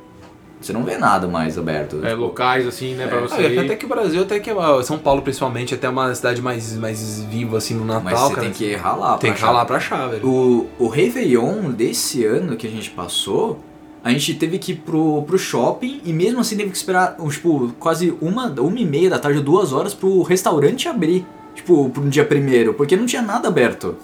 Você 0.61 0.75
não 0.75 0.85
vê 0.85 0.99
nada 0.99 1.27
mais 1.27 1.57
aberto. 1.57 2.05
É, 2.05 2.13
locais 2.15 2.67
assim, 2.67 2.95
né, 2.95 3.07
pra 3.07 3.21
você 3.21 3.57
Ah, 3.59 3.63
até 3.63 3.75
que 3.77 3.87
o 3.87 3.89
Brasil, 3.89 4.21
até 4.23 4.39
que 4.39 4.51
São 4.85 4.99
Paulo 4.99 5.23
principalmente, 5.23 5.75
até 5.75 5.89
uma 5.89 6.15
cidade 6.15 6.43
mais, 6.43 6.77
mais 6.77 7.23
viva 7.23 7.57
assim 7.57 7.73
no 7.75 7.85
Natal, 7.85 8.03
Mas 8.05 8.19
você 8.21 8.29
cara. 8.35 8.41
tem 8.43 8.53
que 8.53 8.75
ralar 8.75 9.17
Tem 9.17 9.31
pra 9.31 9.39
que 9.39 9.43
achar. 9.43 9.47
ralar 9.47 9.65
pra 9.65 9.77
achar, 9.79 10.07
velho. 10.09 10.27
O, 10.29 10.69
o 10.79 10.87
Réveillon 10.89 11.71
desse 11.71 12.27
ano 12.27 12.57
que 12.57 12.67
a 12.67 12.71
gente 12.71 12.91
passou, 12.91 13.59
a 14.05 14.11
gente 14.11 14.35
teve 14.35 14.59
que 14.59 14.73
ir 14.73 14.77
pro, 14.77 15.23
pro 15.23 15.39
shopping 15.39 16.03
e 16.05 16.13
mesmo 16.13 16.41
assim 16.41 16.59
teve 16.59 16.69
que 16.71 16.77
esperar, 16.77 17.17
tipo, 17.31 17.73
quase 17.79 18.15
uma, 18.21 18.49
uma 18.61 18.79
e 18.79 18.85
meia 18.85 19.09
da 19.09 19.19
tarde, 19.19 19.41
duas 19.41 19.73
horas 19.73 19.95
pro 19.95 20.21
restaurante 20.23 20.87
abrir. 20.89 21.25
Tipo, 21.55 21.91
pro 21.91 22.03
dia 22.09 22.25
primeiro, 22.25 22.75
porque 22.75 22.97
não 22.97 23.07
tinha 23.07 23.21
nada 23.23 23.49
aberto. 23.49 23.97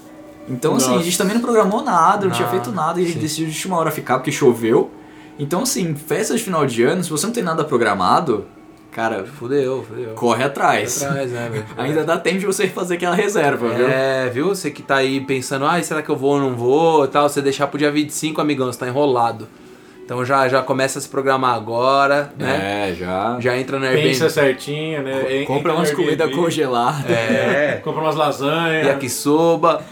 Então, 0.48 0.74
assim, 0.76 0.86
a 0.88 0.90
Nossa. 0.92 1.04
gente 1.04 1.18
também 1.18 1.34
não 1.34 1.40
programou 1.42 1.82
nada, 1.82 2.24
não, 2.26 2.32
tinha 2.32 2.48
feito 2.48 2.70
nada 2.72 3.00
e 3.00 3.04
a 3.04 3.06
gente 3.06 3.14
sim. 3.16 3.20
decidiu 3.20 3.46
de 3.46 3.52
última 3.52 3.76
hora 3.78 3.90
ficar 3.90 4.18
porque 4.18 4.30
choveu. 4.32 4.90
Então, 5.38 5.62
assim, 5.62 5.94
festa 5.94 6.34
de 6.36 6.42
final 6.42 6.64
de 6.66 6.82
ano, 6.82 7.02
se 7.04 7.10
você 7.10 7.26
não 7.26 7.32
tem 7.32 7.42
nada 7.42 7.62
programado, 7.64 8.46
cara, 8.92 9.24
Fudeu, 9.26 9.84
fudeu. 9.86 10.14
corre 10.14 10.44
atrás. 10.44 11.02
Atrás, 11.02 11.30
né, 11.30 11.48
velho? 11.52 11.66
Ainda 11.76 12.04
dá 12.04 12.16
tempo 12.16 12.38
de 12.38 12.46
você 12.46 12.68
fazer 12.68 12.94
aquela 12.94 13.14
reserva, 13.14 13.68
viu? 13.68 13.86
É, 13.88 14.30
viu? 14.30 14.48
Você 14.48 14.70
que 14.70 14.82
tá 14.82 14.96
aí 14.96 15.20
pensando, 15.20 15.66
ai, 15.66 15.82
será 15.82 16.00
que 16.00 16.08
eu 16.08 16.16
vou 16.16 16.34
ou 16.34 16.40
não 16.40 16.54
vou 16.54 17.04
e 17.04 17.08
tal, 17.08 17.28
você 17.28 17.42
deixar 17.42 17.66
pro 17.66 17.78
dia 17.78 17.90
25, 17.90 18.40
amigão, 18.40 18.66
você 18.72 18.78
tá 18.78 18.86
enrolado. 18.88 19.46
Então 20.04 20.24
já, 20.24 20.46
já 20.48 20.62
começa 20.62 21.00
a 21.00 21.02
se 21.02 21.08
programar 21.08 21.56
agora, 21.56 22.32
né? 22.38 22.90
É, 22.90 22.94
já. 22.94 23.36
Já 23.40 23.58
entra 23.58 23.76
no 23.76 23.84
Airbnb. 23.84 24.08
Pensa 24.08 24.30
certinho, 24.30 25.02
né? 25.02 25.42
En- 25.42 25.44
Compra 25.44 25.74
umas 25.74 25.90
comidas 25.90 26.32
congeladas. 26.32 27.10
É. 27.10 27.80
Compra 27.82 28.02
umas 28.02 28.14
lasanhas. 28.14 28.86
Yakisoba. 28.86 29.82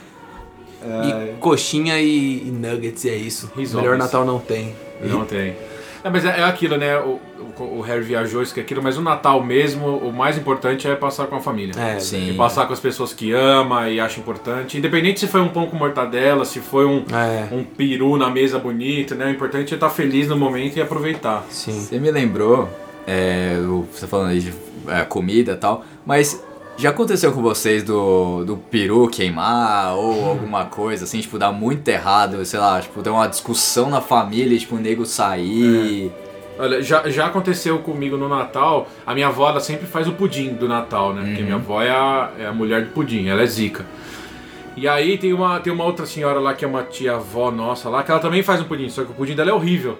E 0.86 1.32
coxinha 1.40 1.98
e, 2.00 2.46
e 2.46 2.50
nuggets, 2.50 3.04
e 3.04 3.10
é 3.10 3.16
isso. 3.16 3.50
Risoles. 3.56 3.84
Melhor 3.86 3.98
Natal 3.98 4.24
não 4.24 4.38
tem. 4.38 4.74
Não 5.02 5.24
tem. 5.24 5.54
É, 6.02 6.10
mas 6.10 6.24
é, 6.24 6.40
é 6.40 6.44
aquilo, 6.44 6.76
né? 6.76 6.98
O, 6.98 7.18
o, 7.58 7.78
o 7.78 7.80
Harry 7.80 8.02
viajou, 8.02 8.42
isso 8.42 8.52
que 8.52 8.60
aquilo, 8.60 8.82
mas 8.82 8.98
o 8.98 9.00
Natal 9.00 9.42
mesmo, 9.42 9.86
o 9.86 10.12
mais 10.12 10.36
importante 10.36 10.86
é 10.86 10.94
passar 10.94 11.26
com 11.28 11.36
a 11.36 11.40
família. 11.40 11.72
É, 11.80 11.98
Sim. 11.98 12.30
E 12.32 12.34
passar 12.36 12.66
com 12.66 12.72
as 12.74 12.80
pessoas 12.80 13.14
que 13.14 13.32
ama 13.32 13.88
e 13.88 13.98
acha 13.98 14.20
importante. 14.20 14.76
Independente 14.76 15.20
se 15.20 15.26
foi 15.26 15.40
um 15.40 15.48
pão 15.48 15.66
com 15.66 15.76
mortadela, 15.76 16.44
se 16.44 16.60
foi 16.60 16.84
um, 16.84 17.04
É. 17.10 17.48
um 17.54 17.64
peru 17.64 18.16
na 18.18 18.28
mesa 18.28 18.58
bonito, 18.58 19.14
né? 19.14 19.26
O 19.26 19.30
importante 19.30 19.72
é 19.72 19.76
estar 19.76 19.88
feliz 19.88 20.28
no 20.28 20.36
momento 20.36 20.76
e 20.76 20.82
aproveitar. 20.82 21.44
Sim. 21.48 21.72
Você 21.80 21.98
me 21.98 22.10
lembrou, 22.10 22.68
é, 23.06 23.56
o- 23.60 23.86
você 23.90 24.06
falando 24.06 24.28
aí 24.30 24.40
de 24.40 24.52
é, 24.88 25.02
comida 25.04 25.52
e 25.52 25.56
tal, 25.56 25.84
mas 26.04 26.42
já 26.76 26.90
aconteceu 26.90 27.32
com 27.32 27.40
vocês 27.40 27.82
do, 27.82 28.44
do 28.44 28.56
peru 28.56 29.08
queimar 29.08 29.94
ou 29.94 30.28
alguma 30.28 30.64
coisa 30.66 31.04
assim, 31.04 31.20
tipo, 31.20 31.38
dar 31.38 31.52
muito 31.52 31.86
errado, 31.88 32.44
sei 32.44 32.58
lá, 32.58 32.80
tipo, 32.80 33.00
dar 33.00 33.12
uma 33.12 33.26
discussão 33.26 33.88
na 33.88 34.00
família, 34.00 34.58
tipo, 34.58 34.76
o 34.76 34.78
nego 34.78 35.06
sair. 35.06 36.12
Olha, 36.58 36.82
já, 36.82 37.08
já 37.08 37.26
aconteceu 37.26 37.78
comigo 37.80 38.16
no 38.16 38.28
Natal. 38.28 38.88
A 39.06 39.14
minha 39.14 39.26
avó 39.26 39.48
ela 39.48 39.60
sempre 39.60 39.86
faz 39.86 40.06
o 40.06 40.12
pudim 40.12 40.54
do 40.54 40.68
Natal, 40.68 41.12
né? 41.12 41.24
Porque 41.26 41.42
minha 41.42 41.56
avó 41.56 41.82
é 41.82 41.90
a, 41.90 42.30
é 42.38 42.46
a 42.46 42.52
mulher 42.52 42.84
do 42.84 42.90
pudim, 42.92 43.26
ela 43.26 43.42
é 43.42 43.46
zica. 43.46 43.84
E 44.76 44.88
aí 44.88 45.16
tem 45.18 45.32
uma, 45.32 45.60
tem 45.60 45.72
uma 45.72 45.84
outra 45.84 46.04
senhora 46.04 46.40
lá 46.40 46.54
que 46.54 46.64
é 46.64 46.68
uma 46.68 46.82
tia-avó 46.82 47.50
nossa 47.50 47.88
lá, 47.88 48.02
que 48.02 48.10
ela 48.10 48.20
também 48.20 48.42
faz 48.42 48.60
um 48.60 48.64
pudim, 48.64 48.88
só 48.88 49.04
que 49.04 49.12
o 49.12 49.14
pudim 49.14 49.34
dela 49.34 49.50
é 49.50 49.52
horrível. 49.52 49.96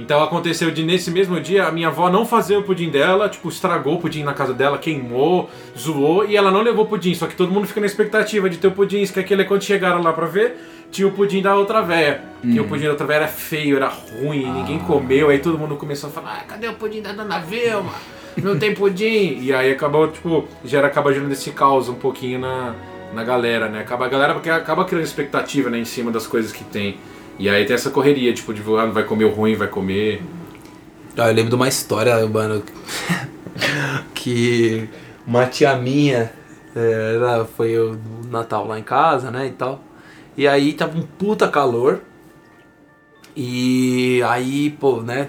Então 0.00 0.22
aconteceu 0.22 0.70
de 0.70 0.82
nesse 0.82 1.10
mesmo 1.10 1.38
dia 1.40 1.66
a 1.66 1.72
minha 1.72 1.88
avó 1.88 2.08
não 2.10 2.24
fazer 2.24 2.56
o 2.56 2.62
pudim 2.62 2.88
dela, 2.88 3.28
tipo, 3.28 3.48
estragou 3.48 3.96
o 3.96 4.00
pudim 4.00 4.22
na 4.22 4.32
casa 4.32 4.54
dela, 4.54 4.78
queimou, 4.78 5.50
zoou 5.78 6.26
e 6.26 6.36
ela 6.36 6.50
não 6.50 6.62
levou 6.62 6.84
o 6.84 6.88
pudim. 6.88 7.14
Só 7.14 7.26
que 7.26 7.36
todo 7.36 7.52
mundo 7.52 7.66
fica 7.66 7.80
na 7.80 7.86
expectativa 7.86 8.48
de 8.48 8.56
ter 8.56 8.68
o 8.68 8.72
pudim. 8.72 9.00
Isso 9.00 9.12
que 9.12 9.20
aquele 9.20 9.44
quando 9.44 9.62
chegaram 9.62 10.02
lá 10.02 10.12
pra 10.12 10.26
ver, 10.26 10.56
tinha 10.90 11.06
o 11.06 11.12
pudim 11.12 11.42
da 11.42 11.54
outra 11.54 11.82
véia. 11.82 12.22
Que 12.40 12.58
o 12.58 12.66
pudim 12.66 12.84
da 12.84 12.90
outra 12.90 13.06
véia 13.06 13.18
era 13.18 13.28
feio, 13.28 13.76
era 13.76 13.88
ruim, 13.88 14.50
ninguém 14.50 14.78
comeu. 14.78 15.28
Aí 15.28 15.38
todo 15.38 15.58
mundo 15.58 15.76
começou 15.76 16.08
a 16.08 16.12
falar: 16.12 16.38
ah, 16.40 16.44
cadê 16.48 16.68
o 16.68 16.74
pudim 16.74 17.02
da 17.02 17.12
dona 17.12 17.38
Vilma? 17.40 17.92
Não 18.36 18.58
tem 18.58 18.74
pudim. 18.74 19.38
E 19.42 19.52
aí 19.52 19.72
acabou, 19.72 20.08
tipo, 20.08 20.48
já 20.64 20.84
acaba 20.84 21.12
gerando 21.12 21.32
esse 21.32 21.50
caos 21.50 21.88
um 21.88 21.94
pouquinho 21.94 22.38
na, 22.38 22.74
na 23.12 23.24
galera, 23.24 23.68
né? 23.68 23.80
Acaba, 23.80 24.06
a 24.06 24.08
galera 24.08 24.34
porque 24.34 24.48
acaba 24.48 24.84
criando 24.84 25.04
expectativa 25.04 25.68
né, 25.68 25.78
em 25.78 25.84
cima 25.84 26.10
das 26.10 26.26
coisas 26.26 26.52
que 26.52 26.64
tem. 26.64 26.98
E 27.38 27.48
aí 27.48 27.64
tem 27.64 27.74
essa 27.74 27.90
correria, 27.90 28.32
tipo, 28.32 28.52
de 28.52 28.62
ah, 28.78 28.86
vai 28.86 29.04
comer 29.04 29.24
o 29.24 29.30
ruim, 29.30 29.54
vai 29.54 29.68
comer. 29.68 30.22
Ah, 31.16 31.28
eu 31.28 31.34
lembro 31.34 31.50
de 31.50 31.56
uma 31.56 31.68
história, 31.68 32.26
mano, 32.26 32.62
que 34.14 34.88
uma 35.26 35.46
tia 35.46 35.76
minha, 35.76 36.32
é, 36.74 37.14
ela 37.16 37.44
foi 37.44 37.78
o 37.78 37.98
Natal 38.30 38.66
lá 38.66 38.78
em 38.78 38.82
casa, 38.82 39.30
né, 39.30 39.46
e 39.46 39.50
tal. 39.50 39.82
E 40.36 40.46
aí 40.46 40.72
tava 40.72 40.98
um 40.98 41.02
puta 41.02 41.48
calor. 41.48 42.00
E 43.36 44.22
aí, 44.24 44.70
pô, 44.70 45.00
né, 45.00 45.28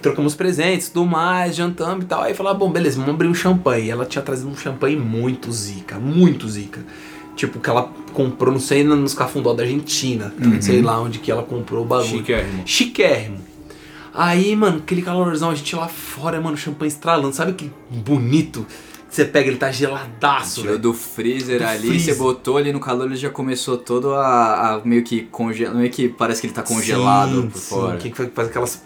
trocamos 0.00 0.34
presentes, 0.34 0.88
tudo 0.88 1.06
mais, 1.06 1.54
jantamos 1.54 2.04
e 2.04 2.08
tal. 2.08 2.22
Aí 2.22 2.34
falou, 2.34 2.52
ah, 2.52 2.54
bom, 2.54 2.70
beleza, 2.70 2.96
vamos 2.98 3.14
abrir 3.14 3.28
um 3.28 3.34
champanhe. 3.34 3.90
Ela 3.90 4.06
tinha 4.06 4.22
trazido 4.22 4.48
um 4.48 4.56
champanhe 4.56 4.96
muito 4.96 5.52
zica, 5.52 5.98
muito 5.98 6.48
zica. 6.48 6.80
Tipo, 7.36 7.60
que 7.60 7.68
ela 7.70 7.92
comprou, 8.14 8.50
não 8.52 8.58
sei, 8.58 8.82
nos 8.82 9.12
cafundó 9.14 9.52
da 9.52 9.62
Argentina. 9.62 10.34
Não 10.38 10.60
sei 10.60 10.80
lá 10.82 11.00
onde 11.00 11.18
que 11.18 11.30
ela 11.30 11.42
comprou 11.42 11.84
o 11.84 11.86
bagulho. 11.86 12.08
Chiquérrimo. 12.18 12.62
Chiquérrimo. 12.64 13.38
Aí, 14.14 14.56
mano, 14.56 14.78
aquele 14.78 15.02
calorzão, 15.02 15.50
a 15.50 15.54
gente 15.54 15.76
lá 15.76 15.86
fora, 15.88 16.40
mano, 16.40 16.56
champanhe 16.56 16.88
estralando. 16.88 17.34
Sabe 17.36 17.52
que 17.52 17.70
bonito? 17.90 18.66
Que 19.08 19.14
você 19.14 19.24
pega, 19.26 19.48
ele 19.48 19.56
tá 19.58 19.70
geladaço, 19.70 20.62
Tirou 20.62 20.78
do 20.78 20.92
freezer 20.92 21.58
Do 21.60 21.66
ali, 21.66 21.88
freezer. 21.88 22.14
você 22.14 22.20
botou 22.20 22.56
ali 22.56 22.72
no 22.72 22.80
calor, 22.80 23.06
ele 23.06 23.16
já 23.16 23.30
começou 23.30 23.76
todo 23.78 24.12
a, 24.14 24.74
a 24.74 24.80
meio 24.84 25.02
que 25.04 25.22
congelado, 25.30 25.76
meio 25.76 25.90
que 25.90 26.08
parece 26.08 26.40
que 26.40 26.46
ele 26.48 26.54
tá 26.54 26.62
congelado 26.62 27.42
Sim, 27.42 27.48
por 27.48 27.58
sim, 27.58 27.68
fora. 27.68 27.96
Que 27.98 28.10
faz, 28.34 28.48
aquelas 28.48 28.82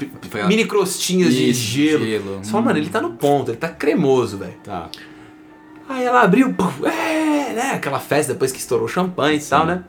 mini 0.47 0.67
crostinhas 0.67 1.33
de 1.33 1.51
Isso, 1.51 1.61
gelo. 1.61 2.05
gelo. 2.05 2.41
Só, 2.43 2.59
Hum. 2.59 2.63
mano, 2.63 2.79
ele 2.79 2.91
tá 2.91 3.01
no 3.01 3.11
ponto, 3.13 3.51
ele 3.53 3.57
tá 3.57 3.69
cremoso, 3.69 4.37
velho. 4.37 4.55
Tá. 4.63 4.91
Aí 5.91 6.05
ela 6.05 6.23
abriu, 6.23 6.55
puf, 6.55 6.87
é, 6.87 7.53
né? 7.53 7.73
Aquela 7.73 7.99
festa 7.99 8.33
depois 8.33 8.53
que 8.53 8.61
estourou 8.61 8.87
o 8.87 8.89
champanhe 8.89 9.39
e 9.39 9.43
tal, 9.43 9.67
né? 9.67 9.83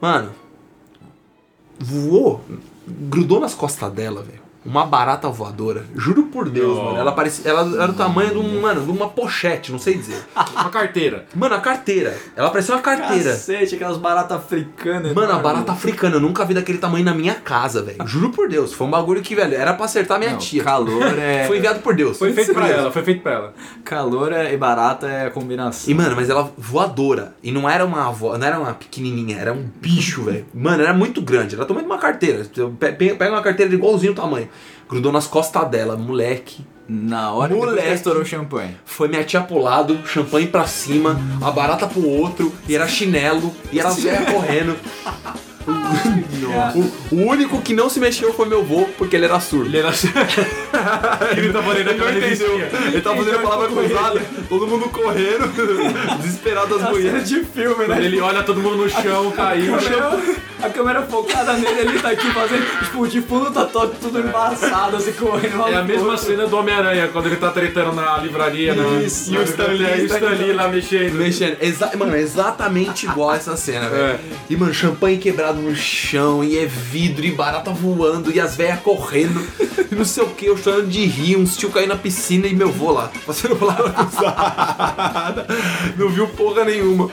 Mano, 0.00 0.34
voou, 1.78 2.44
grudou 2.84 3.38
nas 3.38 3.54
costas 3.54 3.92
dela, 3.92 4.24
velho. 4.24 4.42
Uma 4.64 4.86
barata 4.86 5.28
voadora. 5.28 5.84
Juro 5.94 6.24
por 6.24 6.48
Deus, 6.48 6.78
Oh. 6.78 6.84
mano. 6.84 6.96
Ela 6.98 7.12
parecia. 7.12 7.50
Ela 7.50 7.60
era 7.82 7.88
do 7.88 7.94
tamanho 7.94 8.30
de, 8.30 8.38
um, 8.38 8.60
mano, 8.62 8.82
de 8.82 8.90
uma 8.90 9.08
pochete, 9.08 9.70
não 9.70 9.78
sei 9.78 9.94
dizer. 9.94 10.24
Uma 10.54 10.70
carteira. 10.70 11.26
Mano, 11.34 11.54
a 11.54 11.60
carteira. 11.60 12.16
Ela 12.34 12.48
parecia 12.50 12.74
uma 12.74 12.80
carteira. 12.80 13.30
Cacete, 13.32 13.74
aquelas 13.74 13.98
baratas 13.98 14.38
africanas. 14.38 15.12
Mano, 15.12 15.32
a 15.32 15.38
barata 15.38 15.72
africana, 15.72 16.16
eu 16.16 16.20
nunca 16.20 16.44
vi 16.44 16.54
daquele 16.54 16.78
tamanho 16.78 17.04
na 17.04 17.14
minha 17.14 17.34
casa, 17.34 17.82
velho. 17.82 17.98
Juro 18.06 18.30
por 18.30 18.48
Deus. 18.48 18.72
Foi 18.72 18.86
um 18.86 18.90
bagulho 18.90 19.20
que, 19.20 19.34
velho, 19.34 19.54
era 19.54 19.74
pra 19.74 19.84
acertar 19.84 20.18
minha 20.18 20.30
Não, 20.32 20.38
tia. 20.38 20.62
calor 20.64 21.18
é. 21.18 21.44
Foi 21.46 21.58
enviado 21.58 21.80
por 21.80 21.94
Deus. 21.94 22.18
Foi 22.18 22.32
feito 22.32 22.54
pra 22.54 22.66
ela, 22.68 22.90
foi 22.90 23.02
feito 23.02 23.22
pra 23.22 23.32
ela. 23.32 23.54
Calor 23.84 24.32
é- 24.32 24.52
e 24.54 24.56
barata 24.56 25.06
é 25.08 25.26
a 25.26 25.30
combinação. 25.30 25.90
E, 25.90 25.94
mano, 25.94 26.16
mas 26.16 26.30
ela 26.30 26.50
voadora. 26.56 27.34
E 27.42 27.52
não 27.52 27.68
era 27.68 27.84
uma 27.84 28.08
avó, 28.08 28.36
não 28.38 28.46
era 28.46 28.58
uma 28.58 28.72
pequenininha, 28.72 29.36
era 29.38 29.52
um 29.52 29.68
bicho, 29.80 30.22
velho. 30.22 30.46
Mano, 30.54 30.82
era 30.82 30.94
muito 30.94 31.20
grande. 31.20 31.56
Do 31.56 31.64
tamanho 31.66 31.86
de 31.86 31.92
uma 31.92 31.98
carteira. 32.00 32.44
Pe- 32.78 32.92
pe- 32.92 33.14
Pega 33.14 33.30
uma 33.32 33.42
carteira 33.42 33.68
de 33.68 33.76
igualzinho 33.76 34.12
o 34.12 34.16
tamanho. 34.16 34.48
Grudou 34.88 35.10
nas 35.12 35.26
costas 35.26 35.68
dela, 35.68 35.96
moleque. 35.96 36.64
Na 36.86 37.32
hora 37.32 37.48
que 37.48 37.58
Moleque. 37.58 37.76
depois 37.78 37.94
estourou 37.98 38.22
o 38.22 38.26
champanhe. 38.26 38.76
Foi 38.84 39.08
minha 39.08 39.24
tia 39.24 39.40
pro 39.40 39.58
lado, 39.58 39.98
champanhe 40.06 40.46
pra 40.46 40.66
cima, 40.66 41.18
a 41.40 41.50
barata 41.50 41.86
pro 41.86 42.06
outro, 42.06 42.52
e 42.68 42.74
era 42.74 42.86
chinelo, 42.86 43.50
e 43.72 43.80
era 43.80 43.90
velha 43.90 44.26
correndo. 44.30 44.76
O, 47.10 47.14
o 47.16 47.26
único 47.26 47.62
que 47.62 47.72
não 47.72 47.88
se 47.88 47.98
mexeu 47.98 48.34
foi 48.34 48.46
meu 48.46 48.62
vô, 48.62 48.86
porque 48.98 49.16
ele 49.16 49.24
era 49.24 49.40
surdo. 49.40 49.66
Ele 49.66 49.78
era. 49.78 49.88
ele 51.36 51.52
tá 51.52 51.62
fazendo 51.62 51.90
aquela 51.90 52.10
revistinha. 52.10 52.68
Ele 52.92 53.00
tava 53.00 53.16
fazendo 53.16 53.36
a 53.36 53.40
palavra 53.42 53.68
cruzada, 53.68 54.20
todo 54.46 54.66
mundo 54.66 54.88
correndo, 54.90 55.50
desesperado 56.20 56.74
as 56.74 56.90
mulheres. 56.90 57.28
de 57.28 57.44
filme, 57.44 57.86
Quando 57.86 58.02
ele 58.02 58.20
olha 58.20 58.42
todo 58.42 58.60
mundo 58.60 58.76
no 58.76 58.90
chão, 58.90 59.30
caiu. 59.30 59.74
A 60.64 60.70
câmera 60.70 61.02
focada 61.02 61.52
nele, 61.54 61.80
ele 61.80 61.98
tá 62.00 62.10
aqui 62.10 62.30
fazendo, 62.32 62.64
tipo, 62.84 63.06
de 63.08 63.20
fundo 63.20 63.50
tá 63.50 63.64
todo, 63.66 63.94
tudo 64.00 64.18
embaçado, 64.20 64.96
assim, 64.96 65.12
correndo 65.12 65.58
lá 65.58 65.70
É 65.70 65.74
a 65.76 65.82
mesma 65.82 66.16
cena 66.16 66.46
do 66.46 66.56
Homem-Aranha, 66.56 67.08
quando 67.08 67.26
ele 67.26 67.36
tá 67.36 67.50
tretando 67.50 67.92
na 67.92 68.16
livraria. 68.18 68.74
na- 68.74 69.02
Isso, 69.02 69.30
na 69.32 69.38
e 69.38 69.40
o 69.40 69.44
Stan 69.44 69.64
Lee 69.64 69.78
biblioteca, 69.78 69.98
e 69.98 70.02
o 70.02 70.06
Stan 70.14 70.28
aqui 70.30 70.42
Lee 70.42 70.52
lá 70.52 70.68
mexendo. 70.68 71.12
Mexendo. 71.14 71.56
Exa 71.60 71.90
mano, 71.96 72.14
é 72.16 72.20
exatamente 72.20 73.06
igual 73.06 73.34
essa 73.34 73.56
cena, 73.56 73.88
velho. 73.88 74.02
É. 74.14 74.18
E, 74.48 74.56
mano, 74.56 74.72
champanhe 74.74 75.18
quebrado 75.18 75.60
no 75.60 75.74
chão, 75.74 76.42
e 76.42 76.58
é 76.58 76.66
vidro, 76.66 77.24
e 77.24 77.30
barata 77.30 77.70
voando, 77.70 78.30
e 78.32 78.40
as 78.40 78.56
velhas 78.56 78.80
correndo, 78.80 79.46
e 79.90 79.94
não 79.94 80.04
sei 80.04 80.22
o 80.24 80.28
que, 80.28 80.46
eu 80.46 80.56
chorando 80.56 80.88
de 80.88 81.04
rir, 81.04 81.36
uns 81.36 81.56
tio 81.56 81.70
caindo 81.70 81.88
na 81.90 81.96
piscina 81.96 82.46
e 82.46 82.54
meu 82.54 82.70
vô 82.70 82.90
lá, 82.92 83.10
passando 83.26 83.56
por 83.56 83.66
lá 83.66 83.74
cruzada. 83.74 85.46
Não 85.96 86.08
viu 86.08 86.26
porra 86.28 86.64
nenhuma. 86.64 87.10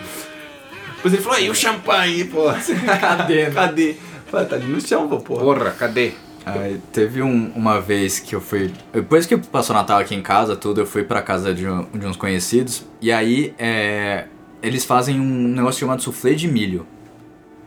Depois 1.01 1.13
ele 1.15 1.23
falou, 1.23 1.37
aí 1.39 1.49
o 1.49 1.55
champanhe, 1.55 2.25
pô. 2.25 2.43
Cadê, 3.01 3.45
né? 3.45 3.51
Cadê? 3.51 3.95
Falei, 4.27 4.45
tá 4.47 4.55
ali 4.55 4.65
no 4.67 4.79
chão, 4.79 5.07
vô, 5.07 5.17
porra. 5.17 5.41
Porra, 5.43 5.71
cadê? 5.71 6.11
Aí, 6.45 6.79
teve 6.93 7.21
um- 7.21 7.51
uma 7.55 7.81
vez 7.81 8.19
que 8.19 8.33
eu 8.35 8.41
fui. 8.41 8.71
Depois 8.93 9.25
que 9.25 9.35
passou 9.37 9.75
o 9.75 9.79
Natal 9.79 9.99
aqui 9.99 10.15
em 10.15 10.21
casa, 10.21 10.55
tudo, 10.55 10.81
eu 10.81 10.85
fui 10.85 11.03
pra 11.03 11.21
casa 11.21 11.53
de, 11.53 11.67
um- 11.67 11.85
de 11.93 12.05
uns 12.05 12.15
conhecidos. 12.15 12.85
E 13.01 13.11
aí, 13.11 13.53
é, 13.59 14.25
eles 14.61 14.85
fazem 14.85 15.19
um 15.19 15.47
negócio 15.49 15.79
chamado 15.79 16.01
soufflé 16.01 16.33
de 16.33 16.47
milho. 16.47 16.85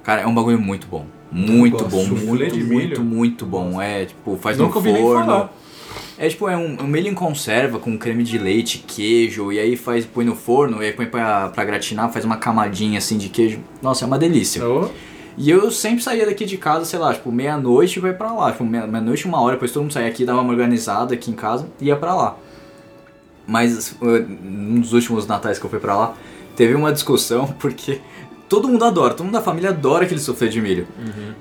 Cara, 0.02 0.22
é 0.22 0.26
um 0.26 0.34
bagulho 0.34 0.58
muito 0.60 0.86
bom. 0.86 1.06
Muito 1.30 1.84
bom. 1.86 2.04
Muito, 2.06 2.54
de 2.54 2.62
muito, 2.64 3.00
milho? 3.00 3.04
muito 3.04 3.46
bom. 3.46 3.80
É, 3.82 4.04
tipo, 4.06 4.36
faz 4.36 4.56
Nunca 4.56 4.78
no 4.80 4.96
forno. 4.96 5.50
É 6.24 6.28
tipo, 6.28 6.48
é 6.48 6.56
um, 6.56 6.80
um 6.82 6.86
milho 6.86 7.08
em 7.08 7.14
conserva 7.14 7.78
com 7.78 7.98
creme 7.98 8.22
de 8.24 8.38
leite, 8.38 8.78
queijo, 8.86 9.52
e 9.52 9.58
aí 9.58 9.76
faz, 9.76 10.06
põe 10.06 10.24
no 10.24 10.34
forno, 10.34 10.82
e 10.82 10.86
aí 10.86 10.92
põe 10.92 11.06
pra, 11.06 11.48
pra 11.50 11.64
gratinar, 11.64 12.10
faz 12.12 12.24
uma 12.24 12.36
camadinha 12.36 12.98
assim 12.98 13.18
de 13.18 13.28
queijo. 13.28 13.58
Nossa, 13.82 14.04
é 14.04 14.06
uma 14.06 14.18
delícia. 14.18 14.66
Ô, 14.66 14.88
E 15.36 15.50
eu 15.50 15.70
sempre 15.70 16.02
saía 16.02 16.24
daqui 16.24 16.44
de 16.46 16.56
casa, 16.56 16.84
sei 16.84 16.98
lá, 16.98 17.12
tipo, 17.12 17.30
meia-noite 17.32 17.98
e 17.98 18.00
vai 18.02 18.12
pra 18.14 18.32
lá. 18.32 18.52
Tipo, 18.52 18.64
meia- 18.64 18.86
meia-noite, 18.86 19.26
uma 19.26 19.40
hora, 19.40 19.54
depois 19.56 19.70
todo 19.72 19.82
mundo 19.82 19.92
saía 19.92 20.08
aqui, 20.08 20.24
dava 20.24 20.40
uma 20.40 20.50
organizada 20.52 21.12
aqui 21.12 21.30
em 21.30 21.34
casa 21.34 21.66
e 21.80 21.86
ia 21.86 21.96
pra 21.96 22.14
lá. 22.14 22.36
Mas 23.46 23.92
uh, 24.00 24.26
nos 24.42 24.92
últimos 24.92 25.26
natais 25.26 25.58
que 25.58 25.66
eu 25.66 25.70
fui 25.70 25.78
pra 25.78 25.94
lá, 25.96 26.14
teve 26.56 26.74
uma 26.74 26.92
discussão 26.92 27.46
porque 27.60 28.00
todo 28.54 28.68
mundo 28.68 28.84
adora, 28.84 29.14
todo 29.14 29.24
mundo 29.24 29.34
da 29.34 29.40
família 29.42 29.70
adora 29.70 30.04
aquele 30.04 30.20
soufflé 30.20 30.46
de 30.48 30.60
milho. 30.60 30.86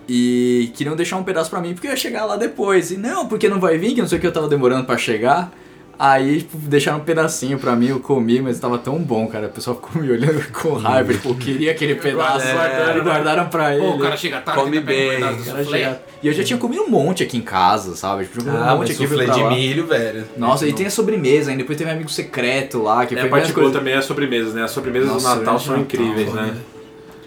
E 0.08 0.72
queriam 0.76 0.96
deixar 0.96 1.18
um 1.18 1.24
pedaço 1.24 1.50
pra 1.50 1.62
mim 1.62 1.74
porque 1.74 1.88
eu 1.88 1.92
ia 1.92 1.98
chegar 1.98 2.26
lá 2.26 2.36
depois. 2.36 2.92
E 2.92 2.98
não, 2.98 3.28
porque 3.28 3.48
não 3.48 3.60
vai 3.60 3.78
vir, 3.78 3.94
que 3.94 4.02
não 4.02 4.08
sei 4.08 4.18
o 4.18 4.22
que 4.22 4.28
eu 4.28 4.32
tava 4.34 4.48
demorando 4.48 4.86
pra 4.86 4.98
chegar. 4.98 5.52
Aí, 5.98 6.40
tipo, 6.40 6.58
deixaram 6.58 6.98
um 6.98 7.02
pedacinho 7.02 7.60
pra 7.60 7.76
mim, 7.76 7.90
eu 7.90 8.00
comi, 8.00 8.42
mas 8.42 8.60
tava 8.60 8.80
tão 8.80 8.98
bom, 8.98 9.28
cara. 9.28 9.46
O 9.46 9.50
pessoal 9.52 9.76
ficou 9.76 10.02
me 10.02 10.10
olhando 10.12 10.44
com 10.52 10.74
raiva, 10.74 11.14
tipo, 11.14 11.30
eu 11.30 11.36
queria 11.36 11.72
aquele 11.72 11.94
pedaço. 11.96 12.46
Guardaram, 12.48 12.98
e 12.98 13.02
guardaram 13.02 13.48
pra 13.48 13.76
ele. 13.76 13.86
Pô, 13.86 13.92
o 13.92 14.00
cara 14.00 14.18
chega 14.18 14.42
tarde, 14.42 14.60
Come 14.60 14.80
um 14.80 14.82
bem. 14.82 15.20
cara 15.22 15.64
chega- 15.64 16.02
E 16.22 16.28
eu 16.28 16.34
já 16.34 16.44
tinha 16.44 16.58
comido 16.58 16.82
um 16.82 16.90
monte 16.90 17.22
aqui 17.22 17.38
em 17.38 17.42
casa, 17.42 17.96
sabe? 17.96 18.26
Tipo, 18.26 18.50
um 18.50 18.58
Ah, 18.64 18.76
monte 18.76 18.92
aqui 18.92 19.06
de 19.06 19.16
lá. 19.16 19.50
milho, 19.52 19.86
velho. 19.86 20.26
Nossa, 20.36 20.68
e 20.68 20.74
tem 20.74 20.88
a 20.88 20.90
sobremesa 20.90 21.52
ainda, 21.52 21.62
depois 21.62 21.78
teve 21.78 21.90
um 21.92 21.94
amigo 21.94 22.10
secreto 22.10 22.82
lá, 22.82 23.06
que 23.06 23.14
É, 23.14 23.18
foi 23.20 23.26
a 23.26 23.28
a 23.28 23.30
parte 23.32 23.54
boa 23.54 23.64
coisa. 23.66 23.78
também 23.80 23.94
é 23.94 23.98
as 23.98 24.06
sobremesas, 24.06 24.54
né? 24.56 24.64
As 24.64 24.72
sobremesas 24.72 25.10
Nossa, 25.10 25.30
do 25.36 25.40
Natal 25.40 25.60
são 25.60 25.78
Natal, 25.78 25.84
incríveis, 25.84 26.34
né? 26.34 26.56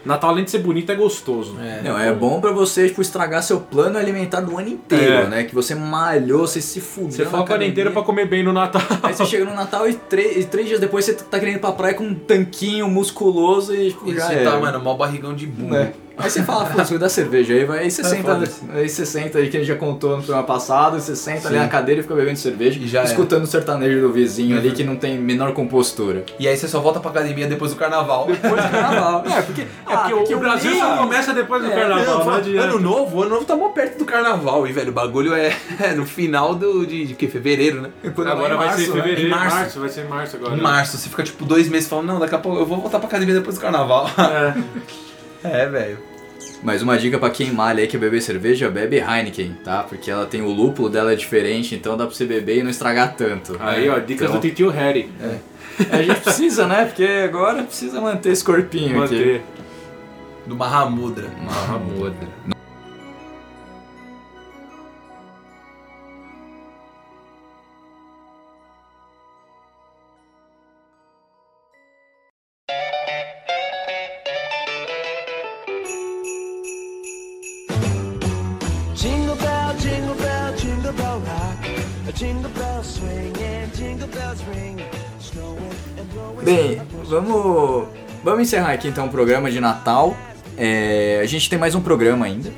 Natal, 0.06 0.30
além 0.30 0.44
de 0.44 0.50
ser 0.50 0.58
bonito, 0.58 0.90
é 0.90 0.94
gostoso. 0.94 1.56
Não, 1.84 1.98
é 1.98 2.12
bom 2.12 2.40
pra 2.40 2.52
você, 2.52 2.88
tipo, 2.88 3.02
estragar 3.02 3.42
seu 3.42 3.60
plano 3.60 3.98
alimentar 3.98 4.40
do 4.40 4.56
ano 4.58 4.68
inteiro, 4.68 5.12
É. 5.14 5.26
né? 5.26 5.44
Que 5.44 5.54
você 5.54 5.74
malhou, 5.74 6.46
você 6.46 6.60
se 6.60 6.80
fudeu 6.80 7.10
Você 7.10 7.24
foca 7.24 7.32
o 7.34 7.36
ano 7.38 7.44
academia. 7.44 7.68
inteiro 7.72 7.90
pra 7.92 8.02
comer 8.02 8.26
bem 8.26 8.42
no 8.42 8.52
Natal. 8.52 8.82
Aí 9.02 9.12
você 9.14 9.24
chega 9.26 9.44
no 9.44 9.54
Natal 9.54 9.88
e, 9.88 9.94
três- 9.94 10.36
e 10.36 10.44
três 10.44 10.68
dias 10.68 10.80
depois 10.80 11.04
você 11.04 11.14
tá 11.14 11.38
querendo 11.38 11.56
ir 11.56 11.60
pra 11.60 11.72
praia 11.72 11.94
com 11.94 12.04
um 12.04 12.14
tanquinho 12.14 12.88
musculoso 12.88 13.74
e 13.74 13.90
tipo, 13.90 14.08
E 14.08 14.14
já 14.14 14.26
você 14.28 14.34
é. 14.34 14.44
tá, 14.44 14.58
mano, 14.58 14.80
mó 14.80 14.94
barrigão 14.94 15.34
de 15.34 15.46
bunda. 15.46 15.80
né? 15.80 15.92
Aí 16.18 16.30
você 16.30 16.42
fala, 16.42 16.64
foda-se, 16.66 16.88
cuida 16.88 17.04
da 17.04 17.08
cerveja. 17.10 17.52
Aí, 17.54 17.64
vai, 17.64 17.78
aí 17.80 17.90
você 17.90 18.02
senta, 18.02 18.34
foda-se. 18.34 18.62
aí 18.72 18.88
você 18.88 19.04
senta 19.04 19.38
aí 19.38 19.48
que 19.50 19.56
a 19.56 19.60
gente 19.60 19.68
já 19.68 19.76
contou 19.76 20.16
no 20.16 20.22
programa 20.22 20.46
passado, 20.46 20.98
você 20.98 21.14
senta 21.14 21.48
ali 21.48 21.56
Sim. 21.58 21.62
na 21.62 21.68
cadeira 21.68 22.00
e 22.00 22.02
fica 22.02 22.14
bebendo 22.14 22.38
cerveja, 22.38 22.80
E 22.80 22.88
já 22.88 23.02
é. 23.02 23.04
escutando 23.04 23.44
o 23.44 23.46
sertanejo 23.46 24.00
do 24.00 24.10
vizinho 24.12 24.56
ali 24.56 24.72
que 24.72 24.82
não 24.82 24.96
tem 24.96 25.18
menor 25.18 25.52
compostura. 25.52 26.24
E 26.38 26.48
aí 26.48 26.56
você 26.56 26.66
só 26.68 26.80
volta 26.80 27.00
pra 27.00 27.10
academia 27.10 27.46
depois 27.46 27.72
do 27.72 27.76
carnaval. 27.76 28.26
Depois 28.26 28.62
do 28.64 28.70
carnaval. 28.70 29.24
É, 29.26 29.42
porque, 29.42 29.62
É 29.62 29.96
porque 29.96 30.34
o 30.34 30.38
Brasil 30.38 30.78
só 30.78 30.96
começa 30.96 31.34
depois 31.34 31.62
do 31.62 31.70
É, 31.70 31.74
carnaval, 31.74 32.24
Não, 32.24 32.40
não 32.40 32.62
ano 32.62 32.80
novo, 32.80 33.22
ano 33.22 33.30
novo 33.34 33.44
tá 33.44 33.54
mó 33.54 33.68
perto 33.68 33.98
do 33.98 34.04
carnaval, 34.06 34.66
e 34.66 34.72
velho, 34.72 34.90
o 34.90 34.94
bagulho 34.94 35.34
é, 35.34 35.54
é 35.80 35.92
no 35.92 36.06
final 36.06 36.54
do, 36.54 36.86
de, 36.86 37.06
de 37.06 37.14
que? 37.14 37.26
Fevereiro, 37.28 37.82
né? 37.82 37.90
Agora 38.04 38.56
vai 38.56 38.72
ser 38.72 38.88
né? 38.88 39.02
fevereiro, 39.02 39.26
Em 39.26 39.30
março. 39.30 39.56
março. 39.56 39.80
vai 39.80 39.88
ser 39.90 40.04
março 40.08 40.36
agora. 40.36 40.54
Em 40.56 40.60
março, 40.60 40.96
você 40.96 41.08
fica 41.10 41.22
tipo 41.22 41.44
dois 41.44 41.68
meses 41.68 41.88
falando, 41.88 42.06
não, 42.06 42.18
daqui 42.18 42.34
a 42.34 42.38
pouco 42.38 42.58
eu 42.60 42.64
vou 42.64 42.78
voltar 42.80 42.98
pra 42.98 43.08
academia 43.08 43.34
depois 43.34 43.56
do 43.56 43.60
carnaval. 43.60 44.08
É. 44.18 44.54
É, 45.52 45.66
velho. 45.68 45.98
Mas 46.62 46.82
uma 46.82 46.96
dica 46.98 47.18
pra 47.18 47.30
quem 47.30 47.52
malha 47.52 47.80
aí 47.80 47.86
que 47.86 47.98
beber 47.98 48.20
cerveja, 48.20 48.68
bebe 48.70 48.96
Heineken, 48.96 49.56
tá? 49.62 49.82
Porque 49.82 50.10
ela 50.10 50.26
tem 50.26 50.42
o 50.42 50.50
lúpulo 50.50 50.88
dela 50.88 51.12
é 51.12 51.14
diferente, 51.14 51.74
então 51.74 51.96
dá 51.96 52.06
pra 52.06 52.14
você 52.14 52.24
beber 52.24 52.58
e 52.58 52.62
não 52.62 52.70
estragar 52.70 53.14
tanto. 53.14 53.56
Aí, 53.60 53.88
ó, 53.88 53.98
dicas 53.98 54.28
Então, 54.28 54.40
do 54.40 54.48
titio 54.48 54.70
Harry. 54.70 55.10
A 55.90 56.02
gente 56.02 56.20
precisa, 56.20 56.66
né? 56.66 56.86
Porque 56.86 57.04
agora 57.04 57.62
precisa 57.62 58.00
manter 58.00 58.30
esse 58.32 58.42
corpinho 58.42 59.02
aqui. 59.02 59.14
Manter. 59.14 59.42
Do 60.46 60.56
Mahamudra. 60.56 61.30
Mahamudra. 61.44 62.55
Bem, 86.46 86.80
vamos, 87.08 87.88
vamos 88.22 88.42
encerrar 88.42 88.70
aqui 88.70 88.86
então 88.86 89.06
o 89.06 89.08
programa 89.08 89.50
de 89.50 89.58
Natal. 89.58 90.16
É, 90.56 91.18
a 91.20 91.26
gente 91.26 91.50
tem 91.50 91.58
mais 91.58 91.74
um 91.74 91.80
programa 91.80 92.24
ainda, 92.24 92.52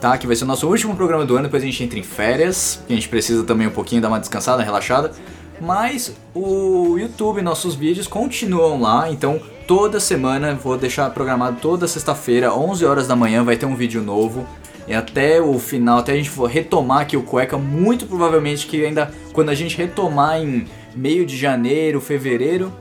tá? 0.00 0.18
Que 0.18 0.26
vai 0.26 0.34
ser 0.34 0.42
o 0.42 0.46
nosso 0.48 0.66
último 0.66 0.96
programa 0.96 1.24
do 1.24 1.36
ano, 1.36 1.44
depois 1.44 1.62
a 1.62 1.66
gente 1.66 1.84
entra 1.84 2.00
em 2.00 2.02
férias. 2.02 2.82
que 2.84 2.92
A 2.92 2.96
gente 2.96 3.08
precisa 3.08 3.44
também 3.44 3.68
um 3.68 3.70
pouquinho 3.70 4.02
dar 4.02 4.08
uma 4.08 4.18
descansada, 4.18 4.60
relaxada. 4.60 5.12
Mas 5.60 6.16
o 6.34 6.98
YouTube, 6.98 7.40
nossos 7.40 7.76
vídeos 7.76 8.08
continuam 8.08 8.80
lá, 8.80 9.08
então 9.08 9.40
toda 9.68 10.00
semana 10.00 10.56
vou 10.56 10.76
deixar 10.76 11.08
programado 11.10 11.60
toda 11.60 11.86
sexta-feira, 11.86 12.52
11 12.52 12.84
horas 12.84 13.06
da 13.06 13.14
manhã, 13.14 13.44
vai 13.44 13.56
ter 13.56 13.66
um 13.66 13.76
vídeo 13.76 14.02
novo. 14.02 14.44
E 14.88 14.92
até 14.92 15.40
o 15.40 15.60
final, 15.60 15.98
até 15.98 16.10
a 16.10 16.16
gente 16.16 16.30
for 16.30 16.46
retomar 16.50 17.02
aqui 17.02 17.16
o 17.16 17.22
Cueca, 17.22 17.56
muito 17.56 18.04
provavelmente 18.04 18.66
que 18.66 18.84
ainda 18.84 19.12
quando 19.32 19.50
a 19.50 19.54
gente 19.54 19.76
retomar 19.76 20.42
em 20.42 20.66
meio 20.96 21.24
de 21.24 21.36
janeiro, 21.36 22.00
fevereiro, 22.00 22.72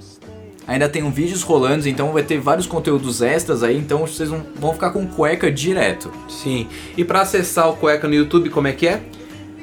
Ainda 0.67 0.89
tem 0.89 1.01
um 1.01 1.09
vídeos 1.09 1.43
rolando, 1.43 1.87
então 1.87 2.11
vai 2.11 2.23
ter 2.23 2.39
vários 2.39 2.67
conteúdos 2.67 3.21
extras 3.21 3.63
aí, 3.63 3.77
então 3.77 3.99
vocês 3.99 4.29
vão, 4.29 4.73
ficar 4.73 4.89
com 4.89 5.07
cueca 5.07 5.49
direto. 5.49 6.11
Sim. 6.27 6.67
E 6.97 7.05
pra 7.05 7.21
acessar 7.21 7.69
o 7.69 7.77
cueca 7.77 8.05
no 8.07 8.13
YouTube, 8.13 8.49
como 8.49 8.67
é 8.67 8.73
que 8.73 8.85
é? 8.85 9.01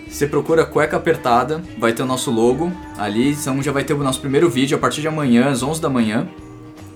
Você 0.08 0.26
procura 0.26 0.64
cueca 0.64 0.96
apertada, 0.96 1.60
vai 1.76 1.92
ter 1.92 2.02
o 2.02 2.06
nosso 2.06 2.30
logo 2.30 2.72
ali, 2.96 3.32
então 3.32 3.62
já 3.62 3.70
vai 3.70 3.84
ter 3.84 3.92
o 3.92 3.98
nosso 3.98 4.20
primeiro 4.20 4.48
vídeo 4.48 4.76
a 4.76 4.80
partir 4.80 5.02
de 5.02 5.08
amanhã, 5.08 5.50
às 5.50 5.62
11 5.62 5.80
da 5.80 5.90
manhã, 5.90 6.26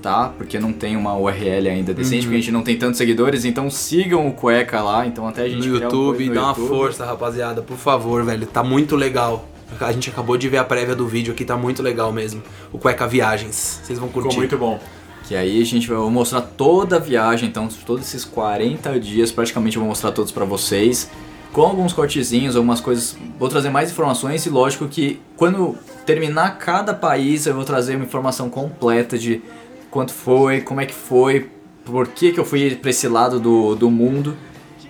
tá? 0.01 0.33
Porque 0.39 0.59
não 0.59 0.73
tem 0.73 0.97
uma 0.97 1.15
URL 1.19 1.69
ainda 1.69 1.93
decente, 1.93 2.23
porque 2.23 2.37
a 2.37 2.41
gente 2.41 2.53
não 2.53 2.63
tem 2.63 2.79
tantos 2.79 2.97
seguidores, 2.97 3.45
então 3.45 3.69
sigam 3.69 4.27
o 4.27 4.33
cueca 4.33 4.81
lá, 4.81 5.07
então 5.07 5.27
até 5.27 5.43
a 5.43 5.49
gente 5.49 5.69
No 5.69 5.75
YouTube, 5.75 6.29
no 6.29 6.35
dá 6.35 6.41
uma 6.43 6.49
YouTube. 6.51 6.69
força, 6.69 7.05
rapaziada, 7.05 7.61
por 7.61 7.77
favor, 7.77 8.25
velho. 8.25 8.47
Tá 8.47 8.63
muito 8.63 8.97
legal. 8.97 9.47
A 9.81 9.93
gente 9.93 10.11
acabou 10.11 10.37
de 10.37 10.49
ver 10.49 10.59
a 10.59 10.65
prévia 10.65 10.95
do 10.95 11.07
vídeo 11.07 11.33
aqui, 11.33 11.45
tá 11.45 11.57
muito 11.57 11.83
legal 11.83 12.13
mesmo. 12.13 12.43
O 12.73 12.79
Cueca 12.79 13.07
Viagens. 13.07 13.81
Vocês 13.83 13.99
vão 13.99 14.09
curtir. 14.09 14.31
Ficou 14.31 14.41
muito 14.41 14.59
bom. 14.59 14.81
Que 15.27 15.37
aí 15.37 15.61
a 15.61 15.65
gente 15.65 15.87
vai 15.87 15.99
mostrar 16.11 16.41
toda 16.41 16.97
a 16.97 16.99
viagem, 16.99 17.49
então 17.49 17.69
todos 17.85 18.07
esses 18.07 18.25
40 18.25 18.99
dias 18.99 19.31
praticamente 19.31 19.77
eu 19.77 19.81
vou 19.81 19.89
mostrar 19.89 20.11
todos 20.11 20.33
pra 20.33 20.47
vocês, 20.47 21.11
com 21.53 21.63
alguns 21.63 21.93
cortezinhos, 21.93 22.57
algumas 22.57 22.81
coisas, 22.81 23.17
vou 23.39 23.49
trazer 23.49 23.69
mais 23.69 23.91
informações 23.91 24.47
e 24.47 24.49
lógico 24.49 24.89
que 24.89 25.21
quando 25.37 25.77
terminar 26.07 26.57
cada 26.57 26.95
país 26.95 27.47
eu 27.47 27.55
vou 27.55 27.65
trazer 27.65 27.97
uma 27.97 28.07
informação 28.07 28.49
completa 28.49 29.19
de 29.19 29.43
quanto 29.91 30.13
foi, 30.13 30.63
como 30.63 30.81
é 30.81 30.87
que 30.87 30.95
foi, 30.95 31.51
por 31.85 32.09
que, 32.09 32.33
que 32.33 32.41
eu 32.41 32.45
fui 32.45 32.75
pra 32.77 32.91
esse 32.91 33.09
lado 33.09 33.39
do, 33.41 33.75
do 33.75 33.91
mundo. 33.91 34.37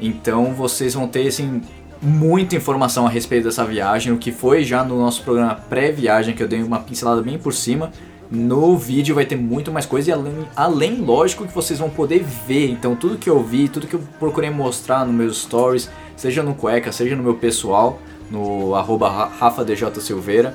Então 0.00 0.52
vocês 0.54 0.94
vão 0.94 1.08
ter 1.08 1.26
assim 1.26 1.62
muita 2.00 2.56
informação 2.56 3.06
a 3.06 3.10
respeito 3.10 3.44
dessa 3.44 3.64
viagem, 3.64 4.12
o 4.12 4.18
que 4.18 4.30
foi 4.32 4.64
já 4.64 4.84
no 4.84 4.98
nosso 4.98 5.22
programa 5.22 5.54
pré-viagem, 5.68 6.34
que 6.34 6.42
eu 6.42 6.48
dei 6.48 6.62
uma 6.62 6.80
pincelada 6.80 7.22
bem 7.22 7.38
por 7.38 7.52
cima. 7.52 7.90
No 8.30 8.76
vídeo 8.76 9.14
vai 9.14 9.24
ter 9.24 9.36
muito 9.36 9.72
mais 9.72 9.86
coisa 9.86 10.10
e 10.10 10.12
além, 10.12 10.34
além, 10.54 11.00
lógico, 11.00 11.46
que 11.46 11.54
vocês 11.54 11.78
vão 11.78 11.88
poder 11.88 12.24
ver. 12.46 12.70
Então 12.70 12.94
tudo 12.94 13.16
que 13.16 13.28
eu 13.28 13.42
vi, 13.42 13.68
tudo 13.68 13.86
que 13.86 13.94
eu 13.94 14.02
procurei 14.18 14.50
mostrar 14.50 15.04
nos 15.06 15.14
meus 15.14 15.42
stories, 15.42 15.88
seja 16.14 16.42
no 16.42 16.54
Cueca, 16.54 16.92
seja 16.92 17.16
no 17.16 17.22
meu 17.22 17.34
pessoal, 17.34 17.98
no 18.30 18.74
arroba 18.74 19.08
Ra- 19.08 19.30
Rafa 19.38 19.64
DJ 19.64 19.88
Silveira, 20.00 20.54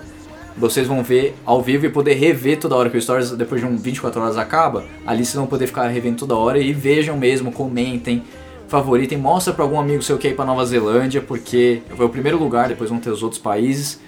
vocês 0.55 0.85
vão 0.85 1.01
ver 1.01 1.35
ao 1.43 1.63
vivo 1.63 1.87
e 1.87 1.89
poder 1.89 2.13
rever 2.13 2.59
toda 2.59 2.75
hora 2.75 2.87
que 2.91 2.95
o 2.97 3.01
Stories, 3.01 3.31
depois 3.31 3.59
de 3.59 3.65
um 3.65 3.75
24 3.75 4.21
horas 4.21 4.37
acaba, 4.37 4.83
ali 5.03 5.25
vocês 5.25 5.33
vão 5.35 5.47
poder 5.47 5.65
ficar 5.65 5.87
revendo 5.87 6.17
toda 6.17 6.35
hora 6.35 6.59
e 6.59 6.71
vejam 6.71 7.17
mesmo, 7.17 7.51
comentem, 7.51 8.21
favoritem, 8.81 9.17
mostra 9.17 9.53
pra 9.53 9.63
algum 9.63 9.79
amigo 9.79 10.01
seu 10.01 10.17
que 10.17 10.27
é 10.27 10.31
ir 10.31 10.35
pra 10.35 10.43
Nova 10.45 10.65
Zelândia, 10.65 11.21
porque 11.21 11.81
foi 11.95 12.05
o 12.05 12.09
primeiro 12.09 12.37
lugar, 12.39 12.67
depois 12.67 12.89
vão 12.89 12.99
ter 12.99 13.09
os 13.11 13.21
outros 13.21 13.39
países. 13.39 13.99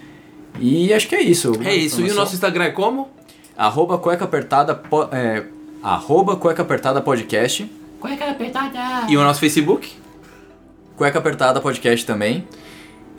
E 0.59 0.93
acho 0.93 1.07
que 1.07 1.15
é 1.15 1.21
isso. 1.21 1.51
É 1.63 1.75
isso. 1.75 2.01
E 2.01 2.09
o 2.09 2.15
nosso 2.15 2.33
Instagram 2.33 2.63
é 2.65 2.71
como? 2.71 3.09
Arroba 3.57 3.97
cueca 3.97 4.25
apertada, 4.25 4.73
po- 4.75 5.07
é, 5.11 5.43
arroba 5.83 6.35
cueca 6.35 6.61
apertada 6.63 7.01
podcast. 7.01 7.69
Cueca 7.99 8.29
apertada. 8.31 9.09
E 9.11 9.15
o 9.17 9.21
nosso 9.23 9.39
Facebook? 9.39 9.91
Cueca 10.97 11.19
apertada 11.19 11.59
podcast 11.61 12.05
também. 12.05 12.47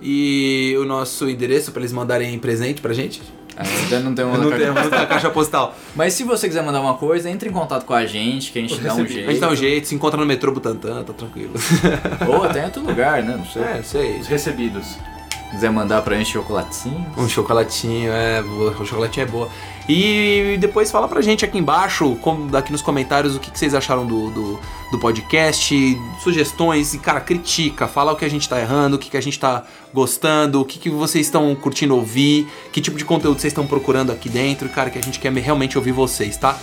E 0.02 0.74
o 0.78 0.84
nosso 0.84 1.28
endereço 1.28 1.72
pra 1.72 1.80
eles 1.80 1.92
mandarem 1.92 2.38
presente 2.38 2.80
pra 2.80 2.92
gente? 2.92 3.22
Ainda 3.56 4.00
não 4.00 4.14
tem 4.14 4.24
uma 4.24 4.36
Não 4.36 4.50
temos 4.50 4.88
caixa 5.08 5.30
postal. 5.30 5.74
Mas 5.94 6.12
se 6.12 6.24
você 6.24 6.46
quiser 6.46 6.62
mandar 6.62 6.80
uma 6.80 6.94
coisa, 6.94 7.30
entre 7.30 7.48
em 7.48 7.52
contato 7.52 7.84
com 7.84 7.94
a 7.94 8.04
gente, 8.04 8.52
que 8.52 8.58
a 8.58 8.62
gente 8.62 8.78
dá 8.80 8.94
um 8.94 9.02
A 9.02 9.06
jeito. 9.06 9.30
gente 9.30 9.40
dá 9.40 9.48
um 9.48 9.56
jeito, 9.56 9.88
se 9.88 9.94
encontra 9.94 10.20
no 10.20 10.26
metrô 10.26 10.52
Butantã, 10.52 11.02
tá 11.02 11.12
tranquilo. 11.12 11.54
Ou 12.28 12.44
até 12.44 12.60
em 12.60 12.64
outro 12.66 12.82
lugar, 12.82 13.22
né? 13.22 13.36
Não 13.36 13.46
sei. 13.46 13.62
É, 13.62 13.82
sei. 13.82 14.20
Os 14.20 14.26
recebidos. 14.26 14.86
Se 14.86 15.50
quiser 15.52 15.70
mandar 15.70 16.02
pra 16.02 16.16
gente 16.16 16.32
chocolatinho. 16.32 17.06
Um 17.16 17.28
chocolatinho, 17.28 18.12
é, 18.12 18.42
boa, 18.42 18.72
o 18.72 18.84
chocolatinho 18.86 19.24
é 19.24 19.30
boa. 19.30 19.48
E 19.88 20.56
depois 20.58 20.90
fala 20.90 21.06
pra 21.06 21.20
gente 21.20 21.44
aqui 21.44 21.58
embaixo, 21.58 22.16
como, 22.20 22.54
aqui 22.56 22.72
nos 22.72 22.82
comentários, 22.82 23.36
o 23.36 23.40
que, 23.40 23.50
que 23.50 23.58
vocês 23.58 23.72
acharam 23.72 24.04
do, 24.04 24.30
do, 24.30 24.60
do 24.90 24.98
podcast, 24.98 25.74
sugestões, 26.22 26.92
e 26.92 26.98
cara, 26.98 27.20
critica, 27.20 27.86
fala 27.86 28.12
o 28.12 28.16
que 28.16 28.24
a 28.24 28.30
gente 28.30 28.48
tá 28.48 28.60
errando, 28.60 28.96
o 28.96 28.98
que, 28.98 29.10
que 29.10 29.16
a 29.16 29.20
gente 29.20 29.38
tá 29.38 29.64
gostando, 29.94 30.60
o 30.60 30.64
que, 30.64 30.78
que 30.78 30.90
vocês 30.90 31.26
estão 31.26 31.54
curtindo 31.54 31.94
ouvir, 31.94 32.48
que 32.72 32.80
tipo 32.80 32.98
de 32.98 33.04
conteúdo 33.04 33.40
vocês 33.40 33.52
estão 33.52 33.66
procurando 33.66 34.10
aqui 34.10 34.28
dentro, 34.28 34.68
cara, 34.68 34.90
que 34.90 34.98
a 34.98 35.02
gente 35.02 35.20
quer 35.20 35.32
realmente 35.32 35.78
ouvir 35.78 35.92
vocês, 35.92 36.36
tá? 36.36 36.58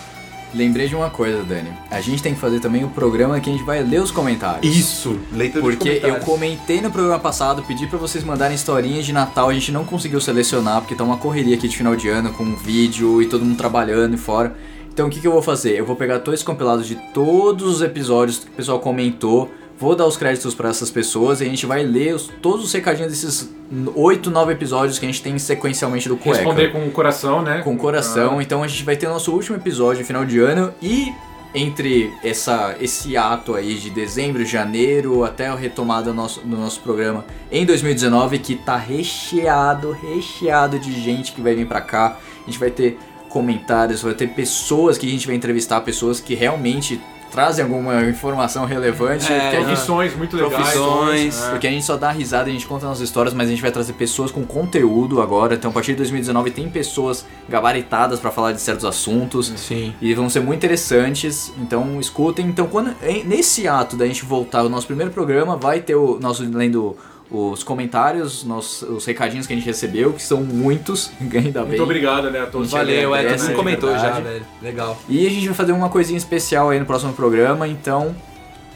Lembrei 0.54 0.88
de 0.88 0.96
uma 0.96 1.10
coisa, 1.10 1.44
Dani. 1.44 1.70
A 1.90 2.00
gente 2.00 2.22
tem 2.22 2.34
que 2.34 2.40
fazer 2.40 2.60
também 2.60 2.84
o 2.84 2.90
programa 2.90 3.40
que 3.40 3.50
a 3.50 3.54
gente 3.54 3.64
vai 3.64 3.84
ler 3.84 4.02
os 4.02 4.12
comentários. 4.12 4.76
Isso, 4.76 5.20
leitura 5.32 5.64
Porque 5.64 6.02
eu 6.04 6.20
comentei 6.20 6.80
no 6.80 6.92
programa 6.92 7.20
passado, 7.20 7.64
pedi 7.64 7.88
pra 7.88 7.98
vocês 7.98 8.24
mandarem 8.24 8.56
historinhas 8.56 9.06
de 9.06 9.14
Natal, 9.14 9.50
a 9.50 9.54
gente 9.54 9.72
não 9.72 9.84
conseguiu 9.84 10.22
selecionar, 10.22 10.82
porque 10.82 10.96
tá 10.96 11.04
uma 11.04 11.18
correria 11.18 11.56
aqui 11.56 11.68
de 11.68 11.76
final 11.76 11.96
de 11.96 12.08
ano 12.08 12.32
com 12.34 12.56
vídeo 12.56 13.22
e 13.22 13.26
todo 13.26 13.44
mundo 13.44 13.58
trabalhando 13.58 14.14
e 14.14 14.18
fora. 14.18 14.56
Então 14.94 15.08
o 15.08 15.10
que, 15.10 15.20
que 15.20 15.26
eu 15.26 15.32
vou 15.32 15.42
fazer? 15.42 15.78
Eu 15.78 15.86
vou 15.86 15.96
pegar 15.96 16.20
todos 16.20 16.42
os 16.42 16.46
compilados 16.46 16.88
de 16.88 16.96
todos 17.14 17.68
os 17.68 17.82
episódios 17.82 18.40
que 18.40 18.52
o 18.52 18.54
pessoal 18.54 18.80
comentou, 18.80 19.52
vou 19.80 19.96
dar 19.96 20.06
os 20.06 20.16
créditos 20.18 20.54
pra 20.56 20.70
essas 20.70 20.90
pessoas 20.92 21.42
e 21.42 21.44
a 21.44 21.48
gente 21.48 21.66
vai 21.66 21.84
ler 21.84 22.16
os- 22.16 22.30
todos 22.42 22.66
os 22.66 22.72
recadinhos 22.72 23.12
desses 23.12 23.50
8, 23.96 24.30
9 24.32 24.54
episódios 24.54 24.98
que 25.00 25.06
a 25.06 25.10
gente 25.10 25.22
tem 25.22 25.38
sequencialmente 25.40 26.08
do 26.08 26.16
Cueca 26.16 26.38
Responder 26.38 26.72
com 26.72 26.86
o 26.88 26.92
coração, 26.92 27.42
né? 27.42 27.62
com 27.64 27.74
o 27.74 27.78
coração. 27.78 28.42
Então 28.42 28.64
a 28.64 28.68
gente 28.68 28.84
vai 28.84 28.96
ter 28.96 29.08
nosso 29.10 29.32
último 29.32 29.58
episódio 29.58 30.06
final 30.06 30.24
de 30.26 30.40
ano 30.40 30.74
e 30.82 31.12
entre 31.56 32.12
essa, 32.24 32.76
esse 32.82 33.16
ato 33.16 33.54
aí 33.54 33.76
de 33.76 33.92
dezembro, 33.92 34.44
janeiro, 34.44 35.24
até 35.24 35.48
a 35.48 35.56
retomada 35.56 36.06
do 36.06 36.14
nosso, 36.16 36.40
do 36.42 36.58
nosso 36.58 36.80
programa 36.80 37.24
em 37.52 37.64
2019, 37.66 38.40
que 38.40 38.56
tá 38.56 38.76
recheado, 38.76 39.92
recheado 39.92 40.80
de 40.80 40.92
gente 41.00 41.32
que 41.32 41.42
vai 41.42 41.54
vir 41.56 41.68
pra 41.68 41.80
cá. 41.82 42.18
A 42.42 42.46
gente 42.46 42.58
vai 42.60 42.72
ter 42.72 42.98
comentários, 43.30 44.02
vai 44.02 44.14
ter 44.14 44.30
pessoas 44.30 44.98
que 44.98 45.08
a 45.08 45.10
gente 45.10 45.26
vai 45.28 45.36
entrevistar, 45.36 45.82
pessoas 45.82 46.20
que 46.20 46.34
realmente 46.36 47.00
trazem 47.34 47.64
alguma 47.64 48.04
informação 48.04 48.64
relevante. 48.64 49.34
É, 49.34 49.56
Profissões 49.56 50.16
muito 50.16 50.36
legais. 50.36 50.54
Profissões. 50.54 51.42
É. 51.42 51.50
porque 51.50 51.66
a 51.66 51.72
gente 51.72 51.84
só 51.84 51.98
dá 51.98 52.12
risada, 52.12 52.48
a 52.48 52.54
gente 52.54 52.68
conta 52.68 52.86
nossas 52.86 53.02
histórias, 53.02 53.34
mas 53.34 53.48
a 53.48 53.50
gente 53.50 53.62
vai 53.62 53.72
trazer 53.72 53.94
pessoas 53.94 54.32
com 54.32 54.46
conteúdo 54.46 55.20
agora. 55.20 55.56
Então, 55.56 55.72
a 55.72 55.74
partir 55.74 55.94
de 55.94 55.98
2019, 55.98 56.52
tem 56.52 56.70
pessoas 56.70 57.26
gabaritadas 57.50 58.20
pra 58.20 58.30
falar 58.30 58.52
de 58.52 58.62
certos 58.62 58.86
assuntos. 58.86 59.52
Sim. 59.56 59.96
E 60.00 60.14
vão 60.14 60.30
ser 60.30 60.42
muito 60.42 60.60
interessantes, 60.60 61.52
então 61.58 62.00
escutem. 62.00 62.46
Então, 62.46 62.68
quando 62.68 62.94
nesse 63.26 63.68
ato 63.68 63.98
da 63.98 64.06
gente 64.06 64.24
voltar 64.24 64.60
ao 64.60 64.70
nosso 64.70 64.86
primeiro 64.86 65.12
programa, 65.12 65.58
vai 65.58 65.80
ter 65.80 65.96
o 65.96 66.20
nosso 66.20 66.44
lendo 66.44 66.96
os 67.34 67.64
comentários, 67.64 68.44
nos, 68.44 68.84
os 68.84 69.06
recadinhos 69.06 69.48
que 69.48 69.54
a 69.54 69.56
gente 69.56 69.66
recebeu, 69.66 70.14
que 70.14 70.22
são 70.22 70.42
muitos, 70.42 71.12
ainda 71.20 71.62
bem. 71.62 71.70
Muito 71.70 71.84
obrigado, 71.84 72.30
né, 72.30 72.42
a 72.42 72.46
todos. 72.46 72.70
Valeu, 72.70 73.16
é, 73.16 73.24
todo 73.34 73.42
mundo 73.42 73.56
comentou 73.56 73.92
já, 73.98 74.12
velho. 74.12 74.46
Legal. 74.62 74.98
E 75.10 75.26
a 75.26 75.30
gente 75.32 75.48
vai 75.48 75.56
fazer 75.56 75.72
uma 75.72 75.90
coisinha 75.90 76.18
especial 76.18 76.70
aí 76.70 76.80
no 76.80 76.86
próximo 76.86 77.12
programa, 77.14 77.68
então. 77.68 78.16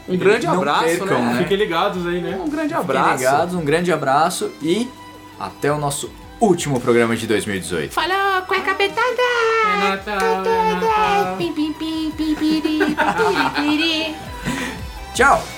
Um 0.08 0.16
grande 0.16 0.46
não 0.46 0.54
abraço, 0.54 0.84
percam, 0.84 1.24
né? 1.24 1.42
Fiquem 1.42 1.56
ligados 1.56 2.06
aí, 2.06 2.20
né? 2.20 2.40
Um 2.42 2.48
grande 2.48 2.68
Fiquem 2.68 2.80
abraço. 2.80 3.18
ligados, 3.18 3.54
um 3.54 3.64
grande 3.64 3.92
abraço 3.92 4.50
e 4.60 4.88
até 5.38 5.70
o 5.70 5.78
nosso 5.78 6.10
último 6.40 6.80
programa 6.80 7.14
de 7.14 7.26
2018. 7.26 7.92
Falou, 7.92 8.42
cueca 8.46 8.72
apertada. 8.72 9.06
É 9.66 9.90
Natal, 9.90 10.44
é 10.44 10.74
Natal. 10.74 11.36
Pim, 11.36 11.52
pim, 11.52 11.72
pim, 11.74 12.10
pim, 12.16 12.34
piri, 12.34 12.60
piri, 12.96 13.50
piri. 13.54 14.14
Tchau! 15.14 15.57